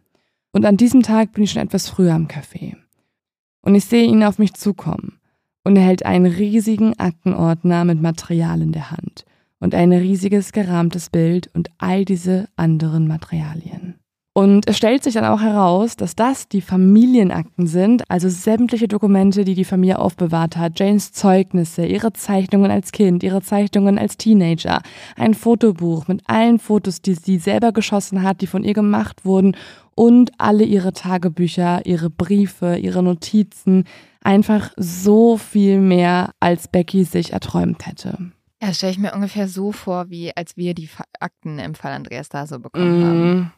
Und 0.53 0.65
an 0.65 0.79
diesem 0.79 1.03
Tag 1.03 1.33
bin 1.33 1.45
ich 1.45 1.51
schon 1.51 1.63
etwas 1.63 1.91
früher 1.91 2.15
am 2.15 2.29
Café. 2.29 2.77
Und 3.61 3.75
ich 3.75 3.85
sehe 3.85 4.07
ihn 4.07 4.25
auf 4.25 4.39
mich 4.39 4.55
zukommen 4.55 5.20
und 5.65 5.77
er 5.77 5.83
hält 5.83 6.05
einen 6.05 6.27
riesigen 6.27 6.99
Aktenordner 6.99 7.85
mit 7.85 8.01
Material 8.01 8.63
in 8.63 8.73
der 8.73 8.91
Hand 8.91 9.25
und 9.61 9.75
ein 9.75 9.93
riesiges 9.93 10.53
gerahmtes 10.53 11.11
Bild 11.11 11.51
und 11.55 11.69
all 11.79 12.05
diese 12.05 12.49
anderen 12.57 13.07
Materialien. 13.07 14.01
Und 14.33 14.69
es 14.69 14.77
stellt 14.77 15.03
sich 15.03 15.15
dann 15.15 15.25
auch 15.25 15.41
heraus, 15.41 15.97
dass 15.97 16.15
das 16.15 16.49
die 16.49 16.61
Familienakten 16.61 17.67
sind, 17.67 18.09
also 18.09 18.29
sämtliche 18.29 18.87
Dokumente, 18.87 19.45
die 19.45 19.55
die 19.55 19.65
Familie 19.65 19.99
aufbewahrt 19.99 20.57
hat, 20.57 20.79
Janes 20.79 21.13
Zeugnisse, 21.13 21.85
ihre 21.85 22.13
Zeichnungen 22.13 22.71
als 22.71 22.93
Kind, 22.93 23.25
ihre 23.25 23.43
Zeichnungen 23.43 23.99
als 23.99 24.17
Teenager, 24.17 24.83
ein 25.17 25.35
Fotobuch 25.35 26.07
mit 26.07 26.23
allen 26.27 26.61
Fotos, 26.61 27.03
die 27.03 27.15
sie 27.15 27.39
selber 27.39 27.73
geschossen 27.73 28.23
hat, 28.23 28.41
die 28.41 28.47
von 28.47 28.63
ihr 28.63 28.73
gemacht 28.73 29.25
wurden 29.25 29.57
und 29.97 30.31
alle 30.39 30.63
ihre 30.63 30.93
Tagebücher, 30.93 31.85
ihre 31.85 32.09
Briefe, 32.09 32.77
ihre 32.77 33.03
Notizen, 33.03 33.85
einfach 34.23 34.73
so 34.77 35.37
viel 35.37 35.81
mehr, 35.81 36.31
als 36.41 36.69
Becky 36.69 37.05
sich 37.05 37.33
erträumt 37.33 37.87
hätte. 37.87 38.19
Ja, 38.63 38.75
stelle 38.75 38.93
ich 38.93 38.99
mir 38.99 39.15
ungefähr 39.15 39.49
so 39.49 39.73
vor, 39.73 40.11
wie 40.11 40.37
als 40.37 40.57
wir 40.57 40.75
die 40.75 40.89
Akten 41.19 41.59
im 41.59 41.75
Fall 41.75 41.93
Andreas 41.93 42.29
da 42.29 42.47
so 42.47 42.59
bekommen 42.59 43.01
mm. 43.01 43.05
haben. 43.05 43.53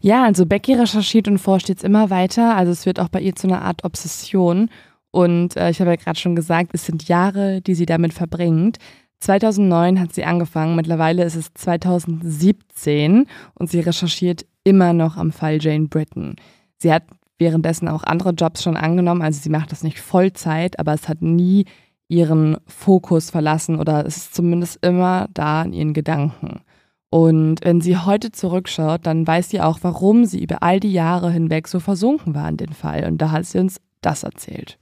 Ja, 0.00 0.24
also 0.24 0.46
Becky 0.46 0.74
recherchiert 0.74 1.28
und 1.28 1.38
forscht 1.38 1.68
jetzt 1.68 1.84
immer 1.84 2.10
weiter. 2.10 2.56
Also 2.56 2.72
es 2.72 2.86
wird 2.86 3.00
auch 3.00 3.08
bei 3.08 3.20
ihr 3.20 3.34
zu 3.34 3.46
einer 3.46 3.62
Art 3.62 3.84
Obsession. 3.84 4.70
Und 5.10 5.56
äh, 5.56 5.70
ich 5.70 5.80
habe 5.80 5.90
ja 5.90 5.96
gerade 5.96 6.18
schon 6.18 6.36
gesagt, 6.36 6.70
es 6.74 6.86
sind 6.86 7.08
Jahre, 7.08 7.60
die 7.60 7.74
sie 7.74 7.86
damit 7.86 8.12
verbringt. 8.12 8.78
2009 9.20 10.00
hat 10.00 10.14
sie 10.14 10.24
angefangen, 10.24 10.76
mittlerweile 10.76 11.24
ist 11.24 11.34
es 11.34 11.52
2017 11.54 13.26
und 13.54 13.70
sie 13.70 13.80
recherchiert 13.80 14.46
immer 14.62 14.92
noch 14.92 15.16
am 15.16 15.32
Fall 15.32 15.58
Jane 15.60 15.88
Britton. 15.88 16.36
Sie 16.76 16.92
hat 16.92 17.02
währenddessen 17.38 17.88
auch 17.88 18.04
andere 18.04 18.30
Jobs 18.30 18.62
schon 18.62 18.76
angenommen. 18.76 19.22
Also 19.22 19.40
sie 19.40 19.50
macht 19.50 19.72
das 19.72 19.82
nicht 19.82 20.00
Vollzeit, 20.00 20.78
aber 20.78 20.92
es 20.92 21.08
hat 21.08 21.22
nie 21.22 21.64
ihren 22.08 22.56
Fokus 22.66 23.30
verlassen 23.30 23.78
oder 23.78 24.06
es 24.06 24.16
ist 24.16 24.34
zumindest 24.34 24.84
immer 24.84 25.28
da 25.34 25.62
in 25.62 25.72
ihren 25.72 25.92
Gedanken. 25.92 26.62
Und 27.10 27.64
wenn 27.64 27.80
sie 27.80 27.96
heute 27.96 28.32
zurückschaut, 28.32 29.06
dann 29.06 29.26
weiß 29.26 29.50
sie 29.50 29.60
auch, 29.60 29.78
warum 29.82 30.24
sie 30.24 30.42
über 30.42 30.62
all 30.62 30.78
die 30.80 30.92
Jahre 30.92 31.30
hinweg 31.30 31.68
so 31.68 31.80
versunken 31.80 32.34
war 32.34 32.48
in 32.48 32.58
den 32.58 32.72
Fall. 32.72 33.04
Und 33.04 33.18
da 33.18 33.30
hat 33.30 33.46
sie 33.46 33.58
uns 33.58 33.80
das 34.02 34.24
erzählt. 34.24 34.78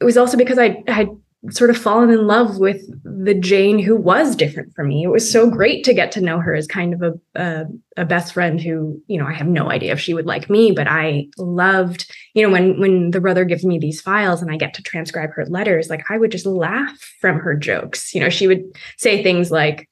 It 0.00 0.06
was 0.08 0.16
also 0.16 0.36
because 0.36 0.58
I 0.58 0.82
had 0.86 1.08
sort 1.50 1.70
of 1.70 1.76
fallen 1.76 2.10
in 2.10 2.26
love 2.26 2.58
with 2.58 2.82
the 3.04 3.34
Jane 3.34 3.78
who 3.78 3.96
was 3.96 4.34
different 4.34 4.74
from 4.74 4.88
me. 4.88 5.04
It 5.04 5.08
was 5.08 5.30
so 5.30 5.50
great 5.50 5.84
to 5.84 5.94
get 5.94 6.10
to 6.12 6.20
know 6.20 6.38
her 6.38 6.54
as 6.54 6.66
kind 6.66 6.94
of 6.94 7.02
a, 7.02 7.40
a, 7.40 7.64
a 7.98 8.04
best 8.04 8.32
friend 8.32 8.60
who, 8.60 9.00
you 9.08 9.18
know, 9.18 9.26
I 9.26 9.34
have 9.34 9.46
no 9.46 9.70
idea 9.70 9.92
if 9.92 10.00
she 10.00 10.14
would 10.14 10.26
like 10.26 10.48
me, 10.48 10.72
but 10.72 10.88
I 10.88 11.28
loved, 11.36 12.10
you 12.34 12.42
know, 12.42 12.50
when 12.50 12.80
when 12.80 13.10
the 13.10 13.20
brother 13.20 13.44
gives 13.44 13.64
me 13.64 13.78
these 13.78 14.00
files 14.00 14.40
and 14.40 14.50
I 14.50 14.56
get 14.56 14.74
to 14.74 14.82
transcribe 14.82 15.30
her 15.34 15.44
letters, 15.46 15.90
like 15.90 16.10
I 16.10 16.16
would 16.16 16.30
just 16.30 16.46
laugh 16.46 16.98
from 17.20 17.38
her 17.40 17.54
jokes. 17.54 18.14
You 18.14 18.20
know, 18.20 18.30
she 18.30 18.46
would 18.46 18.64
say 18.96 19.22
things 19.22 19.50
like, 19.50 19.88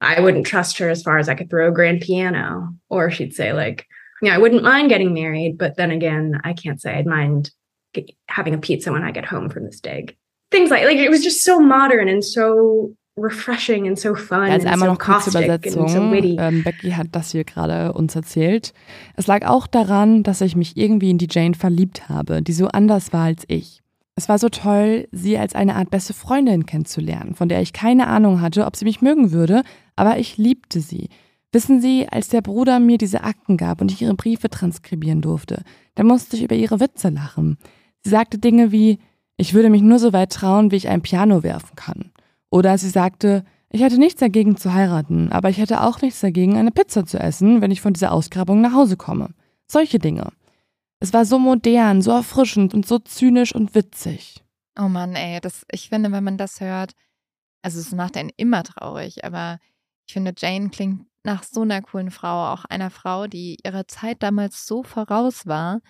I 0.00 0.20
wouldn't 0.20 0.46
trust 0.46 0.78
her 0.78 0.88
as 0.88 1.02
far 1.02 1.18
as 1.18 1.28
I 1.28 1.34
could 1.34 1.50
throw 1.50 1.68
a 1.68 1.72
grand 1.72 2.00
piano. 2.00 2.74
Or 2.88 3.10
she'd 3.10 3.34
say, 3.34 3.52
like, 3.52 3.86
yeah, 4.22 4.34
I 4.34 4.38
wouldn't 4.38 4.62
mind 4.62 4.88
getting 4.88 5.12
married, 5.12 5.58
but 5.58 5.76
then 5.76 5.90
again, 5.90 6.40
I 6.42 6.52
can't 6.54 6.80
say 6.80 6.94
I'd 6.94 7.06
mind 7.06 7.50
having 8.28 8.54
a 8.54 8.58
pizza 8.58 8.92
when 8.92 9.02
I 9.02 9.10
get 9.10 9.24
home 9.24 9.48
from 9.48 9.64
this 9.64 9.80
dig 9.80 10.16
things 10.50 10.70
like 10.70 10.84
like 10.84 10.98
it 10.98 11.10
was 11.10 11.24
just 11.24 11.44
so 11.44 11.60
modern 11.60 12.08
and 12.08 12.24
so 12.24 12.94
refreshing 13.16 13.86
and 13.86 13.98
so 13.98 14.14
fun. 14.14 14.50
Also 14.50 14.66
and 14.66 14.74
einmal 14.74 14.88
so 14.88 14.94
noch 14.94 15.20
so 15.20 15.30
Übersetzung. 15.30 16.12
witty. 16.12 16.36
Ähm, 16.38 16.62
Becky 16.62 16.90
hat 16.90 17.08
das 17.12 17.32
hier 17.32 17.44
gerade 17.44 17.92
uns 17.92 18.14
erzählt. 18.14 18.72
Es 19.16 19.26
lag 19.26 19.46
auch 19.46 19.66
daran, 19.66 20.22
dass 20.22 20.40
ich 20.40 20.54
mich 20.56 20.76
irgendwie 20.76 21.10
in 21.10 21.18
die 21.18 21.28
Jane 21.30 21.54
verliebt 21.54 22.08
habe, 22.08 22.42
die 22.42 22.52
so 22.52 22.68
anders 22.68 23.12
war 23.12 23.24
als 23.24 23.44
ich. 23.48 23.80
Es 24.18 24.28
war 24.28 24.38
so 24.38 24.48
toll, 24.48 25.08
sie 25.12 25.36
als 25.36 25.54
eine 25.54 25.76
Art 25.76 25.90
beste 25.90 26.14
Freundin 26.14 26.64
kennenzulernen, 26.64 27.34
von 27.34 27.50
der 27.50 27.60
ich 27.60 27.74
keine 27.74 28.06
Ahnung 28.06 28.40
hatte, 28.40 28.64
ob 28.64 28.74
sie 28.76 28.86
mich 28.86 29.02
mögen 29.02 29.30
würde, 29.30 29.62
aber 29.94 30.18
ich 30.18 30.38
liebte 30.38 30.80
sie. 30.80 31.08
Wissen 31.52 31.80
Sie, 31.80 32.06
als 32.10 32.28
der 32.28 32.42
Bruder 32.42 32.80
mir 32.80 32.98
diese 32.98 33.24
Akten 33.24 33.56
gab 33.56 33.80
und 33.80 33.92
ich 33.92 34.02
ihre 34.02 34.14
Briefe 34.14 34.50
transkribieren 34.50 35.22
durfte, 35.22 35.62
dann 35.94 36.06
musste 36.06 36.36
ich 36.36 36.42
über 36.42 36.54
ihre 36.54 36.80
Witze 36.80 37.08
lachen. 37.08 37.56
Sie 38.02 38.10
sagte 38.10 38.38
Dinge 38.38 38.72
wie, 38.72 38.98
ich 39.36 39.54
würde 39.54 39.70
mich 39.70 39.82
nur 39.82 39.98
so 39.98 40.12
weit 40.12 40.32
trauen, 40.32 40.70
wie 40.70 40.76
ich 40.76 40.88
ein 40.88 41.02
Piano 41.02 41.42
werfen 41.42 41.76
kann. 41.76 42.12
Oder 42.50 42.78
sie 42.78 42.88
sagte, 42.88 43.44
ich 43.70 43.82
hätte 43.82 43.98
nichts 43.98 44.20
dagegen 44.20 44.56
zu 44.56 44.72
heiraten, 44.72 45.30
aber 45.32 45.50
ich 45.50 45.58
hätte 45.58 45.82
auch 45.82 46.00
nichts 46.00 46.20
dagegen, 46.20 46.56
eine 46.56 46.70
Pizza 46.70 47.04
zu 47.04 47.18
essen, 47.18 47.60
wenn 47.60 47.70
ich 47.70 47.80
von 47.80 47.92
dieser 47.92 48.12
Ausgrabung 48.12 48.60
nach 48.60 48.72
Hause 48.72 48.96
komme. 48.96 49.34
Solche 49.66 49.98
Dinge. 49.98 50.32
Es 51.00 51.12
war 51.12 51.24
so 51.24 51.38
modern, 51.38 52.00
so 52.00 52.12
erfrischend 52.12 52.72
und 52.72 52.86
so 52.86 52.98
zynisch 52.98 53.54
und 53.54 53.74
witzig. 53.74 54.42
Oh 54.78 54.88
Mann, 54.88 55.14
ey, 55.14 55.40
das, 55.40 55.66
ich 55.70 55.88
finde, 55.88 56.12
wenn 56.12 56.24
man 56.24 56.38
das 56.38 56.60
hört, 56.60 56.92
also 57.62 57.80
es 57.80 57.92
macht 57.92 58.16
einen 58.16 58.30
immer 58.36 58.62
traurig, 58.62 59.24
aber 59.24 59.58
ich 60.06 60.12
finde, 60.14 60.32
Jane 60.36 60.70
klingt 60.70 61.06
nach 61.24 61.42
so 61.42 61.62
einer 61.62 61.82
coolen 61.82 62.10
Frau, 62.10 62.52
auch 62.52 62.64
einer 62.66 62.90
Frau, 62.90 63.26
die 63.26 63.58
ihrer 63.64 63.88
Zeit 63.88 64.22
damals 64.22 64.66
so 64.66 64.84
voraus 64.84 65.46
war 65.46 65.80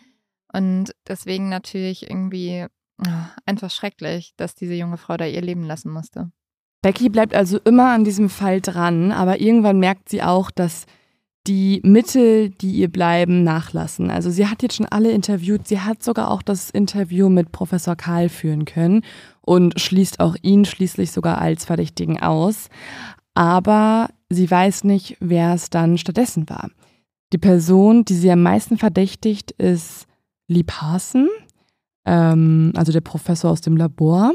und 0.53 0.93
deswegen 1.07 1.49
natürlich 1.49 2.09
irgendwie 2.09 2.67
einfach 3.45 3.71
schrecklich, 3.71 4.35
dass 4.37 4.55
diese 4.55 4.75
junge 4.75 4.97
Frau 4.97 5.17
da 5.17 5.27
ihr 5.27 5.43
Leben 5.43 5.65
lassen 5.65 5.91
musste. 5.91 6.31
Becky 6.83 7.09
bleibt 7.09 7.35
also 7.35 7.59
immer 7.65 7.93
an 7.93 8.05
diesem 8.05 8.29
Fall 8.29 8.61
dran, 8.61 9.13
aber 9.13 9.41
irgendwann 9.41 9.81
merkt 9.81 10.09
sie 10.09 10.23
auch, 10.23 10.51
dass 10.51 10.87
die 11.47 11.81
Mittel, 11.85 12.51
die 12.51 12.73
ihr 12.73 12.89
bleiben, 12.91 13.45
nachlassen. 13.45 14.11
Also 14.11 14.31
sie 14.31 14.49
hat 14.49 14.63
jetzt 14.63 14.77
schon 14.77 14.87
alle 14.87 15.11
interviewt, 15.13 15.69
sie 15.69 15.81
hat 15.81 16.03
sogar 16.03 16.31
auch 16.31 16.43
das 16.43 16.71
Interview 16.71 17.29
mit 17.29 17.53
Professor 17.53 17.97
Karl 17.97 18.29
führen 18.29 18.65
können 18.65 19.03
und 19.43 19.81
schließt 19.81 20.21
auch 20.21 20.37
ihn 20.43 20.65
schließlich 20.65 21.13
sogar 21.13 21.39
als 21.39 21.65
Verdächtigen 21.65 22.21
aus. 22.21 22.69
Aber 23.35 24.09
sie 24.29 24.51
weiß 24.51 24.85
nicht, 24.85 25.17
wer 25.21 25.55
es 25.55 25.71
dann 25.71 25.99
stattdessen 25.99 26.49
war. 26.49 26.71
Die 27.33 27.39
Person, 27.39 28.05
die 28.05 28.15
sie 28.15 28.31
am 28.31 28.43
meisten 28.43 28.79
verdächtigt, 28.79 29.53
ist 29.53 30.07
Lee 30.49 30.65
Parson, 30.65 31.29
ähm, 32.07 32.73
also 32.75 32.93
der 32.93 33.03
Professor 33.03 33.51
aus 33.51 33.61
dem 33.61 33.77
Labor. 33.77 34.33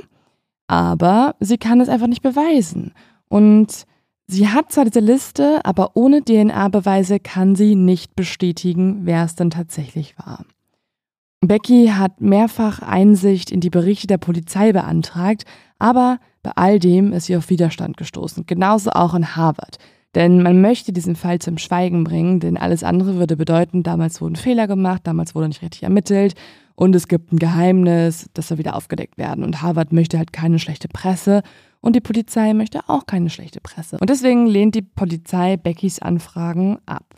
Aber 0.67 1.35
sie 1.39 1.57
kann 1.57 1.81
es 1.81 1.89
einfach 1.89 2.07
nicht 2.07 2.21
beweisen. 2.21 2.93
Und 3.27 3.85
sie 4.27 4.47
hat 4.47 4.71
zwar 4.71 4.85
diese 4.85 4.99
Liste, 4.99 5.65
aber 5.65 5.91
ohne 5.95 6.23
DNA-Beweise 6.23 7.19
kann 7.19 7.55
sie 7.55 7.75
nicht 7.75 8.15
bestätigen, 8.15 9.01
wer 9.03 9.23
es 9.23 9.35
denn 9.35 9.49
tatsächlich 9.49 10.17
war. 10.17 10.45
Becky 11.43 11.87
hat 11.87 12.21
mehrfach 12.21 12.81
Einsicht 12.81 13.51
in 13.51 13.61
die 13.61 13.71
Berichte 13.71 14.05
der 14.05 14.19
Polizei 14.19 14.73
beantragt, 14.73 15.45
aber 15.79 16.19
bei 16.43 16.51
all 16.55 16.77
dem 16.77 17.13
ist 17.13 17.25
sie 17.25 17.35
auf 17.35 17.49
Widerstand 17.49 17.97
gestoßen, 17.97 18.45
genauso 18.45 18.91
auch 18.91 19.15
in 19.15 19.35
Harvard. 19.35 19.77
Denn 20.13 20.43
man 20.43 20.61
möchte 20.61 20.93
diesen 20.93 21.15
Fall 21.15 21.39
zum 21.39 21.57
Schweigen 21.57 22.03
bringen, 22.03 22.39
denn 22.39 22.57
alles 22.57 22.83
andere 22.83 23.15
würde 23.15 23.37
bedeuten, 23.37 23.81
damals 23.81 24.21
wurden 24.21 24.35
Fehler 24.35 24.67
gemacht, 24.67 25.01
damals 25.05 25.33
wurde 25.33 25.47
nicht 25.47 25.61
richtig 25.61 25.83
ermittelt 25.83 26.35
und 26.81 26.95
es 26.95 27.07
gibt 27.07 27.31
ein 27.31 27.37
Geheimnis, 27.37 28.27
das 28.33 28.47
soll 28.47 28.57
wieder 28.57 28.75
aufgedeckt 28.75 29.19
werden. 29.19 29.43
Und 29.43 29.61
Harvard 29.61 29.93
möchte 29.93 30.17
halt 30.17 30.33
keine 30.33 30.57
schlechte 30.57 30.87
Presse 30.87 31.43
und 31.79 31.95
die 31.95 32.01
Polizei 32.01 32.55
möchte 32.55 32.79
auch 32.87 33.05
keine 33.05 33.29
schlechte 33.29 33.61
Presse. 33.61 33.99
Und 34.01 34.09
deswegen 34.09 34.47
lehnt 34.47 34.73
die 34.73 34.81
Polizei 34.81 35.57
Beckys 35.57 35.99
Anfragen 35.99 36.79
ab. 36.87 37.13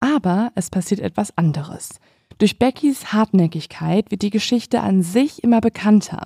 Aber 0.00 0.52
es 0.56 0.68
passiert 0.68 1.00
etwas 1.00 1.34
anderes. 1.38 2.00
Durch 2.36 2.58
Beckys 2.58 3.14
Hartnäckigkeit 3.14 4.10
wird 4.10 4.20
die 4.20 4.28
Geschichte 4.28 4.82
an 4.82 5.00
sich 5.00 5.42
immer 5.42 5.62
bekannter. 5.62 6.24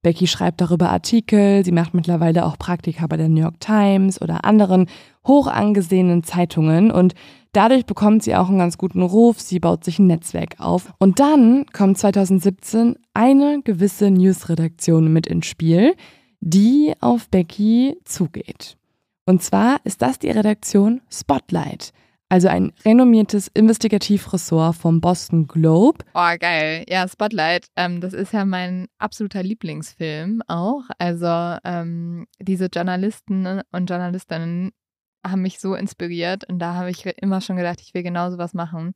Becky 0.00 0.26
schreibt 0.26 0.62
darüber 0.62 0.88
Artikel, 0.88 1.66
sie 1.66 1.72
macht 1.72 1.92
mittlerweile 1.92 2.46
auch 2.46 2.56
Praktika 2.56 3.06
bei 3.08 3.18
der 3.18 3.28
New 3.28 3.42
York 3.42 3.60
Times 3.60 4.22
oder 4.22 4.46
anderen 4.46 4.86
hoch 5.26 5.48
angesehenen 5.48 6.22
Zeitungen 6.22 6.90
und 6.90 7.14
dadurch 7.56 7.86
bekommt 7.86 8.22
sie 8.22 8.36
auch 8.36 8.48
einen 8.48 8.58
ganz 8.58 8.78
guten 8.78 9.02
Ruf, 9.02 9.40
sie 9.40 9.60
baut 9.60 9.84
sich 9.84 9.98
ein 9.98 10.06
Netzwerk 10.06 10.60
auf. 10.60 10.92
Und 10.98 11.20
dann 11.20 11.66
kommt 11.72 11.98
2017 11.98 12.96
eine 13.14 13.62
gewisse 13.62 14.10
Newsredaktion 14.10 15.12
mit 15.12 15.26
ins 15.26 15.46
Spiel, 15.46 15.94
die 16.40 16.94
auf 17.00 17.28
Becky 17.30 17.98
zugeht. 18.04 18.76
Und 19.24 19.42
zwar 19.42 19.80
ist 19.84 20.02
das 20.02 20.18
die 20.18 20.30
Redaktion 20.30 21.00
Spotlight 21.10 21.92
also 22.28 22.48
ein 22.48 22.72
renommiertes 22.84 23.48
Investigativressort 23.54 24.74
vom 24.74 25.00
Boston 25.00 25.46
Globe. 25.46 26.04
Oh, 26.14 26.34
geil. 26.38 26.84
Ja, 26.88 27.06
Spotlight. 27.06 27.66
Ähm, 27.76 28.00
das 28.00 28.12
ist 28.14 28.32
ja 28.32 28.44
mein 28.44 28.86
absoluter 28.98 29.42
Lieblingsfilm 29.42 30.42
auch. 30.48 30.82
Also 30.98 31.58
ähm, 31.64 32.26
diese 32.40 32.66
Journalisten 32.66 33.62
und 33.70 33.90
Journalistinnen 33.90 34.72
haben 35.30 35.42
mich 35.42 35.60
so 35.60 35.74
inspiriert 35.74 36.48
und 36.48 36.58
da 36.58 36.74
habe 36.74 36.90
ich 36.90 37.06
immer 37.20 37.40
schon 37.40 37.56
gedacht, 37.56 37.80
ich 37.80 37.94
will 37.94 38.02
genau 38.02 38.30
sowas 38.30 38.54
machen. 38.54 38.92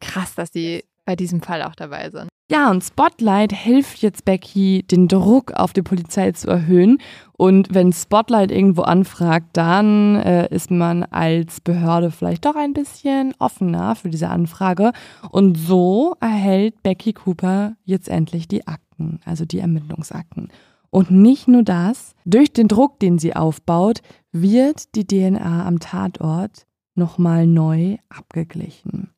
Krass, 0.00 0.34
dass 0.34 0.50
die 0.50 0.84
bei 1.04 1.16
diesem 1.16 1.42
Fall 1.42 1.62
auch 1.62 1.74
dabei 1.74 2.10
sind. 2.10 2.28
Ja, 2.50 2.70
und 2.70 2.84
Spotlight 2.84 3.52
hilft 3.52 4.02
jetzt 4.02 4.26
Becky, 4.26 4.82
den 4.82 5.08
Druck 5.08 5.52
auf 5.52 5.72
die 5.72 5.80
Polizei 5.80 6.32
zu 6.32 6.48
erhöhen. 6.48 6.98
Und 7.32 7.72
wenn 7.72 7.90
Spotlight 7.90 8.50
irgendwo 8.50 8.82
anfragt, 8.82 9.48
dann 9.54 10.16
äh, 10.16 10.54
ist 10.54 10.70
man 10.70 11.04
als 11.04 11.62
Behörde 11.62 12.10
vielleicht 12.10 12.44
doch 12.44 12.54
ein 12.54 12.74
bisschen 12.74 13.34
offener 13.38 13.96
für 13.96 14.10
diese 14.10 14.28
Anfrage. 14.28 14.92
Und 15.30 15.56
so 15.56 16.16
erhält 16.20 16.82
Becky 16.82 17.14
Cooper 17.14 17.76
jetzt 17.84 18.10
endlich 18.10 18.46
die 18.46 18.66
Akten, 18.66 19.20
also 19.24 19.46
die 19.46 19.60
Ermittlungsakten. 19.60 20.48
Und 20.94 21.10
nicht 21.10 21.48
nur 21.48 21.64
das, 21.64 22.14
durch 22.24 22.52
den 22.52 22.68
Druck, 22.68 23.00
den 23.00 23.18
sie 23.18 23.34
aufbaut, 23.34 24.00
wird 24.30 24.94
die 24.94 25.04
DNA 25.04 25.66
am 25.66 25.80
Tatort 25.80 26.68
nochmal 26.94 27.48
neu 27.48 27.96
abgeglichen. 28.08 29.10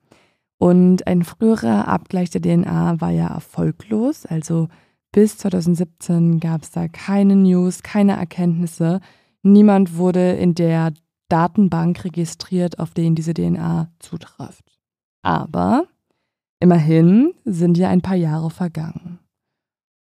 Und 0.56 1.06
ein 1.06 1.22
früherer 1.22 1.86
Abgleich 1.86 2.30
der 2.30 2.40
DNA 2.40 3.02
war 3.02 3.10
ja 3.10 3.26
erfolglos. 3.26 4.24
Also 4.24 4.68
bis 5.12 5.36
2017 5.36 6.40
gab 6.40 6.62
es 6.62 6.70
da 6.70 6.88
keine 6.88 7.36
News, 7.36 7.82
keine 7.82 8.16
Erkenntnisse. 8.16 9.02
Niemand 9.42 9.98
wurde 9.98 10.32
in 10.32 10.54
der 10.54 10.94
Datenbank 11.28 12.04
registriert, 12.04 12.78
auf 12.78 12.94
den 12.94 13.14
diese 13.14 13.34
DNA 13.34 13.92
zutrifft. 13.98 14.64
Aber 15.20 15.84
immerhin 16.58 17.34
sind 17.44 17.76
ja 17.76 17.90
ein 17.90 18.00
paar 18.00 18.16
Jahre 18.16 18.48
vergangen. 18.48 19.18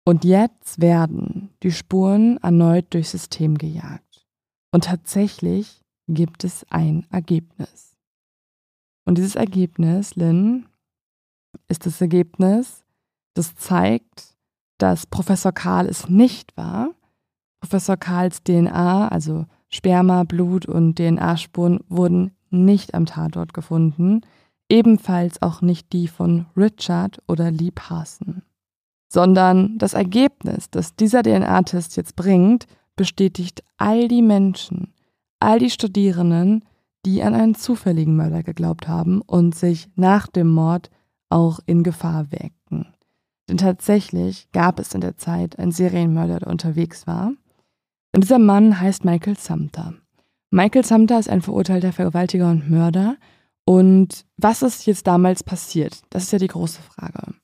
Und 0.04 0.24
jetzt 0.24 0.80
werden 0.80 1.50
die 1.62 1.70
Spuren 1.70 2.38
erneut 2.38 2.92
durchs 2.92 3.12
System 3.12 3.56
gejagt. 3.56 4.26
Und 4.72 4.84
tatsächlich 4.84 5.80
gibt 6.08 6.44
es 6.44 6.66
ein 6.70 7.06
Ergebnis. 7.10 7.96
Und 9.04 9.18
dieses 9.18 9.36
Ergebnis, 9.36 10.16
Lynn, 10.16 10.66
ist 11.68 11.86
das 11.86 12.00
Ergebnis, 12.00 12.84
das 13.34 13.54
zeigt, 13.54 14.34
dass 14.78 15.06
Professor 15.06 15.52
Karl 15.52 15.88
es 15.88 16.08
nicht 16.08 16.56
war. 16.56 16.90
Professor 17.60 17.96
Karls 17.96 18.42
DNA, 18.42 19.08
also 19.08 19.46
Sperma, 19.68 20.24
Blut 20.24 20.66
und 20.66 20.96
DNA-Spuren, 20.96 21.80
wurden 21.88 22.32
nicht 22.50 22.94
am 22.94 23.06
Tatort 23.06 23.54
gefunden, 23.54 24.22
ebenfalls 24.68 25.40
auch 25.40 25.62
nicht 25.62 25.92
die 25.92 26.08
von 26.08 26.46
Richard 26.56 27.22
oder 27.28 27.50
Lee 27.50 27.70
Parson. 27.70 28.42
Sondern 29.12 29.76
das 29.76 29.92
Ergebnis, 29.92 30.70
das 30.70 30.96
dieser 30.96 31.22
DNA-Test 31.22 31.98
jetzt 31.98 32.16
bringt, 32.16 32.66
bestätigt 32.96 33.62
all 33.76 34.08
die 34.08 34.22
Menschen, 34.22 34.94
all 35.38 35.58
die 35.58 35.68
Studierenden, 35.68 36.64
die 37.04 37.22
an 37.22 37.34
einen 37.34 37.54
zufälligen 37.54 38.16
Mörder 38.16 38.42
geglaubt 38.42 38.88
haben 38.88 39.20
und 39.20 39.54
sich 39.54 39.90
nach 39.96 40.28
dem 40.28 40.48
Mord 40.48 40.90
auch 41.28 41.60
in 41.66 41.82
Gefahr 41.82 42.32
wägten. 42.32 42.86
Denn 43.50 43.58
tatsächlich 43.58 44.50
gab 44.52 44.80
es 44.80 44.94
in 44.94 45.02
der 45.02 45.18
Zeit 45.18 45.58
einen 45.58 45.72
Serienmörder, 45.72 46.38
der 46.38 46.48
unterwegs 46.48 47.06
war. 47.06 47.32
Und 48.14 48.24
dieser 48.24 48.38
Mann 48.38 48.80
heißt 48.80 49.04
Michael 49.04 49.36
Sumter. 49.36 49.92
Michael 50.50 50.86
Sumter 50.86 51.18
ist 51.18 51.28
ein 51.28 51.42
verurteilter 51.42 51.92
Vergewaltiger 51.92 52.50
und 52.50 52.70
Mörder. 52.70 53.16
Und 53.66 54.24
was 54.38 54.62
ist 54.62 54.86
jetzt 54.86 55.06
damals 55.06 55.42
passiert? 55.42 56.00
Das 56.08 56.22
ist 56.22 56.32
ja 56.32 56.38
die 56.38 56.46
große 56.46 56.80
Frage. 56.80 57.34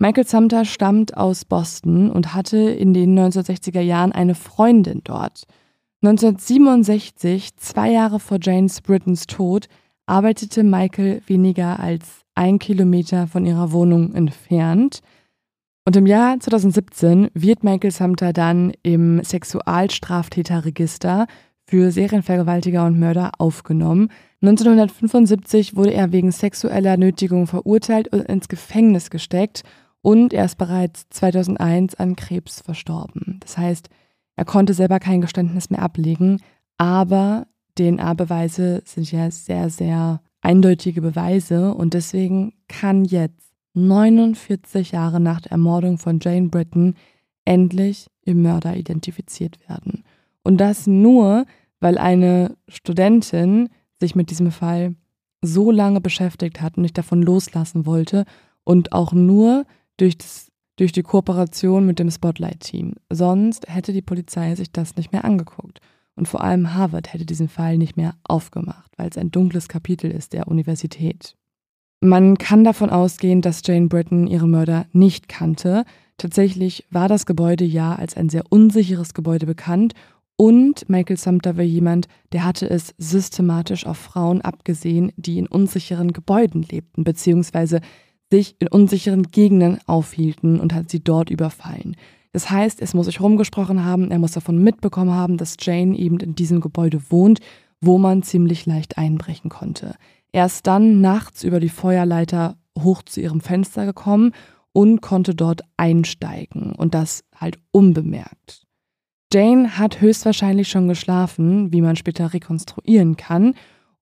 Michael 0.00 0.28
Sumter 0.28 0.64
stammt 0.64 1.16
aus 1.16 1.44
Boston 1.44 2.08
und 2.08 2.32
hatte 2.32 2.56
in 2.56 2.94
den 2.94 3.18
1960er 3.18 3.80
Jahren 3.80 4.12
eine 4.12 4.36
Freundin 4.36 5.00
dort. 5.02 5.42
1967, 6.02 7.56
zwei 7.56 7.90
Jahre 7.90 8.20
vor 8.20 8.38
Janes 8.40 8.80
Brittons 8.80 9.26
Tod, 9.26 9.66
arbeitete 10.06 10.62
Michael 10.62 11.20
weniger 11.26 11.80
als 11.80 12.20
ein 12.36 12.60
Kilometer 12.60 13.26
von 13.26 13.44
ihrer 13.44 13.72
Wohnung 13.72 14.14
entfernt. 14.14 15.00
Und 15.84 15.96
im 15.96 16.06
Jahr 16.06 16.38
2017 16.38 17.30
wird 17.34 17.64
Michael 17.64 17.90
Sumter 17.90 18.32
dann 18.32 18.72
im 18.84 19.24
Sexualstraftäterregister 19.24 21.26
für 21.64 21.90
Serienvergewaltiger 21.90 22.86
und 22.86 23.00
Mörder 23.00 23.32
aufgenommen. 23.38 24.12
1975 24.42 25.74
wurde 25.74 25.92
er 25.92 26.12
wegen 26.12 26.30
sexueller 26.30 26.96
Nötigung 26.96 27.48
verurteilt 27.48 28.06
und 28.12 28.20
ins 28.20 28.48
Gefängnis 28.48 29.10
gesteckt 29.10 29.64
und 30.02 30.32
er 30.32 30.44
ist 30.44 30.58
bereits 30.58 31.08
2001 31.10 31.94
an 31.96 32.16
Krebs 32.16 32.60
verstorben. 32.60 33.38
Das 33.40 33.58
heißt, 33.58 33.88
er 34.36 34.44
konnte 34.44 34.74
selber 34.74 35.00
kein 35.00 35.20
Geständnis 35.20 35.70
mehr 35.70 35.82
ablegen, 35.82 36.40
aber 36.76 37.46
DNA-Beweise 37.76 38.82
sind 38.84 39.10
ja 39.10 39.30
sehr, 39.30 39.70
sehr 39.70 40.20
eindeutige 40.40 41.00
Beweise 41.02 41.74
und 41.74 41.94
deswegen 41.94 42.54
kann 42.68 43.04
jetzt 43.04 43.52
49 43.74 44.92
Jahre 44.92 45.20
nach 45.20 45.40
der 45.40 45.52
Ermordung 45.52 45.98
von 45.98 46.20
Jane 46.20 46.48
Britton 46.48 46.94
endlich 47.44 48.06
ihr 48.24 48.34
Mörder 48.34 48.76
identifiziert 48.76 49.58
werden. 49.68 50.04
Und 50.42 50.58
das 50.58 50.86
nur, 50.86 51.46
weil 51.80 51.98
eine 51.98 52.56
Studentin 52.68 53.68
sich 54.00 54.14
mit 54.14 54.30
diesem 54.30 54.50
Fall 54.50 54.94
so 55.42 55.70
lange 55.70 56.00
beschäftigt 56.00 56.60
hat 56.60 56.76
und 56.76 56.82
nicht 56.82 56.98
davon 56.98 57.22
loslassen 57.22 57.86
wollte 57.86 58.24
und 58.64 58.92
auch 58.92 59.12
nur 59.12 59.64
durch, 59.98 60.16
das, 60.16 60.50
durch 60.76 60.92
die 60.92 61.02
Kooperation 61.02 61.84
mit 61.84 61.98
dem 61.98 62.10
Spotlight-Team. 62.10 62.94
Sonst 63.10 63.68
hätte 63.68 63.92
die 63.92 64.02
Polizei 64.02 64.54
sich 64.54 64.72
das 64.72 64.96
nicht 64.96 65.12
mehr 65.12 65.24
angeguckt. 65.24 65.80
Und 66.16 66.26
vor 66.26 66.42
allem 66.42 66.74
Harvard 66.74 67.12
hätte 67.12 67.26
diesen 67.26 67.48
Fall 67.48 67.78
nicht 67.78 67.96
mehr 67.96 68.14
aufgemacht, 68.24 68.90
weil 68.96 69.08
es 69.08 69.18
ein 69.18 69.30
dunkles 69.30 69.68
Kapitel 69.68 70.10
ist 70.10 70.32
der 70.32 70.48
Universität. 70.48 71.36
Man 72.00 72.38
kann 72.38 72.64
davon 72.64 72.90
ausgehen, 72.90 73.42
dass 73.42 73.62
Jane 73.64 73.88
Britton 73.88 74.26
ihre 74.26 74.48
Mörder 74.48 74.86
nicht 74.92 75.28
kannte. 75.28 75.84
Tatsächlich 76.16 76.86
war 76.90 77.08
das 77.08 77.26
Gebäude 77.26 77.64
ja 77.64 77.94
als 77.94 78.16
ein 78.16 78.28
sehr 78.28 78.44
unsicheres 78.50 79.14
Gebäude 79.14 79.46
bekannt 79.46 79.94
und 80.40 80.88
Michael 80.88 81.16
Sumter 81.16 81.56
war 81.56 81.64
jemand, 81.64 82.06
der 82.30 82.44
hatte 82.44 82.70
es 82.70 82.94
systematisch 82.96 83.86
auf 83.86 83.98
Frauen 83.98 84.40
abgesehen, 84.40 85.12
die 85.16 85.36
in 85.36 85.48
unsicheren 85.48 86.12
Gebäuden 86.12 86.62
lebten, 86.62 87.02
beziehungsweise 87.02 87.80
sich 88.30 88.56
in 88.58 88.68
unsicheren 88.68 89.24
Gegenden 89.24 89.78
aufhielten 89.86 90.60
und 90.60 90.74
hat 90.74 90.90
sie 90.90 91.00
dort 91.00 91.30
überfallen. 91.30 91.96
Das 92.32 92.50
heißt, 92.50 92.82
es 92.82 92.94
muss 92.94 93.06
sich 93.06 93.20
rumgesprochen 93.20 93.84
haben, 93.84 94.10
er 94.10 94.18
muss 94.18 94.32
davon 94.32 94.62
mitbekommen 94.62 95.12
haben, 95.12 95.38
dass 95.38 95.56
Jane 95.60 95.96
eben 95.96 96.20
in 96.20 96.34
diesem 96.34 96.60
Gebäude 96.60 97.00
wohnt, 97.10 97.40
wo 97.80 97.98
man 97.98 98.22
ziemlich 98.22 98.66
leicht 98.66 98.98
einbrechen 98.98 99.50
konnte. 99.50 99.94
Er 100.32 100.46
ist 100.46 100.66
dann 100.66 101.00
nachts 101.00 101.42
über 101.42 101.58
die 101.58 101.70
Feuerleiter 101.70 102.56
hoch 102.78 103.02
zu 103.02 103.20
ihrem 103.20 103.40
Fenster 103.40 103.86
gekommen 103.86 104.32
und 104.72 105.00
konnte 105.00 105.34
dort 105.34 105.62
einsteigen 105.76 106.72
und 106.72 106.94
das 106.94 107.24
halt 107.34 107.58
unbemerkt. 107.70 108.66
Jane 109.32 109.78
hat 109.78 110.00
höchstwahrscheinlich 110.00 110.68
schon 110.68 110.88
geschlafen, 110.88 111.72
wie 111.72 111.82
man 111.82 111.96
später 111.96 112.32
rekonstruieren 112.32 113.16
kann, 113.16 113.54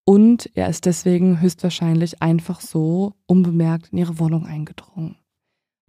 und 0.08 0.50
er 0.54 0.68
ist 0.68 0.86
deswegen 0.86 1.40
höchstwahrscheinlich 1.40 2.22
einfach 2.22 2.60
so 2.60 3.14
unbemerkt 3.26 3.88
in 3.92 3.98
ihre 3.98 4.20
Wohnung 4.20 4.46
eingedrungen. 4.46 5.16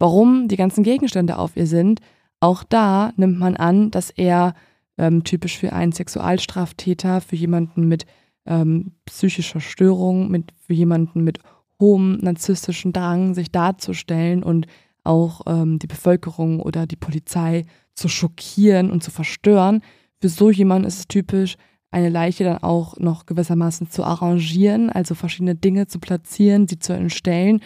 Warum 0.00 0.48
die 0.48 0.56
ganzen 0.56 0.82
Gegenstände 0.82 1.38
auf 1.38 1.56
ihr 1.56 1.68
sind, 1.68 2.00
auch 2.40 2.64
da 2.64 3.12
nimmt 3.16 3.38
man 3.38 3.56
an, 3.56 3.90
dass 3.92 4.10
er 4.10 4.54
ähm, 4.96 5.22
typisch 5.22 5.56
für 5.56 5.72
einen 5.72 5.92
Sexualstraftäter, 5.92 7.20
für 7.20 7.36
jemanden 7.36 7.86
mit 7.86 8.06
ähm, 8.44 8.92
psychischer 9.06 9.60
Störung, 9.60 10.30
mit, 10.30 10.52
für 10.66 10.74
jemanden 10.74 11.22
mit 11.22 11.38
hohem 11.80 12.18
narzisstischen 12.18 12.92
Drang, 12.92 13.34
sich 13.34 13.52
darzustellen 13.52 14.42
und 14.42 14.66
auch 15.04 15.42
ähm, 15.46 15.78
die 15.78 15.86
Bevölkerung 15.86 16.60
oder 16.60 16.86
die 16.86 16.96
Polizei 16.96 17.66
zu 17.94 18.08
schockieren 18.08 18.90
und 18.90 19.04
zu 19.04 19.12
verstören. 19.12 19.80
Für 20.20 20.28
so 20.28 20.50
jemanden 20.50 20.88
ist 20.88 20.98
es 20.98 21.08
typisch, 21.08 21.56
eine 21.90 22.08
Leiche 22.08 22.44
dann 22.44 22.58
auch 22.58 22.96
noch 22.98 23.26
gewissermaßen 23.26 23.90
zu 23.90 24.04
arrangieren, 24.04 24.90
also 24.90 25.14
verschiedene 25.14 25.54
Dinge 25.54 25.86
zu 25.86 25.98
platzieren, 25.98 26.68
sie 26.68 26.78
zu 26.78 26.92
entstellen. 26.92 27.60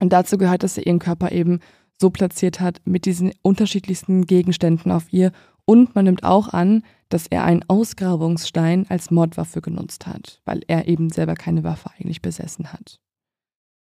Und 0.00 0.12
dazu 0.12 0.38
gehört, 0.38 0.62
dass 0.62 0.78
er 0.78 0.86
ihren 0.86 0.98
Körper 0.98 1.32
eben 1.32 1.60
so 2.00 2.10
platziert 2.10 2.60
hat 2.60 2.80
mit 2.84 3.04
diesen 3.04 3.32
unterschiedlichsten 3.42 4.26
Gegenständen 4.26 4.90
auf 4.90 5.12
ihr. 5.12 5.32
Und 5.64 5.94
man 5.94 6.06
nimmt 6.06 6.24
auch 6.24 6.48
an, 6.48 6.82
dass 7.08 7.26
er 7.26 7.44
einen 7.44 7.64
Ausgrabungsstein 7.68 8.86
als 8.88 9.10
Mordwaffe 9.10 9.60
genutzt 9.60 10.06
hat, 10.06 10.40
weil 10.44 10.62
er 10.66 10.88
eben 10.88 11.10
selber 11.10 11.34
keine 11.34 11.62
Waffe 11.62 11.90
eigentlich 11.96 12.22
besessen 12.22 12.72
hat. 12.72 13.00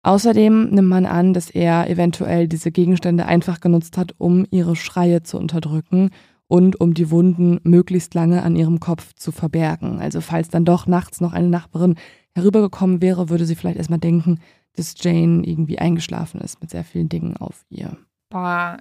Außerdem 0.03 0.71
nimmt 0.71 0.89
man 0.89 1.07
an, 1.07 1.35
dass 1.35 1.51
er 1.51 1.89
eventuell 1.89 2.49
diese 2.49 2.73
Gegenstände 2.73 3.27
einfach 3.27 3.61
genutzt 3.61 3.99
hat, 3.99 4.15
um 4.19 4.47
ihre 4.51 4.75
Schreie 4.75 5.23
zu 5.23 5.39
unterdrücken 5.39 6.11
und 6.51 6.81
um 6.81 6.95
die 6.95 7.13
Wunden 7.13 7.61
möglichst 7.63 8.13
lange 8.15 8.43
an 8.43 8.57
ihrem 8.57 8.81
Kopf 8.81 9.15
zu 9.15 9.31
verbergen. 9.31 10.01
Also 10.01 10.21
falls 10.21 10.49
dann 10.49 10.65
doch 10.65 10.89
nachts 10.89 11.21
noch 11.21 11.33
eine 11.33 11.49
Nachbarin 11.49 11.95
herübergekommen 12.35 13.01
wäre, 13.01 13.29
würde 13.29 13.47
sie 13.47 13.55
vielleicht 13.55 13.77
erstmal 13.79 14.01
denken, 14.01 14.41
dass 14.75 14.95
Jane 14.99 15.47
irgendwie 15.47 15.79
eingeschlafen 15.79 16.41
ist 16.41 16.61
mit 16.61 16.71
sehr 16.71 16.83
vielen 16.83 17.09
Dingen 17.09 17.37
auf 17.37 17.65
ihr. 17.71 17.97
Boah, 18.31 18.79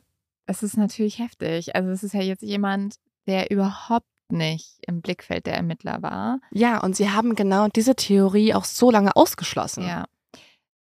es 0.47 0.63
ist 0.63 0.77
natürlich 0.77 1.19
heftig. 1.19 1.75
Also 1.75 1.91
es 1.91 2.01
ist 2.03 2.15
ja 2.15 2.21
jetzt 2.21 2.41
jemand, 2.41 2.95
der 3.27 3.51
überhaupt 3.51 4.07
nicht 4.31 4.79
im 4.87 5.01
Blickfeld 5.01 5.45
der 5.45 5.53
Ermittler 5.55 6.01
war. 6.01 6.39
Ja, 6.51 6.79
und 6.79 6.95
sie 6.95 7.11
haben 7.11 7.35
genau 7.35 7.67
diese 7.67 7.95
Theorie 7.95 8.55
auch 8.55 8.65
so 8.65 8.89
lange 8.89 9.15
ausgeschlossen. 9.15 9.83
Ja. 9.83 10.05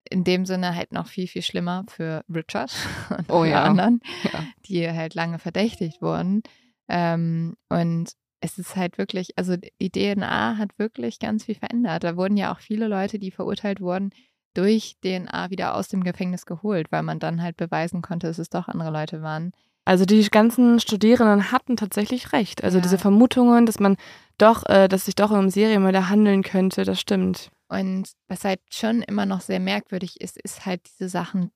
In 0.09 0.23
dem 0.23 0.45
Sinne 0.45 0.75
halt 0.75 0.93
noch 0.93 1.07
viel, 1.07 1.27
viel 1.27 1.41
schlimmer 1.41 1.83
für 1.89 2.23
Richard 2.33 2.71
und 3.17 3.29
oh, 3.29 3.41
alle 3.41 3.51
ja. 3.51 3.63
anderen, 3.63 3.99
Ja. 4.23 4.43
die 4.65 4.89
halt 4.89 5.13
lange 5.13 5.39
verdächtigt 5.39 6.01
wurden. 6.01 6.41
Ähm, 6.89 7.55
und 7.69 8.11
es 8.41 8.57
ist 8.57 8.75
halt 8.75 8.97
wirklich, 8.97 9.37
also 9.37 9.55
die 9.57 9.89
DNA 9.91 10.57
hat 10.57 10.77
wirklich 10.77 11.19
ganz 11.19 11.45
viel 11.45 11.55
verändert. 11.55 12.03
Da 12.03 12.15
wurden 12.17 12.37
ja 12.37 12.53
auch 12.53 12.59
viele 12.59 12.87
Leute, 12.87 13.19
die 13.19 13.31
verurteilt 13.31 13.81
wurden, 13.81 14.11
durch 14.53 14.95
DNA 15.03 15.49
wieder 15.51 15.75
aus 15.75 15.89
dem 15.89 16.03
Gefängnis 16.03 16.45
geholt, 16.45 16.91
weil 16.91 17.03
man 17.03 17.19
dann 17.19 17.41
halt 17.41 17.57
beweisen 17.57 18.01
konnte, 18.01 18.27
dass 18.27 18.39
es 18.39 18.49
doch 18.49 18.67
andere 18.67 18.91
Leute 18.91 19.21
waren. 19.21 19.51
Also 19.85 20.05
die 20.05 20.21
ganzen 20.29 20.79
Studierenden 20.79 21.51
hatten 21.51 21.75
tatsächlich 21.75 22.31
recht. 22.33 22.63
Also 22.63 22.77
Ja. 22.77 22.81
diese 22.83 22.97
Vermutungen, 22.97 23.65
dass 23.65 23.79
man 23.79 23.97
doch, 24.37 24.65
äh, 24.67 24.87
dass 24.87 25.05
sich 25.05 25.15
doch 25.15 25.31
um 25.31 25.49
Serienmörder 25.49 26.09
handeln 26.09 26.43
könnte, 26.43 26.83
das 26.85 26.99
stimmt. 26.99 27.49
Und 27.67 28.11
was 28.27 28.43
halt 28.45 28.61
schon 28.71 29.01
immer 29.03 29.25
noch 29.25 29.41
sehr 29.41 29.59
merkwürdig 29.59 30.21
ist, 30.21 30.37
ist 30.41 30.65
halt 30.65 30.81
diese 30.87 31.09
Sachen, 31.09 31.51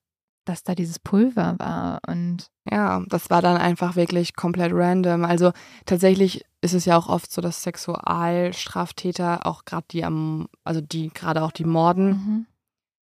dass 0.45 0.63
da 0.63 0.75
dieses 0.75 0.99
Pulver 0.99 1.55
war. 1.57 1.99
Und 2.07 2.47
Ja, 2.69 3.03
das 3.07 3.29
war 3.29 3.41
dann 3.41 3.57
einfach 3.57 3.95
wirklich 3.95 4.35
komplett 4.35 4.71
random. 4.73 5.25
Also 5.25 5.51
tatsächlich 5.85 6.45
ist 6.61 6.73
es 6.73 6.85
ja 6.85 6.97
auch 6.97 7.09
oft 7.09 7.31
so, 7.31 7.41
dass 7.41 7.63
Sexualstraftäter 7.63 9.45
auch 9.45 9.65
gerade 9.65 9.85
die 9.91 10.03
am, 10.03 10.47
also 10.63 10.81
die 10.81 11.09
gerade 11.09 11.43
auch 11.43 11.51
die 11.51 11.65
Morden, 11.65 12.07
mhm. 12.07 12.45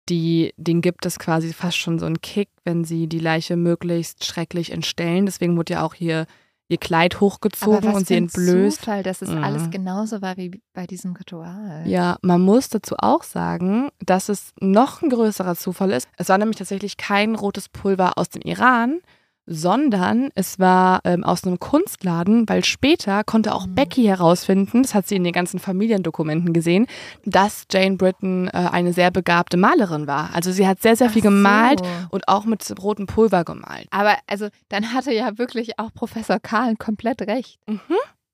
die, 0.09 0.55
denen 0.57 0.82
gibt 0.82 1.07
es 1.07 1.19
quasi 1.19 1.52
fast 1.52 1.77
schon 1.77 1.98
so 1.98 2.07
einen 2.07 2.20
Kick, 2.20 2.48
wenn 2.65 2.85
sie 2.85 3.09
die 3.09 3.19
Leiche 3.19 3.57
möglichst 3.57 4.24
schrecklich 4.24 4.73
entstellen. 4.73 5.27
Deswegen 5.27 5.57
wurde 5.57 5.74
ja 5.74 5.82
auch 5.82 5.94
hier 5.94 6.27
ihr 6.70 6.78
Kleid 6.78 7.16
Aber 7.16 7.26
hochgezogen 7.26 7.82
was 7.84 7.97
und 7.97 8.06
sie 8.06 8.14
entblößt. 8.16 8.78
Zufall, 8.78 9.02
dass 9.02 9.20
es 9.22 9.28
Mhm. 9.28 9.44
alles 9.44 9.70
genauso 9.70 10.22
war 10.22 10.36
wie 10.36 10.62
bei 10.72 10.86
diesem 10.86 11.14
Ritual. 11.14 11.82
Ja, 11.86 12.16
man 12.22 12.40
muss 12.40 12.68
dazu 12.68 12.94
auch 12.98 13.24
sagen, 13.24 13.88
dass 13.98 14.28
es 14.28 14.52
noch 14.60 15.02
ein 15.02 15.10
größerer 15.10 15.56
Zufall 15.56 15.90
ist. 15.90 16.09
Es 16.16 16.28
war 16.28 16.38
nämlich 16.38 16.56
tatsächlich 16.59 16.97
kein 16.97 17.34
rotes 17.34 17.68
Pulver 17.68 18.16
aus 18.16 18.30
dem 18.30 18.42
Iran, 18.42 19.01
sondern 19.46 20.30
es 20.34 20.58
war 20.58 21.00
ähm, 21.04 21.24
aus 21.24 21.44
einem 21.44 21.58
Kunstladen, 21.58 22.48
weil 22.48 22.64
später 22.64 23.24
konnte 23.24 23.54
auch 23.54 23.66
Mhm. 23.66 23.74
Becky 23.74 24.04
herausfinden, 24.04 24.82
das 24.82 24.94
hat 24.94 25.08
sie 25.08 25.16
in 25.16 25.24
den 25.24 25.32
ganzen 25.32 25.58
Familiendokumenten 25.58 26.52
gesehen, 26.52 26.86
dass 27.24 27.64
Jane 27.70 27.96
Britton 27.96 28.48
äh, 28.48 28.50
eine 28.70 28.92
sehr 28.92 29.10
begabte 29.10 29.56
Malerin 29.56 30.06
war. 30.06 30.30
Also 30.34 30.52
sie 30.52 30.66
hat 30.68 30.80
sehr, 30.82 30.94
sehr 30.96 31.10
viel 31.10 31.22
so. 31.22 31.28
gemalt 31.30 31.82
und 32.10 32.28
auch 32.28 32.44
mit 32.44 32.72
rotem 32.80 33.06
Pulver 33.06 33.44
gemalt. 33.44 33.88
Aber 33.90 34.16
also 34.26 34.48
dann 34.68 34.92
hatte 34.92 35.12
ja 35.12 35.36
wirklich 35.38 35.78
auch 35.78 35.92
Professor 35.92 36.38
Karl 36.38 36.76
komplett 36.76 37.22
recht. 37.22 37.58
Mhm. 37.66 37.80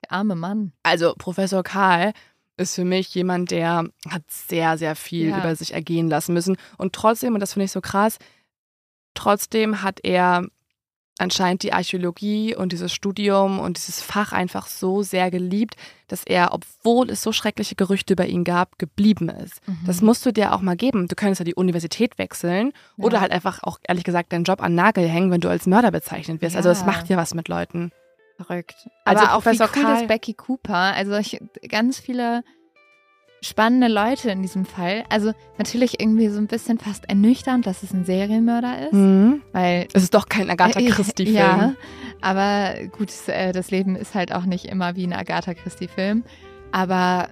Der 0.05 0.13
arme 0.13 0.35
Mann. 0.35 0.73
Also 0.83 1.15
Professor 1.17 1.63
Karl 1.63 2.13
ist 2.59 2.75
für 2.75 2.85
mich 2.85 3.15
jemand, 3.15 3.51
der 3.51 3.85
hat 4.09 4.23
sehr, 4.31 4.77
sehr 4.79 4.97
viel 4.97 5.29
Ja. 5.31 5.39
über 5.39 5.57
sich 5.57 5.73
ergehen 5.75 6.09
lassen 6.09 6.35
müssen. 6.35 6.57
Und 6.79 6.93
trotzdem, 6.95 7.35
und 7.35 7.41
das 7.41 7.53
finde 7.55 7.65
ich 7.67 7.73
so 7.73 7.81
krass, 7.81 8.19
trotzdem 9.15 9.83
hat 9.83 10.01
er 10.03 10.47
anscheinend 11.19 11.63
die 11.63 11.73
Archäologie 11.73 12.55
und 12.55 12.73
dieses 12.73 12.93
Studium 12.93 13.59
und 13.59 13.79
dieses 13.79 14.03
Fach 14.03 14.33
einfach 14.33 14.67
so 14.67 15.03
sehr 15.03 15.31
geliebt, 15.31 15.75
dass 16.09 16.23
er, 16.25 16.53
obwohl 16.53 17.11
es 17.11 17.23
so 17.23 17.33
schreckliche 17.33 17.75
Gerüchte 17.75 18.13
über 18.13 18.27
ihn 18.27 18.45
gab, 18.45 18.79
geblieben 18.79 19.29
ist. 19.29 19.61
Das 19.87 20.01
Mhm. 20.01 20.07
musst 20.07 20.27
du 20.27 20.33
dir 20.33 20.55
auch 20.55 20.61
mal 20.61 20.77
geben. 20.77 21.09
Du 21.09 21.15
könntest 21.17 21.41
ja 21.41 21.45
die 21.45 21.55
Universität 21.55 22.19
wechseln 22.19 22.73
oder 22.99 23.17
Ja. 23.17 23.21
halt 23.23 23.33
einfach 23.33 23.63
auch, 23.63 23.79
ehrlich 23.89 24.05
gesagt, 24.05 24.33
deinen 24.33 24.45
Job 24.45 24.63
an 24.63 24.75
Nagel 24.75 25.09
hängen, 25.09 25.31
wenn 25.31 25.41
du 25.41 25.49
als 25.49 25.67
Mörder 25.67 25.91
bezeichnet 25.91 26.43
wirst. 26.43 26.55
Also 26.57 26.69
es 26.69 26.81
Ja. 26.81 26.87
macht 26.87 27.09
ja 27.09 27.17
was 27.17 27.33
mit 27.35 27.49
Leuten. 27.49 27.93
Verrückt. 28.37 28.75
Also 29.07 29.23
Aber 29.25 29.33
auch 29.37 29.43
Professor 29.43 29.69
wie 29.75 29.79
cool 29.79 29.85
Karl- 29.87 30.01
ist 30.03 30.09
Becky 30.09 30.35
Cooper. 30.35 30.75
Also 30.77 31.15
ich, 31.17 31.41
ganz 31.69 31.99
viele 31.99 32.43
spannende 33.43 33.89
Leute 33.89 34.31
in 34.31 34.43
diesem 34.43 34.65
Fall. 34.65 35.05
Also 35.11 35.33
natürlich 35.59 36.01
irgendwie 36.01 36.29
so 36.29 36.39
ein 36.39 36.47
bisschen 36.47 36.79
fast 36.79 37.09
ernüchternd, 37.09 37.67
dass 37.67 37.83
es 37.83 37.93
ein 37.93 38.05
Serienmörder 38.05 38.87
ist, 38.87 38.93
Mhm. 38.95 39.43
weil 39.53 39.87
Es 39.93 40.03
ist 40.05 40.15
doch 40.15 40.29
kein 40.29 40.51
Agatha 40.51 40.81
Christie-Film. 40.89 41.37
Ja, 41.37 41.75
aber 42.23 42.75
gut, 42.97 43.11
äh, 43.29 43.53
das 43.53 43.71
Leben 43.71 43.95
ist 43.97 44.15
halt 44.15 44.33
auch 44.33 44.45
nicht 44.45 44.65
immer 44.67 44.97
wie 44.97 45.05
ein 45.07 45.13
Agatha 45.13 45.55
Christie-Film. 45.55 46.25
Aber 46.73 47.29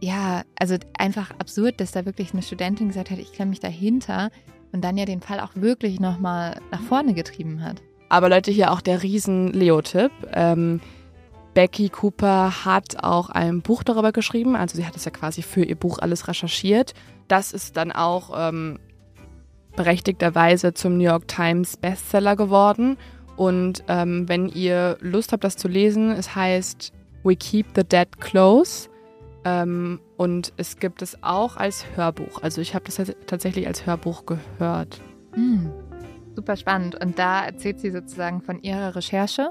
ja, 0.00 0.42
also 0.58 0.76
einfach 0.98 1.30
absurd, 1.38 1.80
dass 1.80 1.92
da 1.92 2.06
wirklich 2.06 2.32
eine 2.32 2.42
Studentin 2.42 2.88
gesagt 2.88 3.10
hat, 3.10 3.18
ich 3.18 3.32
klemme 3.32 3.50
mich 3.50 3.60
dahinter 3.60 4.30
und 4.72 4.82
dann 4.84 4.96
ja 4.96 5.04
den 5.04 5.20
Fall 5.20 5.40
auch 5.40 5.50
wirklich 5.56 6.00
nochmal 6.00 6.60
nach 6.70 6.80
vorne 6.82 7.12
getrieben 7.14 7.62
hat. 7.64 7.82
Aber 8.08 8.28
Leute, 8.28 8.50
hier 8.50 8.72
auch 8.72 8.80
der 8.80 9.02
riesen 9.02 9.52
Leo-Tipp. 9.52 10.10
Ähm, 10.32 10.80
Becky 11.54 11.88
Cooper 11.88 12.64
hat 12.64 13.02
auch 13.02 13.28
ein 13.30 13.62
Buch 13.62 13.82
darüber 13.82 14.12
geschrieben. 14.12 14.56
Also 14.56 14.76
sie 14.76 14.86
hat 14.86 14.96
es 14.96 15.04
ja 15.04 15.10
quasi 15.10 15.42
für 15.42 15.64
ihr 15.64 15.76
Buch 15.76 15.98
alles 15.98 16.28
recherchiert. 16.28 16.94
Das 17.28 17.52
ist 17.52 17.76
dann 17.76 17.92
auch 17.92 18.32
ähm, 18.36 18.78
berechtigterweise 19.76 20.74
zum 20.74 20.96
New 20.96 21.04
York 21.04 21.28
Times 21.28 21.76
Bestseller 21.76 22.36
geworden. 22.36 22.96
Und 23.36 23.84
ähm, 23.88 24.28
wenn 24.28 24.48
ihr 24.48 24.96
Lust 25.00 25.32
habt, 25.32 25.44
das 25.44 25.56
zu 25.56 25.66
lesen, 25.66 26.10
es 26.10 26.34
heißt 26.34 26.92
We 27.24 27.36
Keep 27.36 27.66
the 27.74 27.84
Dead 27.84 28.20
Close. 28.20 28.88
Ähm, 29.44 30.00
und 30.16 30.52
es 30.56 30.76
gibt 30.76 31.02
es 31.02 31.22
auch 31.22 31.56
als 31.56 31.84
Hörbuch. 31.96 32.42
Also 32.42 32.60
ich 32.60 32.74
habe 32.74 32.84
das 32.84 32.96
tats- 32.98 33.16
tatsächlich 33.26 33.66
als 33.66 33.86
Hörbuch 33.86 34.26
gehört. 34.26 35.00
Hm. 35.32 35.70
Super 36.36 36.56
spannend. 36.56 37.02
Und 37.02 37.18
da 37.18 37.44
erzählt 37.44 37.80
sie 37.80 37.90
sozusagen 37.90 38.40
von 38.42 38.62
ihrer 38.62 38.94
Recherche. 38.94 39.50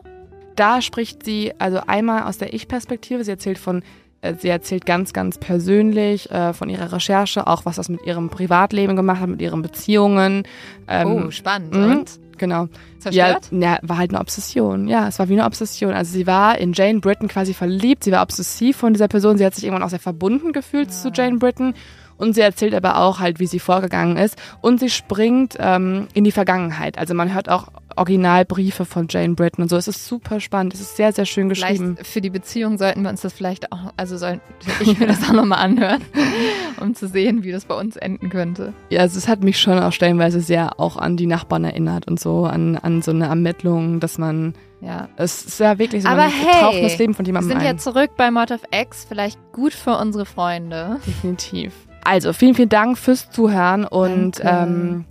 Da 0.60 0.82
spricht 0.82 1.24
sie 1.24 1.54
also 1.60 1.80
einmal 1.88 2.24
aus 2.24 2.38
der 2.38 2.54
Ich-Perspektive. 2.54 3.24
Sie 3.24 3.32
erzählt 3.32 3.58
von, 3.58 3.84
äh, 4.22 4.34
sie 4.36 4.50
erzählt 4.50 4.86
ganz, 4.86 5.14
ganz 5.14 5.38
persönlich 5.38 6.30
äh, 6.32 6.54
von 6.54 6.70
ihrer 6.70 6.92
Recherche, 6.92 7.48
auch 7.48 7.66
was 7.66 7.78
das 7.78 7.90
mit 7.90 8.06
ihrem 8.06 8.30
Privatleben 8.30 8.96
gemacht 8.96 9.22
hat, 9.22 9.30
mit 9.30 9.42
ihren 9.42 9.62
Beziehungen. 9.62 10.44
Ähm, 10.88 11.08
oh, 11.28 11.32
spannend. 11.32 11.74
mhm. 11.74 11.84
Und? 11.92 12.20
Genau. 12.38 12.64
Ja, 12.64 13.38
Zerstört? 13.38 13.50
ja, 13.52 13.80
war 13.82 13.98
halt 13.98 14.12
eine 14.12 14.20
Obsession. 14.22 14.88
Ja, 14.88 15.08
es 15.10 15.20
war 15.20 15.28
wie 15.28 15.34
eine 15.34 15.46
Obsession. 15.46 15.92
Also 15.94 16.14
sie 16.14 16.26
war 16.26 16.58
in 16.58 16.72
Jane 16.74 17.00
Britton 17.00 17.28
quasi 17.28 17.54
verliebt. 17.54 18.06
Sie 18.06 18.12
war 18.14 18.22
obsessiv 18.24 18.78
von 18.78 18.94
dieser 18.94 19.10
Person. 19.10 19.38
Sie 19.38 19.46
hat 19.46 19.56
sich 19.56 19.66
irgendwann 19.66 19.84
auch 19.84 19.90
sehr 19.90 20.00
verbunden 20.00 20.54
gefühlt 20.54 20.88
Ja. 20.90 20.94
zu 20.96 21.10
Jane 21.14 21.38
Britton. 21.38 21.74
Und 22.16 22.34
sie 22.36 22.42
erzählt 22.42 22.74
aber 22.74 22.98
auch 23.00 23.20
halt, 23.20 23.40
wie 23.40 23.48
sie 23.48 23.60
vorgegangen 23.60 24.16
ist. 24.18 24.38
Und 24.62 24.80
sie 24.80 24.90
springt 24.90 25.56
ähm, 25.60 26.08
in 26.14 26.24
die 26.24 26.32
Vergangenheit. 26.32 26.98
Also 26.98 27.14
man 27.14 27.34
hört 27.34 27.50
auch 27.50 27.68
Originalbriefe 28.00 28.86
von 28.86 29.08
Jane 29.10 29.36
Britton 29.36 29.64
und 29.64 29.70
so. 29.70 29.78
Es 29.78 29.88
ist 29.88 30.08
super 30.08 30.40
spannend. 30.40 30.74
Es 30.74 30.82
ist 30.82 30.96
sehr, 30.98 31.12
sehr 31.14 31.26
schön 31.26 31.50
geschrieben. 31.50 31.96
Vielleicht 31.96 32.08
für 32.08 32.22
die 32.22 32.30
Beziehung 32.30 32.78
sollten 32.78 33.02
wir 33.04 33.10
uns 33.10 33.22
das 33.22 33.34
vielleicht 33.34 33.72
auch, 33.72 33.94
also 33.98 34.18
sollte 34.18 34.42
ich 34.80 34.98
mir 35.00 35.08
das 35.08 35.24
auch 35.30 35.34
nochmal 35.34 35.60
anhören, 35.60 36.02
um 36.82 36.96
zu 36.96 37.08
sehen, 37.08 37.44
wie 37.44 37.52
das 37.52 37.66
bei 37.66 37.76
uns 37.76 37.96
enden 37.98 38.30
könnte. 38.30 38.74
Ja, 38.90 39.02
also 39.02 39.18
es 39.18 39.28
hat 39.28 39.44
mich 39.44 39.60
schon 39.60 39.80
auch 39.80 39.92
stellenweise 39.92 40.42
sehr 40.42 40.80
auch 40.80 40.98
an 40.98 41.18
die 41.18 41.28
Nachbarn 41.28 41.64
erinnert 41.64 42.08
und 42.08 42.20
so, 42.20 42.46
an, 42.46 42.78
an 42.78 43.02
so 43.02 43.12
eine 43.12 43.26
Ermittlung, 43.28 44.00
dass 44.00 44.18
man, 44.18 44.54
Ja. 44.82 45.10
es 45.18 45.44
ist 45.44 45.60
ja 45.60 45.78
wirklich 45.78 46.04
so, 46.04 46.10
Aber 46.10 46.24
man 46.24 46.32
hey, 46.32 46.62
taucht 46.62 46.84
das 46.84 46.98
Leben 46.98 47.14
von 47.14 47.26
Wir 47.26 47.30
jemandem 47.30 47.50
sind 47.52 47.60
ein. 47.62 47.66
ja 47.66 47.78
zurück 47.78 48.12
bei 48.18 48.32
Mod 48.32 48.52
of 48.52 48.62
X, 48.72 49.06
vielleicht 49.08 49.38
gut 49.52 49.74
für 49.74 49.98
unsere 49.98 50.26
Freunde. 50.26 50.98
Definitiv. 51.06 51.74
Also, 52.04 52.32
vielen, 52.34 52.56
vielen 52.56 52.70
Dank 52.70 52.98
fürs 52.98 53.30
Zuhören 53.30 53.84
und 53.84 54.40
ähm, 54.42 55.04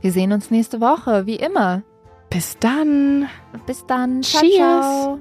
Wir 0.00 0.12
sehen 0.12 0.32
uns 0.32 0.50
nächste 0.50 0.80
Woche, 0.80 1.26
wie 1.26 1.36
immer. 1.36 1.82
bis 2.30 2.56
dann. 2.58 3.28
Bis 3.66 3.86
dann. 3.86 4.22
Ciao, 4.22 4.42
Cheers. 4.42 4.56
ciao. 4.56 5.18